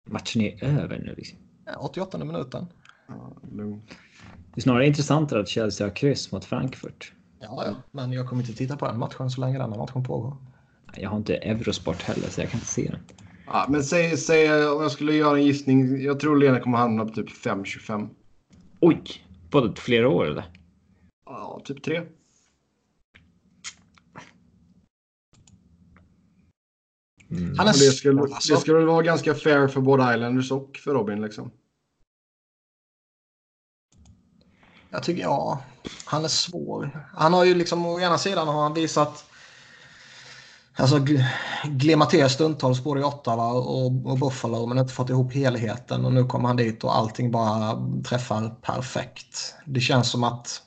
Matchen 0.06 0.42
är 0.42 0.64
över 0.64 0.98
nu. 0.98 1.14
Liksom. 1.16 1.38
Ja, 1.66 1.76
88 1.76 2.18
minuten. 2.18 2.66
Ja. 3.08 3.36
Det 4.54 4.60
är 4.60 4.60
snarare 4.60 4.86
intressantare 4.86 5.40
att 5.40 5.48
Chelsea 5.48 5.86
har 5.86 5.96
kryss 5.96 6.32
mot 6.32 6.44
Frankfurt. 6.44 7.12
Ja, 7.40 7.64
ja, 7.66 7.74
men 7.90 8.12
jag 8.12 8.28
kommer 8.28 8.42
inte 8.42 8.54
titta 8.54 8.76
på 8.76 8.86
den 8.86 8.98
matchen 8.98 9.30
så 9.30 9.40
länge 9.40 9.58
den 9.58 9.72
här 9.72 9.78
matchen 9.78 10.04
pågår. 10.04 10.36
Jag 10.96 11.10
har 11.10 11.16
inte 11.16 11.36
Eurosport 11.36 12.02
heller 12.02 12.28
så 12.28 12.40
jag 12.40 12.50
kan 12.50 12.58
inte 12.58 12.70
se 12.70 12.90
den. 12.90 13.00
Ja, 13.46 13.66
men 13.68 13.82
säg, 13.82 14.16
säg 14.16 14.66
om 14.66 14.82
jag 14.82 14.90
skulle 14.90 15.12
göra 15.12 15.38
en 15.38 15.44
gissning. 15.44 16.02
Jag 16.02 16.20
tror 16.20 16.36
Lene 16.36 16.60
kommer 16.60 16.78
hamna 16.78 17.04
på 17.04 17.14
typ 17.14 17.28
5-25. 17.28 18.08
Oj! 18.80 19.02
Både 19.50 19.80
flera 19.80 20.08
år 20.08 20.26
eller? 20.26 20.52
Ja, 21.24 21.62
typ 21.64 21.82
3. 21.82 22.06
Han 27.30 27.68
är 27.68 27.72
det 27.72 27.72
skulle, 27.72 28.20
alltså. 28.20 28.54
det 28.54 28.60
skulle 28.60 28.78
vara 28.86 29.02
ganska 29.02 29.34
fair 29.34 29.68
för 29.68 29.80
både 29.80 30.14
Islanders 30.14 30.52
och 30.52 30.76
för 30.84 30.94
Robin 30.94 31.22
liksom. 31.22 31.50
Jag 34.90 35.02
tycker, 35.02 35.22
ja, 35.22 35.64
han 36.04 36.24
är 36.24 36.28
svår. 36.28 37.06
Han 37.14 37.32
har 37.32 37.44
ju 37.44 37.54
liksom, 37.54 37.86
å 37.86 38.00
ena 38.00 38.18
sidan 38.18 38.48
har 38.48 38.62
han 38.62 38.74
visat 38.74 39.27
Alltså 40.78 40.96
gl- 40.96 41.24
glimmat 41.64 42.30
stundtals 42.30 42.84
både 42.84 43.00
i 43.00 43.04
Ottawa 43.04 43.52
och, 43.52 43.86
och 43.86 44.18
Buffalo 44.18 44.66
men 44.66 44.78
inte 44.78 44.94
fått 44.94 45.10
ihop 45.10 45.32
helheten 45.32 46.04
och 46.04 46.12
nu 46.12 46.24
kommer 46.24 46.48
han 46.48 46.56
dit 46.56 46.84
och 46.84 46.96
allting 46.96 47.30
bara 47.30 47.86
träffar 48.04 48.48
perfekt. 48.62 49.54
Det 49.66 49.80
känns 49.80 50.10
som 50.10 50.24
att 50.24 50.62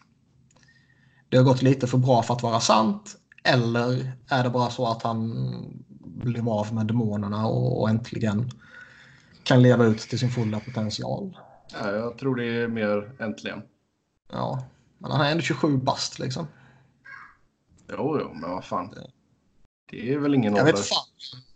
det 1.29 1.37
har 1.37 1.43
gått 1.43 1.61
lite 1.61 1.87
för 1.87 1.97
bra 1.97 2.23
för 2.23 2.33
att 2.33 2.43
vara 2.43 2.59
sant 2.59 3.15
eller 3.43 4.11
är 4.27 4.43
det 4.43 4.49
bara 4.49 4.69
så 4.69 4.87
att 4.87 5.03
han 5.03 5.33
blev 6.01 6.49
av 6.49 6.73
med 6.73 6.87
demonerna 6.87 7.47
och, 7.47 7.81
och 7.81 7.89
äntligen 7.89 8.51
kan 9.43 9.61
leva 9.61 9.85
ut 9.85 9.99
till 9.99 10.19
sin 10.19 10.29
fulla 10.29 10.59
potential. 10.59 11.37
Ja, 11.73 11.91
jag 11.91 12.17
tror 12.17 12.35
det 12.35 12.45
är 12.45 12.67
mer 12.67 13.11
äntligen. 13.19 13.61
Ja, 14.31 14.65
men 14.97 15.11
han 15.11 15.21
är 15.21 15.31
ändå 15.31 15.41
27 15.41 15.77
bast 15.77 16.19
liksom. 16.19 16.47
Jo, 17.89 18.17
jo, 18.21 18.33
men 18.33 18.49
vad 18.51 18.65
fan. 18.65 18.95
Det 19.91 20.13
är 20.13 20.17
väl 20.17 20.35
ingen 20.35 20.55
Jag 20.55 20.65
ålder. 20.65 20.77
vet 20.77 20.87
fan. 20.87 21.05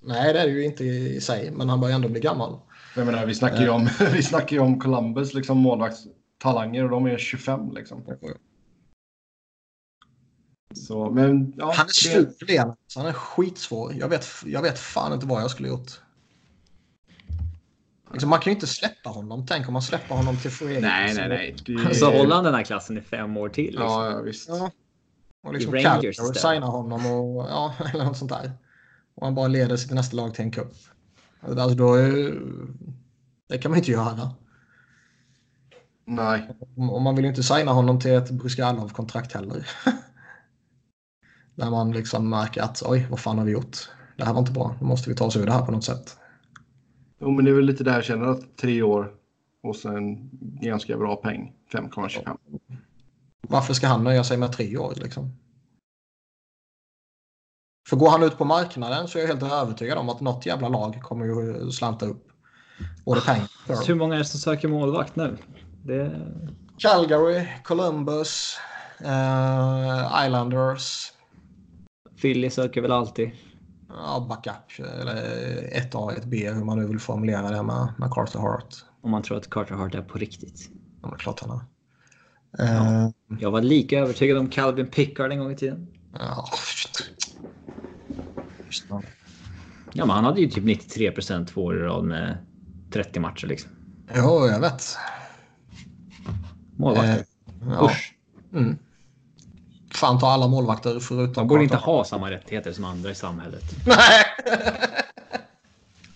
Nej, 0.01 0.33
det 0.33 0.39
är 0.39 0.45
det 0.45 0.51
ju 0.51 0.65
inte 0.65 0.83
i 0.83 1.21
sig, 1.21 1.51
men 1.51 1.69
han 1.69 1.81
börjar 1.81 1.95
ändå 1.95 2.09
bli 2.09 2.21
gammal. 2.21 2.59
Jag 2.95 3.05
menar, 3.05 3.25
vi 3.25 3.35
snackar 3.35 3.61
ju 3.61 3.69
om, 3.69 3.89
vi 4.13 4.23
snackar 4.23 4.55
ju 4.55 4.59
om 4.61 4.79
Columbus 4.79 5.33
liksom 5.33 5.57
målvaktstalanger 5.57 6.83
och 6.83 6.89
de 6.89 7.05
är 7.05 7.17
25 7.17 7.71
liksom. 7.71 8.03
Så, 10.73 11.11
men 11.11 11.53
ja. 11.57 11.73
Han 11.75 11.85
är 11.85 11.91
svår, 11.91 12.45
det 12.47 12.57
han. 12.57 12.75
Så 12.87 12.99
Han 12.99 13.09
är 13.09 13.13
skitsvår. 13.13 13.93
Jag 13.93 14.09
vet, 14.09 14.27
jag 14.45 14.61
vet 14.61 14.79
fan 14.79 15.13
inte 15.13 15.25
vad 15.25 15.41
jag 15.41 15.51
skulle 15.51 15.67
gjort. 15.67 15.91
Liksom, 18.11 18.29
man 18.29 18.39
kan 18.39 18.51
ju 18.51 18.55
inte 18.55 18.67
släppa 18.67 19.09
honom. 19.09 19.45
Tänk 19.45 19.67
om 19.67 19.73
man 19.73 19.81
släpper 19.81 20.15
honom 20.15 20.37
till 20.37 20.51
free 20.51 20.79
Nej, 20.79 21.13
nej, 21.13 21.29
nej. 21.29 21.55
Det... 21.65 21.95
Så 21.95 22.11
håller 22.11 22.35
han 22.35 22.43
den 22.43 22.53
här 22.53 22.63
klassen 22.65 22.97
i 22.97 23.01
fem 23.01 23.37
år 23.37 23.49
till. 23.49 23.65
Liksom. 23.65 23.85
Ja, 23.85 24.11
ja, 24.11 24.21
visst. 24.21 24.49
Ja. 24.49 24.71
Och 25.45 25.53
liksom 25.53 25.73
Rangers 25.73 26.17
Calgary 26.17 26.33
signar 26.33 26.67
honom 26.67 27.05
och 27.05 27.45
ja, 27.49 27.73
eller 27.93 28.05
något 28.05 28.17
sånt 28.17 28.31
där. 28.31 28.51
Och 29.15 29.25
han 29.25 29.35
bara 29.35 29.47
leder 29.47 29.77
sitt 29.77 29.91
nästa 29.91 30.17
lag 30.17 30.33
till 30.33 30.45
en 30.45 30.51
cup. 30.51 30.73
Alltså 31.41 31.75
då 31.75 31.93
är, 31.93 32.39
det 33.47 33.57
kan 33.57 33.71
man 33.71 33.77
inte 33.77 33.91
göra. 33.91 34.31
Nej. 36.05 36.49
Och 36.91 37.01
man 37.01 37.15
vill 37.15 37.25
ju 37.25 37.29
inte 37.29 37.43
signa 37.43 37.71
honom 37.71 37.99
till 37.99 38.11
ett 38.11 38.31
Bryskalov-kontrakt 38.31 39.33
heller. 39.33 39.67
Där 41.55 41.69
man 41.69 41.91
liksom 41.91 42.29
märker 42.29 42.61
att 42.61 42.83
oj, 42.85 43.07
vad 43.09 43.19
fan 43.19 43.37
har 43.37 43.45
vi 43.45 43.51
gjort? 43.51 43.77
Det 44.17 44.25
här 44.25 44.33
var 44.33 44.39
inte 44.39 44.51
bra. 44.51 44.75
Nu 44.81 44.87
måste 44.87 45.09
vi 45.09 45.15
ta 45.15 45.25
oss 45.25 45.37
ur 45.37 45.45
det 45.45 45.51
här 45.51 45.65
på 45.65 45.71
något 45.71 45.83
sätt. 45.83 46.17
Jo, 47.19 47.31
men 47.31 47.45
det 47.45 47.51
är 47.51 47.55
väl 47.55 47.65
lite 47.65 47.83
där 47.83 47.93
jag 47.93 48.03
känner 48.03 48.27
att 48.27 48.57
tre 48.57 48.81
år 48.81 49.11
och 49.63 49.75
sen 49.75 50.29
ganska 50.61 50.97
bra 50.97 51.15
peng. 51.15 51.53
5,25. 51.71 52.37
Varför 53.49 53.73
ska 53.73 53.87
han 53.87 54.03
nöja 54.03 54.23
sig 54.23 54.37
med 54.37 54.51
tre 54.51 54.77
år 54.77 54.93
liksom? 54.95 55.37
För 57.89 57.95
går 57.97 58.09
han 58.09 58.23
ut 58.23 58.37
på 58.37 58.45
marknaden 58.45 59.07
så 59.07 59.17
är 59.17 59.21
jag 59.21 59.27
helt 59.27 59.43
övertygad 59.43 59.97
om 59.97 60.09
att 60.09 60.21
något 60.21 60.45
jävla 60.45 60.69
lag 60.69 61.01
kommer 61.01 61.25
ju 61.25 61.71
slanta 61.71 62.05
upp. 62.05 62.27
Både 63.05 63.21
pengar 63.21 63.47
Så 63.67 63.83
Hur 63.83 63.95
många 63.95 64.15
är 64.15 64.19
det 64.19 64.25
som 64.25 64.39
söker 64.39 64.67
målvakt 64.67 65.15
nu? 65.15 65.37
Det... 65.83 66.21
Calgary, 66.77 67.47
Columbus, 67.63 68.57
eh, 68.99 70.25
Islanders, 70.25 71.13
Philly 72.21 72.49
söker 72.49 72.81
väl 72.81 72.91
alltid. 72.91 73.31
ja, 73.89 74.25
backup 74.29 74.87
eller 75.01 75.15
1A, 75.71 76.11
1B 76.21 76.53
hur 76.53 76.63
man 76.63 76.79
nu 76.79 76.87
vill 76.87 76.99
formulera 76.99 77.49
det 77.49 77.63
med, 77.63 77.93
med 77.97 78.11
Carter 78.11 78.39
Hart. 78.39 78.75
Om 79.01 79.11
man 79.11 79.23
tror 79.23 79.37
att 79.37 79.49
Carter 79.49 79.75
Hart 79.75 79.95
är 79.95 80.01
på 80.01 80.17
riktigt. 80.17 80.69
Ja, 81.01 81.09
det 81.09 81.15
är 81.15 81.17
klart 81.17 81.39
han 81.39 81.51
är. 81.51 81.74
Eh, 82.59 83.09
Jag 83.39 83.51
var 83.51 83.61
lika 83.61 83.99
övertygad 83.99 84.37
om 84.37 84.49
Calvin 84.49 84.87
Pickard 84.87 85.31
en 85.31 85.39
gång 85.39 85.51
i 85.51 85.55
tiden. 85.55 85.87
ja. 86.19 86.47
Ja, 89.93 90.05
men 90.05 90.09
han 90.15 90.23
hade 90.25 90.41
ju 90.41 90.47
typ 90.49 90.63
93 90.63 91.11
procent 91.11 91.47
två 91.49 91.63
år 91.63 91.77
i 91.77 91.81
rad 91.81 92.03
med 92.03 92.37
30 92.93 93.19
matcher 93.19 93.47
liksom. 93.47 93.71
Jo, 94.15 94.47
jag 94.47 94.59
vet. 94.59 94.97
Målvakter. 96.77 97.13
Eh, 97.17 97.23
ja. 97.69 97.85
Usch. 97.85 98.13
Mm. 98.53 98.77
Fan 99.93 100.19
ta 100.19 100.27
alla 100.27 100.47
målvakter 100.47 100.99
förutom... 100.99 101.33
Man 101.41 101.47
borde 101.47 101.63
inte 101.63 101.75
ha 101.75 102.03
samma 102.03 102.31
rättigheter 102.31 102.71
som 102.71 102.85
andra 102.85 103.11
i 103.11 103.15
samhället. 103.15 103.63
Nej! 103.87 104.25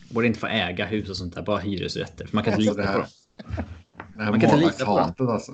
Borde 0.10 0.28
inte 0.28 0.40
få 0.40 0.48
äga 0.48 0.86
hus 0.86 1.10
och 1.10 1.18
sånt 1.18 1.36
där, 1.36 1.42
bara 1.42 1.60
hyresrätter. 1.60 2.26
För 2.28 2.36
man 2.36 2.44
kan 2.44 2.54
inte 2.62 2.70
Alltså, 2.70 2.82
lita 2.82 2.92
det 2.92 2.98
på 2.98 3.04
här- 3.44 3.58
dem. 3.58 3.66
Det 4.18 4.24
här 4.24 4.32
Man 4.32 4.40
kan 4.40 4.50
inte 4.50 4.66
lita 4.66 4.86
på 4.86 4.92
målvaktshatet 4.92 5.30
alltså. 5.30 5.52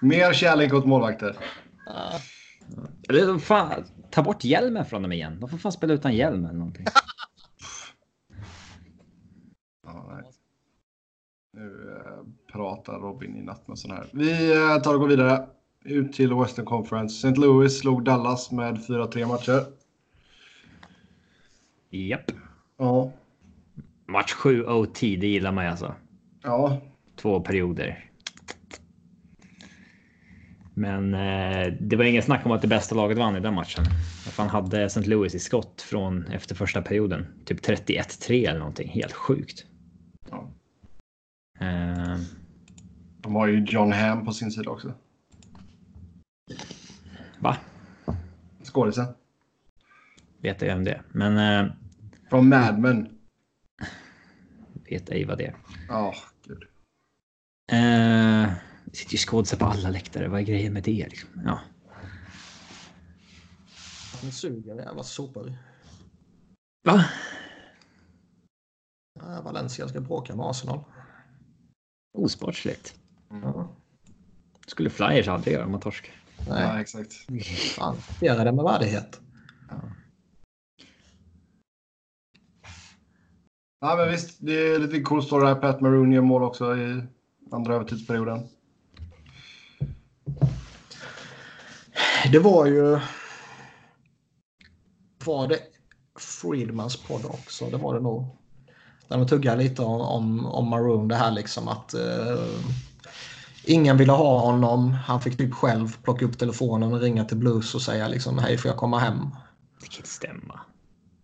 Mer 0.00 0.32
kärlek 0.32 0.74
åt 0.74 0.86
målvakter. 0.86 1.36
Eller 3.08 3.38
fan, 3.38 3.84
ta 4.10 4.22
bort 4.22 4.44
hjälmen 4.44 4.84
från 4.84 5.02
dem 5.02 5.12
igen. 5.12 5.40
De 5.40 5.50
får 5.50 5.58
fan 5.58 5.72
spela 5.72 5.94
utan 5.94 6.16
hjälm 6.16 6.44
eller 6.44 6.58
någonting. 6.58 6.86
Ja. 9.84 10.20
Nu 11.52 11.96
eh, 12.06 12.52
pratar 12.52 12.92
Robin 12.92 13.36
i 13.36 13.42
natt 13.42 13.68
med 13.68 13.78
sån 13.78 13.90
här. 13.90 14.06
Vi 14.12 14.52
eh, 14.52 14.78
tar 14.78 14.94
och 14.94 15.00
går 15.00 15.08
vidare. 15.08 15.46
Ut 15.84 16.12
till 16.12 16.34
Western 16.34 16.64
Conference. 16.64 17.28
St. 17.28 17.40
Louis 17.40 17.78
slog 17.78 18.04
Dallas 18.04 18.50
med 18.50 18.78
4-3 18.78 19.26
matcher. 19.26 19.64
Japp. 21.90 22.30
Ja. 22.76 23.12
Match 24.06 24.32
7 24.32 24.64
OT, 24.64 25.00
det 25.00 25.26
gillar 25.26 25.52
man 25.52 25.66
alltså. 25.66 25.94
Ja. 26.42 26.80
Två 27.16 27.40
perioder. 27.40 28.10
Men 30.82 31.14
eh, 31.14 31.72
det 31.80 31.96
var 31.96 32.04
ingen 32.04 32.22
snack 32.22 32.46
om 32.46 32.52
att 32.52 32.62
det 32.62 32.68
bästa 32.68 32.94
laget 32.94 33.18
vann 33.18 33.36
i 33.36 33.40
den 33.40 33.54
matchen. 33.54 33.84
Fan 34.30 34.48
hade 34.48 34.82
St. 34.84 35.00
Louis 35.00 35.34
i 35.34 35.38
skott 35.38 35.82
från 35.82 36.26
efter 36.26 36.54
första 36.54 36.82
perioden? 36.82 37.26
Typ 37.44 37.60
31-3 37.66 38.48
eller 38.48 38.58
någonting. 38.58 38.88
Helt 38.88 39.12
sjukt. 39.12 39.64
ja. 40.30 40.50
Eh, 41.60 42.18
De 43.20 43.34
har 43.34 43.46
ju 43.46 43.64
John 43.64 43.92
Hamm 43.92 44.24
på 44.24 44.32
sin 44.32 44.50
sida 44.50 44.70
också. 44.70 44.94
va? 47.38 47.56
Skådisen. 48.64 49.06
Vet 50.40 50.60
jag 50.62 50.68
vem 50.68 50.84
det 50.84 50.90
är. 50.90 51.02
Men 51.12 51.38
eh, 51.66 51.72
Från 52.30 52.48
Mad 52.48 52.78
Men. 52.78 53.08
vet 54.90 55.10
ej 55.10 55.24
vad 55.24 55.38
det 55.38 55.46
är. 55.46 55.54
Ja, 55.88 56.14
gud. 56.46 56.62
Eh, 57.72 58.52
det 58.92 58.96
sitter 58.98 59.12
ju 59.12 59.18
skådisar 59.18 59.56
på 59.56 59.64
alla 59.64 59.90
läktare. 59.90 60.28
Vad 60.28 60.40
är 60.40 60.44
grejen 60.44 60.72
med 60.72 60.82
det? 60.82 61.08
Liksom? 61.10 61.28
Ja. 61.44 61.60
Han 64.22 64.32
suger 64.32 64.74
jävla 64.74 65.02
sopor. 65.02 65.52
Va? 66.84 67.04
Ja, 69.20 69.42
Valencia 69.42 69.88
ska 69.88 70.00
bråka 70.00 70.36
med 70.36 70.46
Arsenal. 70.46 70.84
Osportsligt. 72.18 72.94
Ja. 73.28 73.76
Skulle 74.66 74.90
Flyers 74.90 75.28
aldrig 75.28 75.54
göra 75.54 75.64
om 75.64 75.70
man 75.70 75.80
torskar. 75.80 76.14
Nej, 76.48 76.62
Ja, 76.62 76.80
exakt. 76.80 77.12
fan. 77.76 77.96
Göra 78.20 78.44
det 78.44 78.52
med 78.52 78.64
värdighet. 78.64 79.20
Ja, 83.80 83.96
men 83.96 84.10
visst. 84.10 84.36
Det 84.40 84.52
är 84.52 84.78
lite 84.78 85.00
cool 85.00 85.22
story 85.22 85.46
här. 85.46 85.54
Pat 85.54 85.80
Maroon 85.80 86.12
gör 86.12 86.22
mål 86.22 86.42
också 86.42 86.76
i 86.76 87.02
andra 87.50 87.74
övertidsperioden. 87.74 88.48
Det 92.32 92.38
var 92.38 92.66
ju... 92.66 93.00
Var 95.24 95.48
det 95.48 95.58
Friedmans 96.18 96.96
podd 96.96 97.24
också? 97.24 97.70
Det 97.70 97.76
var 97.76 97.94
det 97.94 98.00
nog. 98.00 98.36
Där 99.08 99.18
de 99.18 99.28
tuggar 99.28 99.56
lite 99.56 99.82
om, 99.82 100.00
om, 100.00 100.46
om 100.46 100.68
Maroon. 100.68 101.08
Det 101.08 101.16
här 101.16 101.30
liksom 101.30 101.68
att 101.68 101.94
eh, 101.94 102.44
ingen 103.64 103.96
ville 103.96 104.12
ha 104.12 104.38
honom. 104.38 104.90
Han 104.90 105.20
fick 105.20 105.36
typ 105.36 105.54
själv 105.54 105.96
plocka 106.02 106.24
upp 106.24 106.38
telefonen 106.38 106.92
och 106.92 107.00
ringa 107.00 107.24
till 107.24 107.36
Blues 107.36 107.74
och 107.74 107.82
säga 107.82 108.08
liksom 108.08 108.38
hej 108.38 108.58
får 108.58 108.68
jag 108.68 108.78
komma 108.78 108.98
hem? 108.98 109.30
Det 109.80 109.86
kan 109.86 109.96
inte 109.96 110.08
stämma. 110.08 110.60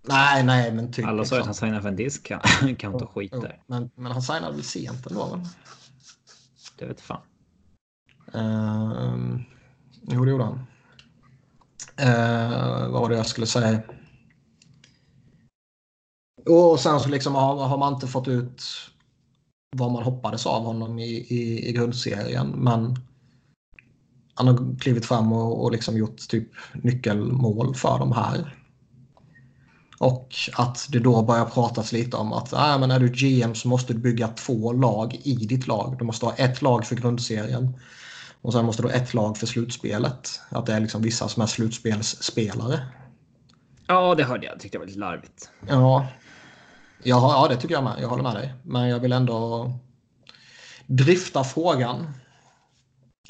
Nej, 0.03 0.45
nej, 0.45 0.73
men 0.73 0.93
typ. 0.93 1.07
Alla 1.07 1.25
sa 1.25 1.37
liksom. 1.37 1.39
att 1.39 1.47
han 1.47 1.55
signade 1.55 1.83
för 1.83 1.89
en 1.89 1.97
disk. 1.97 2.33
Han 2.43 2.77
kan 2.77 2.93
inte 2.93 3.07
skit 3.07 3.31
Jo, 3.35 3.41
där. 3.41 3.63
Men, 3.67 3.91
men 3.95 4.13
han 4.13 4.23
signade 4.23 4.53
väl 4.53 4.65
sent 4.65 5.07
ändå? 5.07 5.41
Det 6.79 6.87
vet 6.87 7.01
fan. 7.01 7.21
Uh, 8.35 9.41
jo, 10.03 10.25
det 10.25 10.31
gjorde 10.31 10.45
han. 10.45 10.67
Uh, 12.01 12.91
vad 12.91 13.01
var 13.01 13.09
det 13.09 13.17
jag 13.17 13.27
skulle 13.27 13.47
säga? 13.47 13.83
Och 16.47 16.81
sen 16.81 17.01
så 17.01 17.09
liksom 17.09 17.35
har, 17.35 17.67
har 17.67 17.79
man 17.79 17.95
inte 17.95 18.07
fått 18.07 18.29
ut 18.29 18.63
vad 19.77 19.93
man 19.93 20.03
hoppades 20.03 20.47
av 20.47 20.65
honom 20.65 20.99
i, 20.99 21.11
i, 21.11 21.69
i 21.69 21.73
grundserien. 21.73 22.49
Men 22.49 22.97
han 24.35 24.49
har 24.49 24.79
klivit 24.81 25.07
fram 25.07 25.33
och, 25.33 25.65
och 25.65 25.73
liksom 25.73 25.97
gjort 25.97 26.29
typ 26.29 26.49
nyckelmål 26.75 27.75
för 27.75 27.99
de 27.99 28.13
här. 28.13 28.55
Och 29.99 30.35
att 30.55 30.87
det 30.89 30.99
då 30.99 31.23
börjar 31.23 31.45
pratas 31.45 31.93
lite 31.93 32.17
om 32.17 32.33
att 32.33 32.53
äh, 32.53 32.79
men 32.79 32.91
är 32.91 33.01
du 33.01 33.09
GM 33.09 33.55
så 33.55 33.69
måste 33.69 33.93
du 33.93 33.99
bygga 33.99 34.29
två 34.29 34.73
lag 34.73 35.21
i 35.25 35.35
ditt 35.35 35.67
lag. 35.67 35.97
Du 35.99 36.05
måste 36.05 36.27
ha 36.27 36.35
ett 36.35 36.63
lag 36.63 36.87
för 36.87 36.97
grundserien 36.97 37.79
och 38.43 38.53
sen 38.53 38.65
måste 38.65 38.83
du 38.83 38.89
ha 38.89 38.95
ett 38.95 39.15
lag 39.15 39.37
för 39.37 39.47
slutspelet. 39.47 40.41
Att 40.51 40.67
det 40.67 40.73
är 40.75 40.81
liksom 40.81 41.03
vissa 41.03 41.29
som 41.29 41.43
är 41.43 41.47
slutspelsspelare. 41.47 42.81
Ja, 43.87 44.15
det 44.15 44.25
hörde 44.25 44.47
jag. 44.47 44.61
Tyckte 44.61 44.77
det 44.79 44.81
var 44.81 44.87
lite 44.87 44.99
larvigt. 44.99 45.51
Ja, 45.69 46.07
ja, 47.03 47.33
ja, 47.43 47.49
det 47.55 47.61
tycker 47.61 47.75
jag 47.75 47.85
med. 47.85 47.95
Jag 48.01 48.09
håller 48.09 48.23
med 48.23 48.35
dig. 48.35 48.55
Men 48.63 48.89
jag 48.89 49.01
vill 49.01 49.13
ändå 49.13 49.73
drifta 50.87 51.45
frågan. 51.45 52.07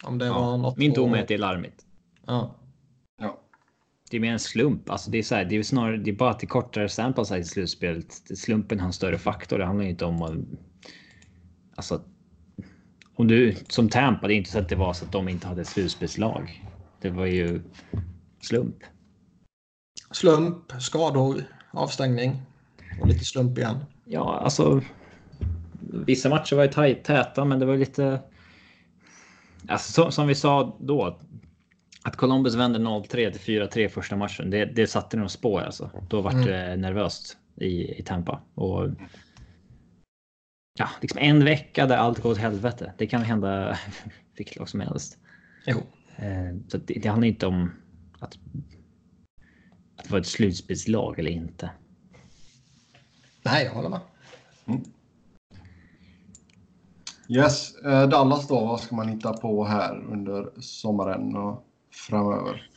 Om 0.03 0.19
det 0.19 0.31
var 0.31 0.41
Ja, 0.51 0.57
något... 0.57 0.77
min 0.77 0.93
dom 0.93 1.15
är 1.15 1.23
att- 1.23 1.29
det 1.29 1.35
är 1.35 1.39
larvigt. 1.39 1.85
Ja. 2.27 2.55
Ja. 3.21 3.41
Det 4.11 4.17
är 4.17 4.21
mer 4.21 4.33
en 4.33 4.39
slump. 4.39 4.91
Alltså 4.91 5.11
det 5.11 5.19
är 5.19 5.23
så 5.23 5.35
här, 5.35 5.45
det 5.45 5.57
är 5.57 5.63
snarare 5.63 5.97
det 5.97 6.11
är 6.11 6.15
bara 6.15 6.31
att 6.31 6.39
det 6.41 6.45
är 6.45 6.49
kortare 6.49 6.89
sample 6.89 7.25
size 7.25 7.39
i 7.41 7.45
slutspelet. 7.45 8.39
Slumpen 8.39 8.81
har 8.81 8.87
en 8.87 8.93
större 8.93 9.19
faktor. 9.19 9.59
Det 9.59 9.65
handlar 9.67 9.85
inte 9.85 10.05
om 10.05 10.23
att... 10.23 10.33
Alltså... 11.77 12.01
Om 13.19 13.29
du 13.29 13.55
som 13.69 13.89
Tampa, 13.89 14.27
det 14.27 14.35
är 14.35 14.37
inte 14.37 14.51
så 14.51 14.59
att 14.59 14.69
det 14.69 14.77
var 14.77 14.93
så 14.93 15.05
att 15.05 15.13
de 15.13 15.29
inte 15.29 15.47
hade 15.47 15.61
ett 15.61 15.69
slutspelslag. 15.69 16.65
Det 17.01 17.11
var 17.11 17.27
ju 17.27 17.63
slump. 18.41 18.77
Slump, 20.11 20.73
skador, 20.81 21.45
avstängning 21.71 22.43
och 23.01 23.09
lite 23.09 23.25
slump 23.25 23.59
igen. 23.59 23.85
Ja, 24.05 24.39
alltså. 24.39 24.83
Vissa 25.81 26.29
matcher 26.29 26.57
var 26.57 26.63
ju 26.63 26.71
tajt, 26.71 27.05
täta, 27.05 27.45
men 27.45 27.59
det 27.59 27.67
var 27.67 27.77
lite. 27.77 28.21
Alltså 29.69 29.93
som, 29.93 30.13
som 30.13 30.27
vi 30.27 30.35
sa 30.35 30.77
då. 30.81 31.19
Att 32.03 32.17
Columbus 32.17 32.55
vände 32.55 32.79
0-3 32.79 33.31
till 33.31 33.61
4-3 33.63 33.89
första 33.89 34.17
matchen. 34.17 34.51
Det, 34.51 34.65
det 34.65 34.87
satte 34.87 35.17
några 35.17 35.29
spår 35.29 35.61
alltså. 35.61 35.91
Då 36.09 36.21
var 36.21 36.33
det 36.33 36.77
nervöst 36.77 37.37
i, 37.57 37.99
i 37.99 38.03
Tampa 38.03 38.41
och. 38.55 38.89
Ja, 40.79 40.89
liksom 41.01 41.19
en 41.21 41.45
vecka 41.45 41.87
där 41.87 41.97
allt 41.97 42.19
går 42.19 42.31
åt 42.31 42.39
helvete. 42.39 42.93
Det 42.99 43.07
kan 43.07 43.23
hända 43.23 43.79
vilket 44.37 44.57
lag 44.57 44.69
som 44.69 44.81
helst. 44.81 45.19
Jo. 45.67 45.79
Eh, 46.17 46.57
så 46.69 46.79
det, 46.79 46.95
det 46.95 47.09
handlar 47.09 47.29
inte 47.29 47.47
om 47.47 47.73
att. 48.19 48.39
Att 49.97 50.11
vara 50.11 50.21
ett 50.21 50.27
slutspelslag 50.27 51.19
eller 51.19 51.31
inte. 51.31 51.71
Nej, 53.43 53.65
jag 53.65 53.73
håller 53.73 53.89
med. 53.89 54.01
Yes, 57.29 57.75
eh, 57.85 58.09
Dallas 58.09 58.49
då. 58.49 58.55
Vad 58.55 58.81
ska 58.81 58.97
man 58.97 59.09
hitta 59.09 59.33
på 59.33 59.65
här 59.65 60.05
under 60.13 60.61
sommaren 60.61 61.37
och 61.37 61.65
framöver? 62.09 62.71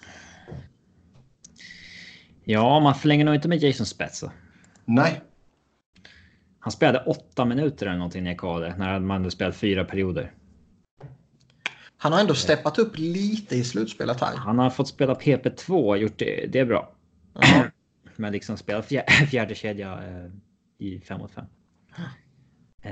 Ja, 2.43 2.79
man 2.79 2.95
förlänger 2.95 3.25
nog 3.25 3.35
inte 3.35 3.47
med 3.47 3.63
Jason 3.63 3.85
Spezza. 3.85 4.31
Nej, 4.85 5.21
Han 6.63 6.71
spelade 6.71 7.05
åtta 7.05 7.45
minuter 7.45 7.85
eller 7.85 7.97
någonting 7.97 8.27
i 8.27 8.35
KD 8.35 8.73
när 8.77 8.99
man 8.99 9.17
hade 9.17 9.31
spelat 9.31 9.55
fyra 9.55 9.85
perioder. 9.85 10.31
Han 11.97 12.13
har 12.13 12.19
ändå 12.19 12.33
steppat 12.33 12.79
upp 12.79 12.97
lite 12.97 13.55
i 13.55 13.63
slutspelet 13.63 14.21
här. 14.21 14.35
Han 14.35 14.59
har 14.59 14.69
fått 14.69 14.87
spela 14.87 15.13
PP2, 15.13 15.95
gjort 15.97 16.17
det, 16.17 16.45
det 16.51 16.59
är 16.59 16.65
bra. 16.65 16.91
Ja. 17.33 17.63
Men 18.15 18.31
liksom 18.31 18.57
spela 18.57 18.81
fjär, 18.81 19.03
fjärde 19.31 19.55
kedja 19.55 19.93
eh, 19.93 20.31
i 20.77 20.99
5 20.99 21.19
mot 21.19 21.31
5. 21.31 21.45
Eh, 22.81 22.91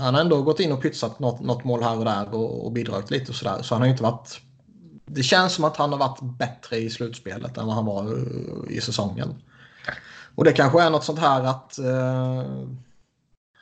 Han 0.00 0.14
har 0.14 0.20
ändå 0.20 0.42
gått 0.42 0.60
in 0.60 0.72
och 0.72 0.82
pytsat 0.82 1.18
något, 1.18 1.40
något 1.40 1.64
mål 1.64 1.82
här 1.82 1.98
och 1.98 2.04
där 2.04 2.34
och, 2.34 2.66
och 2.66 2.72
bidragit 2.72 3.10
lite 3.10 3.30
och 3.30 3.36
sådär. 3.36 3.62
Så 3.62 3.74
han 3.74 3.82
har 3.82 3.88
inte 3.88 4.02
varit... 4.02 4.40
Det 5.06 5.22
känns 5.22 5.52
som 5.54 5.64
att 5.64 5.76
han 5.76 5.92
har 5.92 5.98
varit 5.98 6.38
bättre 6.38 6.76
i 6.76 6.90
slutspelet 6.90 7.58
än 7.58 7.66
vad 7.66 7.74
han 7.74 7.86
var 7.86 8.04
eh, 8.04 8.76
i 8.76 8.80
säsongen. 8.80 9.34
Och 10.34 10.44
det 10.44 10.52
kanske 10.52 10.82
är 10.82 10.90
något 10.90 11.04
sånt 11.04 11.18
här 11.18 11.44
att 11.44 11.78
eh, 11.78 12.44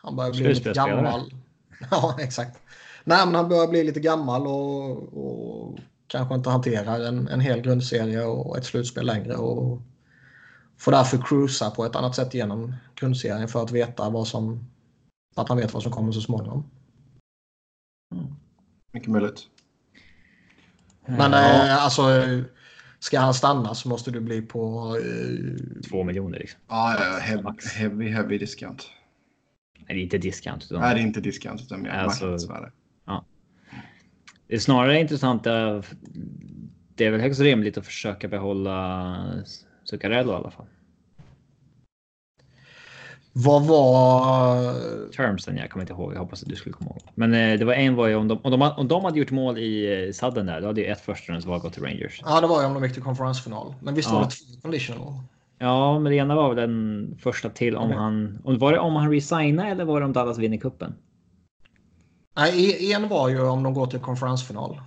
han 0.02 0.16
börjar 0.16 0.30
bli 0.30 0.54
lite 0.54 0.72
gammal. 0.72 1.34
Ja, 1.90 2.16
exakt. 2.20 2.58
Nej, 3.04 3.26
men 3.26 3.34
han 3.34 3.48
börjar 3.48 3.68
bli 3.68 3.84
lite 3.84 4.00
gammal 4.00 4.46
och, 4.46 4.90
och 4.90 5.78
kanske 6.06 6.34
inte 6.34 6.50
hanterar 6.50 7.00
en, 7.00 7.28
en 7.28 7.40
hel 7.40 7.60
grundserie 7.60 8.24
och 8.24 8.58
ett 8.58 8.64
slutspel 8.64 9.06
längre. 9.06 9.36
Och 9.36 9.82
får 10.78 10.92
därför 10.92 11.22
cruisa 11.26 11.70
på 11.70 11.84
ett 11.84 11.96
annat 11.96 12.16
sätt 12.16 12.34
genom 12.34 12.74
grundserien 12.94 13.48
för 13.48 13.62
att 13.62 13.70
veta 13.70 14.10
vad 14.10 14.28
som... 14.28 14.70
Att 15.36 15.48
han 15.48 15.58
vet 15.58 15.74
vad 15.74 15.82
som 15.82 15.92
kommer 15.92 16.12
så 16.12 16.20
småningom. 16.20 16.70
Mycket 18.92 19.10
möjligt. 19.10 19.40
Men 21.06 21.32
ja, 21.32 21.66
eh, 21.66 21.84
alltså, 21.84 22.02
ska 22.98 23.20
han 23.20 23.34
stanna 23.34 23.74
så 23.74 23.88
måste 23.88 24.10
du 24.10 24.20
bli 24.20 24.42
på... 24.42 24.96
Eh, 24.96 25.80
två 25.90 26.04
miljoner 26.04 26.38
liksom. 26.38 26.60
Ja, 26.68 26.96
ja, 26.98 27.18
heavy, 27.18 27.48
heavy, 27.74 28.08
heavy 28.08 28.38
discount. 28.38 28.84
Nej, 29.90 29.96
det 29.96 30.00
är 30.00 30.04
inte 30.04 30.18
discount. 30.18 30.64
Utan 30.70 30.80
Nej, 30.80 30.94
det 30.94 31.00
är 31.00 31.02
inte 31.02 31.20
discount 31.20 31.62
utan 31.62 31.82
mer 31.82 31.90
Alltså- 31.90 32.24
marknadsvärde. 32.24 32.70
Det 34.48 34.54
är 34.54 34.58
snarare 34.58 35.00
intressant. 35.00 35.46
eh, 35.46 35.80
Det 36.94 37.06
är 37.06 37.10
väl 37.10 37.20
högst 37.20 37.40
rimligt 37.40 37.78
att 37.78 37.86
försöka 37.86 38.28
behålla 38.28 39.16
Zuccarello 39.84 40.32
i 40.32 40.34
alla 40.34 40.50
fall. 40.50 40.66
vad 43.32 43.66
var... 43.66 44.72
Termsen, 45.12 45.56
jag 45.56 45.70
kommer 45.70 45.82
inte 45.82 45.92
ihåg. 45.92 46.14
Jag 46.14 46.18
hoppas 46.18 46.42
att 46.42 46.48
du 46.48 46.56
skulle 46.56 46.72
komma 46.72 46.90
ihåg. 46.90 47.02
Men 47.14 47.34
eh, 47.34 47.58
det 47.58 47.64
var 47.64 47.72
en 47.74 47.94
var 47.94 48.06
ju 48.06 48.14
om 48.14 48.28
de, 48.28 48.38
om 48.42 48.50
de, 48.50 48.62
om 48.62 48.88
de 48.88 49.04
hade 49.04 49.18
gjort 49.18 49.30
mål 49.30 49.58
i 49.58 50.04
eh, 50.06 50.12
Sudden 50.12 50.46
där, 50.46 50.60
då 50.60 50.66
hade 50.66 50.80
ju 50.80 50.86
ett 50.86 51.00
förstahundsval 51.00 51.60
gått 51.60 51.72
till 51.72 51.82
Rangers. 51.82 52.20
Ja, 52.24 52.40
det 52.40 52.46
var 52.46 52.60
ju 52.60 52.66
om 52.66 52.74
de 52.74 52.84
gick 52.84 52.92
till 52.94 53.02
konferensfinal. 53.02 53.74
Men 53.82 53.94
visst 53.94 54.10
var 54.10 54.20
Ja. 54.20 54.24
det 54.24 54.30
två 54.54 54.60
conditional? 54.62 55.12
Ja, 55.62 55.98
men 55.98 56.10
det 56.10 56.16
ena 56.16 56.34
var 56.34 56.54
väl 56.54 56.56
den 56.56 57.16
första 57.22 57.50
till 57.50 57.76
om 57.76 57.90
han... 57.90 58.38
Om, 58.44 58.58
var 58.58 58.72
det 58.72 58.78
om 58.78 58.96
han 58.96 59.10
resignar 59.10 59.66
eller 59.66 59.84
var 59.84 60.00
det 60.00 60.06
om 60.06 60.12
Dallas 60.12 60.38
vinner 60.38 60.56
kuppen? 60.56 60.94
Nej, 62.36 62.70
e- 62.70 62.92
en 62.92 63.08
var 63.08 63.28
ju 63.28 63.40
om 63.40 63.62
de 63.62 63.74
går 63.74 63.86
till 63.86 64.00
konferensfinal. 64.00 64.80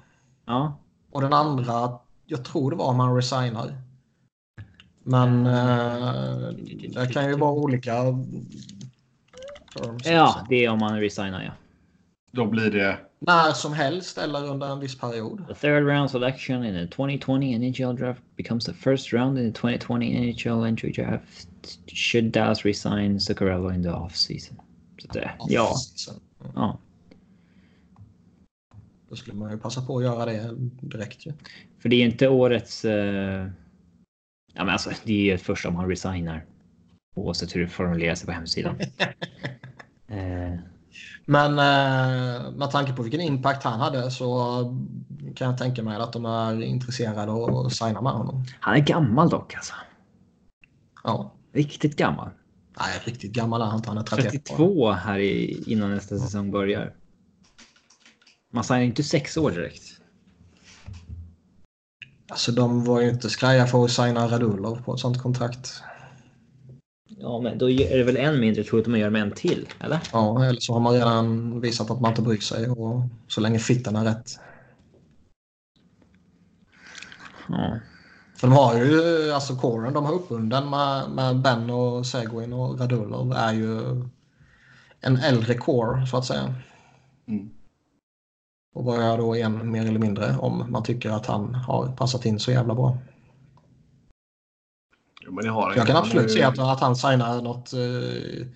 Ja, 0.46 0.78
Och 1.12 1.22
den 1.22 1.34
andra, 1.34 2.00
jag 2.26 2.46
tror 2.46 2.72
det 2.72 2.78
var 2.78 2.86
om 2.86 3.00
han 3.00 3.16
resignar. 3.16 3.78
Men 5.04 5.46
eh, 5.46 6.50
det 6.94 7.14
kan 7.14 7.30
ju 7.30 7.36
vara 7.36 7.52
olika 7.52 7.94
terms. 9.74 10.08
ja, 10.08 10.46
det 10.50 10.66
är 10.66 10.70
om 10.70 10.82
han 10.82 11.00
resignar 11.00 11.44
ja. 11.44 11.52
Då 12.32 12.46
blir 12.46 12.72
det... 12.72 12.98
När 13.28 13.54
som 13.54 13.74
helst 13.74 14.18
eller 14.18 14.48
under 14.48 14.72
en 14.72 14.80
viss 14.80 15.00
period. 15.00 15.48
The 15.48 15.54
third 15.54 15.88
round 15.88 16.12
selection 16.12 16.66
in 16.66 16.74
the 16.74 16.96
2020 16.96 17.58
NHL 17.58 17.96
draft 17.96 18.22
becomes 18.36 18.66
the 18.66 18.74
first 18.74 19.14
round 19.14 19.40
in 19.40 19.54
the 19.54 19.60
2020 19.60 20.34
NHL 20.34 20.66
entry 20.66 20.92
draft 20.92 21.48
should 21.88 22.32
Dallas 22.32 22.66
resign 22.66 23.20
Zuccarello 23.20 23.74
in 23.74 23.84
the 23.84 23.90
offseason. 23.90 24.58
Så 24.98 25.08
det, 25.08 25.32
ja, 25.48 25.76
Sen, 25.76 26.16
ja. 26.56 26.80
Då 29.10 29.16
skulle 29.16 29.38
man 29.38 29.52
ju 29.52 29.58
passa 29.58 29.82
på 29.82 29.98
att 29.98 30.04
göra 30.04 30.26
det 30.26 30.56
direkt 30.82 31.26
ju. 31.26 31.34
För 31.80 31.90
det 31.90 31.96
är 31.96 32.06
inte 32.06 32.30
årets... 32.30 32.86
Eh... 32.86 33.48
Ja, 34.54 34.64
men 34.64 34.70
alltså, 34.70 34.92
det 35.04 35.14
är 35.14 35.24
ju 35.24 35.34
ett 35.34 35.42
första 35.42 35.70
om 35.70 35.76
han 35.76 35.90
resignar. 35.90 36.46
Oavsett 37.16 37.56
hur 37.56 37.62
det 37.62 37.68
formulerar 37.68 38.16
sig 38.16 38.26
på 38.26 38.32
hemsidan. 38.32 38.80
eh, 40.08 40.54
Men 41.26 41.52
eh, 41.52 42.52
med 42.52 42.72
tanke 42.72 42.94
på 42.94 43.04
vilken 43.04 43.22
impact 43.22 43.64
han 43.64 43.80
hade 43.80 44.12
så 44.12 44.60
kan 45.36 45.50
jag 45.50 45.58
tänka 45.58 45.84
mig 45.84 45.98
att 45.98 46.14
de 46.14 46.26
är 46.26 46.62
intresserade 46.62 47.32
av 47.32 47.56
att 47.56 47.74
signa 47.74 48.02
med 48.02 48.12
honom. 48.12 48.46
han 48.60 48.76
är 48.76 48.80
gammal 48.80 49.30
dock 49.30 49.56
alltså. 49.56 49.74
Ja. 51.04 51.34
Riktigt 51.54 51.96
gammal. 51.96 52.30
Nej, 52.80 53.02
riktigt 53.04 53.32
gammal 53.34 53.62
är 53.62 53.66
han 53.66 53.76
inte. 53.76 53.90
Han 53.90 53.98
är 53.98 54.04
31 54.04 54.52
år. 54.52 54.56
32 54.56 54.92
här 54.92 55.20
i, 55.20 55.64
innan 55.68 55.92
nästa 55.92 56.18
säsong 56.18 56.52
börjar. 56.52 56.94
Man 58.52 58.64
signar 58.64 58.82
inte 58.82 59.04
sex 59.04 59.38
år 59.38 59.52
direkt. 59.52 59.84
Alltså 62.30 62.52
de 62.52 62.86
var 62.86 63.02
ju 63.02 63.10
inte 63.10 63.30
skraja 63.30 63.68
för 63.68 63.86
att 63.86 63.92
signa 63.92 64.28
Radulov 64.28 64.84
på 64.84 64.94
ett 64.94 65.00
sånt 65.00 65.22
kontrakt. 65.22 65.84
Ja, 67.10 67.40
men 67.40 67.58
då 67.58 67.70
är 67.70 67.98
det 67.98 68.04
väl 68.04 68.18
än 68.18 68.40
mindre 68.40 68.64
troligt 68.64 68.86
att 68.86 68.92
man 68.92 69.00
gör 69.00 69.10
med 69.10 69.22
en 69.22 69.32
till, 69.32 69.70
eller? 69.80 70.00
Ja, 70.12 70.46
eller 70.46 70.60
så 70.60 70.74
har 70.74 70.80
man 70.80 70.94
redan 70.94 71.60
visat 71.62 71.92
att 71.92 72.02
man 72.02 72.12
inte 72.12 72.22
bryr 72.22 72.40
sig 72.40 72.70
och 72.70 73.02
så 73.28 73.42
länge 73.42 73.60
fitten 73.60 73.96
är 73.96 74.04
rätt. 74.04 74.40
Ja. 77.48 77.80
För 78.36 78.48
de 78.48 78.54
har 78.54 78.76
ju, 78.78 79.32
alltså 79.32 79.56
kåren 79.56 79.94
de 79.94 80.06
har 80.06 80.14
uppbunden 80.14 80.70
med, 80.70 81.10
med 81.10 81.42
Ben 81.42 81.70
och 81.70 82.06
Seguin 82.06 82.54
och 82.54 82.80
Radulov 82.80 83.34
är 83.34 83.54
ju 83.54 83.80
en 85.02 85.18
äldre 85.18 85.54
core 85.54 86.08
så 86.08 86.18
att 86.18 86.26
säga. 86.26 86.56
Mm. 87.28 87.50
Och 88.76 88.86
vad 88.86 89.00
är 89.00 89.18
då 89.18 89.36
en 89.36 89.72
mer 89.72 89.86
eller 89.86 90.00
mindre 90.00 90.38
om 90.38 90.72
man 90.72 90.84
tycker 90.84 91.10
att 91.10 91.26
han 91.26 91.56
har 91.56 91.88
passat 91.88 92.26
in 92.26 92.40
så 92.40 92.52
jävla 92.52 92.76
bra. 92.76 92.98
Jo, 95.26 95.42
Jag 95.42 95.88
kan 95.88 95.96
Han 95.96 96.04
absolut 96.06 96.32
se 96.32 96.44
att, 96.44 96.60
att 96.60 96.80
han 96.80 96.96
signar 96.96 97.42
något 97.42 97.74
eh, 97.74 98.48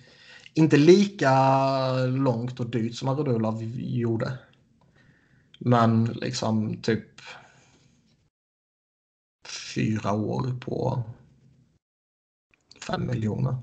inte 0.54 0.76
lika 0.76 1.32
långt 2.06 2.60
och 2.60 2.70
dyrt 2.70 2.94
som 2.94 3.08
Radulov 3.08 3.62
gjorde. 3.74 4.38
Men 5.58 6.04
liksom 6.04 6.82
typ 6.82 7.20
fyra 9.74 10.12
år 10.12 10.60
på 10.60 11.02
fem 12.86 13.06
miljoner. 13.06 13.56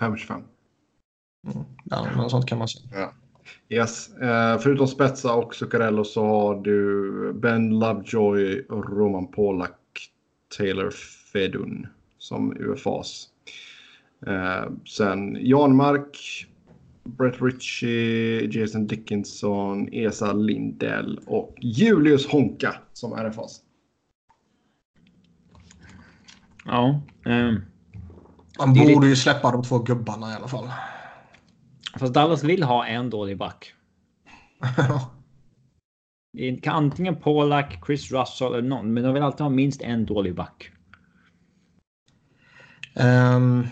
5,25. 0.00 0.44
Mm. 1.46 1.64
Ja, 1.84 2.16
något 2.16 2.30
sånt 2.30 2.46
kan 2.46 2.58
man 2.58 2.68
säga. 2.68 3.14
Yes. 3.68 4.16
Eh, 4.16 4.58
förutom 4.58 4.86
Spetsa 4.88 5.34
och 5.34 5.54
Zuccarello 5.54 6.04
så 6.04 6.24
har 6.24 6.62
du 6.62 7.32
Ben 7.32 7.78
Lovejoy, 7.78 8.66
Roman 8.68 9.26
Polak, 9.26 9.78
Taylor 10.58 10.90
Fedun 11.32 11.86
som 12.18 12.56
UFAs. 12.56 13.28
Eh, 14.26 14.70
sen 14.88 15.36
Janmark, 15.40 16.46
Brett 17.04 17.42
Ritchie, 17.42 18.60
Jason 18.60 18.86
Dickinson, 18.86 19.88
Esa 19.92 20.32
Lindell 20.32 21.20
och 21.26 21.54
Julius 21.60 22.26
Honka 22.26 22.74
som 22.92 23.12
RFAs. 23.12 23.60
Ja. 26.64 27.00
ehm, 27.24 27.60
Man 28.58 28.74
borde 28.74 29.06
ju 29.06 29.16
släppa 29.16 29.50
de 29.52 29.62
två 29.62 29.78
gubbarna 29.78 30.32
i 30.32 30.34
alla 30.34 30.48
fall. 30.48 30.68
Fast 31.98 32.14
Dallas 32.14 32.44
vill 32.44 32.62
ha 32.62 32.86
en 32.86 33.10
dålig 33.10 33.38
back. 33.38 33.74
Kan 36.62 36.74
antingen 36.74 37.16
Polak, 37.16 37.78
Chris 37.86 38.12
Russell 38.12 38.54
eller 38.54 38.68
någon, 38.68 38.94
men 38.94 39.02
de 39.02 39.14
vill 39.14 39.22
alltid 39.22 39.40
ha 39.40 39.48
minst 39.48 39.82
en 39.82 40.06
dålig 40.06 40.34
back. 40.34 40.70
Um, 42.94 43.66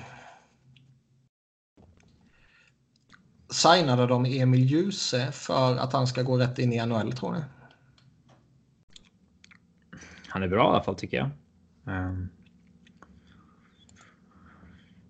signade 3.50 4.06
de 4.06 4.24
Emil 4.26 4.64
Djuse 4.64 5.32
för 5.32 5.76
att 5.76 5.92
han 5.92 6.06
ska 6.06 6.22
gå 6.22 6.38
rätt 6.38 6.58
in 6.58 6.72
i 6.72 6.86
NHL 6.86 7.12
tror 7.12 7.32
ni? 7.32 7.40
Han 10.28 10.42
är 10.42 10.48
bra 10.48 10.64
i 10.64 10.68
alla 10.68 10.82
fall 10.82 10.94
tycker 10.94 11.16
jag. 11.16 11.30
Ehm. 11.86 12.28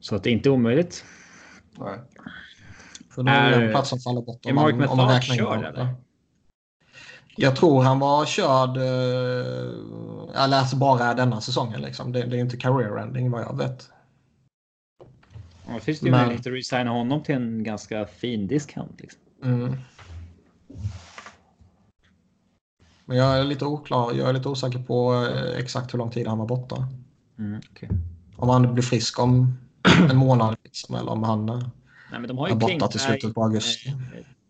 Så 0.00 0.16
att 0.16 0.24
det 0.24 0.30
är 0.30 0.32
inte 0.32 0.50
omöjligt. 0.50 1.04
Nej. 1.78 1.98
För 3.14 3.22
då 3.22 3.32
är 3.32 3.50
det 3.60 3.64
en 3.66 3.70
plats 3.72 3.88
som 3.88 3.98
faller 4.00 4.20
bort. 4.22 4.46
om 4.46 4.54
man- 4.54 4.88
om 4.88 4.96
man 4.96 5.08
räknar 5.08 5.36
körd, 5.36 5.64
eller? 5.64 5.94
Jag 7.36 7.56
tror 7.56 7.82
han 7.82 7.98
var 7.98 8.24
körd, 8.26 8.76
eh, 8.76 10.42
eller 10.44 10.58
alltså 10.58 10.76
bara 10.76 11.14
denna 11.14 11.40
säsongen. 11.40 11.80
Liksom. 11.80 12.12
Det, 12.12 12.22
det 12.22 12.36
är 12.36 12.40
inte 12.40 12.56
career 12.56 12.96
ending 12.98 13.30
vad 13.30 13.42
jag 13.42 13.56
vet. 13.58 13.88
Ja, 15.68 15.74
det 15.74 15.80
finns 15.80 16.00
det 16.00 16.06
ju 16.06 16.10
Men- 16.10 16.20
möjlighet 16.20 16.46
att 16.46 16.52
resigna 16.52 16.90
honom 16.90 17.22
till 17.22 17.34
en 17.34 17.64
ganska 17.64 18.06
fin 18.06 18.46
discount. 18.46 18.92
Liksom. 18.98 19.20
Mm. 19.44 19.76
Men 23.04 23.16
jag 23.16 23.38
är 23.38 23.44
lite 23.44 23.64
oklar. 23.64 24.12
Jag 24.12 24.28
är 24.28 24.32
lite 24.32 24.48
osäker 24.48 24.78
på 24.78 25.14
eh, 25.14 25.58
exakt 25.58 25.94
hur 25.94 25.98
lång 25.98 26.10
tid 26.10 26.26
han 26.26 26.38
var 26.38 26.46
borta. 26.46 26.88
Mm, 27.38 27.60
okej. 27.72 27.88
Om 28.36 28.48
han 28.48 28.74
blir 28.74 28.82
frisk 28.84 29.18
om 29.18 29.58
en 30.10 30.16
månad 30.16 30.56
liksom, 30.64 30.94
eller 30.94 31.10
om 31.12 31.22
han 31.22 31.48
eh, 31.48 31.62
Nej, 32.12 32.20
men 32.20 32.28
de 32.28 32.38
har 32.38 32.48
ju 32.48 32.54
borta 32.54 32.88
till 32.88 33.00
slutet 33.00 33.34
på 33.34 33.42
augusti. 33.42 33.94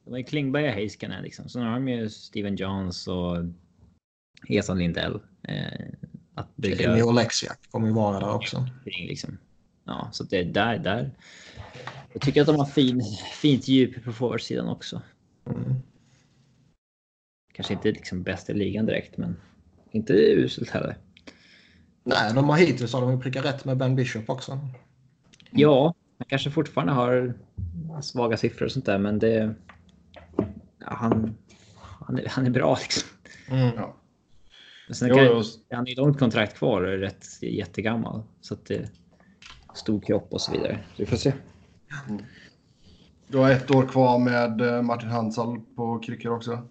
De 0.05 0.11
har 0.11 0.19
ju 0.19 0.25
Klingberg 0.25 0.69
och 0.69 0.75
Heiskanen 0.75 1.23
liksom. 1.23 1.49
Så 1.49 1.59
nu 1.59 1.65
har 1.65 1.73
de 1.73 1.89
ju 1.89 2.11
Steven 2.11 2.57
Johns 2.57 3.09
och 3.09 3.37
Esan 4.49 4.79
Lindell. 4.79 5.21
Eh, 5.43 5.89
att 6.35 6.57
bygga 6.57 6.83
Jamie 6.83 7.03
Oleksiak 7.03 7.59
kommer 7.71 7.87
ju 7.87 7.93
vara 7.93 8.21
där 8.21 8.35
också. 8.35 8.69
liksom. 8.85 9.39
Ja, 9.85 10.09
så 10.13 10.25
det 10.25 10.39
är 10.39 10.45
där, 10.45 10.79
där. 10.79 11.11
Jag 12.13 12.23
tycker 12.23 12.41
att 12.41 12.47
de 12.47 12.57
har 12.57 12.67
fin, 12.67 13.03
fint 13.33 13.69
djup 13.69 14.05
på 14.05 14.13
forwardsidan 14.13 14.69
också. 14.69 15.03
Mm. 15.47 15.75
Kanske 17.53 17.73
inte 17.75 17.93
liksom 17.93 18.23
bäst 18.23 18.51
i 18.51 18.55
ligan 18.55 18.87
direkt, 18.87 19.17
men 19.17 19.37
inte 19.91 20.13
uselt 20.13 20.71
heller. 20.71 20.97
Nej, 22.05 22.35
de 22.35 22.49
har 22.49 22.57
hittills 22.57 22.93
har 22.93 23.01
de 23.01 23.21
prickat 23.21 23.45
rätt 23.45 23.65
med 23.65 23.77
Ben 23.77 23.97
Bishop 23.97 24.31
också. 24.31 24.59
Ja, 25.51 25.95
han 26.23 26.29
kanske 26.29 26.51
fortfarande 26.51 26.93
har 26.93 27.35
svaga 28.03 28.37
siffror 28.37 28.67
och 28.67 28.73
sånt 28.73 28.87
där, 28.87 28.99
men 28.99 29.19
det... 29.19 29.55
Ja, 30.79 30.95
han, 30.95 31.35
han, 32.07 32.19
är, 32.19 32.29
han 32.29 32.47
är 32.47 32.51
bra 32.51 32.79
liksom. 32.81 33.09
Mm. 33.49 33.71
Ja. 33.77 33.97
Sen 34.95 35.09
Jo, 35.09 35.15
kan, 35.15 35.25
jo. 35.25 35.43
han 35.71 35.87
är 35.87 35.91
ju 35.91 35.97
långt 35.97 36.19
kontrakt 36.19 36.57
kvar 36.59 36.83
och 36.83 36.93
är 36.93 36.99
rätt 36.99 37.43
jättegammal. 37.43 38.23
Så 38.41 38.55
att 38.55 38.67
det 38.67 38.91
stor 39.75 40.01
kropp 40.01 40.33
och 40.33 40.41
så 40.41 40.53
vidare. 40.53 40.79
Så 40.89 40.95
vi 40.97 41.07
får 41.07 41.17
se. 41.17 41.33
Du 43.27 43.39
har 43.39 43.51
ett 43.51 43.71
år 43.71 43.87
kvar 43.87 44.19
med 44.19 44.61
eh, 44.61 44.83
Martin 44.83 45.09
Hansal 45.09 45.61
på 45.77 45.99
kryckor 45.99 46.33
också. 46.33 46.69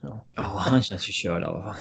Ja, 0.00 0.24
han 0.34 0.82
känns 0.82 1.08
ju 1.08 1.12
körd 1.12 1.42
i 1.42 1.44
alla 1.44 1.62
fall. 1.62 1.76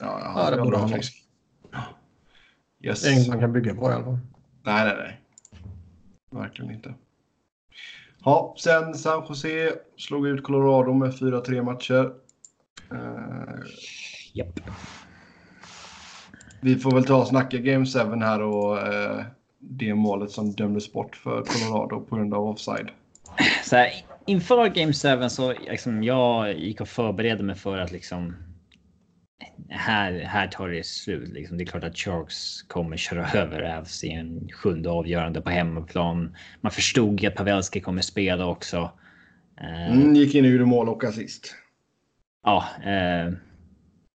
Ja, 0.00 0.32
Ja, 0.36 0.50
det 0.50 0.56
är 0.56 0.64
borde 0.64 0.78
han 0.78 0.88
frisk. 0.88 1.23
Yes. 2.84 3.02
Det 3.02 3.08
är 3.08 3.12
inget 3.12 3.28
man 3.28 3.40
kan 3.40 3.52
bygga 3.52 3.74
på 3.74 3.90
i 3.90 3.92
alla 3.94 4.04
fall. 4.04 4.18
Nej, 4.62 4.84
nej, 4.84 4.96
nej. 4.98 5.20
Verkligen 6.30 6.74
inte. 6.74 6.94
Ja, 8.24 8.54
sen 8.58 8.94
San 8.94 9.26
Jose 9.28 9.72
slog 9.96 10.26
ut 10.26 10.42
Colorado 10.42 10.92
med 10.92 11.10
4-3 11.10 11.62
matcher. 11.62 12.12
Eh, 12.92 13.54
Japp. 14.32 14.60
vi 16.60 16.76
får 16.76 16.90
väl 16.90 17.04
ta 17.04 17.16
och 17.16 17.26
snacka 17.26 17.58
Game 17.58 17.86
7 17.86 17.98
här 17.98 18.42
och 18.42 18.78
eh, 18.78 19.24
det 19.58 19.94
målet 19.94 20.30
som 20.30 20.52
dömdes 20.52 20.92
bort 20.92 21.16
för 21.16 21.42
Colorado 21.42 22.00
på 22.00 22.16
grund 22.16 22.34
av 22.34 22.48
offside. 22.48 22.90
Så 23.64 23.76
här, 23.76 23.90
inför 24.26 24.68
Game 24.68 24.92
7 25.22 25.28
så 25.28 25.52
liksom, 25.52 26.04
jag 26.04 26.58
gick 26.58 26.80
och 26.80 26.88
förberedde 26.88 27.42
mig 27.42 27.56
för 27.56 27.78
att 27.78 27.92
liksom. 27.92 28.34
Här, 29.68 30.12
här 30.12 30.46
tar 30.46 30.68
det 30.68 30.86
slut. 30.86 31.28
Liksom. 31.28 31.58
Det 31.58 31.64
är 31.64 31.66
klart 31.66 31.84
att 31.84 31.98
Sharks 31.98 32.62
kommer 32.62 32.96
köra 32.96 33.30
över 33.34 33.76
Avs 33.78 34.04
i 34.04 34.10
en 34.10 34.48
sjunde 34.52 34.90
avgörande 34.90 35.40
på 35.40 35.50
hemmaplan. 35.50 36.36
Man 36.60 36.72
förstod 36.72 37.20
ju 37.20 37.28
att 37.28 37.34
Pavelski 37.34 37.80
kommer 37.80 38.02
spela 38.02 38.46
också. 38.46 38.90
Eh, 39.60 39.92
Mm, 39.92 40.14
gick 40.14 40.34
in 40.34 40.44
och 40.44 40.50
gjorde 40.50 40.64
mål 40.64 40.88
och 40.88 41.04
assist. 41.04 41.54
Ja, 42.44 42.64
eh, 42.84 43.32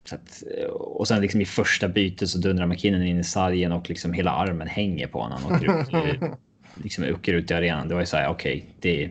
så 0.04 0.14
att, 0.14 0.42
och 0.70 1.08
sen 1.08 1.20
liksom 1.22 1.40
i 1.40 1.44
första 1.44 1.88
bytet 1.88 2.28
så 2.28 2.38
dundrar 2.38 2.66
McKinnon 2.66 3.02
in 3.02 3.18
i 3.20 3.24
sargen 3.24 3.72
och 3.72 3.88
liksom 3.88 4.12
hela 4.12 4.30
armen 4.30 4.68
hänger 4.68 5.06
på 5.06 5.20
honom. 5.20 5.44
Och 5.46 5.62
ut, 5.62 5.92
eh, 6.22 6.32
liksom 6.74 7.04
åker 7.04 7.34
ut 7.34 7.50
i 7.50 7.54
arenan. 7.54 7.88
Det 7.88 7.94
var 7.94 8.02
ju 8.02 8.06
så 8.06 8.16
här, 8.16 8.28
okej, 8.28 8.66
det. 8.80 9.10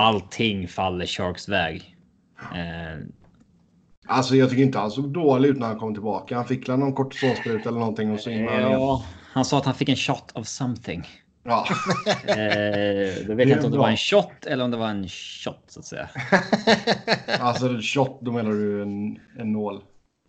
Allting 0.00 0.68
faller 0.68 1.06
Sharks 1.06 1.48
väg. 1.48 1.96
Eh, 2.54 2.98
Alltså 4.08 4.36
jag 4.36 4.50
tycker 4.50 4.62
inte 4.62 4.78
han 4.78 4.90
såg 4.90 5.12
dålig 5.12 5.48
ut 5.48 5.58
när 5.58 5.66
han 5.66 5.78
kom 5.78 5.94
tillbaka. 5.94 6.36
Han 6.36 6.44
fick 6.44 6.68
någon 6.68 6.92
kortisonsprut 6.92 7.66
eller 7.66 7.78
någonting 7.78 8.10
och 8.10 8.20
så 8.20 8.30
in 8.30 8.44
ja, 8.44 9.04
han 9.32 9.44
sa 9.44 9.58
att 9.58 9.64
han 9.64 9.74
fick 9.74 9.88
en 9.88 9.96
shot 9.96 10.32
of 10.34 10.46
something. 10.46 11.06
Ja. 11.44 11.66
Eh, 12.26 13.26
då 13.26 13.34
vet 13.34 13.48
jag 13.48 13.56
inte 13.56 13.66
om 13.66 13.72
det 13.72 13.78
var 13.78 13.88
en 13.88 13.96
shot 13.96 14.46
eller 14.46 14.64
om 14.64 14.70
det 14.70 14.76
var 14.76 14.88
en 14.88 15.08
shot 15.08 15.64
så 15.66 15.80
att 15.80 15.86
säga. 15.86 16.08
Alltså 17.40 17.78
shot, 17.80 18.18
då 18.20 18.32
menar 18.32 18.50
du 18.50 18.82
en, 18.82 19.18
en 19.38 19.52
nål. 19.52 19.80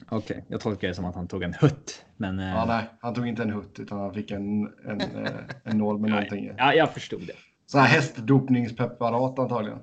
Okej, 0.10 0.46
jag 0.48 0.62
tolkar 0.62 0.88
det 0.88 0.94
som 0.94 1.06
att 1.06 1.16
han 1.16 1.28
tog 1.28 1.44
en 1.44 1.54
hutt. 1.54 2.06
Men 2.18 2.40
eh, 2.40 2.50
Ja, 2.50 2.66
nej, 2.66 2.90
han 3.02 3.14
tog 3.14 3.28
inte 3.28 3.44
en 3.44 3.50
hutt 3.50 3.80
utan 3.80 4.00
han 4.00 4.14
fick 4.14 4.32
en, 4.32 4.64
en, 4.88 5.02
eh, 5.02 5.32
en 5.64 5.78
nål 5.78 6.00
med 6.00 6.10
någonting 6.10 6.52
ja, 6.58 6.74
jag 6.74 6.94
förstod 6.94 7.22
det. 7.28 7.34
Så 7.66 7.78
här 7.80 7.88
hästdopningspreparat 7.88 9.40
antagligen. 9.40 9.80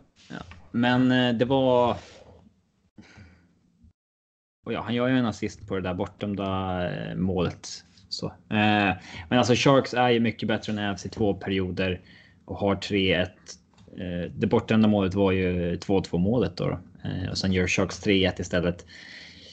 Men 0.70 1.12
eh, 1.12 1.34
det 1.34 1.44
var. 1.44 1.96
Och 4.66 4.72
ja, 4.72 4.82
han 4.82 4.94
gör 4.94 5.08
ju 5.08 5.18
en 5.18 5.26
assist 5.26 5.66
på 5.68 5.74
det 5.74 5.80
där 5.80 5.94
bortdömda 5.94 6.90
eh, 6.90 7.16
målet. 7.16 7.84
Så. 8.08 8.26
Eh, 8.26 8.92
men 9.28 9.38
alltså 9.38 9.54
Sharks 9.56 9.94
är 9.94 10.08
ju 10.08 10.20
mycket 10.20 10.48
bättre 10.48 10.72
än 10.72 10.90
Avs 10.90 11.06
i 11.06 11.08
två 11.08 11.34
perioder 11.34 12.00
och 12.44 12.56
har 12.56 12.76
3-1. 12.76 13.26
Eh, 13.96 14.30
det 14.36 14.46
bortdömda 14.46 14.88
målet 14.88 15.14
var 15.14 15.32
ju 15.32 15.76
2-2 15.76 16.18
målet 16.18 16.56
då. 16.56 16.78
Eh, 17.04 17.30
och 17.30 17.38
sen 17.38 17.52
gör 17.52 17.66
Sharks 17.66 18.06
3-1 18.06 18.40
istället. 18.40 18.86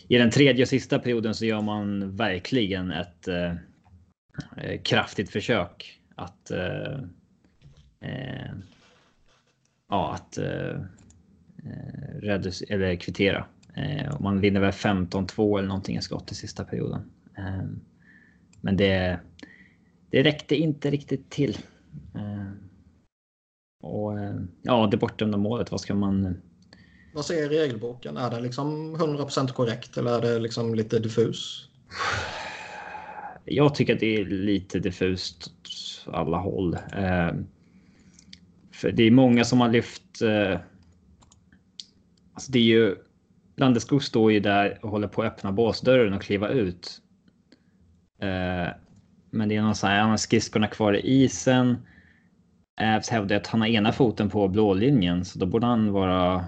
I 0.07 0.18
den 0.18 0.31
tredje 0.31 0.64
och 0.64 0.69
sista 0.69 0.99
perioden 0.99 1.35
så 1.35 1.45
gör 1.45 1.61
man 1.61 2.15
verkligen 2.15 2.91
ett 2.91 3.27
eh, 3.27 3.53
eh 4.57 4.81
kraftigt 4.84 5.31
försök 5.31 5.99
att. 6.15 6.52
Eh, 6.52 6.99
eh, 8.02 8.52
ja, 9.90 10.14
att 10.14 10.38
eh, 10.38 10.76
eh, 11.65 12.19
reduc- 12.22 12.65
eller 12.69 12.95
kvittera. 12.95 13.45
Eh, 13.76 14.16
och 14.16 14.22
man 14.22 14.40
vinner 14.40 14.60
väl 14.60 14.72
15-2 14.72 15.58
eller 15.58 15.68
någonting 15.68 15.98
i 15.98 16.02
skott 16.02 16.32
i 16.32 16.36
sista 16.36 16.64
perioden. 16.64 17.12
Eh, 17.38 17.64
men 18.62 18.78
det, 18.78 19.20
det 20.10 20.24
räckte 20.24 20.56
inte 20.56 20.91
riktigt 20.91 21.30
till. 21.30 21.58
Eh, 22.16 22.52
och 23.82 24.14
ja, 24.62 24.88
det 24.91 24.98
bortdömda 24.98 25.38
målet, 25.38 25.72
vad 25.72 25.82
ska 25.82 25.95
man... 25.95 26.41
Vad 27.14 27.26
säger 27.26 27.50
regelboken? 27.50 28.18
Är 28.18 28.30
den 28.30 28.44
liksom 28.44 28.95
100% 28.95 29.48
korrekt 29.48 29.98
eller 29.98 30.18
är 30.18 30.22
det 30.22 30.40
liksom 30.40 30.76
lite 30.76 31.00
diffus? 31.00 31.70
Jag 33.45 33.76
tycker 33.76 33.94
att 33.94 34.00
det 34.00 34.16
är 34.16 34.26
lite 34.26 34.80
diffust 34.80 35.48
åt 36.08 36.14
alla 36.16 36.38
håll. 36.38 36.78
För 38.72 38.91
det 38.91 39.04
är 39.04 39.12
många 39.12 39.44
som 39.44 39.62
har 39.62 39.70
lyft. 39.70 40.22
Alltså 42.34 42.52
det 42.52 42.60
är 42.60 42.64
ju. 42.64 42.95
Landeskog 43.56 44.04
står 44.04 44.32
ju 44.32 44.40
där 44.40 44.80
och 44.82 44.90
håller 44.90 45.08
på 45.08 45.22
att 45.22 45.28
öppna 45.28 45.52
båsdörren 45.52 46.14
och 46.14 46.22
kliva 46.22 46.50
ut. 46.50 47.02
Eh, 48.20 48.68
men 49.32 49.50
det 49.50 49.56
är 49.56 49.62
någon 49.62 49.76
sån 49.76 49.90
här, 49.90 50.00
han 50.00 50.10
har 50.10 50.18
skridskorna 50.18 50.68
kvar 50.68 50.94
i 50.94 51.24
isen. 51.24 51.78
Ävs 52.82 53.10
hävdar 53.10 53.36
att 53.36 53.48
han 53.48 53.62
har 53.62 53.68
ena 53.68 53.92
foten 53.92 54.30
på 54.30 54.48
blålinjen 54.48 55.26
så 55.26 55.40
då 55.40 55.46
borde 55.46 55.66
han 55.66 55.92
vara 55.92 56.46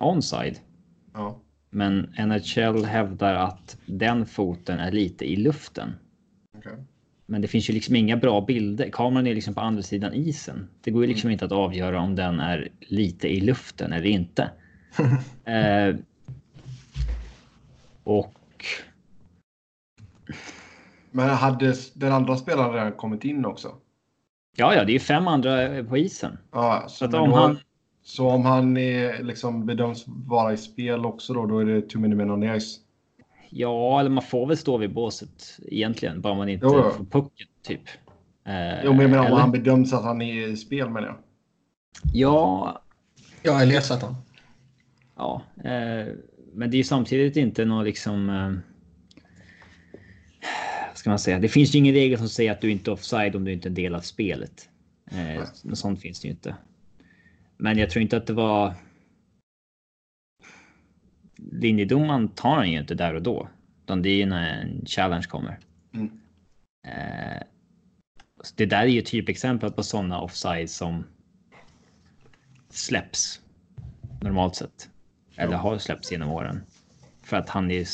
onside. 0.00 0.58
Ja. 1.14 1.40
Men 1.70 2.14
NHL 2.18 2.84
hävdar 2.84 3.34
att 3.34 3.78
den 3.86 4.26
foten 4.26 4.78
är 4.78 4.92
lite 4.92 5.24
i 5.32 5.36
luften. 5.36 5.94
okej. 6.58 6.84
Men 7.30 7.42
det 7.42 7.48
finns 7.48 7.70
ju 7.70 7.74
liksom 7.74 7.96
inga 7.96 8.16
bra 8.16 8.40
bilder. 8.40 8.90
Kameran 8.92 9.26
är 9.26 9.34
liksom 9.34 9.54
på 9.54 9.60
andra 9.60 9.82
sidan 9.82 10.14
isen. 10.14 10.68
Det 10.80 10.90
går 10.90 11.02
ju 11.02 11.08
liksom 11.08 11.30
inte 11.30 11.44
att 11.44 11.52
avgöra 11.52 12.00
om 12.00 12.14
den 12.14 12.40
är 12.40 12.68
lite 12.80 13.28
i 13.28 13.40
luften 13.40 13.92
eller 13.92 14.06
inte. 14.06 14.50
eh, 15.44 15.96
och 18.04 18.34
Men 21.10 21.28
hade 21.28 21.74
den 21.94 22.12
andra 22.12 22.36
spelaren 22.36 22.72
redan 22.72 22.92
kommit 22.92 23.24
in 23.24 23.44
också? 23.46 23.68
ja, 24.56 24.74
ja, 24.74 24.84
det 24.84 24.92
är 24.94 24.98
fem 24.98 25.28
andra 25.28 25.84
på 25.84 25.96
isen. 25.98 26.38
Ja, 26.52 26.84
så, 26.88 27.10
Så 27.10 27.18
om 27.18 27.30
då, 27.30 27.36
han- 27.36 27.58
så 28.02 28.28
om 28.28 28.44
han 28.44 28.76
är, 28.76 29.22
liksom 29.22 29.66
bedöms 29.66 30.04
vara 30.06 30.52
i 30.52 30.56
spel 30.56 31.04
också 31.06 31.32
då, 31.34 31.46
då 31.46 31.58
är 31.58 31.64
det 31.64 31.82
too 31.82 32.00
many 32.00 32.14
men 32.14 32.30
on 32.30 32.40
the 32.40 32.60
ice? 32.60 32.80
Ja, 33.50 34.00
eller 34.00 34.10
man 34.10 34.24
får 34.24 34.46
väl 34.46 34.56
stå 34.56 34.76
vid 34.78 34.92
båset 34.94 35.58
egentligen, 35.66 36.20
bara 36.20 36.34
man 36.34 36.48
inte 36.48 36.66
Jo, 36.66 36.72
jo. 36.84 36.90
får 36.90 37.04
pucken 37.04 37.46
typ. 37.62 37.80
Eh, 38.44 38.84
Jo, 38.84 38.92
men 38.92 39.00
jag 39.00 39.10
menar 39.10 39.30
om 39.32 39.38
han 39.38 39.50
bedöms 39.52 39.92
att 39.92 40.04
han 40.04 40.22
är 40.22 40.48
i 40.48 40.56
spel 40.56 40.90
menar 40.90 41.08
jag. 41.08 41.16
Ja, 42.12 42.82
Ja, 43.42 43.62
eller 43.62 43.78
ersättaren. 43.78 44.14
Ja, 45.18 45.42
eh, 45.56 46.14
men 46.52 46.70
det 46.70 46.76
är 46.76 46.78
ju 46.78 46.84
samtidigt 46.84 47.36
inte 47.36 47.64
något 47.64 47.84
liksom. 47.84 48.30
Eh, 48.30 48.52
ska 50.94 51.10
man 51.10 51.18
säga? 51.18 51.38
Det 51.38 51.48
finns 51.48 51.74
ju 51.74 51.78
ingen 51.78 51.94
regel 51.94 52.18
som 52.18 52.28
säger 52.28 52.52
att 52.52 52.60
du 52.60 52.70
inte 52.70 52.90
är 52.90 52.92
offside 52.92 53.36
om 53.36 53.44
du 53.44 53.52
inte 53.52 53.68
är 53.68 53.70
en 53.70 53.74
del 53.74 53.94
av 53.94 54.00
spelet. 54.00 54.68
Eh, 55.10 55.44
något 55.64 55.78
sånt 55.78 56.00
finns 56.00 56.20
det 56.20 56.28
ju 56.28 56.32
inte. 56.32 56.56
Men 57.56 57.78
jag 57.78 57.90
tror 57.90 58.02
inte 58.02 58.16
att 58.16 58.26
det 58.26 58.32
var. 58.32 58.74
Linjedomaren 61.36 62.28
tar 62.28 62.56
han 62.56 62.70
ju 62.70 62.78
inte 62.78 62.94
där 62.94 63.14
och 63.14 63.22
då. 63.22 63.48
Utan 63.84 64.02
det 64.02 64.08
är 64.08 64.16
ju 64.16 64.26
när 64.26 64.62
en 64.62 64.86
challenge 64.86 65.26
kommer. 65.28 65.58
Mm. 65.94 66.10
Eh, 66.86 67.42
det 68.56 68.66
där 68.66 68.82
är 68.82 68.86
ju 68.86 69.02
typexempel 69.02 69.72
på 69.72 69.82
sådana 69.82 70.20
offside 70.20 70.70
som 70.70 71.04
släpps 72.70 73.40
normalt 74.20 74.54
sett. 74.54 74.90
Eller 75.38 75.56
har 75.56 75.78
släppts 75.78 76.12
genom 76.12 76.30
åren. 76.30 76.60
För 77.22 77.36
att 77.36 77.48
han 77.48 77.70
är 77.70 77.86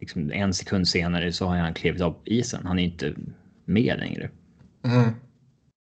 liksom 0.00 0.32
en 0.32 0.54
sekund 0.54 0.88
senare 0.88 1.32
så 1.32 1.46
har 1.46 1.56
han 1.56 1.74
klivit 1.74 2.02
upp 2.02 2.28
isen. 2.28 2.66
Han 2.66 2.78
är 2.78 2.84
inte 2.84 3.14
med 3.64 3.98
längre. 3.98 4.30
Mm. 4.84 5.10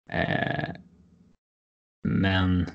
Eh, 0.10 0.76
men. 2.08 2.66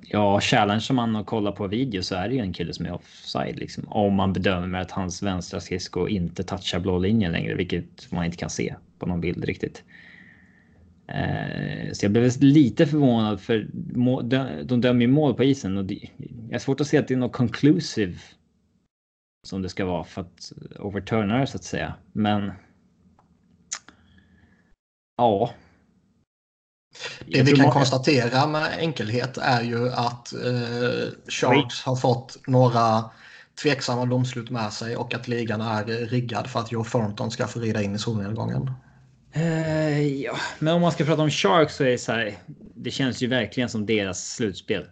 Ja, 0.00 0.40
challenge 0.40 0.80
som 0.80 0.96
man 0.96 1.14
har 1.14 1.24
kollat 1.24 1.56
på 1.56 1.66
video 1.66 2.02
så 2.02 2.14
är 2.14 2.28
det 2.28 2.34
ju 2.34 2.40
en 2.40 2.52
kille 2.52 2.72
som 2.72 2.86
är 2.86 2.92
offside 2.92 3.58
liksom. 3.58 3.88
Om 3.88 4.14
man 4.14 4.32
bedömer 4.32 4.80
att 4.80 4.90
hans 4.90 5.22
vänstra 5.22 5.60
skridsko 5.60 6.08
inte 6.08 6.42
touchar 6.42 6.80
blå 6.80 6.98
linjen 6.98 7.32
längre, 7.32 7.54
vilket 7.54 8.12
man 8.12 8.24
inte 8.24 8.36
kan 8.36 8.50
se 8.50 8.74
på 8.98 9.06
någon 9.06 9.20
bild 9.20 9.44
riktigt. 9.44 9.84
Eh, 11.14 11.92
så 11.92 12.04
jag 12.04 12.12
blev 12.12 12.32
lite 12.40 12.86
förvånad 12.86 13.40
för 13.40 13.68
de, 14.64 14.80
dömer 14.80 15.00
ju 15.00 15.08
mål 15.08 15.34
på 15.34 15.44
isen 15.44 15.76
och 15.76 15.84
det, 15.84 16.08
jag 16.48 16.54
har 16.54 16.58
svårt 16.58 16.80
att 16.80 16.86
se 16.86 16.98
att 16.98 17.08
det 17.08 17.14
är 17.14 17.18
något 17.18 17.32
conclusive. 17.32 18.18
Som 19.46 19.62
det 19.62 19.68
ska 19.68 19.84
vara 19.84 20.04
för 20.04 20.20
att 20.20 20.52
overturna 20.78 21.38
det 21.38 21.46
så 21.46 21.56
att 21.56 21.64
säga. 21.64 21.94
Men. 22.12 22.52
Ja, 25.16 25.50
Det 27.26 27.42
vi 27.42 27.52
kan 27.52 27.70
konstatera 27.70 28.46
med 28.46 28.78
enkelhet 28.78 29.38
är 29.38 29.62
ju 29.62 29.92
att 29.92 30.32
eh, 30.32 31.12
Sharks 31.28 31.82
har 31.82 31.96
fått 31.96 32.38
några 32.46 33.04
tveksamma 33.62 34.06
domslut 34.06 34.50
med 34.50 34.72
sig 34.72 34.96
och 34.96 35.14
att 35.14 35.28
ligan 35.28 35.60
är 35.60 35.84
riggad 35.84 36.50
för 36.50 36.60
att 36.60 36.72
Joe 36.72 36.84
Thornton 36.84 37.30
ska 37.30 37.46
få 37.46 37.60
rida 37.60 37.82
in 37.82 37.94
i 37.94 37.98
solnedgången. 37.98 38.70
Uh, 39.36 40.06
ja, 40.06 40.36
men 40.58 40.74
om 40.74 40.80
man 40.80 40.92
ska 40.92 41.04
prata 41.04 41.22
om 41.22 41.30
Sharks 41.30 41.76
så 41.76 41.84
är 41.84 41.88
det 41.88 41.98
så 41.98 42.12
här. 42.12 42.34
Det 42.74 42.90
känns 42.90 43.22
ju 43.22 43.26
verkligen 43.26 43.68
som 43.68 43.86
deras 43.86 44.34
slutspel 44.34 44.86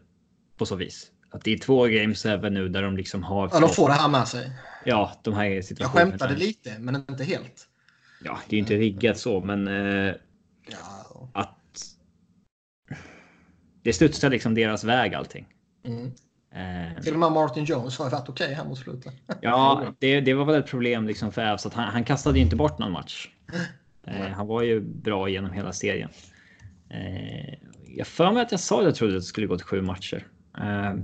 på 0.57 0.67
så 0.67 0.77
vis. 0.77 1.11
Att 1.31 1.45
det 1.45 1.53
är 1.53 1.59
två 1.59 1.85
games 1.85 2.27
även 2.27 2.55
nu 2.55 2.69
där 2.69 2.83
de 2.83 2.97
liksom 2.97 3.23
har. 3.23 3.51
Ja, 3.53 3.61
de 3.61 3.69
får 3.69 3.89
det 3.89 3.95
här 3.95 4.09
med 4.09 4.29
sig. 4.29 4.53
Ja, 4.85 5.13
de 5.23 5.35
här 5.35 5.63
situationerna. 5.63 6.01
Jag 6.01 6.11
skämtade 6.11 6.37
lite, 6.37 6.79
men 6.79 6.95
inte 6.95 7.25
helt. 7.25 7.67
Ja, 8.25 8.39
det 8.49 8.55
är 8.55 8.57
ju 8.57 8.61
inte 8.61 8.77
riggat 8.77 9.19
så, 9.19 9.41
men. 9.41 9.69
Uh, 9.69 10.15
ja. 10.71 11.31
Att. 11.35 11.57
Det 13.83 13.93
studsar 13.93 14.31
liksom 14.31 14.55
deras 14.55 14.85
väg 14.85 15.15
allting. 15.15 15.47
Mm. 15.85 16.13
Eh, 16.55 17.03
Till 17.03 17.13
och 17.13 17.19
med 17.19 17.33
Martin 17.33 17.65
Jones 17.65 17.99
har 17.99 18.11
varit 18.11 18.29
okej 18.29 18.45
okay 18.45 18.55
här 18.55 18.65
mot 18.65 18.79
slutet. 18.79 19.13
ja, 19.41 19.95
det, 19.99 20.21
det 20.21 20.35
var 20.35 20.45
väl 20.45 20.61
ett 20.61 20.67
problem 20.67 21.07
liksom 21.07 21.33
för 21.33 21.53
Avs 21.53 21.67
att 21.67 21.75
han, 21.75 21.89
han 21.89 22.05
kastade 22.05 22.39
inte 22.39 22.57
bort 22.57 22.79
någon 22.79 22.93
match. 22.93 23.29
Eh, 24.07 24.29
han 24.29 24.47
var 24.47 24.63
ju 24.63 24.81
bra 24.81 25.29
genom 25.29 25.53
hela 25.53 25.73
serien. 25.73 26.11
Eh, 26.89 27.55
jag 27.97 28.07
för 28.07 28.33
mig 28.33 28.43
att 28.43 28.51
jag 28.51 28.61
sa 28.61 28.79
att 28.79 28.85
jag 28.85 28.95
trodde 28.95 29.17
att 29.17 29.23
det 29.23 29.27
skulle 29.27 29.47
gå 29.47 29.57
till 29.57 29.67
sju 29.67 29.83
matcher. 29.83 30.27
Eh, 30.59 30.95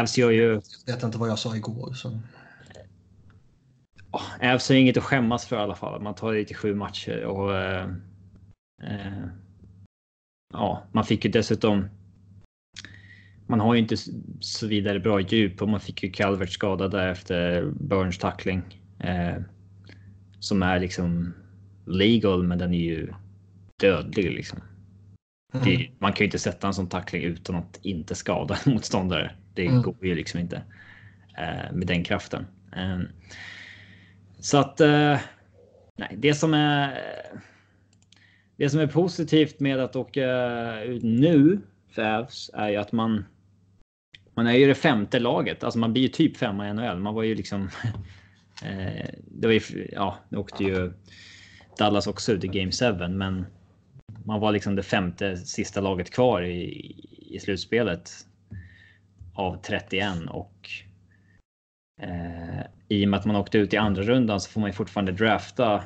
Avs 0.00 0.18
gör 0.18 0.30
ju... 0.30 0.60
Jag 0.86 0.94
vet 0.94 1.02
inte 1.02 1.18
vad 1.18 1.28
jag 1.28 1.38
sa 1.38 1.56
igår. 1.56 1.92
Så... 1.92 2.20
Avs 4.42 4.68
har 4.68 4.76
inget 4.76 4.96
att 4.96 5.04
skämmas 5.04 5.46
för 5.46 5.56
i 5.56 5.58
alla 5.58 5.74
fall. 5.74 6.02
Man 6.02 6.14
tar 6.14 6.32
det 6.32 6.44
till 6.44 6.56
sju 6.56 6.74
matcher 6.74 7.24
och. 7.24 7.56
Eh, 7.56 7.88
eh, 8.82 9.26
ja, 10.52 10.86
man 10.92 11.04
fick 11.04 11.24
ju 11.24 11.30
dessutom 11.30 11.88
man 13.46 13.60
har 13.60 13.74
ju 13.74 13.80
inte 13.80 13.96
så 14.40 14.66
vidare 14.66 15.00
bra 15.00 15.20
djup 15.20 15.62
och 15.62 15.68
man 15.68 15.80
fick 15.80 16.02
ju 16.02 16.10
Calvert 16.10 16.50
skadad 16.50 16.90
där 16.90 17.08
efter 17.08 17.70
Burns 17.80 18.18
tackling. 18.18 18.82
Eh, 18.98 19.36
som 20.40 20.62
är 20.62 20.80
liksom 20.80 21.34
legal, 21.86 22.42
men 22.42 22.58
den 22.58 22.74
är 22.74 22.84
ju 22.84 23.12
dödlig 23.80 24.32
liksom. 24.32 24.60
Mm. 25.54 25.82
Man 25.98 26.12
kan 26.12 26.18
ju 26.18 26.24
inte 26.24 26.38
sätta 26.38 26.66
en 26.66 26.74
sån 26.74 26.88
tackling 26.88 27.22
utan 27.22 27.56
att 27.56 27.78
inte 27.82 28.14
skada 28.14 28.58
en 28.64 28.72
motståndare. 28.74 29.34
Det 29.54 29.66
mm. 29.66 29.82
går 29.82 29.96
ju 30.02 30.14
liksom 30.14 30.40
inte 30.40 30.56
eh, 31.38 31.72
med 31.72 31.86
den 31.86 32.04
kraften. 32.04 32.46
Eh, 32.76 33.00
så 34.40 34.58
att 34.58 34.80
eh, 34.80 35.18
nej, 35.96 36.14
det 36.16 36.34
som 36.34 36.54
är. 36.54 37.00
Det 38.56 38.70
som 38.70 38.80
är 38.80 38.86
positivt 38.86 39.60
med 39.60 39.80
att 39.80 39.96
åka 39.96 40.82
ut 40.82 41.02
nu 41.02 41.60
för 41.90 42.02
Avs 42.02 42.50
är 42.54 42.68
ju 42.68 42.76
att 42.76 42.92
man 42.92 43.24
man 44.34 44.46
är 44.46 44.52
ju 44.52 44.66
det 44.66 44.74
femte 44.74 45.18
laget. 45.18 45.64
Alltså 45.64 45.78
man 45.78 45.92
blir 45.92 46.02
ju 46.02 46.08
typ 46.08 46.36
femma 46.36 46.68
i 46.68 46.74
NHL. 46.74 46.98
Man 46.98 47.14
var 47.14 47.22
ju 47.22 47.34
liksom. 47.34 47.70
eh, 48.62 49.10
det 49.24 49.46
var 49.46 49.52
ju, 49.52 49.88
ja, 49.92 50.18
nu 50.28 50.38
åkte 50.38 50.64
ju 50.64 50.92
Dallas 51.78 52.06
också 52.06 52.32
ut 52.32 52.44
i 52.44 52.48
Game 52.48 52.72
7, 52.72 53.08
men 53.08 53.46
man 54.24 54.40
var 54.40 54.52
liksom 54.52 54.76
det 54.76 54.82
femte 54.82 55.36
sista 55.36 55.80
laget 55.80 56.10
kvar 56.10 56.42
i, 56.42 56.94
i 57.30 57.40
slutspelet 57.40 58.10
av 59.34 59.62
31 59.62 60.08
och 60.28 60.70
eh, 62.02 62.66
i 62.88 63.04
och 63.04 63.08
med 63.08 63.20
att 63.20 63.26
man 63.26 63.36
åkte 63.36 63.58
ut 63.58 63.74
i 63.74 63.76
andra 63.76 64.02
rundan 64.02 64.40
så 64.40 64.50
får 64.50 64.60
man 64.60 64.70
ju 64.70 64.74
fortfarande 64.74 65.12
drafta 65.12 65.84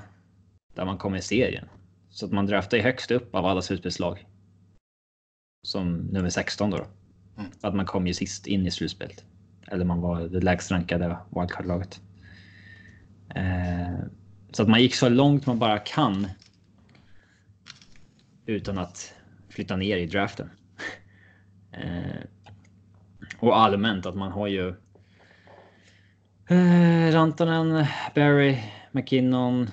där 0.74 0.84
man 0.84 0.98
kommer 0.98 1.18
i 1.18 1.22
serien. 1.22 1.68
Så 2.10 2.26
att 2.26 2.32
man 2.32 2.46
draftar 2.46 2.76
ju 2.76 2.82
högst 2.82 3.10
upp 3.10 3.34
av 3.34 3.46
alla 3.46 3.62
slutspelslag. 3.62 4.26
Som 5.66 5.96
nummer 5.96 6.30
16 6.30 6.70
då. 6.70 6.76
Mm. 6.76 7.50
Att 7.60 7.74
man 7.74 7.86
kom 7.86 8.06
ju 8.06 8.14
sist 8.14 8.46
in 8.46 8.66
i 8.66 8.70
slutspelet. 8.70 9.24
Eller 9.66 9.84
man 9.84 10.00
var 10.00 10.20
det 10.20 10.40
lägst 10.40 10.70
rankade 10.70 11.16
wildcard-laget. 11.30 12.00
Eh, 13.34 13.98
så 14.50 14.62
att 14.62 14.68
man 14.68 14.82
gick 14.82 14.94
så 14.94 15.08
långt 15.08 15.46
man 15.46 15.58
bara 15.58 15.78
kan. 15.78 16.26
Utan 18.46 18.78
att 18.78 19.14
flytta 19.48 19.76
ner 19.76 19.96
i 19.96 20.06
draften. 20.06 20.50
Eh, 21.72 22.20
och 23.38 23.58
allmänt 23.58 24.06
att 24.06 24.14
man 24.14 24.32
har 24.32 24.46
ju 24.46 24.68
eh, 26.48 27.12
Rantanen, 27.12 27.86
Barry, 28.14 28.58
McKinnon. 28.92 29.70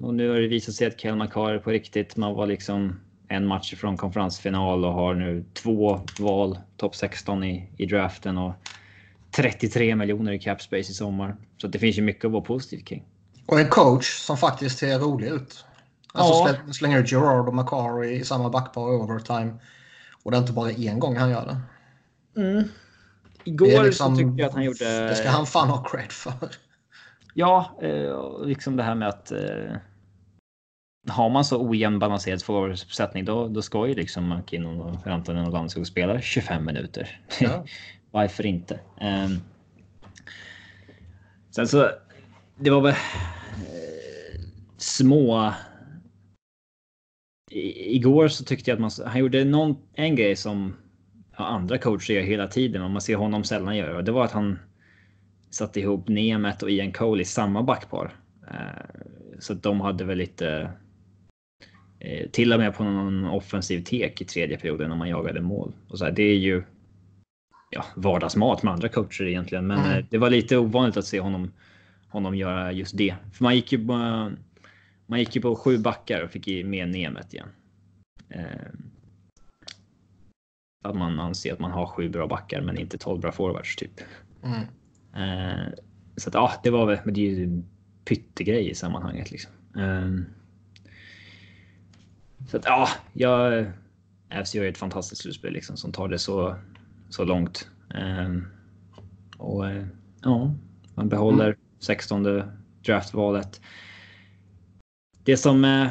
Och 0.00 0.14
nu 0.14 0.28
har 0.28 0.40
det 0.40 0.48
visat 0.48 0.74
sig 0.74 0.86
att 0.86 1.00
Kel 1.00 1.16
McCarr 1.16 1.58
på 1.58 1.70
riktigt. 1.70 2.16
Man 2.16 2.34
var 2.34 2.46
liksom 2.46 3.00
en 3.28 3.46
match 3.46 3.74
från 3.74 3.96
konferensfinal 3.96 4.84
och 4.84 4.92
har 4.92 5.14
nu 5.14 5.44
två 5.52 6.00
val, 6.18 6.58
topp 6.76 6.94
16 6.96 7.44
i, 7.44 7.68
i 7.76 7.86
draften 7.86 8.38
och 8.38 8.54
33 9.36 9.96
miljoner 9.96 10.32
i 10.32 10.38
cap 10.38 10.62
space 10.62 10.90
i 10.90 10.94
sommar. 10.94 11.36
Så 11.64 11.68
det 11.68 11.78
finns 11.78 11.98
ju 11.98 12.02
mycket 12.02 12.24
att 12.24 12.32
vara 12.32 12.42
positiv 12.42 12.84
kring. 12.84 13.04
Och 13.46 13.60
en 13.60 13.68
coach 13.68 14.06
som 14.06 14.36
faktiskt 14.36 14.78
ser 14.78 14.98
rolig 14.98 15.28
ut. 15.28 15.64
Alltså 16.12 16.56
ja. 16.66 16.72
slänger 16.72 16.98
ut 16.98 17.12
Gerard 17.12 17.48
och 17.48 17.54
McCarry 17.54 18.10
i 18.10 18.24
samma 18.24 18.50
backpar 18.50 18.92
i 18.92 18.96
overtime. 18.96 19.54
Och 20.22 20.30
det 20.30 20.36
är 20.36 20.40
inte 20.40 20.52
bara 20.52 20.70
en 20.70 20.98
gång 20.98 21.16
han 21.16 21.30
gör 21.30 21.46
det. 21.46 21.60
Mm. 22.40 22.68
Igår 23.44 23.84
liksom, 23.84 24.16
så 24.16 24.18
tyckte 24.18 24.42
jag 24.42 24.48
att 24.48 24.54
han 24.54 24.64
gjorde... 24.64 25.08
Det 25.08 25.14
ska 25.14 25.28
han 25.28 25.46
fan 25.46 25.68
ha 25.68 25.84
cred 25.84 26.12
för. 26.12 26.50
Ja, 27.34 27.78
eh, 27.82 28.46
liksom 28.46 28.76
det 28.76 28.82
här 28.82 28.94
med 28.94 29.08
att 29.08 29.32
eh, 29.32 29.76
har 31.08 31.30
man 31.30 31.44
så 31.44 31.68
ojämn 31.68 31.98
balanserad 31.98 32.42
forwardsuppsättning 32.42 33.24
då, 33.24 33.48
då 33.48 33.62
ska 33.62 33.86
ju 33.86 33.94
liksom 33.94 34.28
McKinnon 34.28 34.80
och 34.80 35.06
Rantanen 35.06 35.46
och 35.46 35.52
Landskog 35.52 35.86
spela 35.86 36.20
25 36.20 36.64
minuter. 36.64 37.20
Ja. 37.40 37.64
Varför 38.10 38.46
inte? 38.46 38.80
Um, 39.00 39.40
sen 41.54 41.68
så, 41.68 41.90
det 42.56 42.70
var 42.70 42.80
väl 42.80 42.92
eh, 42.92 44.40
små... 44.76 45.52
I, 47.50 47.96
igår 47.96 48.28
så 48.28 48.44
tyckte 48.44 48.70
jag 48.70 48.76
att 48.76 48.80
man, 48.80 48.90
han 49.06 49.20
gjorde 49.20 49.44
någon, 49.44 49.76
en 49.92 50.16
grej 50.16 50.36
som 50.36 50.74
ja, 51.36 51.44
andra 51.44 51.78
coacher 51.78 52.14
gör 52.14 52.22
hela 52.22 52.48
tiden 52.48 52.82
och 52.82 52.90
man 52.90 53.00
ser 53.00 53.16
honom 53.16 53.44
sällan 53.44 53.76
göra. 53.76 54.02
Det 54.02 54.12
var 54.12 54.24
att 54.24 54.32
han 54.32 54.58
satte 55.50 55.80
ihop 55.80 56.08
Nemet 56.08 56.62
och 56.62 56.70
Ian 56.70 56.92
Cole 56.92 57.22
i 57.22 57.24
samma 57.24 57.62
backpar. 57.62 58.16
Eh, 58.50 59.00
så 59.38 59.54
de 59.54 59.80
hade 59.80 60.04
väl 60.04 60.18
lite 60.18 60.70
Eh, 62.04 62.28
till 62.30 62.52
och 62.52 62.58
med 62.58 62.74
på 62.74 62.84
någon 62.84 63.24
offensiv 63.24 63.84
tek 63.84 64.20
i 64.20 64.24
tredje 64.24 64.58
perioden 64.58 64.88
när 64.88 64.96
man 64.96 65.08
jagade 65.08 65.40
mål. 65.40 65.72
Och 65.88 65.98
så 65.98 66.04
här, 66.04 66.12
det 66.12 66.22
är 66.22 66.36
ju 66.36 66.62
ja, 67.74 67.84
vardagsmat 67.94 68.62
med 68.62 68.72
andra 68.72 68.88
coacher 68.88 69.24
egentligen, 69.24 69.66
men 69.66 69.78
mm. 69.78 69.90
Eh, 69.90 70.04
det 70.10 70.18
var 70.18 70.30
lite 70.30 70.56
ovanligt 70.58 70.96
att 70.96 71.06
se 71.06 71.20
honom, 71.20 71.52
honom 72.08 72.34
göra 72.34 72.72
just 72.72 72.96
det. 72.96 73.14
För 73.32 73.44
man 73.44 73.56
gick 73.56 73.72
ju 73.72 73.86
på, 73.86 73.92
man 75.06 75.18
gick 75.18 75.36
ju 75.36 75.42
på 75.42 75.56
sju 75.56 75.78
backar 75.78 76.22
och 76.22 76.30
fick 76.30 76.66
med 76.66 76.88
Nemet 76.88 77.34
igen. 77.34 77.48
Eh, 78.28 78.44
att 80.84 80.96
man 80.96 81.20
anser 81.20 81.52
att 81.52 81.58
man 81.58 81.70
har 81.70 81.86
sju 81.86 82.08
bra 82.08 82.26
backar 82.26 82.60
men 82.60 82.78
inte 82.78 82.98
tolv 82.98 83.20
bra 83.20 83.32
forwards 83.32 83.76
typ. 83.76 84.00
Mm. 84.42 84.60
Eh, 85.14 85.68
så 86.16 86.28
att 86.28 86.34
ja, 86.34 86.52
det 86.62 86.70
var 86.70 86.86
väl, 86.86 86.98
men 87.04 87.14
det 87.14 87.20
är 87.20 87.30
ju 87.30 87.62
pyttegrej 88.04 88.70
i 88.70 88.74
sammanhanget 88.74 89.30
liksom. 89.30 89.52
Så 92.50 92.56
att 92.56 92.64
ja, 92.64 92.88
jag... 93.12 93.66
FC 94.44 94.54
gör 94.54 94.64
ett 94.64 94.78
fantastiskt 94.78 95.22
slutspel 95.22 95.52
liksom 95.52 95.76
som 95.76 95.92
tar 95.92 96.08
det 96.08 96.18
så, 96.18 96.56
så 97.14 97.24
långt. 97.24 97.68
Um, 97.94 98.46
och 99.38 99.64
uh, 99.64 99.84
ja, 100.22 100.54
man 100.94 101.08
behåller 101.08 101.46
mm. 101.46 101.58
16 101.80 102.42
draftvalet. 102.86 103.60
Det 105.24 105.36
som 105.36 105.64
uh, 105.64 105.88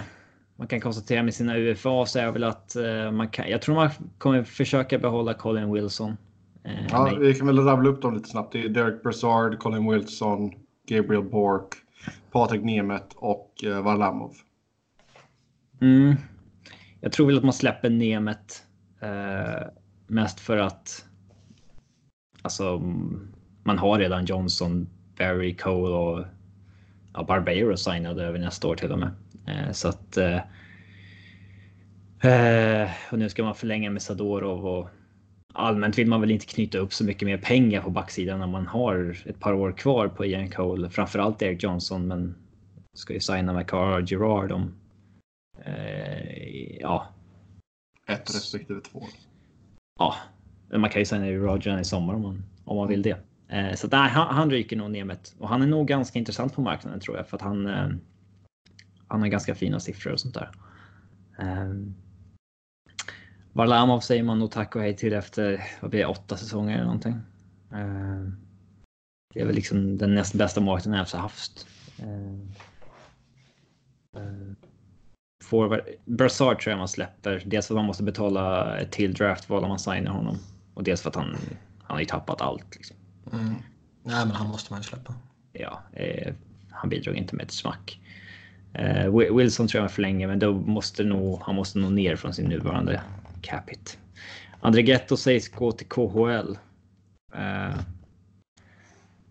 man 0.56 0.68
kan 0.68 0.82
konstatera 0.82 1.24
med 1.24 1.34
sina 1.34 1.58
UFA 1.58 2.06
så 2.06 2.20
är 2.20 2.32
väl 2.32 2.44
att 2.44 2.76
man 3.14 3.28
kan, 3.28 3.50
jag 3.50 3.62
tror 3.62 3.76
man 3.76 3.90
kommer 4.18 4.44
försöka 4.44 5.00
behålla 5.00 5.34
Colin 5.34 5.74
Wilson. 5.74 6.18
ja, 6.90 7.04
men... 7.04 7.20
vi 7.20 7.34
kan 7.34 7.48
väl 7.48 7.60
rabbla 7.60 7.90
upp 7.90 8.02
dem 8.02 8.14
lite 8.14 8.30
snabbt. 8.30 8.54
Det 8.54 8.64
är 8.64 8.70
Derek 8.70 9.04
Brassard, 9.04 9.60
Colin 9.60 9.92
Wilson, 9.92 10.52
Gabriel 10.88 11.24
Bork, 11.24 11.68
Patrik 12.32 12.64
Nemeth 12.64 13.16
och 13.16 13.54
Varlamov. 13.84 14.34
Mm. 15.82 16.16
Jag 17.02 17.12
tror 17.12 17.28
väl 17.28 17.38
att 17.38 17.44
man 17.44 17.54
släpper 17.54 17.90
Nemet 17.90 18.64
eh, 19.02 19.68
mest 20.08 20.40
för 20.40 20.58
att 20.58 21.06
alltså, 22.44 22.80
man 23.64 23.78
har 23.78 24.00
redan 24.00 24.26
Johnson, 24.26 24.88
Barry, 25.18 25.56
Cole 25.56 25.96
och 25.96 26.26
ja, 27.14 27.24
Barbero 27.24 27.78
signade 27.78 28.24
över 28.24 28.40
nästa 28.40 28.68
år 28.68 28.76
till 28.76 28.92
och 28.92 29.00
med. 29.00 29.12
Eh, 29.48 29.72
så 29.72 29.88
att. 29.88 30.18
Eh, 30.18 30.40
eh 32.32 32.90
och 33.12 33.20
nu 33.20 33.30
ska 33.30 33.44
man 33.44 33.56
förlänga 33.56 33.92
med 33.92 34.02
Sadorov 34.02 34.68
och 34.68 34.90
allmänt 35.54 35.98
vill 35.98 36.08
man 36.08 36.22
väl 36.22 36.32
inte 36.32 36.46
knyta 36.46 36.78
upp 36.78 36.94
så 36.94 37.04
mycket 37.04 37.26
mer 37.26 37.38
pengar 37.38 37.82
på 37.82 37.90
backsidan 37.90 38.40
när 38.40 38.48
man 38.48 38.68
har 38.68 39.18
ett 39.26 39.40
par 39.40 39.54
år 39.54 39.72
kvar 39.72 40.08
på 40.08 40.26
Ian 40.26 40.50
Cole. 40.50 40.90
Framförallt 40.90 41.42
Eric 41.42 41.64
Johnson, 41.64 42.08
men 42.08 42.36
ska 42.94 43.14
ju 43.14 43.20
signa 43.20 43.54
med 43.54 43.68
Carl 43.68 44.04
Gerard 44.08 44.52
om 44.52 44.74
eh, 45.66 46.78
ja, 46.80 47.08
Ett 48.08 48.36
respektive 48.36 48.82
två. 48.82 49.04
ja, 50.00 50.16
man 50.78 50.90
kan 50.90 51.02
ju 51.02 51.06
signa 51.06 51.28
Roger 51.28 51.80
i 51.80 51.84
sommar 51.84 52.14
om 52.14 52.22
man, 52.22 52.44
om 52.66 52.78
man 52.78 52.88
vill 52.88 53.02
det. 53.02 53.18
Eh, 53.48 53.76
så 53.76 53.88
nej, 53.88 54.10
han, 54.10 54.36
han 54.36 54.52
ryker 54.52 54.76
nog 54.76 54.92
ner 54.92 55.04
med 55.04 55.18
och 55.40 55.50
han 55.50 55.62
är 55.62 55.68
nog 55.68 55.88
ganska 55.88 56.20
intressant 56.20 56.54
på 56.54 56.62
marknaden 56.62 57.00
tror 57.00 57.18
jag 57.18 57.28
för 57.28 57.38
att 57.38 57.42
han. 57.42 57.66
Eh, 57.68 57.90
han 59.08 59.22
har 59.22 59.28
ganska 59.28 59.56
fina 59.56 59.80
siffror 59.80 60.14
och 60.14 60.20
sånt 60.20 60.34
där. 60.34 60.50
Eh, 61.40 61.74
Varlamov 63.54 64.00
säger 64.00 64.24
man 64.24 64.40
nog 64.40 64.52
tack 64.52 64.76
och 64.76 64.82
hej 64.82 64.98
till 64.98 65.14
efter 65.14 65.64
vad 65.82 65.92
blir 65.92 66.00
det, 66.00 66.06
åtta 66.06 66.38
säsonger 66.38 66.74
eller 66.74 66.86
någonting. 66.86 67.14
Eh, 67.72 68.28
det 69.34 69.40
är 69.40 69.46
väl 69.46 69.56
liksom 69.56 69.98
den 69.98 70.16
näst 70.16 70.34
bästa 70.34 70.62
marknaden 70.62 71.06
jag 71.12 71.18
har 71.18 71.24
haft. 71.24 71.68
Eh, 72.00 72.34
eh 74.22 74.54
forward. 75.44 75.82
Brassard 76.06 76.60
tror 76.60 76.72
jag 76.72 76.78
man 76.78 76.88
släpper. 76.88 77.44
Dels 77.46 77.68
för 77.68 77.74
att 77.74 77.78
man 77.78 77.86
måste 77.86 78.04
betala 78.04 78.78
ett 78.78 78.92
till 78.92 79.14
draftval 79.14 79.64
om 79.64 79.70
man 79.70 79.80
signar 79.80 80.12
honom. 80.12 80.38
Och 80.74 80.84
dels 80.84 81.02
för 81.02 81.10
att 81.10 81.16
han, 81.16 81.36
han 81.84 81.96
har 81.96 82.00
ju 82.00 82.06
tappat 82.06 82.42
allt. 82.42 82.76
Liksom. 82.76 82.96
Mm. 83.34 83.56
Nej, 84.04 84.26
men 84.26 84.32
han 84.32 84.48
måste 84.48 84.74
man 84.74 84.82
ju 84.82 84.84
släppa. 84.84 85.14
Ja, 85.54 85.82
eh, 85.94 86.34
han 86.72 86.90
bidrog 86.90 87.16
inte 87.16 87.36
med 87.36 87.46
ett 87.46 87.52
smack. 87.52 88.00
Eh, 88.74 89.06
Wi- 89.08 89.38
Wilson 89.38 89.68
tror 89.68 89.84
jag 89.84 89.92
förlänger, 89.92 90.28
men 90.28 90.40
då 90.40 90.54
måste 90.54 91.04
nog, 91.04 91.42
han 91.42 91.56
måste 91.56 91.80
nog 91.80 91.92
ner 91.92 92.16
från 92.16 92.34
sin 92.34 92.46
nuvarande 92.46 93.02
capita. 93.42 93.92
André 94.62 94.82
Ghetto 94.82 95.18
sägs 95.18 95.50
gå 95.50 95.72
till 95.72 95.88
KHL. 95.88 96.58
Eh, 97.36 97.70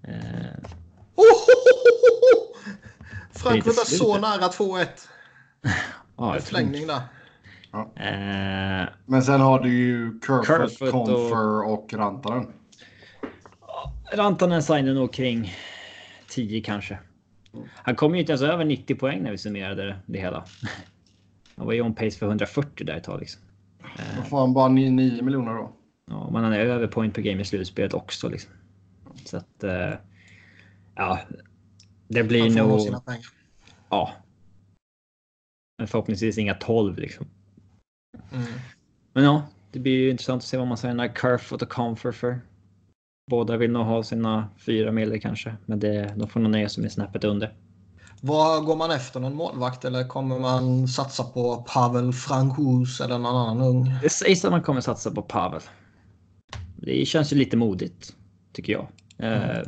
eh, 0.02 0.54
är 3.44 3.60
slut 3.84 3.98
så 3.98 4.18
nära 4.18 4.48
2-1. 4.48 4.86
ja, 6.16 6.38
Förlängning 6.40 6.86
där. 6.86 7.00
Eh, 7.74 8.88
Men 9.06 9.22
sen 9.22 9.40
har 9.40 9.60
du 9.60 9.68
ju 9.78 10.20
Kerfoot, 10.26 10.46
Kerfoot 10.46 10.82
och- 10.94 11.06
Confer 11.06 11.62
och 11.68 11.92
Rantanen. 11.94 12.52
Rantanen 14.12 14.62
signar 14.62 14.94
nog 14.94 15.12
kring 15.12 15.52
10 16.30 16.60
kanske. 16.60 16.98
Han 17.74 17.94
kom 17.96 18.14
ju 18.14 18.20
inte 18.20 18.32
ens 18.32 18.42
över 18.42 18.64
90 18.64 18.94
poäng 18.96 19.22
när 19.22 19.30
vi 19.30 19.38
summerade 19.38 19.84
det, 19.84 19.96
det 20.06 20.18
hela. 20.18 20.44
Han 21.56 21.66
var 21.66 21.72
ju 21.72 21.82
on 21.82 21.94
pace 21.94 22.10
för 22.18 22.26
140 22.26 22.86
där 22.86 22.96
ett 22.96 23.04
tag 23.04 23.20
liksom. 23.20 23.42
Då 24.16 24.22
får 24.22 24.40
han 24.40 24.54
bara 24.54 24.68
9 24.68 24.90
miljoner 25.22 25.54
då. 25.54 25.72
Ja, 26.10 26.30
men 26.32 26.44
han 26.44 26.52
är 26.52 26.58
över 26.58 26.86
point 26.86 27.14
per 27.14 27.22
game 27.22 27.40
i 27.42 27.44
slutspelet 27.44 27.94
också 27.94 28.28
liksom. 28.28 28.52
Så 29.24 29.36
att. 29.36 29.64
Eh, 29.64 29.92
ja. 30.94 31.18
Det 32.08 32.22
blir 32.24 32.40
Han 32.42 32.50
får 32.52 32.58
nog 32.58 32.68
nog. 32.68 32.80
sina 32.80 33.00
pengar. 33.00 33.22
Ja. 33.90 34.10
Men 35.78 35.86
förhoppningsvis 35.88 36.38
inga 36.38 36.54
12 36.54 36.98
liksom. 36.98 37.26
Mm. 38.32 38.44
Men 39.12 39.24
ja, 39.24 39.42
det 39.70 39.78
blir 39.78 39.92
ju 39.92 40.10
intressant 40.10 40.42
att 40.42 40.48
se 40.48 40.56
vad 40.56 40.66
man 40.66 40.76
säger 40.76 40.94
när 40.94 41.14
Kerfoot 41.14 41.62
och 41.62 41.68
Comfort 41.68 42.14
för. 42.14 42.40
Båda 43.30 43.56
vill 43.56 43.70
nog 43.70 43.86
ha 43.86 44.02
sina 44.02 44.48
fyra 44.58 44.92
miljoner 44.92 45.18
kanske, 45.18 45.56
men 45.66 45.80
det, 45.80 46.14
de 46.16 46.28
får 46.28 46.40
nog 46.40 46.52
nöja 46.52 46.68
sig 46.68 46.82
med 46.82 46.92
snäppet 46.92 47.24
under. 47.24 47.54
Vad 48.20 48.64
går 48.64 48.76
man 48.76 48.90
efter? 48.90 49.20
Någon 49.20 49.34
målvakt 49.34 49.84
eller 49.84 50.08
kommer 50.08 50.38
man 50.38 50.88
satsa 50.88 51.24
på 51.24 51.56
Pavel 51.56 52.12
Franchus 52.12 53.00
eller 53.00 53.18
någon 53.18 53.36
annan 53.36 53.60
ung? 53.60 53.94
Det 54.02 54.08
sägs 54.08 54.44
att 54.44 54.50
man 54.50 54.62
kommer 54.62 54.80
satsa 54.80 55.10
på 55.10 55.22
Pavel. 55.22 55.60
Det 56.76 57.06
känns 57.08 57.32
ju 57.32 57.36
lite 57.36 57.56
modigt, 57.56 58.14
tycker 58.52 58.72
jag. 58.72 58.86
Eh, 59.18 59.62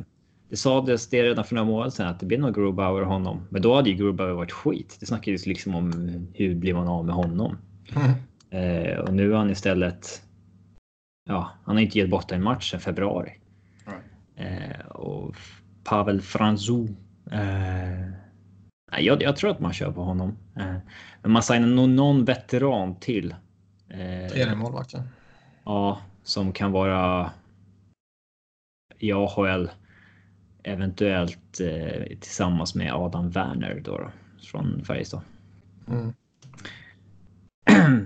det 0.49 0.57
sades 0.57 1.09
det 1.09 1.23
redan 1.23 1.45
för 1.45 1.55
några 1.55 1.69
månader 1.69 1.91
sedan 1.91 2.09
att 2.09 2.21
det 2.21 2.27
blir 2.27 2.39
nog 2.39 2.55
Grubauer 2.55 3.03
och 3.03 3.09
honom. 3.09 3.47
Men 3.51 3.63
då 3.63 3.75
hade 3.75 3.91
ju 3.91 3.97
Grubauer 3.97 4.33
varit 4.33 4.53
skit. 4.53 4.97
Det 5.01 5.07
snackades 5.07 5.47
liksom 5.47 5.75
om 5.75 5.93
hur 6.35 6.55
blir 6.55 6.75
man 6.75 6.89
av 6.89 7.05
med 7.05 7.15
honom. 7.15 7.57
Mm. 7.97 8.11
Eh, 8.55 8.99
och 8.99 9.15
nu 9.15 9.31
har 9.31 9.39
han 9.39 9.51
istället. 9.51 10.23
Ja, 11.29 11.51
han 11.65 11.77
har 11.77 11.83
inte 11.83 11.99
gett 11.99 12.11
bort 12.11 12.33
en 12.33 12.43
match 12.43 12.71
sedan 12.71 12.81
februari. 12.81 13.33
Eh, 14.37 14.87
och 14.87 15.37
Pavel 15.85 16.21
Franzou. 16.21 16.89
Eh, 17.31 18.09
jag, 19.01 19.23
jag 19.23 19.37
tror 19.37 19.51
att 19.51 19.61
man 19.61 19.73
kör 19.73 19.93
på 19.93 20.03
honom. 20.03 20.37
Eh, 20.57 20.77
men 21.23 21.33
man 21.33 21.43
signar 21.43 21.69
nog 21.69 21.89
någon 21.89 22.25
veteran 22.25 22.97
till. 23.01 23.35
Eh, 23.89 24.31
Tredje 24.31 24.55
målvakten. 24.55 25.03
Ja, 25.65 26.01
som 26.23 26.53
kan 26.53 26.73
vara 26.73 27.31
i 28.99 29.13
AHL. 29.13 29.71
Eventuellt 30.63 31.61
eh, 31.61 32.19
tillsammans 32.21 32.75
med 32.75 32.95
Adam 32.95 33.31
Werner 33.31 33.81
då, 33.85 33.99
då 33.99 34.11
från 34.43 34.85
Färjestad. 34.85 35.21
Mm. 35.89 36.15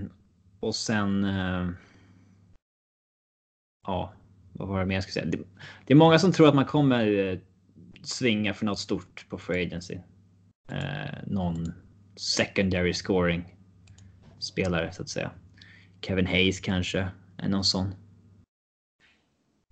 Och 0.61 0.75
sen. 0.75 1.25
Eh, 1.25 1.69
ja, 3.87 4.13
vad 4.53 4.69
var 4.69 4.81
det 4.81 4.87
mer 4.87 4.95
jag 4.95 5.03
skulle 5.03 5.13
säga? 5.13 5.45
Det, 5.87 5.93
är 5.93 5.97
många 5.97 6.19
som 6.19 6.33
tror 6.33 6.49
att 6.49 6.55
man 6.55 6.65
kommer 6.65 7.19
eh, 7.19 7.39
svinga 8.03 8.55
för 8.55 8.67
något 8.67 8.79
stort 8.79 9.27
på 9.29 9.39
Free 9.39 9.67
Agency. 9.67 9.99
Eh, 10.71 11.19
någon 11.27 11.73
secondary 12.17 12.93
scoring 12.95 13.57
spelare 14.39 14.93
så 14.93 15.03
att 15.03 15.09
säga. 15.09 15.31
Kevin 16.01 16.27
Hayes 16.27 16.61
kanske 16.61 17.09
är 17.37 17.49
någon 17.49 17.65
sån. 17.65 17.95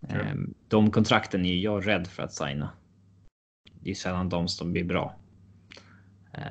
Eh, 0.08 0.34
de 0.68 0.90
kontrakten 0.90 1.46
är 1.46 1.54
jag 1.54 1.86
rädd 1.86 2.06
för 2.06 2.22
att 2.22 2.32
signa. 2.32 2.70
Det 3.80 3.90
är 3.90 3.94
sällan 3.94 4.28
de 4.28 4.48
som 4.48 4.72
blir 4.72 4.84
bra. 4.84 5.16
Eh, 6.36 6.42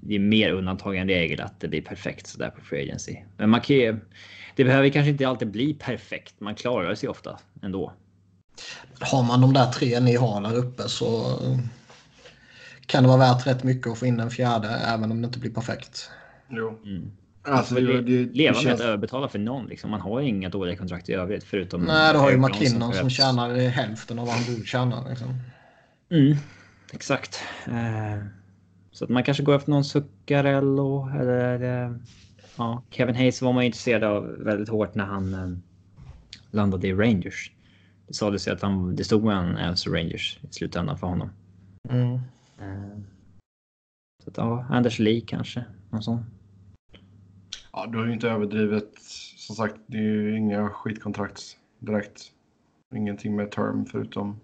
det 0.00 0.14
är 0.14 0.18
mer 0.18 0.52
undantag 0.52 0.96
än 0.96 1.08
regel 1.08 1.40
att 1.40 1.60
det 1.60 1.68
blir 1.68 1.82
perfekt 1.82 2.26
så 2.26 2.38
där 2.38 2.50
på 2.50 2.60
Free 2.60 2.82
Agency. 2.82 3.16
Men 3.36 3.50
man 3.50 3.60
kan 3.60 3.76
ju, 3.76 3.96
det 4.56 4.64
behöver 4.64 4.88
kanske 4.88 5.10
inte 5.10 5.28
alltid 5.28 5.50
bli 5.50 5.74
perfekt. 5.74 6.40
Man 6.40 6.54
klarar 6.54 6.94
sig 6.94 7.08
ofta 7.08 7.38
ändå. 7.62 7.92
Har 9.00 9.22
man 9.22 9.40
de 9.40 9.52
där 9.52 9.72
tre 9.72 10.00
ni 10.00 10.16
har 10.16 10.40
där 10.40 10.56
uppe 10.56 10.82
så 10.82 11.38
kan 12.86 13.02
det 13.02 13.08
vara 13.08 13.18
värt 13.18 13.46
rätt 13.46 13.64
mycket 13.64 13.86
att 13.86 13.98
få 13.98 14.06
in 14.06 14.20
en 14.20 14.30
fjärde 14.30 14.68
även 14.68 15.12
om 15.12 15.22
det 15.22 15.26
inte 15.26 15.38
blir 15.38 15.50
perfekt. 15.50 16.10
Jo. 16.48 16.78
Mm. 16.84 17.10
Alltså, 17.42 17.74
det, 17.74 17.80
det, 17.80 18.24
det 18.24 18.36
leva 18.36 18.54
med 18.54 18.62
känns... 18.62 18.80
att 18.80 18.86
överbetala 18.86 19.28
för 19.28 19.38
någon. 19.38 19.66
Liksom. 19.66 19.90
Man 19.90 20.00
har 20.00 20.20
inga 20.20 20.48
dåliga 20.48 20.76
kontrakt 20.76 21.08
i 21.08 21.12
övrigt 21.12 21.44
förutom. 21.44 21.82
Nej, 21.82 22.12
du 22.12 22.18
har 22.18 22.30
ju 22.30 22.36
McKinnon 22.36 22.92
som 22.92 23.10
tjänar 23.10 23.54
hälften 23.68 24.18
av 24.18 24.26
vad 24.26 24.34
han 24.34 24.54
borde 24.54 24.66
tjäna. 24.66 25.08
Liksom. 25.08 25.40
Mm, 26.10 26.36
exakt. 26.92 27.40
Eh, 27.66 28.24
så 28.98 29.04
att 29.04 29.10
man 29.10 29.24
kanske 29.24 29.42
går 29.42 29.56
efter 29.56 29.70
någon 29.70 29.84
Zuccarello 29.84 31.08
eller 31.08 31.84
eh, 31.84 31.96
ja, 32.56 32.82
Kevin 32.90 33.14
Hayes 33.14 33.42
var 33.42 33.52
man 33.52 33.62
ju 33.62 33.66
intresserad 33.66 34.04
av 34.04 34.24
väldigt 34.26 34.68
hårt 34.68 34.94
när 34.94 35.04
han 35.04 35.34
eh, 35.34 35.58
landade 36.50 36.88
i 36.88 36.94
Rangers. 36.94 37.52
Det 38.06 38.14
sades 38.14 38.48
ju 38.48 38.52
att 38.52 38.62
han, 38.62 38.96
det 38.96 39.04
stod 39.04 39.32
en 39.32 39.56
alltså 39.56 39.90
Rangers 39.90 40.38
i 40.42 40.52
slutändan 40.52 40.98
för 40.98 41.06
honom. 41.06 41.30
Mm. 41.88 42.14
Eh, 42.58 42.98
så 44.24 44.30
att, 44.30 44.36
ja, 44.36 44.66
Anders 44.70 44.98
Lee 44.98 45.20
kanske. 45.20 45.64
Någon 45.90 46.02
sån. 46.02 46.24
Ja, 47.72 47.86
du 47.86 47.98
har 47.98 48.06
ju 48.06 48.12
inte 48.12 48.28
överdrivet. 48.28 48.98
Som 49.36 49.56
sagt, 49.56 49.76
det 49.86 49.98
är 49.98 50.02
ju 50.02 50.36
inga 50.36 50.68
skitkontrakt 50.68 51.40
direkt. 51.78 52.32
Ingenting 52.94 53.36
med 53.36 53.50
term 53.50 53.86
förutom... 53.86 54.40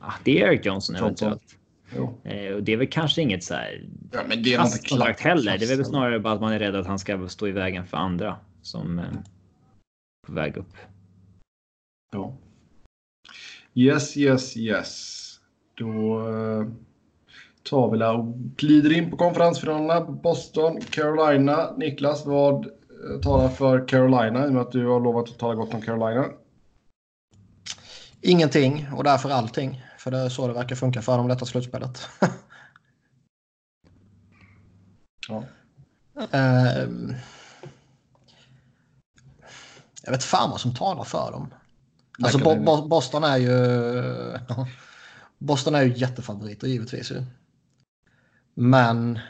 Ah, 0.00 0.14
det 0.24 0.42
är 0.42 0.46
Eric 0.46 0.66
Johnson 0.66 0.96
Johnson. 0.96 1.28
eventuellt. 1.28 1.58
Jo. 1.96 2.18
Eh, 2.24 2.54
och 2.54 2.62
det 2.62 2.72
är 2.72 2.76
väl 2.76 2.88
kanske 2.90 3.22
inget 3.22 3.44
så 3.44 3.54
här 3.54 3.84
Ja, 4.12 4.20
men 4.28 4.42
det 4.42 4.54
är 4.54 4.64
inte 4.64 4.88
kontrakt 4.88 5.20
klart. 5.20 5.36
heller. 5.36 5.58
Det 5.58 5.72
är 5.72 5.76
väl 5.76 5.84
snarare 5.86 6.20
bara 6.20 6.34
att 6.34 6.40
man 6.40 6.52
är 6.52 6.58
rädd 6.58 6.76
att 6.76 6.86
han 6.86 6.98
ska 6.98 7.28
stå 7.28 7.48
i 7.48 7.52
vägen 7.52 7.86
för 7.86 7.96
andra 7.96 8.36
som 8.62 8.98
eh, 8.98 9.04
på 10.26 10.32
väg 10.32 10.56
upp. 10.56 10.76
Ja. 12.12 12.36
Yes, 13.74 14.16
yes, 14.16 14.56
yes. 14.56 15.18
Då 15.74 16.18
eh, 16.28 16.66
tar 17.62 17.90
vi 17.90 18.04
och 18.04 18.34
glider 18.56 18.92
in 18.92 19.10
på 19.10 19.16
konferensfinalerna. 19.16 20.00
Boston, 20.00 20.80
Carolina. 20.80 21.72
Niklas, 21.76 22.26
vad 22.26 22.66
eh, 22.66 23.20
talar 23.22 23.48
för 23.48 23.88
Carolina 23.88 24.44
i 24.46 24.48
och 24.48 24.52
med 24.52 24.62
att 24.62 24.72
du 24.72 24.86
har 24.86 25.00
lovat 25.00 25.30
att 25.30 25.38
tala 25.38 25.54
gott 25.54 25.74
om 25.74 25.82
Carolina? 25.82 26.24
Ingenting 28.20 28.86
och 28.96 29.04
därför 29.04 29.30
allting. 29.30 29.82
För 30.02 30.10
det 30.10 30.18
är 30.18 30.28
så 30.28 30.48
det 30.48 30.54
verkar 30.54 30.76
funka 30.76 31.02
för 31.02 31.18
dem 31.18 31.28
detta 31.28 31.46
slutspelet. 31.46 32.08
Ja. 35.28 35.44
Ehm, 36.30 37.14
jag 40.02 40.12
vet 40.12 40.24
fan 40.24 40.50
vad 40.50 40.60
som 40.60 40.74
talar 40.74 41.04
för 41.04 41.32
dem. 41.32 41.54
Alltså 42.22 42.38
Bo 42.38 42.64
Bo 42.64 42.88
Boston 42.88 43.24
är 43.24 43.36
ju... 43.36 43.52
Boston 45.38 45.74
är 45.74 45.82
ju 45.82 45.96
jättefavoriter 45.96 46.66
givetvis 46.66 47.10
ju. 47.10 47.24
Men... 48.54 49.20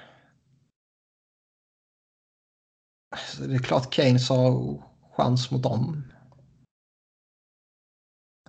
Det 3.38 3.54
är 3.54 3.58
klart 3.58 3.94
Keynes 3.94 4.28
har 4.28 4.82
chans 5.16 5.50
mot 5.50 5.62
dem. 5.62 6.11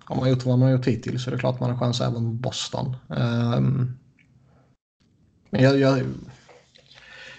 Har 0.04 0.16
man 0.16 0.30
gjort 0.30 0.44
vad 0.44 0.58
man 0.58 0.68
har 0.68 0.76
gjort 0.76 0.86
hittills 0.86 1.24
så 1.24 1.30
är 1.30 1.32
det 1.32 1.40
klart 1.40 1.60
man 1.60 1.70
har 1.70 1.78
chans 1.78 2.00
även 2.00 2.24
mot 2.24 2.40
Boston. 2.40 2.96
Ehm, 3.16 3.98
men 5.50 5.62
jag, 5.62 5.78
jag, 5.78 6.02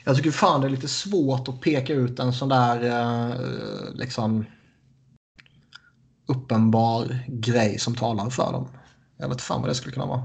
Jag 0.04 0.16
tycker 0.16 0.32
fan 0.32 0.62
det 0.62 0.68
är 0.68 0.72
lite 0.72 0.88
svårt 0.88 1.48
att 1.48 1.62
peka 1.62 1.94
ut 1.94 2.20
en 2.20 2.34
sån 2.34 2.50
där 2.50 2.84
eh, 2.84 3.94
liksom 3.94 4.46
uppenbar 6.26 7.20
grej 7.28 7.80
som 7.80 7.96
talar 7.96 8.30
för 8.30 8.52
dem. 8.52 8.68
Jag 9.18 9.30
vet 9.30 9.42
fan 9.42 9.62
vad 9.62 9.70
det 9.70 9.76
skulle 9.76 9.94
kunna 9.94 10.06
vara. 10.06 10.24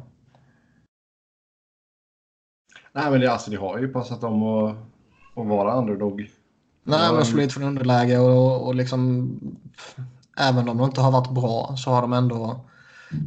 Nej, 2.92 3.10
men 3.10 3.20
det, 3.20 3.32
alltså, 3.32 3.50
det 3.50 3.56
har 3.56 3.78
ju 3.78 3.88
passat 3.88 4.20
dem 4.20 4.42
att, 4.42 4.76
att 5.36 5.46
vara 5.46 5.74
underdog. 5.74 6.30
Nej, 6.84 7.12
men 7.12 7.24
slå 7.24 7.42
ut 7.42 7.52
från 7.52 7.62
underläge 7.62 8.18
och, 8.18 8.66
och 8.66 8.74
liksom 8.74 9.30
även 10.40 10.68
om 10.68 10.78
de 10.78 10.84
inte 10.84 11.00
har 11.00 11.10
varit 11.10 11.34
bra 11.34 11.74
så 11.76 11.90
har 11.90 12.02
de 12.02 12.12
ändå 12.12 12.60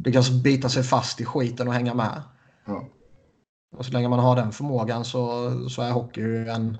lyckats 0.04 0.30
bita 0.30 0.68
sig 0.68 0.82
fast 0.82 1.20
i 1.20 1.24
skiten 1.24 1.68
och 1.68 1.74
hänga 1.74 1.94
med. 1.94 2.22
Ja. 2.66 2.88
Och 3.76 3.86
så 3.86 3.92
länge 3.92 4.08
man 4.08 4.18
har 4.18 4.36
den 4.36 4.52
förmågan 4.52 5.04
så, 5.04 5.50
så 5.68 5.82
är 5.82 5.90
hockey 5.90 6.48
en, 6.48 6.78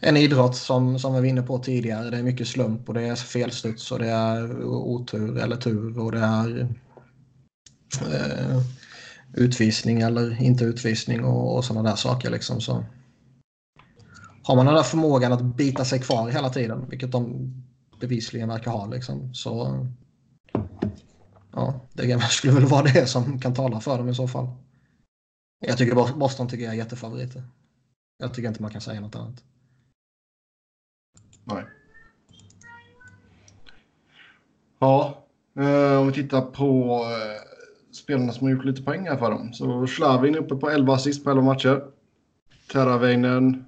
en 0.00 0.16
idrott 0.16 0.56
som, 0.56 0.98
som 0.98 1.14
vi 1.14 1.20
var 1.20 1.26
inne 1.26 1.42
på 1.42 1.58
tidigare. 1.58 2.10
Det 2.10 2.18
är 2.18 2.22
mycket 2.22 2.48
slump 2.48 2.88
och 2.88 2.94
det 2.94 3.02
är 3.02 3.16
felstuds 3.16 3.92
och 3.92 3.98
det 3.98 4.08
är 4.08 4.64
otur 4.64 5.38
eller 5.38 5.56
tur 5.56 5.98
och 5.98 6.12
det 6.12 6.20
är 6.20 6.68
eh, 8.00 8.62
utvisning 9.34 10.00
eller 10.00 10.42
inte 10.42 10.64
utvisning 10.64 11.24
och, 11.24 11.56
och 11.56 11.64
sådana 11.64 11.90
där 11.90 11.96
saker. 11.96 12.30
Liksom. 12.30 12.60
Så 12.60 12.84
har 14.42 14.56
man 14.56 14.66
den 14.66 14.74
där 14.74 14.82
förmågan 14.82 15.32
att 15.32 15.42
bita 15.42 15.84
sig 15.84 16.00
kvar 16.00 16.28
hela 16.28 16.50
tiden, 16.50 16.86
vilket 16.88 17.12
de 17.12 17.52
bevisligen 18.00 18.48
verkar 18.48 18.70
ha, 18.70 18.86
liksom, 18.86 19.34
så 19.34 19.86
ja, 21.52 21.80
det 21.92 22.22
skulle 22.30 22.52
väl 22.52 22.64
vara 22.64 22.82
det 22.82 23.06
som 23.06 23.40
kan 23.40 23.54
tala 23.54 23.80
för 23.80 23.98
dem 23.98 24.08
i 24.08 24.14
så 24.14 24.28
fall. 24.28 24.48
Jag 25.66 25.78
tycker 25.78 26.14
Boston 26.18 26.48
tycker 26.48 26.64
jag 26.64 26.74
är 26.74 26.78
jättefavoriter. 26.78 27.42
Jag 28.18 28.34
tycker 28.34 28.48
inte 28.48 28.62
man 28.62 28.70
kan 28.70 28.80
säga 28.80 29.00
något 29.00 29.16
annat. 29.16 29.44
Nej. 31.44 31.64
Ja, 34.78 35.24
eh, 35.58 36.00
om 36.00 36.06
vi 36.06 36.12
tittar 36.12 36.40
på 36.40 37.00
eh, 37.02 37.48
spelarna 37.92 38.32
som 38.32 38.46
har 38.46 38.52
gjort 38.52 38.64
lite 38.64 38.82
poäng 38.82 39.06
här 39.08 39.16
för 39.16 39.30
dem. 39.30 39.52
Så 39.52 39.86
Slavin 39.86 40.34
är 40.34 40.38
uppe 40.38 40.56
på 40.56 40.70
11 40.70 40.94
assist 40.94 41.24
på 41.24 41.30
11 41.30 41.42
matcher. 41.42 41.84
Terraveinen, 42.72 43.64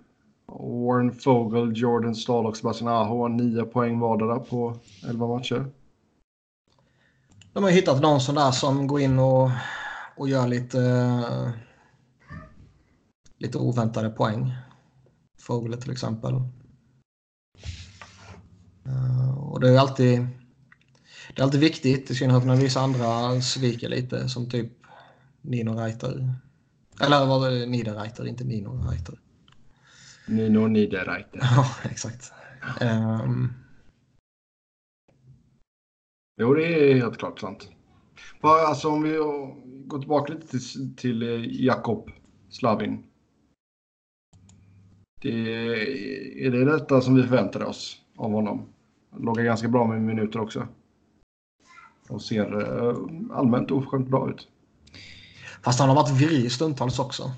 Warren 0.58 1.12
Fogel, 1.12 1.72
Jordan 1.76 2.14
Stahl 2.14 2.46
och 2.46 2.56
Sebastian 2.56 2.90
Aho 2.90 3.22
har 3.22 3.28
nio 3.28 3.64
poäng 3.64 3.98
vardera 3.98 4.38
på 4.38 4.76
11 5.08 5.26
matcher. 5.26 5.70
De 7.52 7.62
har 7.62 7.70
hittat 7.70 8.02
någon 8.02 8.20
sån 8.20 8.34
där 8.34 8.50
som 8.50 8.86
går 8.86 9.00
in 9.00 9.18
och, 9.18 9.50
och 10.16 10.28
gör 10.28 10.48
lite, 10.48 11.22
lite 13.38 13.58
oväntade 13.58 14.10
poäng. 14.10 14.54
Fogel 15.40 15.80
till 15.80 15.92
exempel. 15.92 16.34
Eh, 18.86 19.38
och 19.38 19.60
det 19.60 19.70
är 19.70 19.78
alltid 19.78 20.26
det 21.34 21.42
är 21.42 21.44
alltid 21.44 21.60
viktigt, 21.60 22.10
i 22.10 22.14
synnerhet 22.14 22.46
när 22.46 22.56
vissa 22.56 22.80
andra 22.80 23.40
sviker 23.40 23.88
lite, 23.88 24.28
som 24.28 24.50
typ 24.50 24.72
Nino 25.40 25.74
Reiter. 25.74 26.34
Eller 27.00 27.26
vad 27.26 27.40
var 27.40 27.50
det? 27.50 27.66
Niederreiter, 27.66 28.26
inte 28.26 28.44
Nino 28.44 28.90
Reiter. 28.90 29.18
Nino 30.30 30.66
Niederreiter. 30.66 31.40
Ja, 31.42 31.66
exakt. 31.90 32.32
Um, 32.80 33.52
Jo, 36.40 36.54
det 36.54 36.90
är 36.90 36.94
helt 36.94 37.18
klart 37.18 37.40
sant. 37.40 37.68
Alltså 38.40 38.88
om 38.88 39.02
vi 39.02 39.16
går 39.86 39.98
tillbaka 39.98 40.32
lite 40.32 40.46
till, 40.46 40.96
till 40.96 41.22
eh, 41.22 41.64
Jakob 41.64 42.10
Slavin. 42.48 43.04
Det, 45.22 45.30
är 46.46 46.50
det 46.50 46.64
detta 46.64 47.00
som 47.00 47.14
vi 47.14 47.22
förväntade 47.22 47.64
oss 47.64 47.96
av 48.16 48.32
honom? 48.32 48.68
Låg 49.18 49.36
ganska 49.36 49.68
bra 49.68 49.86
med 49.86 50.02
minuter 50.02 50.40
också. 50.40 50.68
Och 52.08 52.22
ser 52.22 52.60
eh, 52.60 52.96
allmänt 53.36 53.70
oförskämt 53.70 54.08
bra 54.08 54.30
ut. 54.30 54.48
fast 55.62 55.80
han 55.80 55.88
har 55.88 55.96
varit 55.96 56.20
virrig 56.20 56.52
stundtals 56.52 56.98
också. 56.98 57.32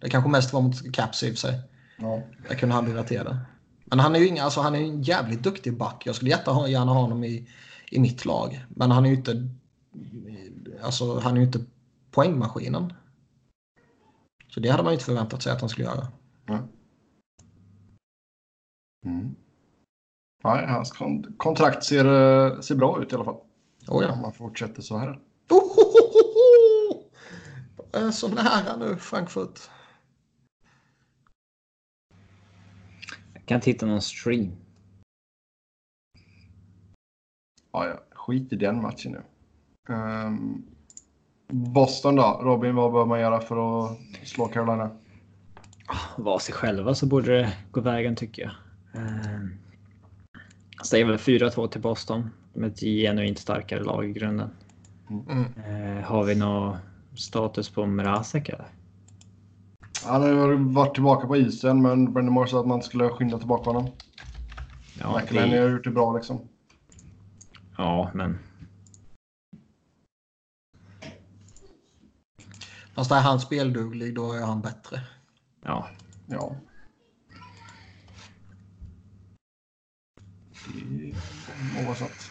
Det 0.00 0.10
kanske 0.10 0.30
mest 0.30 0.52
var 0.52 0.62
mot 0.62 0.92
Caps 0.94 1.22
i 1.22 1.26
och 1.26 1.30
för 1.30 1.36
sig. 1.36 1.60
Ja. 1.96 2.22
Jag 2.48 2.58
kunde 2.58 2.74
aldrig 2.74 2.94
relatera. 2.94 3.38
Men 3.84 4.00
han 4.00 4.14
är 4.14 4.18
ju 4.18 4.26
inga, 4.26 4.42
alltså, 4.42 4.60
han 4.60 4.74
är 4.74 4.78
en 4.78 5.02
jävligt 5.02 5.42
duktig 5.42 5.76
back. 5.78 6.02
Jag 6.06 6.14
skulle 6.14 6.30
jättegärna 6.30 6.68
gärna 6.68 6.92
ha 6.92 7.00
honom 7.00 7.24
i, 7.24 7.48
i 7.90 8.00
mitt 8.00 8.24
lag. 8.24 8.64
Men 8.68 8.90
han 8.90 9.04
är 9.04 9.10
ju 9.10 9.16
inte, 9.16 9.48
alltså, 10.82 11.18
han 11.18 11.36
är 11.36 11.40
inte 11.40 11.64
poängmaskinen. 12.10 12.92
Så 14.48 14.60
det 14.60 14.68
hade 14.68 14.82
man 14.82 14.92
ju 14.92 14.94
inte 14.94 15.04
förväntat 15.04 15.42
sig 15.42 15.52
att 15.52 15.60
han 15.60 15.68
skulle 15.70 15.86
göra. 15.86 16.08
Mm. 19.06 19.34
Nej, 20.44 20.66
hans 20.66 20.92
kon- 20.92 21.34
kontrakt 21.36 21.84
ser, 21.84 22.04
eh, 22.04 22.60
ser 22.60 22.74
bra 22.74 23.02
ut 23.02 23.12
i 23.12 23.14
alla 23.14 23.24
fall. 23.24 23.40
Oh, 23.88 24.04
ja. 24.04 24.12
Om 24.12 24.20
man 24.20 24.32
fortsätter 24.32 24.82
så 24.82 24.98
här. 24.98 25.20
Ohohoho! 25.50 27.02
De 27.92 27.98
är 27.98 28.10
så 28.10 28.28
nära 28.28 28.76
nu, 28.76 28.96
Frankfurt. 28.96 29.70
Kan 33.46 33.60
titta 33.60 33.86
någon 33.86 34.02
stream. 34.02 34.52
Ja, 37.72 37.86
ja. 37.88 38.00
Skit 38.10 38.52
i 38.52 38.56
den 38.56 38.82
matchen 38.82 39.12
nu. 39.12 39.22
Ehm, 39.94 40.62
Boston 41.48 42.16
då? 42.16 42.40
Robin, 42.42 42.74
vad 42.74 42.92
bör 42.92 43.06
man 43.06 43.20
göra 43.20 43.40
för 43.40 43.84
att 43.86 43.98
slå 44.24 44.46
Carolina? 44.46 44.90
Var 46.16 46.38
sig 46.38 46.54
själva 46.54 46.94
så 46.94 47.06
borde 47.06 47.36
det 47.38 47.56
gå 47.70 47.80
vägen 47.80 48.16
tycker 48.16 48.42
jag. 48.42 48.52
Det 50.90 51.00
är 51.00 51.04
väl 51.04 51.16
4-2 51.16 51.68
till 51.68 51.80
Boston. 51.80 52.30
Med 52.52 52.70
ett 52.70 52.80
genuint 52.80 53.38
starkare 53.38 53.82
lag 53.82 54.10
i 54.10 54.12
grunden. 54.12 54.50
Mm. 55.10 55.44
Eh, 55.66 56.04
Har 56.04 56.24
vi 56.24 56.34
någon 56.34 56.76
status 57.16 57.70
på 57.70 57.86
Mrazek 57.86 58.48
eller? 58.48 58.66
Han 60.06 60.22
har 60.22 60.54
varit 60.74 60.94
tillbaka 60.94 61.26
på 61.26 61.36
isen, 61.36 61.82
men 61.82 62.12
Brendan 62.12 62.34
Moore 62.34 62.48
sa 62.48 62.60
att 62.60 62.66
man 62.66 62.82
skulle 62.82 63.08
skynda 63.08 63.38
tillbaka 63.38 63.70
honom. 63.70 63.90
Ja, 65.00 65.20
McElhenney 65.20 65.56
det, 65.56 65.62
har 65.62 65.68
gjort 65.70 65.84
det 65.84 65.90
bra 65.90 66.16
liksom. 66.16 66.48
ja 67.76 68.10
men 68.14 68.38
Fast 72.94 73.10
är 73.10 73.20
han 73.20 73.40
spelduglig, 73.40 74.14
då 74.14 74.32
är 74.32 74.40
han 74.42 74.60
bättre. 74.60 75.00
ja. 75.62 75.88
Ja. 76.26 76.56
Det- 80.66 81.14
Oavsett. 81.86 82.30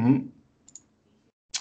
Mm. 0.00 0.30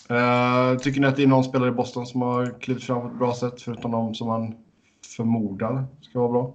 Eh, 0.09 0.77
tycker 0.77 1.01
ni 1.01 1.07
att 1.07 1.15
det 1.15 1.23
är 1.23 1.27
någon 1.27 1.43
spelare 1.43 1.69
i 1.69 1.73
Boston 1.73 2.07
som 2.07 2.21
har 2.21 2.59
klivit 2.59 2.83
fram 2.83 3.01
på 3.01 3.07
ett 3.07 3.17
bra 3.19 3.35
sätt, 3.35 3.61
förutom 3.61 3.91
de 3.91 4.15
som 4.15 4.27
man 4.27 4.55
förmodar 5.15 5.85
ska 6.01 6.19
vara 6.19 6.31
bra? 6.31 6.53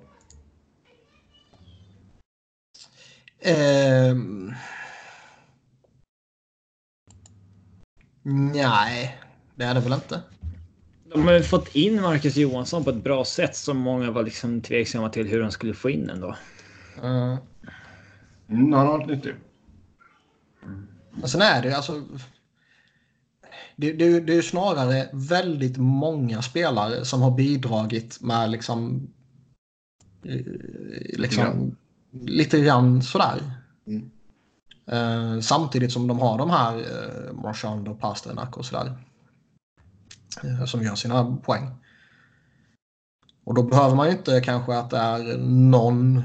Ehm... 3.41 4.53
Nej, 8.23 9.19
det 9.55 9.65
är 9.65 9.75
det 9.75 9.81
väl 9.81 9.93
inte. 9.93 10.23
De 11.13 11.25
har 11.25 11.33
ju 11.33 11.43
fått 11.43 11.75
in 11.75 12.03
Marcus 12.03 12.37
Johansson 12.37 12.85
på 12.85 12.91
ett 12.91 13.05
bra 13.05 13.25
sätt 13.25 13.57
som 13.57 13.79
många 13.79 14.11
var 14.11 14.23
liksom 14.23 14.61
tveksamma 14.61 15.09
till 15.09 15.29
hur 15.29 15.43
de 15.43 15.51
skulle 15.51 15.75
få 15.75 15.91
in 15.91 16.11
ändå. 16.11 16.37
Uh, 17.05 17.37
Mm, 18.53 18.73
han 18.73 18.87
har 18.87 18.99
varit 18.99 19.07
nyttig. 19.07 19.35
men 21.11 21.29
sen 21.29 21.43
är 21.43 21.63
det 21.63 21.69
ju 21.69 21.75
alltså... 21.75 22.03
Det, 23.77 23.93
det, 23.93 24.21
det 24.21 24.35
är 24.35 24.43
snarare 24.43 25.09
väldigt 25.13 25.77
många 25.77 26.43
spelare 26.43 27.05
som 27.05 27.23
har 27.23 27.31
bidragit 27.31 28.21
med 28.21 28.51
liksom... 28.51 29.09
eh, 30.25 30.41
liksom 31.19 31.77
lite 32.13 32.61
grann 32.61 33.03
sådär. 33.03 33.41
Mm. 33.87 34.11
Eh, 34.87 35.41
samtidigt 35.41 35.93
som 35.93 36.07
de 36.07 36.19
har 36.19 36.39
de 36.39 36.51
här 36.51 36.77
uh, 36.77 37.33
Marchand 37.33 37.89
och 37.89 38.01
Pasternak 38.01 38.57
och 38.57 38.65
sådär. 38.65 38.97
eh, 40.45 40.65
som 40.65 40.83
gör 40.83 40.95
sina 40.95 41.37
poäng. 41.37 41.71
Och 43.45 43.55
då 43.55 43.63
behöver 43.63 43.97
man 43.97 44.07
ju 44.07 44.13
inte 44.13 44.41
kanske 44.41 44.79
att 44.79 44.91
det 44.91 44.99
är 44.99 45.39
någon 45.39 46.25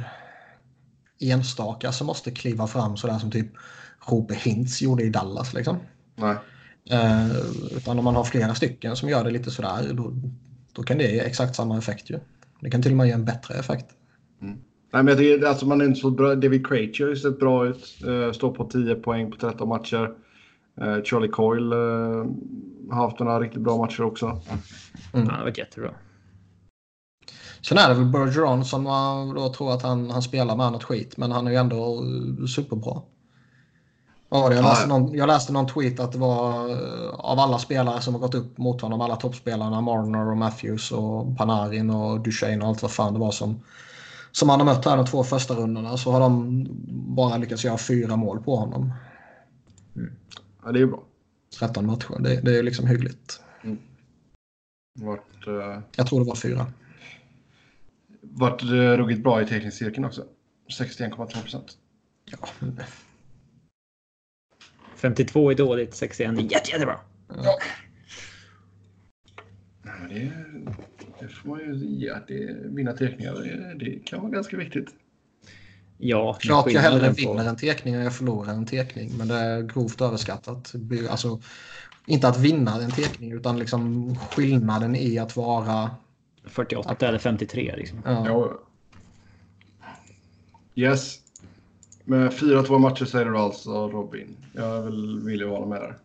enstaka 1.19 1.91
som 1.91 2.07
måste 2.07 2.31
kliva 2.31 2.67
fram 2.67 2.97
sådär 2.97 3.19
som 3.19 3.31
typ 3.31 3.51
Rope 4.07 4.35
Hintz 4.35 4.81
gjorde 4.81 5.03
i 5.03 5.09
Dallas. 5.09 5.53
Liksom. 5.53 5.77
Nej. 6.15 6.35
Eh, 6.91 7.37
utan 7.77 7.99
om 7.99 8.05
man 8.05 8.15
har 8.15 8.23
flera 8.23 8.55
stycken 8.55 8.95
som 8.95 9.09
gör 9.09 9.23
det 9.23 9.31
lite 9.31 9.51
sådär 9.51 9.93
då, 9.93 10.13
då 10.73 10.83
kan 10.83 10.97
det 10.97 11.11
ge 11.11 11.19
exakt 11.19 11.55
samma 11.55 11.77
effekt 11.77 12.09
ju. 12.09 12.19
Det 12.61 12.69
kan 12.69 12.81
till 12.81 12.91
och 12.91 12.97
med 12.97 13.07
ge 13.07 13.13
en 13.13 13.25
bättre 13.25 13.55
effekt. 13.55 13.85
Nej, 14.39 15.03
men 15.03 15.07
jag 15.07 15.17
tycker, 15.17 15.47
alltså 15.47 15.65
man 15.65 15.81
är 15.81 15.85
inte 15.85 15.99
så 15.99 16.09
bra. 16.09 16.35
David 16.35 16.67
Krejci 16.67 17.03
har 17.03 17.09
ju 17.09 17.15
sett 17.15 17.39
bra 17.39 17.67
ut. 17.67 17.97
Uh, 18.07 18.31
står 18.31 18.51
på 18.51 18.65
10 18.65 18.95
poäng 18.95 19.31
på 19.31 19.37
13 19.37 19.69
matcher. 19.69 20.13
Eh, 20.81 21.03
Charlie 21.03 21.27
Coyle 21.27 21.71
eh, 21.71 22.25
har 22.91 23.03
haft 23.03 23.19
några 23.19 23.39
riktigt 23.39 23.61
bra 23.61 23.77
matcher 23.77 24.03
också. 24.03 24.41
Han 25.13 25.29
har 25.29 25.43
varit 25.43 25.57
jättebra. 25.57 25.91
Sen 27.61 27.77
är 27.77 27.89
det 27.89 27.95
väl 27.95 28.05
Bergeron 28.05 28.65
som 28.65 28.83
man 28.83 29.35
då 29.35 29.53
tror 29.53 29.73
att 29.73 29.81
han, 29.81 30.09
han 30.09 30.21
spelar 30.21 30.55
med 30.55 30.71
något 30.71 30.83
skit. 30.83 31.17
Men 31.17 31.31
han 31.31 31.47
är 31.47 31.51
ju 31.51 31.57
ändå 31.57 32.03
superbra. 32.47 33.01
Vad 34.29 34.41
var 34.41 34.49
det? 34.49 34.55
Jag, 34.55 34.65
Ja, 34.65 34.69
läste 34.69 34.83
ja. 34.89 34.97
någon, 34.97 35.13
jag 35.13 35.27
läste 35.27 35.53
någon 35.53 35.67
tweet 35.67 35.99
att 35.99 36.11
det 36.11 36.17
var 36.17 36.69
eh, 36.69 37.09
av 37.09 37.39
alla 37.39 37.59
spelare 37.59 38.01
som 38.01 38.13
har 38.13 38.21
gått 38.21 38.35
upp 38.35 38.57
mot 38.57 38.81
honom, 38.81 39.01
alla 39.01 39.15
toppspelarna, 39.15 39.81
Marner 39.81 40.31
och 40.31 40.37
Matthews 40.37 40.91
och 40.91 41.37
Panarin 41.37 41.89
och 41.89 42.19
Duchene 42.21 42.61
och 42.61 42.67
allt 42.67 42.81
vad 42.81 42.91
fan 42.91 43.13
det 43.13 43.19
var 43.19 43.31
som, 43.31 43.59
som 44.31 44.49
han 44.49 44.59
har 44.59 44.65
mött 44.65 44.85
här 44.85 44.97
de 44.97 45.05
två 45.05 45.23
första 45.23 45.53
rundorna 45.53 45.97
så 45.97 46.11
har 46.11 46.19
de 46.19 46.65
bara 47.17 47.37
lyckats 47.37 47.65
göra 47.65 47.77
fyra 47.77 48.15
mål 48.15 48.39
på 48.43 48.55
honom. 48.55 48.93
Ja, 50.65 50.71
det 50.71 50.77
är 50.79 50.81
ju 50.81 50.87
bra. 50.87 51.03
13 51.59 51.85
matcher. 51.85 52.19
Det, 52.19 52.41
det 52.41 52.59
är 52.59 52.63
liksom 52.63 52.87
hyggligt. 52.87 53.41
Vart, 54.99 55.47
uh, 55.47 55.79
Jag 55.95 56.07
tror 56.07 56.19
det 56.19 56.25
var 56.25 56.35
fyra. 56.35 56.65
vart 58.21 58.63
uh, 58.63 58.69
ruggigt 58.69 59.23
bra 59.23 59.41
i 59.41 59.45
teckningscirkeln 59.45 60.05
också. 60.05 60.23
61,2 60.79 61.41
procent. 61.41 61.77
Ja, 62.25 62.37
52 64.97 65.51
är 65.51 65.55
dåligt, 65.55 65.95
61 65.95 66.37
är 66.37 66.41
jätte, 66.41 66.71
jättebra. 66.71 66.99
ja. 67.43 67.57
Det, 70.09 70.31
det 71.19 71.27
får 71.27 71.49
man 71.49 71.59
ju 71.59 71.75
ge. 71.75 72.09
att 72.09 72.27
Det, 72.27 72.55
vinna 72.65 72.93
teckningar, 72.93 73.33
det, 73.33 73.85
det 73.85 73.99
kan 74.05 74.21
vara 74.21 74.31
ganska 74.31 74.57
viktigt. 74.57 74.87
Ja, 75.97 76.37
Klart 76.41 76.71
jag 76.71 76.81
hellre 76.81 76.99
skillnaden 76.99 77.15
på- 77.25 77.33
vinner 77.33 77.49
en 77.49 77.55
tekning 77.57 77.93
än 77.93 78.01
jag 78.01 78.15
förlorar 78.15 78.53
en 78.53 78.65
tekning. 78.65 79.11
Men 79.17 79.27
det 79.27 79.35
är 79.35 79.61
grovt 79.61 80.01
överskattat. 80.01 80.73
Alltså, 81.09 81.41
inte 82.05 82.27
att 82.27 82.39
vinna 82.39 82.81
en 82.81 82.91
tekning 82.91 83.31
utan 83.31 83.59
liksom 83.59 84.15
skillnaden 84.31 84.95
i 84.95 85.17
att 85.19 85.35
vara... 85.35 85.91
48 86.45 87.07
eller 87.07 87.19
53 87.19 87.73
liksom. 87.77 88.01
Ja, 88.05 88.25
Ja. 88.27 88.59
Yes. 90.75 91.15
Med 92.09 92.31
4-2 92.31 92.79
matcher 92.79 93.05
säger 93.05 93.25
du 93.25 93.37
alltså 93.37 93.89
Robin. 93.89 94.37
Jag 94.53 94.81
vill, 94.81 95.19
vill 95.19 95.39
ju 95.39 95.47
vara 95.47 95.65
med 95.65 95.81
där. 95.81 95.97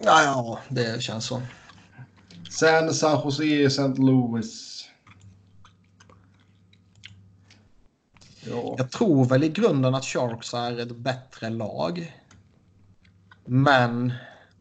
ja, 0.00 0.22
ja, 0.22 0.58
det 0.68 1.02
känns 1.02 1.24
så. 1.24 1.42
Sen 2.50 2.94
San 2.94 3.20
Jose, 3.24 3.64
St. 3.64 3.94
Louis. 4.02 4.84
Ja. 8.40 8.74
Jag 8.78 8.90
tror 8.90 9.24
väl 9.24 9.44
i 9.44 9.48
grunden 9.48 9.94
att 9.94 10.04
Sharks 10.04 10.54
är 10.54 10.78
ett 10.78 10.96
bättre 10.96 11.50
lag. 11.50 12.22
Men 13.44 14.12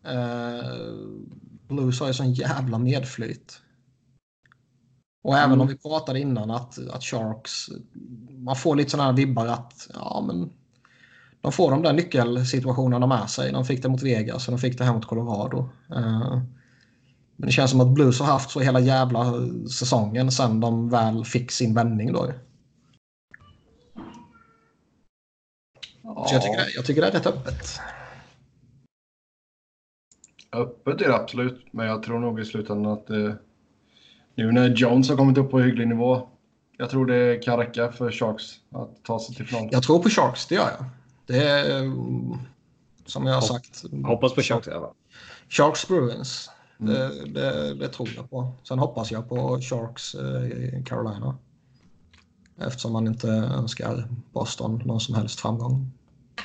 eh, 0.03 0.93
Blues 1.67 1.99
har 1.99 2.07
ju 2.07 2.13
sån 2.13 2.33
jävla 2.33 2.77
medflyt. 2.77 3.61
Och 5.27 5.37
även 5.37 5.51
Mm. 5.51 5.61
om 5.61 5.67
vi 5.67 5.77
pratade 5.77 6.19
innan 6.19 6.51
att, 6.51 6.77
att 6.93 7.03
Sharks, 7.03 7.69
man 8.37 8.55
får 8.55 8.75
lite 8.75 8.89
sådana 8.89 9.09
här 9.09 9.17
vibbar 9.17 9.47
att 9.47 9.89
ja, 9.93 10.23
men 10.27 10.49
de 11.41 11.51
får 11.51 11.71
de 11.71 11.81
där 11.81 11.93
nyckelsituationerna 11.93 13.07
med 13.07 13.29
sig. 13.29 13.51
De 13.51 13.65
fick 13.65 13.83
det 13.83 13.89
mot 13.89 14.03
Vegas 14.03 14.47
och 14.47 14.51
de 14.51 14.57
fick 14.59 14.77
det 14.77 14.83
här 14.83 14.93
mot 14.93 15.05
Colorado. 15.05 15.69
Eh, 15.89 16.41
men 17.35 17.47
det 17.47 17.51
känns 17.51 17.71
som 17.71 17.81
att 17.81 17.87
Blues 17.87 18.19
har 18.19 18.27
haft 18.27 18.51
så 18.51 18.59
hela 18.59 18.79
jävla 18.79 19.33
säsongen 19.69 20.31
sen 20.31 20.59
de 20.59 20.89
väl 20.89 21.25
fick 21.25 21.51
sin 21.51 21.73
vändning 21.73 22.13
då. 22.13 22.31
Så 26.03 26.33
jag 26.33 26.41
tycker, 26.41 26.57
det, 26.57 26.71
jag 26.75 26.85
tycker 26.85 27.01
det 27.01 27.07
är 27.07 27.11
rätt 27.11 27.27
öppet. 27.27 27.79
Öppet 30.51 31.01
är 31.01 31.07
det 31.07 31.15
absolut, 31.15 31.65
men 31.71 31.87
jag 31.87 32.03
tror 32.03 32.19
nog 32.19 32.39
i 32.39 32.45
slutändan 32.45 32.93
att 32.93 33.09
eh, 33.09 33.33
nu 34.37 34.51
när 34.51 34.69
Jones 34.69 35.09
har 35.09 35.15
kommit 35.15 35.37
upp 35.37 35.51
på 35.51 35.59
hygglig 35.59 35.87
nivå. 35.87 36.29
Jag 36.77 36.89
tror 36.89 37.05
det 37.05 37.43
kan 37.43 37.57
räcka 37.57 37.91
för 37.91 38.11
Sharks 38.11 38.43
att 38.71 39.03
ta 39.03 39.19
sig 39.19 39.35
till 39.35 39.47
final. 39.47 39.69
Jag 39.71 39.83
tror 39.83 39.99
på 39.99 40.09
Sharks, 40.09 40.45
det 40.45 40.55
gör 40.55 40.69
jag. 40.69 40.85
Det 41.25 41.49
är 41.49 41.79
mm, 41.79 42.37
som 43.05 43.25
jag 43.25 43.33
har 43.33 43.41
sagt. 43.41 43.83
Hoppas 44.05 44.33
på 44.33 44.41
Sharks 44.41 44.67
i 44.67 44.71
alla 44.71 44.81
fall. 44.81 44.93
Sharks 45.49 45.87
Bruins. 45.87 46.49
Mm. 46.79 46.93
Det, 46.93 47.25
det, 47.25 47.73
det 47.73 47.87
tror 47.87 48.09
jag 48.15 48.29
på. 48.29 48.51
Sen 48.63 48.79
hoppas 48.79 49.11
jag 49.11 49.29
på 49.29 49.61
Sharks 49.61 50.15
eh, 50.15 50.43
i 50.43 50.83
Carolina. 50.85 51.37
Eftersom 52.59 52.93
man 52.93 53.07
inte 53.07 53.27
önskar 53.29 54.07
Boston 54.33 54.81
någon 54.85 54.99
som 54.99 55.15
helst 55.15 55.39
framgång. 55.39 55.91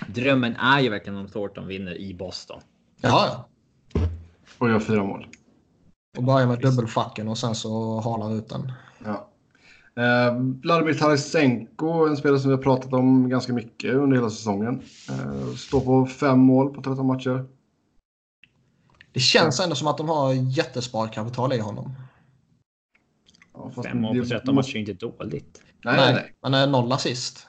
Drömmen 0.08 0.56
är 0.56 0.80
ju 0.80 0.88
verkligen 0.88 1.18
om 1.18 1.28
Thornton 1.28 1.66
vinner 1.66 2.00
i 2.00 2.14
Boston. 2.14 2.60
Ja, 3.00 3.26
ja. 3.32 3.48
Och 4.58 4.70
gör 4.70 4.80
fyra 4.80 5.04
mål. 5.04 5.26
Och 6.16 6.24
börja 6.24 6.46
med 6.46 6.60
dubbelfacken 6.60 7.28
och 7.28 7.38
sen 7.38 7.54
så 7.54 8.00
halar 8.00 8.34
ut 8.34 8.48
den. 8.48 8.72
Ja. 9.04 9.28
Eh, 10.02 10.36
Vladimir 10.62 10.94
Tarasenko, 10.94 12.06
en 12.08 12.16
spelare 12.16 12.38
som 12.40 12.50
vi 12.50 12.56
har 12.56 12.62
pratat 12.62 12.92
om 12.92 13.28
ganska 13.28 13.52
mycket 13.52 13.94
under 13.94 14.16
hela 14.16 14.30
säsongen. 14.30 14.82
Eh, 15.10 15.54
står 15.54 15.80
på 15.80 16.06
fem 16.06 16.38
mål 16.38 16.74
på 16.74 16.82
13 16.82 17.06
matcher. 17.06 17.44
Det 19.12 19.20
känns 19.20 19.60
ändå 19.60 19.74
som 19.74 19.88
att 19.88 19.98
de 19.98 20.08
har 20.08 20.32
jättesparkapital 20.32 21.52
i 21.52 21.58
honom. 21.58 21.92
Ja, 23.54 23.70
fast 23.74 23.88
Fem 23.88 24.00
mål 24.00 24.16
på 24.16 24.22
det- 24.22 24.28
13 24.28 24.54
matcher 24.54 24.76
är 24.76 24.80
inte 24.80 24.92
dåligt. 24.92 25.62
Nej, 25.84 25.96
nej, 25.96 26.14
nej. 26.14 26.34
Han 26.40 26.54
är 26.54 26.66
noll 26.66 26.92
assist. 26.92 27.46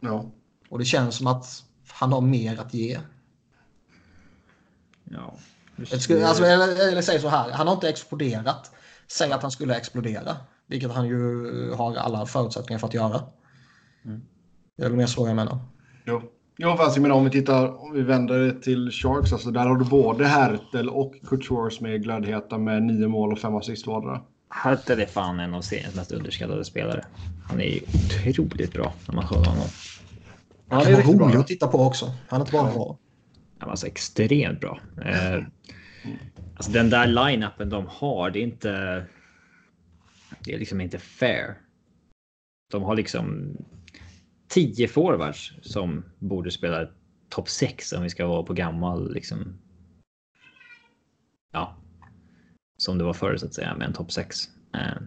Ja. 0.00 0.24
Och 0.68 0.78
det 0.78 0.84
känns 0.84 1.16
som 1.16 1.26
att 1.26 1.64
han 1.88 2.12
har 2.12 2.20
mer 2.20 2.60
att 2.60 2.74
ge. 2.74 3.00
Ja. 5.04 5.34
Jag 5.76 6.00
skulle, 6.00 6.26
alltså, 6.26 6.44
eller, 6.44 6.88
eller 6.88 7.02
säg 7.02 7.20
så 7.20 7.28
här, 7.28 7.50
han 7.50 7.66
har 7.66 7.74
inte 7.74 7.88
exploderat. 7.88 8.70
Säg 9.06 9.32
att 9.32 9.42
han 9.42 9.50
skulle 9.50 9.76
explodera. 9.76 10.36
Vilket 10.66 10.92
han 10.92 11.06
ju 11.08 11.70
har 11.72 11.96
alla 11.96 12.26
förutsättningar 12.26 12.78
för 12.78 12.86
att 12.86 12.94
göra. 12.94 13.22
Mm. 14.04 14.22
Det 14.76 14.84
är 14.84 14.88
väl 14.88 14.96
mer 14.96 15.06
så 15.06 15.26
jag 15.26 15.36
menar. 15.36 15.58
Jo. 16.04 16.22
Jo, 16.56 16.76
fast 16.76 16.96
jag 16.96 17.02
menar 17.02 17.14
om 17.14 17.24
vi 17.24 17.30
tittar, 17.30 17.84
om 17.84 17.92
vi 17.92 18.02
vänder 18.02 18.38
det 18.38 18.62
till 18.62 18.90
Sharks, 18.90 19.32
alltså 19.32 19.50
där 19.50 19.66
har 19.66 19.76
du 19.76 19.84
både 19.84 20.26
Hertel 20.26 20.88
och 20.88 21.14
Couture 21.28 21.70
som 21.70 21.86
är 21.86 21.96
glödheta 21.96 22.58
med 22.58 22.82
nio 22.82 23.08
mål 23.08 23.32
och 23.32 23.38
fem 23.38 23.54
assist 23.54 23.86
vardera. 23.86 24.20
Hertel 24.50 25.00
är 25.00 25.06
fan 25.06 25.40
en 25.40 25.54
av 25.54 25.60
seriens 25.60 25.94
mest 25.94 26.12
underskattade 26.12 26.64
spelare. 26.64 27.04
Han 27.48 27.60
är 27.60 27.64
ju 27.64 27.80
otroligt 28.28 28.72
bra 28.72 28.92
när 29.08 29.14
man 29.14 29.26
kollar 29.26 29.44
honom. 29.44 29.66
Han 30.68 30.82
kan 30.82 30.94
är 30.94 31.02
rolig 31.02 31.18
bra. 31.18 31.40
att 31.40 31.46
titta 31.46 31.68
på 31.68 31.78
också. 31.78 32.12
Han 32.28 32.40
är 32.40 32.44
inte 32.44 32.52
bara 32.52 32.72
bra. 32.72 32.98
Han 33.64 33.68
var 33.68 33.72
alltså 33.72 33.86
extremt 33.86 34.60
bra. 34.60 34.80
Eh, 35.04 35.42
alltså 36.54 36.72
den 36.72 36.90
där 36.90 37.06
line-upen 37.06 37.70
de 37.70 37.86
har, 37.86 38.30
det 38.30 38.38
är 38.38 38.42
inte... 38.42 39.04
Det 40.40 40.54
är 40.54 40.58
liksom 40.58 40.80
inte 40.80 40.98
fair. 40.98 41.54
De 42.70 42.82
har 42.82 42.96
liksom 42.96 43.56
10 44.48 44.88
forwards 44.88 45.52
som 45.62 46.04
borde 46.18 46.50
spela 46.50 46.88
topp 47.28 47.48
6 47.48 47.92
om 47.92 48.02
vi 48.02 48.10
ska 48.10 48.26
vara 48.26 48.42
på 48.42 48.52
gammal 48.52 49.14
liksom. 49.14 49.58
Ja. 51.52 51.76
Som 52.76 52.98
det 52.98 53.04
var 53.04 53.12
förr 53.12 53.36
så 53.36 53.46
att 53.46 53.54
säga 53.54 53.76
med 53.76 53.86
en 53.86 53.94
topp 53.94 54.12
6. 54.12 54.36
Eh, 54.74 55.02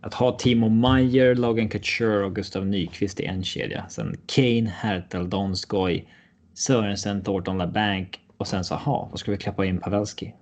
att 0.00 0.14
ha 0.14 0.38
Timo 0.38 0.68
Meyer, 0.68 1.34
Logan 1.34 1.68
Couture 1.68 2.24
och 2.24 2.34
Gustav 2.34 2.66
Nyqvist 2.66 3.20
i 3.20 3.24
en 3.24 3.44
kedja. 3.44 3.88
Sen 3.88 4.16
Kane, 4.26 4.70
Hertel, 4.70 5.30
Donskoj, 5.30 6.08
Sörensen, 6.54 7.22
Thornton, 7.22 7.58
LaBank 7.58 8.20
och 8.36 8.46
sen 8.46 8.64
så, 8.64 8.74
aha, 8.74 9.08
vad 9.10 9.20
ska 9.20 9.30
vi 9.30 9.36
klappa 9.36 9.64
in 9.64 9.80
Pavelski? 9.80 10.34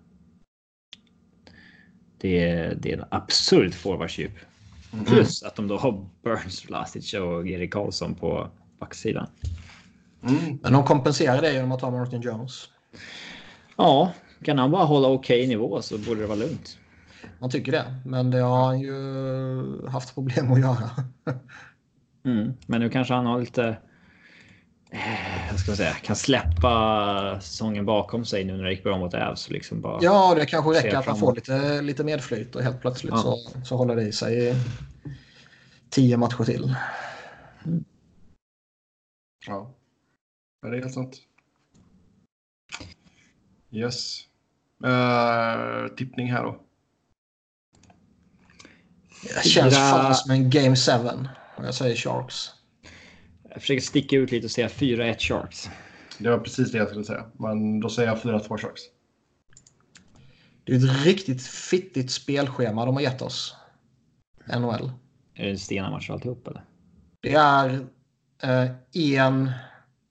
Det 2.19 2.49
är, 2.49 2.75
det 2.75 2.93
är 2.93 2.99
en 2.99 3.05
absurd 3.11 3.75
forwardsdjup. 3.75 4.33
Plus 5.07 5.43
att 5.43 5.57
de 5.57 5.69
då 5.69 5.77
har 5.77 6.07
Burns, 6.23 6.69
Vlasic 6.69 7.15
och 7.15 7.49
Erik 7.49 7.73
Karlsson 7.73 8.15
på 8.15 8.51
backsidan. 8.79 9.27
Mm. 10.23 10.59
Men 10.63 10.73
de 10.73 10.85
kompenserar 10.85 11.43
det 11.43 11.53
genom 11.53 11.73
att 11.73 11.81
ha 11.81 11.91
Martin 11.91 12.21
Jones. 12.21 12.69
Ja, 13.77 14.13
kan 14.45 14.59
han 14.59 14.71
bara 14.71 14.85
hålla 14.85 15.09
okej 15.09 15.47
nivå 15.47 15.83
så 15.83 15.99
borde 15.99 16.21
det 16.21 16.27
vara 16.27 16.39
lugnt. 16.39 16.79
Man 17.39 17.51
tycker 17.51 17.73
det. 17.73 17.95
Men 18.05 18.31
det 18.31 18.39
har 18.39 18.65
han 18.65 18.81
ju 18.81 19.89
haft 19.89 20.15
problem 20.15 20.53
att 20.53 20.61
göra. 20.61 20.91
Mm. 22.25 22.53
Men 22.67 22.81
nu 22.81 22.91
kanske 22.91 23.15
han 23.15 23.27
har 23.27 23.41
lite... 23.41 23.77
Eh, 24.91 25.51
vad 25.51 25.61
ska 25.61 25.71
man 25.71 25.77
säga? 25.77 25.93
Kan 25.95 26.17
släppa 26.17 27.41
säsongen 27.41 27.87
bakom 27.87 28.25
sig 28.25 28.45
nu 28.45 28.57
när 28.57 28.65
det 28.65 28.71
gick 28.71 28.83
bra 28.83 28.99
mot 28.99 29.15
och 29.15 29.51
Liksom 29.51 29.81
bara... 29.81 29.99
Ja, 30.03 30.35
det 30.35 30.47
kanske 30.47 30.71
räcker 30.71 30.97
att 30.97 31.05
framåt. 31.05 31.21
får 31.21 31.35
lite, 31.35 31.83
lite 31.83 32.05
medflyt 32.05 32.57
och 32.57 32.63
helt 32.63 32.81
plötsligt 32.81 33.15
Ja. 33.15 33.23
så, 33.23 33.39
så 33.65 33.77
håller 33.77 33.97
det 33.97 34.03
i 34.03 34.13
sig 34.13 34.49
i 34.49 34.55
tio 35.91 36.17
matcher 36.17 36.45
till. 36.45 36.75
Ja. 39.47 39.75
ja, 40.63 40.69
det 40.69 40.77
är 40.77 40.81
helt 40.81 40.95
sant. 40.95 41.17
Yes. 43.71 44.21
Uh, 44.85 45.95
tippning 45.97 46.33
här 46.33 46.43
då. 46.43 46.61
Det 49.23 49.49
känns 49.49 49.75
fan 49.75 50.15
som 50.15 50.31
en 50.31 50.51
Game 50.51 50.77
7. 50.77 50.93
Och 51.57 51.67
jag 51.67 51.75
säger 51.75 51.97
Sharks. 51.97 52.60
Jag 53.53 53.61
försöker 53.61 53.81
sticka 53.83 54.17
ut 54.17 54.31
lite 54.31 54.45
och 54.45 54.51
säga 54.51 54.69
4-1 54.69 55.19
Sharks. 55.19 55.71
Det 56.19 56.31
var 56.31 56.39
precis 56.39 56.73
det 56.73 56.79
jag 56.79 56.89
skulle 56.89 57.05
säga. 57.05 57.25
Men 57.39 57.81
då 57.81 57.89
säger 57.89 58.09
jag 58.09 58.19
4-2 58.19 58.59
Sharks. 58.59 58.83
Det 60.65 60.73
är 60.73 60.77
ett 60.77 61.05
riktigt 61.05 61.43
fittigt 61.43 62.11
spelschema 62.11 62.87
de 62.87 62.95
har 62.95 63.03
gett 63.03 63.23
oss. 63.23 63.57
NHL. 64.59 64.93
Är 65.35 65.47
det 65.47 65.59
stenarmatcher 65.59 66.13
alltihop 66.13 66.49
eller? 66.49 66.65
Det 67.21 67.35
är 67.35 67.87
eh, 68.43 68.71
en 68.93 69.51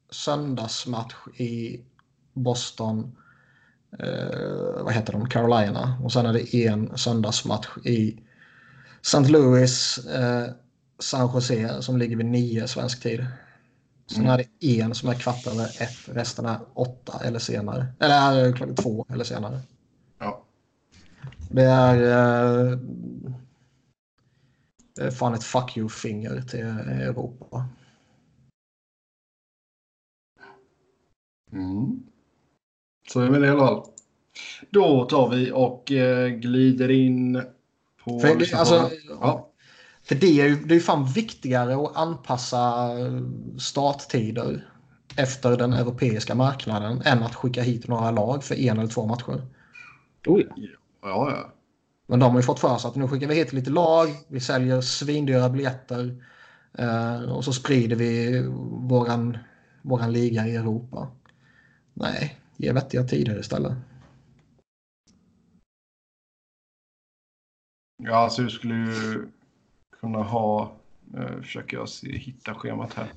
söndagsmatch 0.10 1.16
i 1.38 1.82
Boston. 2.34 3.18
Eh, 4.00 4.84
vad 4.84 4.94
heter 4.94 5.14
de? 5.14 5.30
Carolina. 5.30 6.00
Och 6.04 6.14
sen 6.14 6.26
är 6.26 6.34
det 6.34 6.56
en 6.66 6.98
söndagsmatch 6.98 7.68
i 7.86 8.20
St. 9.02 9.32
Louis, 9.32 9.98
eh, 9.98 10.50
San 11.00 11.30
Jose 11.34 11.82
som 11.82 11.98
ligger 11.98 12.16
vid 12.16 12.26
nio 12.26 12.68
svensk 12.68 13.04
tid. 13.04 13.26
Sen 14.08 14.22
Mm. 14.22 14.34
är 14.34 14.38
det 14.60 14.80
en 14.82 14.96
som 14.96 15.10
är 15.10 15.14
kvart 15.14 15.48
över 15.48 15.66
ett. 15.66 15.98
Resten 16.06 16.46
är 16.46 16.60
åtta 16.74 17.20
eller 17.24 17.40
senare. 17.40 17.86
Eller 18.00 18.48
eh, 18.48 18.54
klockan 18.54 18.76
två 18.76 19.06
eller 19.10 19.24
senare. 19.24 19.60
Ja. 20.20 20.44
Det 21.52 21.64
är... 21.64 21.96
Eh, 21.96 22.78
det 24.96 25.02
är 25.02 25.12
fan 25.12 25.34
ett 25.34 25.44
fuck 25.44 25.78
you-finger 25.78 26.42
till 26.42 26.66
Europa. 26.66 27.66
Mm. 31.52 32.04
Så 33.08 33.22
är 33.22 33.40
det 33.40 33.48
i 33.48 33.50
alla 33.50 33.68
fall. 33.68 33.84
Då 34.70 35.06
tar 35.06 35.30
vi 35.30 35.52
och 35.52 35.92
eh, 35.92 36.30
glider 36.30 36.92
in 36.92 37.44
på... 38.04 38.20
För, 38.20 38.56
alltså, 38.56 38.92
ja. 39.10 39.49
För 40.10 40.16
det 40.16 40.42
är 40.42 40.48
ju 40.48 40.56
det 40.56 40.74
är 40.74 40.76
ju 40.76 40.82
fan 40.82 41.06
viktigare 41.06 41.76
att 41.76 41.98
anpassa 41.98 42.90
starttider 43.60 44.68
efter 45.16 45.58
den 45.58 45.74
europeiska 45.74 46.36
marknaden 46.36 47.02
än 47.06 47.24
att 47.24 47.36
skicka 47.36 47.62
hit 47.62 47.88
några 47.88 48.12
lag 48.12 48.44
för 48.44 48.56
en 48.56 48.80
eller 48.80 48.90
två 48.90 49.06
matcher. 49.06 49.48
Oh, 50.28 50.40
ja. 50.40 50.56
ja, 51.02 51.32
ja. 51.32 51.54
Men 52.08 52.20
de 52.20 52.32
har 52.32 52.40
ju 52.40 52.44
fått 52.44 52.60
för 52.60 52.78
sig 52.78 52.88
att 52.88 52.96
nu 52.96 53.08
skickar 53.08 53.28
vi 53.28 53.36
hit 53.36 53.54
lite 53.54 53.70
lag, 53.70 54.08
vi 54.28 54.40
säljer 54.40 54.82
svindyra 54.82 55.50
biljetter 55.50 56.24
eh, 56.78 57.22
och 57.22 57.46
så 57.46 57.54
sprider 57.54 57.96
vi 57.96 58.42
våran, 58.90 59.38
våran 59.82 60.14
liga 60.14 60.48
i 60.48 60.56
Europa. 60.56 61.08
Nej, 61.94 62.38
ge 62.58 62.72
vettiga 62.72 63.04
tider 63.04 63.40
istället. 63.40 63.74
Ja, 68.04 68.16
alltså 68.16 68.42
du 68.42 68.50
skulle 68.50 68.74
ju 68.74 69.28
kunna 70.00 70.24
ha... 70.24 70.72
Eh, 71.18 71.42
försöker 71.42 71.78
jag 71.78 71.90
se, 71.90 72.18
hitta 72.18 72.56
schemat 72.56 72.94
här. 72.94 73.12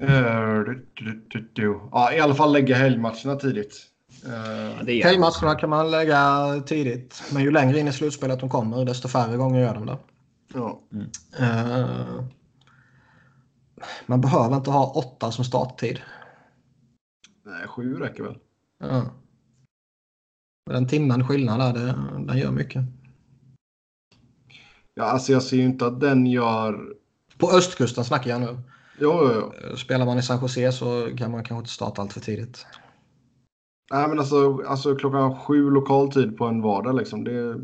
Eh, 0.00 0.64
du, 0.64 0.86
du, 0.94 1.26
du, 1.28 1.50
du. 1.52 1.80
Ja, 1.92 2.12
i 2.12 2.20
alla 2.20 2.34
fall 2.34 2.52
lägga 2.52 2.76
helgmatcherna 2.76 3.36
tidigt. 3.36 3.86
Gör 4.22 5.04
Helgmatcherna 5.04 5.54
kan 5.54 5.70
man 5.70 5.90
lägga 5.90 6.52
tidigt, 6.66 7.22
men 7.32 7.42
ju 7.42 7.50
längre 7.50 7.78
in 7.78 7.88
i 7.88 7.92
slutspelet 7.92 8.40
de 8.40 8.48
kommer, 8.48 8.84
desto 8.84 9.08
färre 9.08 9.36
gånger 9.36 9.60
gör 9.60 9.74
de 9.74 9.86
det. 9.86 9.98
ja. 10.54 10.80
Man 14.06 14.20
behöver 14.20 14.56
inte 14.56 14.70
ha 14.70 14.92
åtta 14.92 15.32
som 15.32 15.44
starttid. 15.44 16.00
Nej, 17.44 17.68
sju 17.68 17.94
räcker 17.94 18.22
väl. 18.22 18.38
Ja. 18.78 19.10
Den 20.70 20.88
timmen 20.88 21.28
skillnad 21.28 21.60
där, 21.60 21.72
det, 21.72 21.94
den 22.26 22.38
gör 22.38 22.50
mycket. 22.50 22.84
Ja, 24.98 25.04
alltså 25.04 25.32
jag 25.32 25.42
ser 25.42 25.56
ju 25.56 25.62
inte 25.62 25.86
att 25.86 26.00
den 26.00 26.26
gör... 26.26 26.94
På 27.38 27.50
östkusten 27.50 28.04
snackar 28.04 28.30
jag 28.30 28.40
nu. 28.40 28.58
Jo, 29.00 29.20
jo, 29.22 29.30
jo. 29.34 29.68
Eh, 29.68 29.76
Spelar 29.76 30.06
man 30.06 30.18
i 30.18 30.22
San 30.22 30.40
Jose 30.42 30.72
så 30.72 31.08
kan 31.16 31.30
man 31.30 31.44
kanske 31.44 31.60
inte 31.60 31.70
starta 31.70 32.02
allt 32.02 32.12
för 32.12 32.20
tidigt. 32.20 32.66
Nej, 33.92 34.08
men 34.08 34.18
alltså, 34.18 34.62
alltså 34.66 34.94
klockan 34.94 35.36
sju 35.36 35.70
lokal 35.70 36.12
tid 36.12 36.36
på 36.36 36.44
en 36.44 36.62
vardag 36.62 36.96
liksom. 36.96 37.24
Det, 37.24 37.60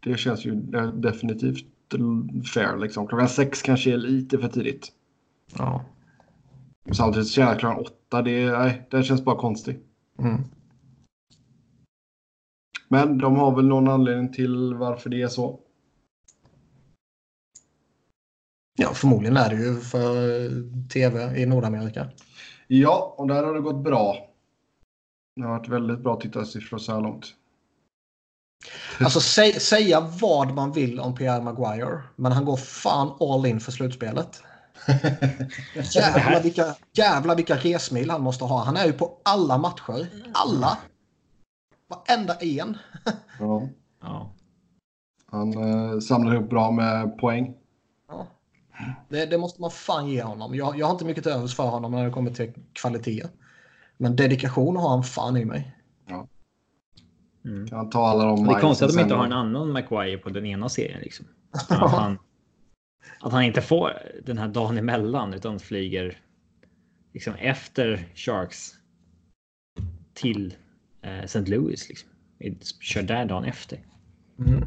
det 0.00 0.18
känns 0.18 0.44
ju 0.44 0.54
definitivt 0.94 1.66
fair 2.54 2.76
liksom. 2.76 3.06
Klockan 3.06 3.28
sex 3.28 3.62
kanske 3.62 3.92
är 3.92 3.96
lite 3.96 4.38
för 4.38 4.48
tidigt. 4.48 4.92
Ja. 5.58 5.84
Samtidigt 6.92 7.28
känner 7.28 7.48
jag 7.48 7.60
klockan 7.60 7.84
åtta, 7.84 8.22
det, 8.22 8.52
nej, 8.52 8.88
det 8.90 9.02
känns 9.02 9.24
bara 9.24 9.36
konstigt. 9.36 9.84
Mm. 10.18 10.40
Men 12.88 13.18
de 13.18 13.36
har 13.36 13.56
väl 13.56 13.66
någon 13.68 13.88
anledning 13.88 14.32
till 14.32 14.74
varför 14.74 15.10
det 15.10 15.22
är 15.22 15.28
så. 15.28 15.60
Ja, 18.76 18.94
förmodligen 18.94 19.36
är 19.36 19.50
det 19.50 19.56
ju 19.56 19.80
för 19.80 20.08
tv 20.88 21.40
i 21.40 21.46
Nordamerika. 21.46 22.08
Ja, 22.66 23.14
och 23.18 23.28
där 23.28 23.44
har 23.44 23.54
det 23.54 23.60
gått 23.60 23.84
bra. 23.84 24.16
Det 25.36 25.42
har 25.42 25.50
varit 25.50 25.68
väldigt 25.68 26.00
bra 26.00 26.16
tittarsiffror 26.16 26.78
så 26.78 26.92
här 26.92 27.00
långt. 27.00 27.34
Alltså 29.00 29.20
sä 29.20 29.60
säga 29.60 30.00
vad 30.20 30.54
man 30.54 30.72
vill 30.72 31.00
om 31.00 31.14
Pierre 31.14 31.42
Maguire, 31.42 32.02
men 32.16 32.32
han 32.32 32.44
går 32.44 32.56
fan 32.56 33.16
all 33.20 33.46
in 33.46 33.60
för 33.60 33.72
slutspelet. 33.72 34.42
Jävlar 35.94 36.42
vilka, 36.42 36.74
jävlar 36.92 37.36
vilka 37.36 37.56
resmil 37.56 38.10
han 38.10 38.22
måste 38.22 38.44
ha. 38.44 38.64
Han 38.64 38.76
är 38.76 38.86
ju 38.86 38.92
på 38.92 39.18
alla 39.22 39.58
matcher. 39.58 40.08
Alla! 40.32 40.78
Varenda 41.88 42.34
en. 42.34 42.78
Ja. 43.40 43.68
Ja. 44.02 44.34
Han 45.30 45.52
eh, 45.52 45.98
samlar 45.98 46.34
ihop 46.34 46.50
bra 46.50 46.70
med 46.70 47.18
poäng. 47.18 47.54
Ja. 48.78 48.84
Det, 49.08 49.26
det 49.26 49.38
måste 49.38 49.60
man 49.60 49.70
fan 49.70 50.08
ge 50.08 50.22
honom. 50.22 50.54
Jag, 50.54 50.78
jag 50.78 50.86
har 50.86 50.92
inte 50.92 51.04
mycket 51.04 51.26
övers 51.26 51.56
för 51.56 51.66
honom 51.66 51.92
när 51.92 52.04
det 52.04 52.10
kommer 52.10 52.30
till 52.30 52.52
kvalitet. 52.72 53.26
Men 53.96 54.16
dedikation 54.16 54.76
har 54.76 54.88
han 54.88 55.02
fan 55.02 55.36
i 55.36 55.44
mig. 55.44 55.74
Mm. 57.44 57.68
Kan 57.68 57.78
han 57.78 57.90
ta 57.90 58.06
alla 58.06 58.24
de 58.24 58.44
Det 58.44 58.54
är 58.54 58.60
konstigt 58.60 58.88
att 58.88 58.94
de 58.94 59.00
inte 59.00 59.14
har 59.14 59.24
en 59.24 59.32
annan 59.32 59.72
Maguire 59.72 60.18
på 60.18 60.30
den 60.30 60.46
ena 60.46 60.68
serien. 60.68 61.00
Liksom. 61.00 61.26
Att, 61.50 61.90
han, 61.90 62.18
att 63.20 63.32
han 63.32 63.42
inte 63.42 63.60
får 63.60 63.92
den 64.22 64.38
här 64.38 64.48
dagen 64.48 64.78
emellan 64.78 65.34
utan 65.34 65.58
flyger 65.58 66.18
liksom 67.12 67.34
efter 67.34 68.08
Sharks 68.14 68.74
till 70.14 70.54
eh, 71.02 71.18
St. 71.18 71.40
Louis. 71.40 71.88
Liksom. 71.88 72.08
Kör 72.80 73.02
där 73.02 73.24
dagen 73.24 73.44
efter. 73.44 73.78
Mm. 74.38 74.64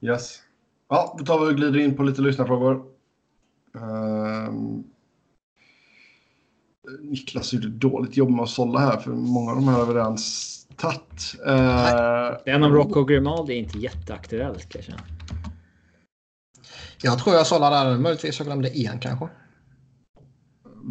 Yes. 0.00 0.42
Ja, 0.88 1.16
då 1.18 1.24
tar 1.24 1.44
vi 1.44 1.52
och 1.52 1.56
glider 1.56 1.80
in 1.80 1.96
på 1.96 2.02
lite 2.02 2.22
lyssnarfrågor. 2.22 2.84
Ehm, 3.74 4.84
Niklas 7.00 7.52
gjorde 7.52 7.68
dåligt 7.68 8.16
jobb 8.16 8.30
med 8.30 8.42
att 8.42 8.48
sålla 8.48 8.78
här 8.78 8.96
för 8.96 9.10
många 9.10 9.50
av 9.50 9.56
de 9.56 9.68
här 9.68 9.78
har 9.78 9.86
vi 9.86 9.94
redan 9.94 10.18
tagit. 10.76 11.34
Uh, 11.46 12.42
Den 12.44 12.62
om 12.62 12.72
Rocco 12.72 13.04
Grimaldi 13.04 13.52
är 13.52 13.58
inte 13.58 13.78
jätteaktuellt 13.78 14.68
kanske. 14.68 14.94
Jag 17.02 17.18
tror 17.18 17.36
jag 17.36 17.46
sållade 17.46 17.76
där. 17.76 17.98
Möjligtvis 17.98 18.38
jag 18.38 18.46
glömde 18.46 18.78
en 18.78 18.98
kanske. 18.98 19.28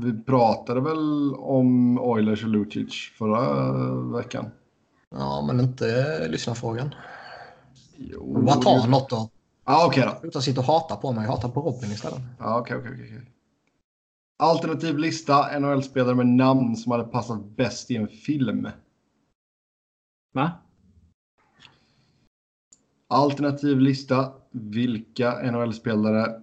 vi 0.02 0.24
pratade 0.24 0.82
väl 0.82 1.34
om 1.36 2.00
Oilers 2.00 2.44
och 2.44 2.50
Lucic 2.50 3.12
förra 3.18 4.18
veckan? 4.18 4.46
Ja, 5.12 5.44
men 5.48 5.60
inte 5.60 6.28
lyssnarfrågan. 6.28 6.96
Jo. 7.98 8.42
Bara 8.42 8.56
ta 8.56 8.88
något 8.88 9.10
då. 9.10 9.30
Ja, 9.68 9.88
okej 9.88 10.04
då. 10.22 10.28
Utan 10.28 10.42
sitta 10.42 10.62
och 10.62 10.68
hata 10.68 10.96
på 10.96 11.12
mig. 11.12 11.28
Hata 11.28 11.50
på 11.50 11.62
Robin 11.62 11.92
istället. 11.92 12.22
Ja, 12.40 12.60
okej, 12.60 12.78
okej, 12.78 12.92
okej. 12.94 13.32
Alternativ 14.40 14.98
lista, 14.98 15.60
NHL-spelare 15.60 16.16
med 16.16 16.28
namn 16.28 16.76
som 16.76 16.92
hade 16.92 17.04
passat 17.04 17.46
bäst 17.46 17.92
i 17.92 17.96
en 17.96 18.08
film. 18.08 18.70
Va? 20.34 20.52
Alternativ 23.08 23.80
lista, 23.80 24.34
vilka 24.52 25.52
NHL-spelare, 25.52 26.42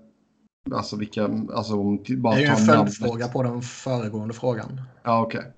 alltså 0.72 0.96
vilka, 0.96 1.24
alltså 1.54 1.80
om 1.80 2.02
Det 2.06 2.16
bara 2.16 2.34
är 2.34 2.40
ju 2.40 2.46
en 2.46 2.56
följdfråga 2.56 3.28
på 3.28 3.42
den 3.42 3.62
föregående 3.62 4.34
frågan. 4.34 4.80
Ja, 5.02 5.22
okej. 5.22 5.52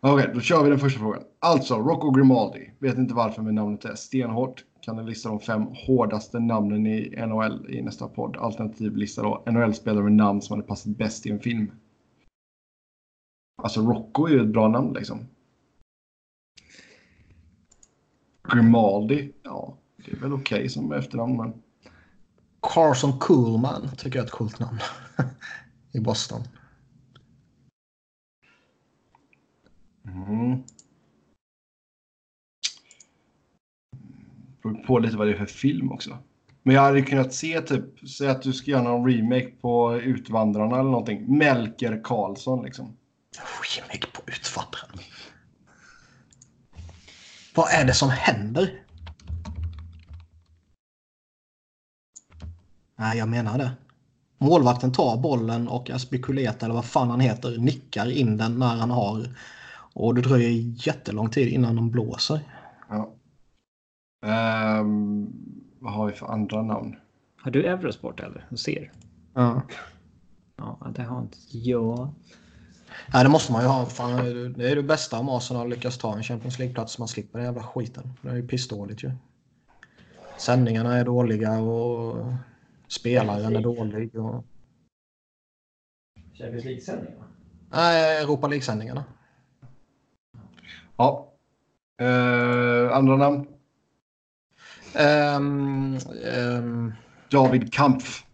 Okej, 0.00 0.30
då 0.34 0.40
kör 0.40 0.62
vi 0.62 0.70
den 0.70 0.78
första 0.78 1.00
frågan. 1.00 1.22
Alltså, 1.38 1.74
Rocco 1.74 2.10
Grimaldi. 2.10 2.70
Vet 2.78 2.98
inte 2.98 3.14
varför 3.14 3.42
men 3.42 3.54
namnet 3.54 3.84
är 3.84 3.94
stenhårt. 3.94 4.64
Kan 4.80 4.96
du 4.96 5.02
lista 5.02 5.28
de 5.28 5.40
fem 5.40 5.66
hårdaste 5.86 6.40
namnen 6.40 6.86
i 6.86 7.26
NHL 7.26 7.66
i 7.70 7.82
nästa 7.82 8.08
podd? 8.08 8.36
Alternativ 8.36 8.96
lista 8.96 9.22
då. 9.22 9.44
NHL-spelare 9.46 10.02
med 10.02 10.12
namn 10.12 10.42
som 10.42 10.56
hade 10.56 10.68
passat 10.68 10.96
bäst 10.96 11.26
i 11.26 11.30
en 11.30 11.40
film. 11.40 11.70
Alltså, 13.62 13.80
Rocco 13.80 14.26
är 14.26 14.30
ju 14.30 14.40
ett 14.40 14.52
bra 14.52 14.68
namn 14.68 14.92
liksom. 14.92 15.18
Grimaldi, 18.52 19.32
ja, 19.42 19.76
det 20.04 20.12
är 20.12 20.16
väl 20.16 20.32
okej 20.32 20.68
som 20.68 20.92
efternamn 20.92 21.36
men... 21.36 21.62
Carson 22.60 23.18
Coolman 23.18 23.88
tycker 23.96 24.18
jag 24.18 24.22
är 24.22 24.26
ett 24.26 24.32
coolt 24.32 24.58
namn. 24.58 24.78
I 25.92 26.00
Boston. 26.00 26.42
Mm. 30.14 30.62
Beror 34.62 34.74
på 34.86 34.98
lite 34.98 35.16
vad 35.16 35.26
det 35.26 35.32
är 35.32 35.38
för 35.38 35.46
film 35.46 35.92
också. 35.92 36.18
Men 36.62 36.74
jag 36.74 36.82
hade 36.82 37.02
kunnat 37.02 37.34
se 37.34 37.60
typ, 37.60 38.08
säg 38.08 38.28
att 38.28 38.42
du 38.42 38.52
ska 38.52 38.70
göra 38.70 38.82
någon 38.82 39.10
remake 39.10 39.50
på 39.60 39.96
Utvandrarna 39.96 40.78
eller 40.80 40.90
någonting. 40.90 41.38
Melker 41.38 42.00
Karlsson 42.04 42.64
liksom. 42.64 42.96
Remake 43.36 44.06
på 44.12 44.22
Utvandrarna. 44.26 45.02
Vad 47.54 47.72
är 47.72 47.84
det 47.84 47.94
som 47.94 48.10
händer? 48.10 48.82
Nej, 52.96 53.18
jag 53.18 53.28
menar 53.28 53.58
det. 53.58 53.70
Målvakten 54.38 54.92
tar 54.92 55.16
bollen 55.16 55.68
och 55.68 55.90
Aspikuleta, 55.90 56.66
eller 56.66 56.74
vad 56.74 56.84
fan 56.84 57.10
han 57.10 57.20
heter, 57.20 57.58
nickar 57.58 58.10
in 58.10 58.36
den 58.36 58.58
när 58.58 58.76
han 58.76 58.90
har. 58.90 59.28
Och 59.98 60.14
det 60.14 60.20
dröjer 60.20 60.50
jättelång 60.86 61.30
tid 61.30 61.48
innan 61.48 61.76
de 61.76 61.90
blåser. 61.90 62.40
Ja. 62.88 63.14
Ehm, 64.26 65.32
vad 65.78 65.92
har 65.92 66.06
vi 66.06 66.12
för 66.12 66.26
andra 66.26 66.62
namn? 66.62 66.96
Har 67.36 67.50
du 67.50 67.66
Eurosport 67.66 68.20
eller? 68.20 68.46
Du 68.50 68.56
ser. 68.56 68.92
Ja. 69.34 69.62
Ja, 70.56 70.92
det 70.94 71.02
har 71.02 71.20
inte 71.20 71.38
jag. 71.50 72.14
Nej, 73.12 73.24
det 73.24 73.30
måste 73.30 73.52
man 73.52 73.62
ju 73.62 73.68
ha. 73.68 73.86
Fan, 73.86 74.16
det 74.56 74.70
är 74.70 74.76
det 74.76 74.82
bästa 74.82 75.18
om 75.18 75.28
Arsenal 75.28 75.68
lyckas 75.68 75.98
ta 75.98 76.16
en 76.16 76.22
Champions 76.22 76.58
League-plats 76.58 76.92
så 76.92 77.00
man 77.00 77.08
slipper 77.08 77.38
den 77.38 77.46
jävla 77.46 77.62
skiten. 77.62 78.12
Det 78.22 78.28
är 78.28 78.36
ju 78.36 78.48
pissdåligt 78.48 79.04
ju. 79.04 79.10
Sändningarna 80.38 80.96
är 80.96 81.04
dåliga 81.04 81.58
och 81.58 82.26
spelaren 82.88 83.56
är 83.56 83.62
dålig. 83.62 84.16
Och... 84.16 84.44
Champions 86.34 86.64
League-sändningarna? 86.64 87.24
Nej, 87.70 88.22
Europa 88.22 88.48
League-sändningarna. 88.48 89.04
Ja. 90.98 91.32
Ehm, 91.98 92.92
andra 92.92 93.16
namn? 93.16 93.46
Ehm, 94.94 95.98
ehm, 96.24 96.92
David 97.30 97.72
Kampf. 97.72 98.24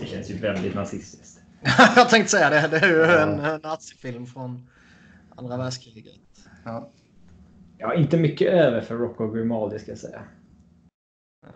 Det 0.00 0.06
känns 0.06 0.30
ju 0.30 0.38
väldigt 0.38 0.74
nazistiskt. 0.74 1.40
jag 1.96 2.08
tänkte 2.08 2.30
säga 2.30 2.50
det. 2.50 2.68
Det 2.68 2.76
är 2.76 2.88
ju 2.88 3.02
en, 3.02 3.40
en 3.40 3.60
nazifilm 3.60 4.26
från 4.26 4.68
andra 5.36 5.56
världskriget. 5.56 6.14
Ja. 6.64 6.90
Ja, 7.78 7.94
inte 7.94 8.16
mycket 8.16 8.48
över 8.48 8.80
för 8.80 8.96
Rocco 8.96 9.30
Grimaldi 9.30 9.78
ska 9.78 9.90
jag 9.90 9.98
säga. 9.98 10.22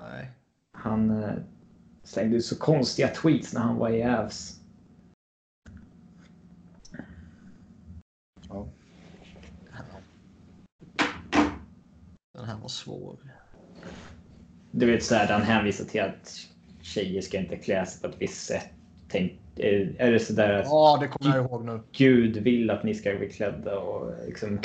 Nej. 0.00 0.30
Han 0.72 1.22
eh, 1.22 1.34
slängde 2.02 2.36
ut 2.36 2.44
så 2.44 2.58
konstiga 2.58 3.08
tweets 3.08 3.54
när 3.54 3.60
han 3.60 3.76
var 3.76 3.90
i 3.90 4.04
Avs. 4.04 4.60
Ja. 8.48 8.66
Den 12.46 12.54
här 12.54 12.62
var 12.62 12.68
svår. 12.68 13.16
Du 14.70 14.86
vet 14.86 15.04
såhär, 15.04 15.26
han 15.26 15.42
hänvisar 15.42 15.84
till 15.84 16.02
att 16.02 16.36
tjejer 16.82 17.20
ska 17.20 17.38
inte 17.38 17.56
klä 17.56 17.86
sig 17.86 18.02
på 18.02 18.08
ett 18.08 18.14
visst 18.18 18.46
sätt. 18.46 18.68
Tänk, 19.08 19.32
är, 19.56 19.96
är 19.98 20.12
det 20.12 20.18
sådär 20.18 20.52
att 20.52 20.66
Ja, 20.66 20.98
det 21.00 21.08
kommer 21.08 21.36
jag 21.36 21.44
ihåg 21.44 21.64
nu. 21.64 21.80
Gud 21.92 22.36
vill 22.36 22.70
att 22.70 22.84
ni 22.84 22.94
ska 22.94 23.14
bli 23.16 23.30
klädda 23.30 23.78
och 23.78 24.12
liksom 24.26 24.60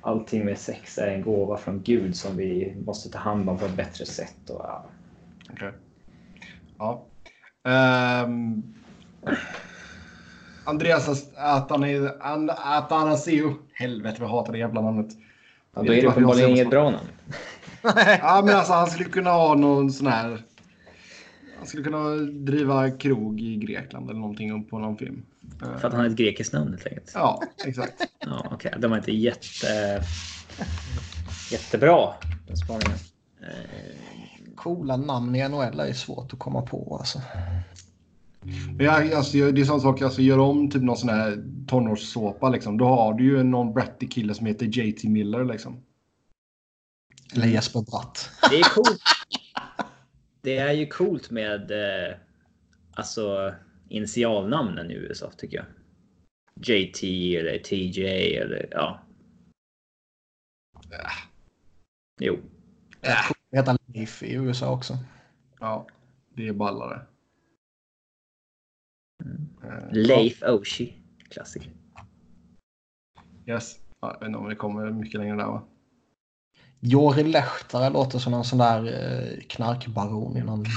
allting 0.00 0.44
med 0.44 0.58
sex 0.58 0.98
är 0.98 1.06
en 1.06 1.22
gåva 1.22 1.56
från 1.56 1.82
Gud 1.82 2.16
som 2.16 2.36
vi 2.36 2.76
måste 2.86 3.10
ta 3.10 3.18
hand 3.18 3.48
om 3.48 3.58
på 3.58 3.64
ett 3.64 3.76
bättre 3.76 4.06
sätt. 4.06 4.50
Och, 4.50 4.60
ja. 4.64 4.86
Okej. 5.52 5.72
Ja. 6.78 7.06
Ehm, 7.64 8.62
Andreas 10.64 11.32
Atanasio. 12.56 13.54
Helvete 13.72 14.16
jag 14.20 14.28
hatar 14.28 14.52
det 14.52 14.58
jävla 14.58 14.80
namnet. 14.80 15.08
Ja, 15.74 15.82
då 15.82 15.92
är 15.92 16.02
det 16.02 16.08
uppenbarligen 16.08 16.50
inget 16.50 16.70
bra 16.70 16.90
namn. 16.90 17.06
Ja, 18.20 18.42
men 18.44 18.56
alltså 18.56 18.72
han 18.72 18.90
skulle 18.90 19.08
kunna 19.10 19.30
ha 19.30 19.54
någon 19.54 19.92
sån 19.92 20.06
här... 20.06 20.42
Han 21.58 21.66
skulle 21.66 21.82
kunna 21.84 22.08
driva 22.32 22.90
krog 22.90 23.40
i 23.40 23.56
Grekland 23.56 24.10
eller 24.10 24.20
någonting 24.20 24.64
på 24.64 24.78
någon 24.78 24.96
film. 24.96 25.22
Eh, 25.62 25.78
För 25.78 25.86
att 25.86 25.92
han 25.92 26.00
har 26.00 26.06
ett 26.06 26.16
grekiskt 26.16 26.52
namn 26.52 26.70
helt 26.70 26.86
enkelt. 26.86 27.10
Ja, 27.14 27.42
exakt. 27.64 27.92
Ja, 28.26 28.46
okej. 28.52 28.74
Det 28.78 28.88
var 28.88 28.96
inte 28.96 29.12
jätte, 29.12 30.02
jättebra, 31.50 32.08
den 32.46 32.56
spaningen. 32.56 32.98
Eh, 33.42 33.94
Coola 34.56 34.96
namn 34.96 35.34
i 35.36 35.48
NHL 35.48 35.80
är 35.80 35.92
svårt 35.92 36.32
att 36.32 36.38
komma 36.38 36.62
på 36.62 36.96
alltså. 37.00 37.20
Men 38.76 38.86
jag, 38.86 39.12
alltså, 39.12 39.50
det 39.52 39.60
är 39.60 39.64
sån 39.64 39.80
sak, 39.80 40.02
alltså 40.02 40.22
gör 40.22 40.38
om 40.38 40.70
typ 40.70 40.82
någon 40.82 40.96
sån 40.96 41.08
här 41.08 41.44
tonårssåpa 41.66 42.48
liksom. 42.48 42.78
Då 42.78 42.86
har 42.86 43.14
du 43.14 43.24
ju 43.24 43.42
någon 43.42 43.74
bratty 43.74 44.08
kille 44.08 44.34
som 44.34 44.46
heter 44.46 44.66
JT 44.66 45.04
Miller 45.04 45.44
liksom. 45.44 45.82
Eller 47.34 47.46
Jesper 47.46 47.80
Bratt. 47.80 48.30
Det 48.50 48.56
är 48.56 48.74
coolt. 48.74 49.02
Det 50.40 50.56
är 50.56 50.72
ju 50.72 50.86
coolt 50.86 51.30
med 51.30 51.70
eh, 51.70 52.16
alltså 52.92 53.54
initialnamnen 53.88 54.90
i 54.90 54.94
USA 54.94 55.30
tycker 55.36 55.56
jag. 55.56 55.66
JT 56.56 57.02
eller 57.36 57.58
TJ 57.58 58.36
eller 58.36 58.68
ja. 58.70 59.00
Jo. 62.20 62.38
Det 63.00 63.56
heter 63.56 63.76
Leif 63.86 64.22
i 64.22 64.34
USA 64.34 64.70
också. 64.70 64.98
Ja, 65.60 65.86
det 66.34 66.48
är 66.48 66.52
ballare. 66.52 67.00
Eh, 69.64 69.92
Leif 69.92 70.42
Oshie. 70.42 70.92
Klassiker. 71.28 71.72
Yes. 73.46 73.78
Ja, 74.00 74.12
jag 74.12 74.20
vet 74.20 74.26
inte 74.26 74.38
om 74.38 74.48
det 74.48 74.56
kommer 74.56 74.90
mycket 74.90 75.20
längre 75.20 75.36
där 75.36 75.46
va? 75.46 75.62
Jori 76.80 77.24
Lehtare 77.24 77.90
låter 77.90 78.18
som 78.18 78.32
någon 78.32 78.44
sån 78.44 78.58
där 78.58 78.86
eh, 78.86 79.40
knarkbaron 79.48 80.36
i 80.36 80.40
någon 80.40 80.62
B. 80.62 80.68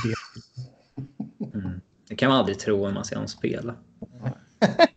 Mm. 1.53 1.81
Det 2.07 2.15
kan 2.15 2.29
man 2.29 2.37
aldrig 2.37 2.59
tro 2.59 2.87
om 2.87 2.93
man 2.93 3.05
ser 3.05 3.15
honom 3.15 3.27
spela. 3.27 3.75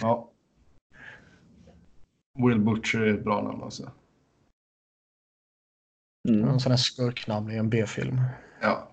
Ja. 0.00 0.30
Will 2.38 2.60
Butcher 2.60 3.00
är 3.00 3.14
ett 3.14 3.24
bra 3.24 3.42
namn 3.42 3.62
alltså. 3.62 3.90
Mm. 6.28 6.40
Någon 6.40 6.60
sån 6.60 6.70
där 6.70 6.76
skurknamn 6.76 7.50
i 7.50 7.56
en 7.56 7.70
B-film. 7.70 8.20
Ja. 8.60 8.88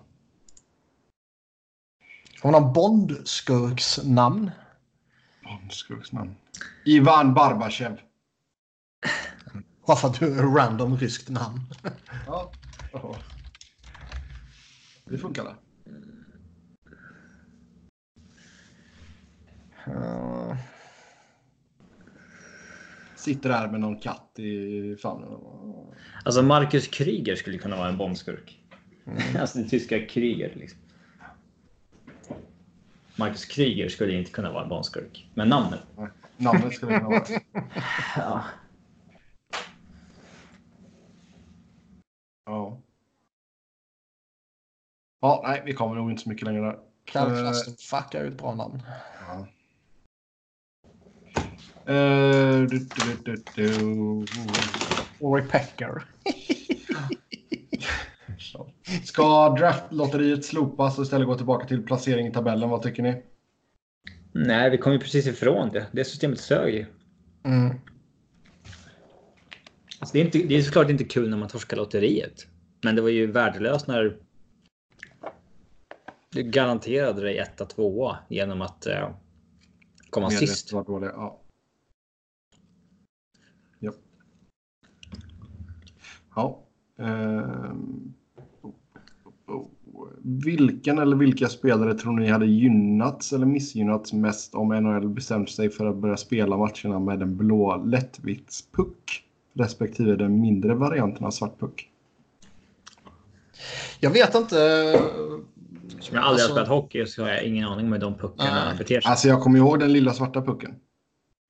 Har 2.44 2.52
man 2.52 2.62
någon 2.62 2.72
Bond-skurksnamn? 2.72 4.50
Bondskurksnamn. 5.44 6.34
Ivan 6.84 7.34
Barbachev. 7.34 8.00
Bara 9.86 9.96
för 9.96 10.08
att 10.08 10.20
du 10.20 10.38
är 10.38 10.42
random 10.42 10.96
ryskt 10.96 11.28
namn. 11.28 11.60
Ja. 12.26 12.52
Det 15.04 15.18
funkar 15.18 15.44
det. 15.44 15.54
Uh, 19.90 20.56
Sitter 23.16 23.48
där 23.48 23.68
med 23.68 23.80
någon 23.80 23.98
katt 23.98 24.38
i 24.38 24.96
famnen. 24.96 25.30
Alltså 26.24 26.42
Marcus 26.42 26.88
Kryger 26.88 27.36
skulle 27.36 27.58
kunna 27.58 27.76
vara 27.76 27.88
en 27.88 27.98
bombskurk. 27.98 28.58
alltså 29.38 29.58
den 29.58 29.68
tyska 29.68 30.06
Kryger 30.06 30.54
liksom. 30.54 30.83
Marcus 33.16 33.44
Kryger 33.44 33.88
skulle 33.88 34.12
inte 34.12 34.30
kunna 34.30 34.52
vara 34.52 34.62
en 34.62 34.68
bombskurk. 34.68 35.30
Men 35.34 35.48
namnet. 35.48 35.80
Nej, 35.96 36.08
Namnet 36.36 36.74
skulle 36.74 36.98
kunna 36.98 37.08
vara. 37.08 37.24
Ja. 38.16 38.44
Ja. 42.46 42.78
Ja, 45.20 45.42
nej, 45.46 45.62
vi 45.66 45.72
kommer 45.72 45.94
nog 45.94 46.10
inte 46.10 46.22
så 46.22 46.28
mycket 46.28 46.46
längre 46.46 46.62
där. 46.62 46.78
Kalle 47.04 47.32
Eh, 47.32 47.40
är 48.20 48.24
ju 48.24 48.28
ett 48.28 48.38
bra 48.38 48.54
namn. 48.54 48.82
Ja. 49.26 49.46
Eh, 51.92 52.60
du, 52.60 52.78
du, 52.78 53.16
du, 53.24 53.44
du. 53.54 53.84
Ori 55.20 55.42
Pecker. 55.42 56.04
Ska 59.04 59.48
draftlotteriet 59.48 60.44
slopas 60.44 60.98
och 60.98 61.04
istället 61.04 61.26
gå 61.26 61.36
tillbaka 61.36 61.66
till 61.66 61.82
placering 61.82 62.26
i 62.26 62.32
tabellen? 62.32 62.70
Vad 62.70 62.82
tycker 62.82 63.02
ni? 63.02 63.22
Nej, 64.32 64.70
vi 64.70 64.78
kom 64.78 64.92
ju 64.92 64.98
precis 64.98 65.26
ifrån 65.26 65.70
det. 65.72 65.86
Det 65.92 66.04
systemet 66.04 66.40
sög 66.40 66.74
ju. 66.74 66.86
Mm. 67.44 67.76
Alltså, 70.00 70.12
det, 70.12 70.20
är 70.20 70.24
inte, 70.24 70.38
det 70.38 70.54
är 70.56 70.62
såklart 70.62 70.90
inte 70.90 71.04
kul 71.04 71.30
när 71.30 71.36
man 71.36 71.48
torskar 71.48 71.76
lotteriet. 71.76 72.46
Men 72.82 72.94
det 72.94 73.02
var 73.02 73.08
ju 73.08 73.26
värdelöst 73.26 73.86
när 73.86 74.18
du 76.30 76.42
garanterade 76.42 77.22
dig 77.22 77.38
etta, 77.38 77.64
tvåa 77.64 78.18
genom 78.28 78.62
att 78.62 78.86
eh, 78.86 79.10
komma 80.10 80.28
Medvetet 80.28 80.48
sist. 80.48 80.72
var 80.72 80.84
dåliga, 80.84 81.10
Ja. 81.10 81.40
Ja. 83.78 83.92
Ja. 86.36 86.62
Ehm. 86.98 88.14
Vilken 90.22 90.98
eller 90.98 91.16
vilka 91.16 91.48
spelare 91.48 91.94
tror 91.94 92.12
ni 92.12 92.28
hade 92.28 92.46
gynnats 92.46 93.32
eller 93.32 93.46
missgynnats 93.46 94.12
mest 94.12 94.54
om 94.54 94.68
NHL 94.68 95.08
bestämt 95.08 95.50
sig 95.50 95.70
för 95.70 95.86
att 95.86 95.96
börja 95.96 96.16
spela 96.16 96.56
matcherna 96.56 96.98
med 96.98 97.22
en 97.22 97.36
blå 97.36 97.76
lättvittspuck 97.84 99.24
respektive 99.54 100.16
den 100.16 100.40
mindre 100.40 100.74
varianten 100.74 101.26
av 101.26 101.30
svartpuck? 101.30 101.90
Jag 104.00 104.10
vet 104.10 104.34
inte. 104.34 104.56
Som 106.00 106.16
jag 106.16 106.24
aldrig 106.24 106.42
Alltså- 106.44 106.46
har 106.46 106.64
spelat 106.64 106.68
hockey 106.68 107.06
så 107.06 107.22
har 107.22 107.28
jag 107.30 107.42
ingen 107.44 107.68
aning 107.68 107.86
om 107.86 107.92
hur 107.92 108.00
de 108.00 108.14
puckarna 108.14 108.64
Nej. 108.64 108.78
beter 108.78 109.00
sig. 109.00 109.10
Alltså 109.10 109.28
jag 109.28 109.40
kommer 109.42 109.58
ihåg 109.58 109.80
den 109.80 109.92
lilla 109.92 110.12
svarta 110.12 110.42
pucken. 110.42 110.74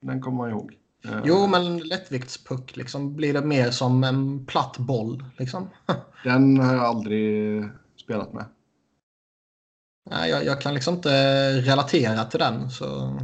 Den 0.03 0.21
kommer 0.21 0.37
man 0.37 0.51
ihåg. 0.51 0.73
Eh, 1.05 1.11
Jo, 1.25 1.47
men 1.47 1.79
lättviktspuck 1.79 2.77
liksom 2.77 3.17
blir 3.17 3.33
det 3.35 3.45
mer 3.45 3.71
som 3.71 4.05
en 4.05 4.47
platt 4.47 4.79
boll. 4.79 5.25
Liksom. 5.39 5.69
Den 6.25 6.59
har 6.61 6.75
jag 6.75 6.85
aldrig 6.85 7.63
spelat 8.05 8.33
med. 8.33 8.45
Nej, 10.11 10.31
jag, 10.31 10.45
jag 10.45 10.61
kan 10.61 10.75
liksom 10.75 10.95
inte 10.95 11.11
relatera 11.61 12.25
till 12.25 12.39
den. 12.41 12.71
Så... 12.71 13.19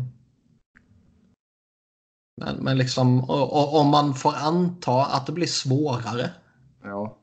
Men, 2.37 2.57
men 2.57 2.79
liksom, 2.79 3.31
om 3.31 3.89
man 3.89 4.15
får 4.15 4.35
anta 4.35 5.05
att 5.05 5.27
det 5.27 5.33
blir 5.33 5.47
svårare. 5.47 6.31
Ja. 6.83 7.17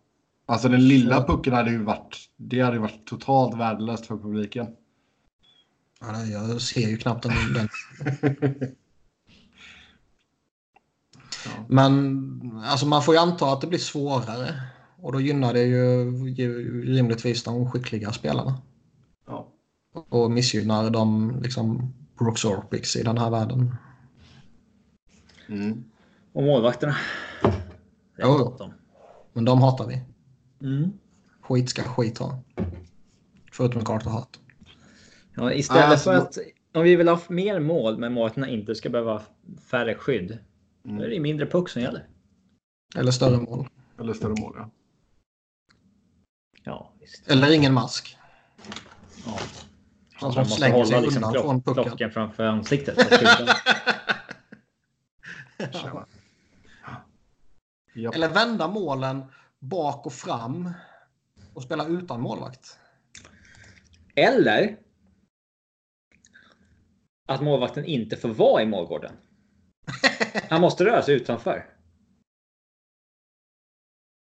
Alltså 0.45 0.69
den 0.69 0.87
lilla 0.87 1.21
Så- 1.21 1.27
pucken 1.27 1.53
hade 1.53 1.71
ju 1.71 1.83
varit, 1.83 2.17
det 2.37 2.59
hade 2.61 2.75
ju 2.75 2.81
varit 2.81 3.07
totalt 3.07 3.57
värdelöst 3.57 4.05
för 4.05 4.17
publiken. 4.17 4.67
Ja, 5.99 6.21
jag 6.25 6.61
ser 6.61 6.87
ju 6.89 6.97
knappt 6.97 7.23
den. 7.23 7.53
den. 7.53 7.69
Ja. 11.45 11.65
Men 11.69 12.63
alltså, 12.65 12.85
man 12.85 13.03
får 13.03 13.13
ju 13.15 13.19
anta 13.21 13.53
att 13.53 13.61
det 13.61 13.67
blir 13.67 13.79
svårare. 13.79 14.61
Och 15.07 15.13
då 15.13 15.21
gynnar 15.21 15.53
det 15.53 15.63
ju, 15.63 16.11
rimligtvis 16.83 17.43
de 17.43 17.71
skickliga 17.71 18.11
spelarna. 18.11 18.61
Ja. 19.27 19.47
Och 20.09 20.31
missgynnar 20.31 20.89
de 20.89 21.35
liksom 21.43 21.93
Brooks 22.19 22.45
Orpix 22.45 22.95
i 22.95 23.03
den 23.03 23.17
här 23.17 23.29
världen. 23.29 23.75
Mm. 25.49 25.83
Och 26.33 26.43
målvakterna. 26.43 26.95
Jo. 28.17 28.57
Men 29.33 29.45
de 29.45 29.61
hatar 29.61 29.87
vi. 29.87 30.01
Mm. 30.67 30.91
Skit 31.41 31.69
ska 31.69 31.83
skit 31.83 32.17
ha. 32.17 32.39
Förutom 33.51 33.85
Carter 33.85 34.09
Hart. 34.09 34.39
Ja, 35.35 35.53
istället 35.53 35.85
Alltså- 35.85 36.09
för 36.09 36.17
att 36.17 36.37
om 36.73 36.83
vi 36.83 36.95
vill 36.95 37.07
ha 37.07 37.19
mer 37.29 37.59
mål 37.59 37.97
men 37.97 38.13
målvakterna 38.13 38.49
inte 38.49 38.75
ska 38.75 38.89
behöva 38.89 39.21
färre 39.71 39.95
skydd. 39.95 40.37
Då 40.83 41.03
är 41.03 41.09
det 41.09 41.19
mindre 41.19 41.45
puck 41.45 41.69
som 41.69 41.81
gäller. 41.81 42.07
Eller 42.95 43.11
större 43.11 43.37
mål. 43.37 43.67
Eller 43.99 44.13
större 44.13 44.41
mål, 44.41 44.53
ja. 44.57 44.69
Ja, 46.67 46.91
visst. 46.99 47.27
Eller 47.31 47.51
ingen 47.51 47.73
mask. 47.73 48.17
Ja. 49.25 49.39
Han 50.13 50.33
som 50.33 50.39
måste 50.39 50.55
slänger 50.55 50.73
hålla 50.73 50.85
sig 50.87 51.01
liksom 51.01 51.23
undan 51.23 51.43
från 51.43 51.61
pucken. 51.61 51.83
klockan 51.83 52.11
framför 52.11 52.43
ansiktet. 52.43 52.97
Japp. 57.95 58.15
Eller 58.15 58.29
vända 58.29 58.67
målen 58.67 59.23
bak 59.59 60.05
och 60.05 60.13
fram. 60.13 60.71
Och 61.53 61.63
spela 61.63 61.87
utan 61.87 62.21
målvakt. 62.21 62.79
Eller 64.15 64.77
att 67.27 67.41
målvakten 67.41 67.85
inte 67.85 68.17
får 68.17 68.29
vara 68.29 68.63
i 68.63 68.65
målgården. 68.65 69.15
Han 70.49 70.61
måste 70.61 70.85
röra 70.85 71.01
sig 71.01 71.15
utanför. 71.15 71.65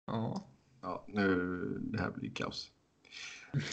Ja. 0.07 0.50
Ja, 1.15 1.21
nu, 1.21 1.79
det 1.81 1.99
här 2.01 2.11
blir 2.11 2.31
kaos. 2.31 2.71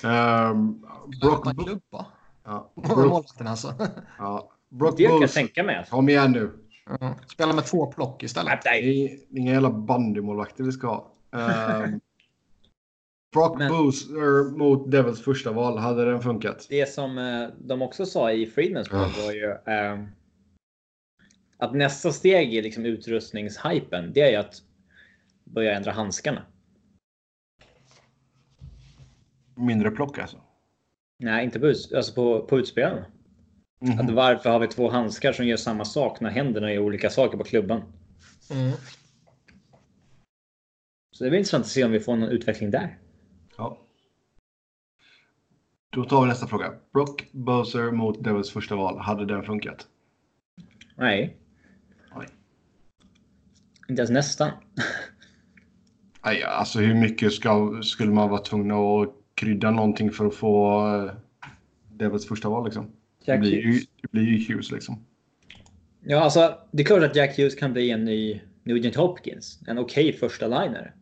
Um, 0.03 0.85
Brock, 1.21 1.65
klubba. 1.65 2.05
ja, 2.43 2.71
Brock, 2.75 2.97
Målvakten 2.97 3.47
alltså. 3.47 3.73
ja, 4.17 4.51
Brock 4.69 4.97
Det 4.97 5.07
kan 5.07 5.21
jag 5.21 5.31
tänka 5.31 5.63
mig. 5.63 5.75
alltså. 5.75 5.95
Kom 5.95 6.09
igen 6.09 6.31
nu. 6.31 6.51
Ja. 6.99 7.15
Spela 7.27 7.53
med 7.53 7.65
två 7.65 7.91
plock 7.91 8.23
istället. 8.23 8.59
Nej, 8.65 9.09
är 9.11 9.19
inga 9.39 9.51
jävla 9.51 9.71
bandymålvakter 9.71 10.63
vi 10.63 10.71
ska 10.71 10.87
ha. 10.87 11.11
Um, 11.31 11.99
Brock 13.33 13.57
Men- 13.59 13.71
Boozer 13.71 14.57
mot 14.57 14.91
Devils 14.91 15.23
första 15.23 15.51
val. 15.51 15.77
Hade 15.77 16.05
den 16.05 16.21
funkat? 16.21 16.65
Det 16.69 16.89
som 16.93 17.17
eh, 17.17 17.49
de 17.59 17.81
också 17.81 18.05
sa 18.05 18.31
i 18.31 18.45
Friedmans 18.45 18.89
podd 18.89 19.11
var 19.25 19.31
ju 19.31 19.51
eh, 19.51 20.03
att 21.57 21.75
nästa 21.75 22.11
steg 22.11 22.53
i 22.53 22.61
liksom 22.61 22.85
utrustningshypen, 22.85 24.13
det 24.13 24.21
är 24.21 24.29
ju 24.31 24.35
att 24.35 24.61
börja 25.43 25.75
ändra 25.75 25.91
handskarna. 25.91 26.41
Mindre 29.57 29.91
plock 29.91 30.19
alltså. 30.19 30.37
Nej, 31.19 31.45
inte 31.45 31.59
på, 31.59 31.67
alltså 31.67 32.13
på, 32.13 32.41
på 32.41 32.59
utspelarna. 32.59 33.05
Mhm. 33.79 33.99
Att 33.99 34.09
varför 34.09 34.49
har 34.49 34.59
vi 34.59 34.67
två 34.67 34.89
handskar 34.89 35.33
som 35.33 35.47
gör 35.47 35.57
samma 35.57 35.85
sak 35.85 36.19
när 36.19 36.29
händerna 36.29 36.73
gör 36.73 36.81
olika 36.81 37.09
saker 37.09 37.37
på 37.37 37.43
klubban? 37.43 37.81
Mm. 38.51 38.71
Så 41.11 41.23
det 41.23 41.29
blir 41.29 41.39
intressant 41.39 41.65
att 41.65 41.71
se 41.71 41.83
om 41.83 41.91
vi 41.91 41.99
får 41.99 42.15
någon 42.15 42.29
utveckling 42.29 42.71
där. 42.71 42.97
Ja. 43.57 43.77
Då 45.89 46.03
tar 46.03 46.21
vi 46.21 46.27
nästa 46.27 46.47
fråga. 46.47 46.73
Brock 46.93 47.29
Bowser 47.31 47.91
mot 47.91 48.23
Devils 48.23 48.51
första 48.51 48.75
val. 48.75 48.99
Hade 48.99 49.25
den 49.25 49.43
funkat? 49.43 49.87
Nej, 50.95 51.37
Nej. 52.15 52.27
inte 53.89 54.01
ens 54.01 54.11
nästan. 54.11 54.51
Nej, 56.25 56.43
alltså 56.43 56.79
hur 56.79 56.95
mycket 56.95 57.33
ska, 57.33 57.81
skulle 57.83 58.11
man 58.11 58.29
vara 58.29 58.41
tvungen 58.41 58.71
att 58.71 59.16
krydda 59.37 59.71
någonting 59.71 60.11
för 60.11 60.25
att 60.25 60.35
få 60.35 60.85
eh, 60.95 61.11
Devils 61.91 62.27
första 62.27 62.49
val 62.49 62.65
liksom? 62.65 62.91
Det 63.25 63.31
Jack 63.31 63.39
blir, 63.39 63.51
ju, 63.51 63.63
Hughes. 63.63 63.83
det 64.01 64.11
blir 64.11 64.23
ju 64.23 64.53
Hughes 64.53 64.71
liksom. 64.71 65.05
Ja, 66.03 66.19
alltså 66.19 66.59
det 66.71 66.83
är 66.83 66.85
klart 66.85 67.03
att 67.03 67.15
Jack 67.15 67.37
Hughes 67.37 67.55
kan 67.55 67.73
bli 67.73 67.91
en 67.91 68.05
ny 68.05 68.41
Nugent 68.63 68.95
Hopkins. 68.95 69.59
En 69.67 69.77
okej 69.77 70.13
första 70.13 70.47
liner. 70.47 70.93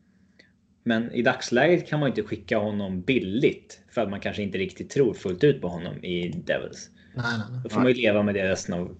Men 0.84 1.12
i 1.12 1.22
dagsläget 1.22 1.88
kan 1.88 2.00
man 2.00 2.10
inte 2.10 2.24
skicka 2.24 2.58
honom 2.58 3.02
billigt 3.02 3.82
för 3.90 4.02
att 4.02 4.10
man 4.10 4.20
kanske 4.20 4.44
inte 4.44 4.58
riktigt 4.58 4.90
tror 4.90 5.14
fullt 5.14 5.44
ut 5.44 5.62
på 5.62 5.68
honom 5.68 6.04
i 6.04 6.30
Devils. 6.46 6.90
Nej, 7.16 7.26
nej, 7.38 7.48
nej. 7.52 7.60
Då 7.64 7.70
får 7.70 7.80
man 7.80 7.88
ju 7.88 7.94
leva 7.94 8.24
med 8.24 8.36
det 8.36 8.50
resten 8.50 8.74
av 8.74 8.98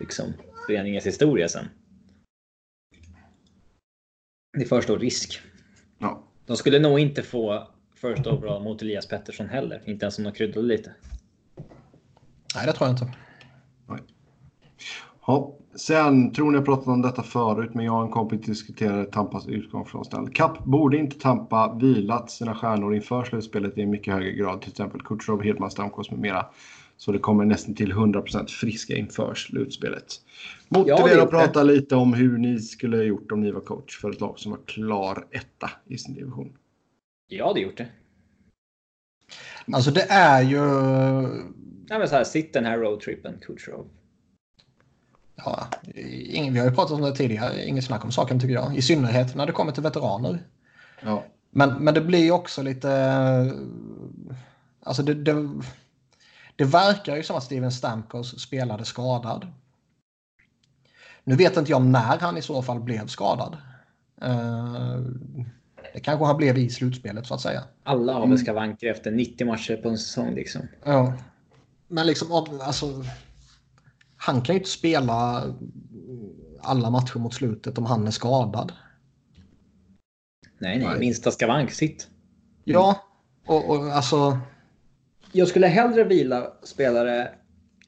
liksom, 0.00 0.32
föreningens 0.66 1.06
historia 1.06 1.48
sen. 1.48 1.64
Det 4.52 4.64
är 4.64 4.68
för 4.68 4.80
stor 4.80 4.98
risk. 4.98 5.40
Ja. 5.98 6.24
De 6.46 6.56
skulle 6.56 6.78
nog 6.78 6.98
inte 6.98 7.22
få 7.22 7.68
first 8.00 8.26
overall 8.26 8.62
mot 8.62 8.82
Elias 8.82 9.06
Pettersson 9.06 9.48
heller. 9.48 9.82
Inte 9.86 10.04
ens 10.04 10.18
om 10.18 10.24
de 10.24 10.32
kryddade 10.32 10.66
lite. 10.66 10.92
nej, 12.54 12.66
det 12.66 12.72
tror 12.72 12.88
jag 12.88 12.94
inte. 12.94 13.12
Ja. 15.26 15.54
Sen 15.74 16.32
tror 16.32 16.50
ni 16.50 16.56
jag 16.56 16.64
pratat 16.64 16.88
om 16.88 17.02
detta 17.02 17.22
förut, 17.22 17.70
men 17.74 17.84
jag 17.84 17.96
och 17.96 18.02
en 18.02 18.10
kompis 18.10 18.40
diskuterade 18.40 19.04
Tampas 19.04 19.46
utgång 19.48 19.84
från 19.84 20.04
ställ. 20.04 20.28
Kapp 20.28 20.64
borde 20.64 20.96
inte 20.96 21.18
Tampa 21.18 21.74
vilat 21.74 22.30
sina 22.30 22.54
stjärnor 22.54 22.94
inför 22.94 23.24
slutspelet 23.24 23.78
i 23.78 23.82
en 23.82 23.90
mycket 23.90 24.14
högre 24.14 24.32
grad, 24.32 24.60
till 24.60 24.70
exempel 24.70 25.00
Kutjerov, 25.00 25.42
Hedman, 25.42 25.70
Stamkos 25.70 26.10
med 26.10 26.20
mera. 26.20 26.46
Så 26.96 27.12
det 27.12 27.18
kommer 27.18 27.44
nästan 27.44 27.74
till 27.74 27.92
100% 27.92 28.46
friska 28.46 28.96
inför 28.96 29.34
slutspelet. 29.34 30.06
Motivera 30.68 31.22
och 31.22 31.30
prata 31.30 31.62
lite 31.62 31.96
om 31.96 32.14
hur 32.14 32.38
ni 32.38 32.58
skulle 32.58 32.96
ha 32.96 33.04
gjort 33.04 33.32
om 33.32 33.40
ni 33.40 33.50
var 33.50 33.60
coach 33.60 34.00
för 34.00 34.10
ett 34.10 34.20
lag 34.20 34.38
som 34.38 34.50
var 34.50 34.60
klar 34.66 35.26
etta 35.30 35.70
i 35.86 35.98
sin 35.98 36.14
division. 36.14 36.52
Jag 37.28 37.46
hade 37.46 37.60
gjort 37.60 37.76
det. 37.76 37.88
Alltså 39.72 39.90
det 39.90 40.06
är 40.10 40.42
ju... 40.42 40.56
Ja, 41.88 41.98
men 41.98 42.08
så 42.08 42.14
här, 42.14 42.24
sitt 42.24 42.52
den 42.52 42.64
här 42.64 42.78
roadtrippen, 42.78 43.38
Kutjerov. 43.40 43.88
Ja, 45.34 45.66
ingen, 45.94 46.54
vi 46.54 46.60
har 46.60 46.66
ju 46.66 46.74
pratat 46.74 46.92
om 46.92 47.00
det 47.00 47.14
tidigare. 47.14 47.66
Inget 47.66 47.84
snack 47.84 48.04
om 48.04 48.12
saken 48.12 48.40
tycker 48.40 48.54
jag. 48.54 48.76
I 48.76 48.82
synnerhet 48.82 49.34
när 49.34 49.46
det 49.46 49.52
kommer 49.52 49.72
till 49.72 49.82
veteraner. 49.82 50.46
Ja. 51.02 51.24
Men, 51.50 51.84
men 51.84 51.94
det 51.94 52.00
blir 52.00 52.24
ju 52.24 52.30
också 52.30 52.62
lite... 52.62 52.90
Alltså 54.82 55.02
det, 55.02 55.14
det, 55.14 55.48
det 56.56 56.64
verkar 56.64 57.16
ju 57.16 57.22
som 57.22 57.36
att 57.36 57.44
Steven 57.44 57.72
Stamkos 57.72 58.40
spelade 58.40 58.84
skadad. 58.84 59.46
Nu 61.24 61.36
vet 61.36 61.56
inte 61.56 61.70
jag 61.70 61.82
när 61.82 62.18
han 62.18 62.36
i 62.36 62.42
så 62.42 62.62
fall 62.62 62.80
blev 62.80 63.06
skadad. 63.06 63.56
Eh, 64.22 64.98
det 65.94 66.00
kanske 66.00 66.24
han 66.24 66.36
blev 66.36 66.58
i 66.58 66.70
slutspelet 66.70 67.26
så 67.26 67.34
att 67.34 67.40
säga. 67.40 67.62
Alla 67.82 68.12
har 68.12 68.20
Mm. 68.20 68.30
väl 68.30 68.38
skavanker 68.38 68.86
efter 68.90 69.10
90 69.10 69.46
matcher 69.46 69.76
på 69.76 69.88
en 69.88 69.98
säsong 69.98 70.34
liksom. 70.34 70.62
Ja. 70.84 71.12
Men 71.88 72.06
liksom, 72.06 72.32
om- 72.32 72.60
alltså, 72.62 73.04
han 74.16 74.40
kan 74.42 74.54
ju 74.54 74.58
inte 74.58 74.70
spela 74.70 75.44
alla 76.60 76.90
matcher 76.90 77.18
mot 77.18 77.34
slutet 77.34 77.78
om 77.78 77.86
han 77.86 78.06
är 78.06 78.10
skadad. 78.10 78.72
Nej, 80.58 80.78
nej, 80.78 80.88
Nej. 80.88 80.98
minsta 80.98 81.30
skavank, 81.30 81.70
sitt. 81.70 82.08
Ja, 82.64 83.02
och, 83.46 83.70
och 83.70 83.92
alltså... 83.92 84.38
Jag 85.32 85.48
skulle 85.48 85.66
hellre 85.66 86.04
vila 86.04 86.52
spelare 86.62 87.30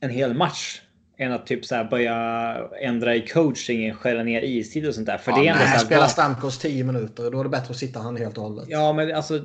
en 0.01 0.11
hel 0.11 0.35
match 0.35 0.81
än 1.21 1.33
att 1.33 1.47
typ 1.47 1.65
så 1.65 1.75
här 1.75 1.85
börja 1.85 2.69
ändra 2.81 3.15
i 3.15 3.27
coachingen, 3.27 3.95
skära 3.95 4.23
ner 4.23 4.43
istid 4.43 4.89
och 4.89 4.95
sånt 4.95 5.07
där. 5.07 5.19
För 5.19 5.33
ja, 5.33 5.39
det 5.39 5.47
är 5.47 5.51
ändå 5.51 5.59
nej, 5.59 5.69
så 5.69 5.77
här, 5.77 5.85
spela 5.85 6.09
Stamkos 6.09 6.59
10 6.59 6.85
minuter, 6.85 7.31
då 7.31 7.41
är 7.41 7.45
det 7.45 7.51
bättre 7.51 7.71
att 7.71 7.77
sitta 7.77 8.01
han 8.01 8.17
helt 8.17 8.39
och 8.39 8.45
hållet. 8.45 8.65
Ja, 8.69 8.93
men 8.93 9.15
alltså. 9.15 9.39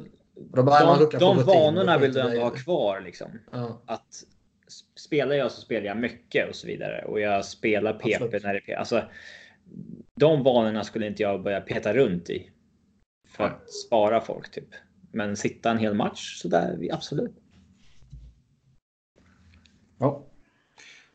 De, 0.54 0.66
de 1.20 1.44
vanorna 1.44 1.98
vill 1.98 2.14
du 2.14 2.20
ändå 2.20 2.42
ha 2.42 2.50
kvar 2.50 3.02
liksom. 3.02 3.28
Ja. 3.52 3.82
Att 3.86 4.24
spelar 4.96 5.36
jag 5.36 5.52
så 5.52 5.62
spelar 5.62 5.86
jag 5.86 5.98
mycket 5.98 6.50
och 6.50 6.56
så 6.56 6.68
vidare. 6.68 7.06
Och 7.06 7.20
jag 7.20 7.46
spelar 7.46 7.94
PP 7.94 8.16
Absolut. 8.16 8.44
när 8.44 8.54
det 8.54 8.60
är 8.60 8.62
PP. 8.62 8.80
Alltså, 8.80 9.04
de 10.16 10.44
vanorna 10.44 10.84
skulle 10.84 11.08
inte 11.08 11.24
jag 11.24 11.44
börja 11.44 11.62
peta 11.62 11.94
runt 11.94 12.30
i. 12.30 12.50
För 13.28 13.44
Nej. 13.44 13.54
att 13.54 13.72
spara 13.72 14.22
folk 14.22 14.52
typ. 14.52 14.70
Men 15.12 15.38
sitta 15.38 15.72
en 15.72 15.78
hel 15.78 15.94
match 15.94 16.42
så 16.42 16.48
där, 16.48 16.90
absolut. 16.92 17.36
ja. 20.00 20.25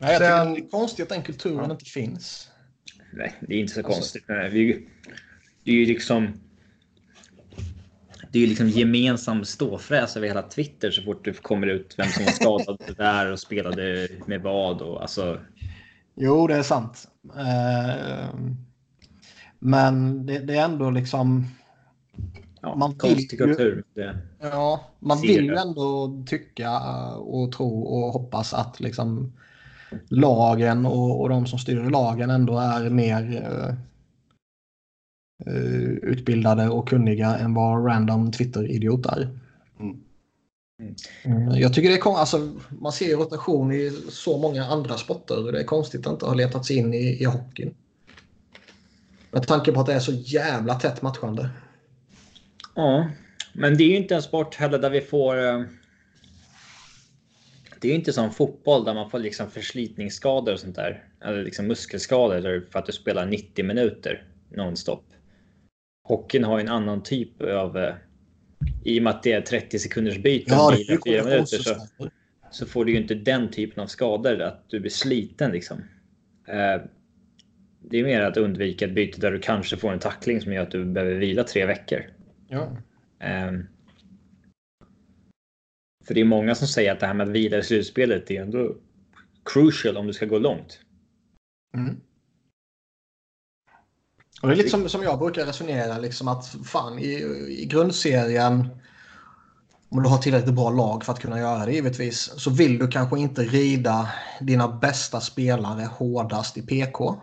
Nej, 0.01 0.11
jag 0.11 0.19
tycker 0.21 0.37
Sen- 0.37 0.53
det 0.53 0.59
är 0.59 0.69
konstigt 0.69 1.03
att 1.03 1.09
den 1.09 1.21
kulturen 1.23 1.65
Ja. 1.65 1.71
inte 1.71 1.85
finns. 1.85 2.49
nej, 3.13 3.33
det 3.41 3.53
är 3.55 3.59
inte 3.59 3.73
så 3.73 3.79
alltså, 3.79 3.93
konstigt. 3.93 4.23
Vi, 4.51 4.87
det 5.63 5.71
är 5.71 5.75
ju 5.75 5.85
liksom. 5.85 6.33
Det 8.31 8.37
är 8.37 8.41
ju 8.41 8.47
liksom 8.47 8.69
gemensam 8.69 9.45
ståfräs 9.45 10.17
över 10.17 10.27
hela 10.27 10.41
Twitter 10.41 10.91
så 10.91 11.01
fort 11.01 11.25
det 11.25 11.41
kommer 11.41 11.67
ut 11.67 11.95
vem 11.97 12.07
som 12.07 12.25
var 12.25 12.31
skadad 12.31 12.77
där 12.97 13.31
och 13.31 13.39
spelade 13.39 14.07
med 14.25 14.41
vad 14.41 14.81
och 14.81 15.01
alltså. 15.01 15.39
Jo, 16.15 16.47
det 16.47 16.55
är 16.55 16.63
sant. 16.63 17.07
Eh, 17.37 18.35
men 19.59 20.25
det, 20.25 20.39
det 20.39 20.55
är 20.55 20.65
ändå 20.65 20.89
liksom. 20.89 21.47
Ja, 22.61 22.75
man 22.75 22.95
konstig 22.95 23.39
kultur. 23.39 23.83
Det. 23.93 24.17
Ja, 24.39 24.91
man 24.99 25.21
vill 25.21 25.45
ju 25.45 25.55
ändå 25.55 26.17
tycka 26.27 26.79
och 27.15 27.51
tro 27.51 27.81
och 27.81 28.13
hoppas 28.13 28.53
att 28.53 28.79
liksom 28.79 29.33
lagen 30.09 30.85
och, 30.85 31.21
och 31.21 31.29
de 31.29 31.45
som 31.45 31.59
styr 31.59 31.89
lagen 31.89 32.29
ändå 32.29 32.59
är 32.59 32.89
mer 32.89 33.23
uh, 35.47 35.93
utbildade 36.01 36.69
och 36.69 36.89
kunniga 36.89 37.35
än 37.35 37.53
vad 37.53 37.85
random 37.85 38.31
Twitter-idioter 38.31 39.11
är. 39.11 39.39
Mm. 39.79 39.97
Mm. 41.23 41.59
Jag 41.59 41.73
tycker 41.73 41.89
det 41.89 41.95
är 41.95 42.19
alltså, 42.19 42.51
Man 42.69 42.91
ser 42.91 43.17
rotation 43.17 43.71
i 43.71 43.91
så 44.09 44.37
många 44.37 44.65
andra 44.65 44.97
sporter. 44.97 45.51
Det 45.51 45.59
är 45.59 45.63
konstigt 45.63 46.07
att 46.07 46.13
inte 46.13 46.25
ha 46.25 46.33
letat 46.33 46.65
sig 46.65 46.77
in 46.77 46.93
i, 46.93 47.21
i 47.21 47.25
hockeyn. 47.25 47.73
Med 49.31 49.47
tanke 49.47 49.71
på 49.71 49.79
att 49.79 49.85
det 49.85 49.93
är 49.93 49.99
så 49.99 50.11
jävla 50.11 50.75
tätt 50.75 51.01
matchande. 51.01 51.49
Ja, 52.75 53.09
men 53.53 53.77
det 53.77 53.83
är 53.83 53.87
ju 53.87 53.97
inte 53.97 54.15
en 54.15 54.21
sport 54.21 54.55
heller 54.55 54.79
där 54.79 54.89
vi 54.89 55.01
får... 55.01 55.35
Det 57.81 57.87
är 57.87 57.89
ju 57.89 57.97
inte 57.97 58.13
som 58.13 58.31
fotboll 58.31 58.85
där 58.85 58.93
man 58.93 59.09
får 59.09 59.19
liksom 59.19 59.49
förslitningsskador 59.51 60.53
och 60.53 60.59
sånt 60.59 60.75
där. 60.75 61.03
Eller 61.23 61.43
liksom 61.43 61.67
muskelskador 61.67 62.67
för 62.71 62.79
att 62.79 62.85
du 62.85 62.91
spelar 62.91 63.25
90 63.25 63.65
minuter 63.65 64.23
nonstop. 64.49 65.05
Hockeyn 66.03 66.43
har 66.43 66.59
ju 66.59 66.61
en 66.61 66.71
annan 66.71 67.03
typ 67.03 67.41
av... 67.41 67.77
Eh, 67.77 67.95
I 68.83 68.99
och 68.99 69.03
med 69.03 69.13
att 69.13 69.23
det 69.23 69.31
är 69.31 69.41
30 69.41 69.79
sekunders 69.79 70.17
byten 70.17 70.57
ja, 70.57 70.75
i 70.75 70.97
4 71.05 71.23
minuter 71.23 71.57
så, 71.57 71.75
så 72.51 72.65
får 72.65 72.85
du 72.85 72.91
ju 72.91 72.97
inte 72.97 73.15
den 73.15 73.51
typen 73.51 73.83
av 73.83 73.87
skador 73.87 74.41
att 74.41 74.69
du 74.69 74.79
blir 74.79 74.91
sliten 74.91 75.51
liksom. 75.51 75.77
Eh, 76.47 76.81
det 77.79 77.99
är 77.99 78.03
mer 78.03 78.21
att 78.21 78.37
undvika 78.37 78.85
ett 78.85 78.93
byte 78.93 79.21
där 79.21 79.31
du 79.31 79.39
kanske 79.39 79.77
får 79.77 79.93
en 79.93 79.99
tackling 79.99 80.41
som 80.41 80.53
gör 80.53 80.63
att 80.63 80.71
du 80.71 80.85
behöver 80.85 81.15
vila 81.15 81.43
tre 81.43 81.65
veckor. 81.65 82.01
Ja. 82.47 82.77
För 86.11 86.15
det 86.15 86.21
är 86.21 86.25
många 86.25 86.55
som 86.55 86.67
säger 86.67 86.91
att 86.91 86.99
det 86.99 87.07
här 87.07 87.13
med 87.13 87.27
att 87.27 87.33
vila 87.33 87.57
i 87.57 87.63
slutspelet 87.63 88.31
är 88.31 88.41
ändå 88.41 88.75
crucial 89.45 89.97
om 89.97 90.07
du 90.07 90.13
ska 90.13 90.25
gå 90.25 90.39
långt. 90.39 90.79
Mm. 91.73 92.01
Och 94.41 94.47
det 94.47 94.53
är 94.53 94.57
lite 94.57 94.69
som, 94.69 94.89
som 94.89 95.03
jag 95.03 95.19
brukar 95.19 95.45
resonera, 95.45 95.97
liksom 95.97 96.27
att 96.27 96.47
fan 96.47 96.99
i, 96.99 97.13
i 97.49 97.65
grundserien, 97.65 98.69
om 99.89 100.03
du 100.03 100.09
har 100.09 100.17
tillräckligt 100.17 100.55
bra 100.55 100.69
lag 100.69 101.05
för 101.05 101.13
att 101.13 101.19
kunna 101.19 101.39
göra 101.39 101.65
det 101.65 101.73
givetvis, 101.73 102.19
så 102.19 102.49
vill 102.49 102.77
du 102.77 102.87
kanske 102.87 103.19
inte 103.19 103.41
rida 103.41 104.09
dina 104.41 104.67
bästa 104.67 105.21
spelare 105.21 105.85
hårdast 105.85 106.57
i 106.57 106.61
PK. 106.61 107.21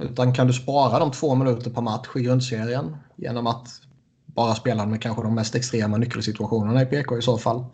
Utan 0.00 0.34
kan 0.34 0.46
du 0.46 0.52
spara 0.52 0.98
de 0.98 1.12
två 1.12 1.34
minuter 1.34 1.70
per 1.70 1.82
match 1.82 2.08
i 2.16 2.22
grundserien 2.22 2.96
genom 3.16 3.46
att 3.46 3.89
bara 4.40 4.54
spela 4.54 4.86
med 4.86 5.02
kanske 5.02 5.22
de 5.22 5.34
mest 5.34 5.54
extrema 5.54 5.96
nyckelsituationerna 5.96 6.82
i 6.82 6.86
PK 6.86 7.18
i 7.18 7.22
så 7.22 7.38
fall. 7.38 7.64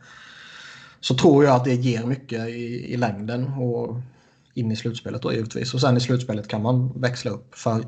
Så 1.01 1.15
tror 1.15 1.45
jag 1.45 1.55
att 1.55 1.65
det 1.65 1.75
ger 1.75 2.05
mycket 2.05 2.49
i, 2.49 2.93
i 2.93 2.97
längden 2.97 3.53
och 3.53 3.97
in 4.55 4.73
i 4.73 4.77
slutspelet 4.77 5.23
då 5.23 5.33
givetvis. 5.33 5.75
Och 5.75 5.81
sen 5.81 5.97
i 5.97 6.01
slutspelet 6.01 6.49
kan 6.49 6.63
man 6.63 7.01
växla 7.01 7.31
upp 7.31 7.55
för 7.55 7.85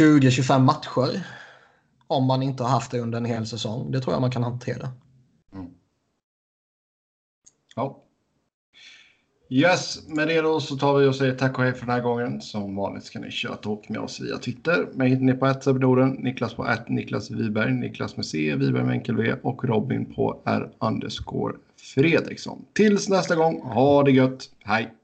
20-25 0.00 0.58
matcher. 0.58 1.26
Om 2.06 2.24
man 2.24 2.42
inte 2.42 2.62
har 2.62 2.70
haft 2.70 2.90
det 2.90 3.00
under 3.00 3.18
en 3.18 3.24
hel 3.24 3.46
säsong. 3.46 3.90
Det 3.92 4.00
tror 4.00 4.14
jag 4.14 4.20
man 4.20 4.30
kan 4.30 4.42
hantera. 4.42 4.92
Mm. 5.52 5.70
Ja, 7.76 8.04
Yes, 9.50 10.08
med 10.08 10.28
det 10.28 10.40
då 10.40 10.60
så 10.60 10.76
tar 10.76 10.98
vi 10.98 11.06
och 11.06 11.14
säger 11.14 11.34
tack 11.34 11.58
och 11.58 11.64
hej 11.64 11.74
för 11.74 11.86
den 11.86 11.94
här 11.94 12.02
gången. 12.02 12.40
Som 12.40 12.76
vanligt 12.76 13.04
ska 13.04 13.18
ni 13.18 13.30
köra 13.30 13.56
talk 13.56 13.88
med 13.88 14.00
oss 14.00 14.20
via 14.20 14.38
Twitter. 14.38 14.88
Mig 14.92 15.08
hittar 15.08 15.22
ni 15.22 15.32
på 15.32 15.46
att 15.46 15.66
Niklas 16.18 16.54
på 16.54 16.62
att 16.62 16.88
Niklas 16.88 17.30
Wiberg, 17.30 17.72
Niklas 17.72 18.16
med 18.16 18.26
C, 18.26 18.54
Wiberg 18.56 18.84
med 18.84 18.92
enkel 18.92 19.16
V 19.16 19.34
och 19.42 19.64
Robin 19.64 20.14
på 20.14 20.42
R 20.44 20.70
underscore 20.78 21.54
Fredriksson. 21.94 22.64
Tills 22.72 23.08
nästa 23.08 23.36
gång, 23.36 23.60
ha 23.62 24.02
det 24.02 24.10
gött, 24.10 24.50
hej! 24.64 24.97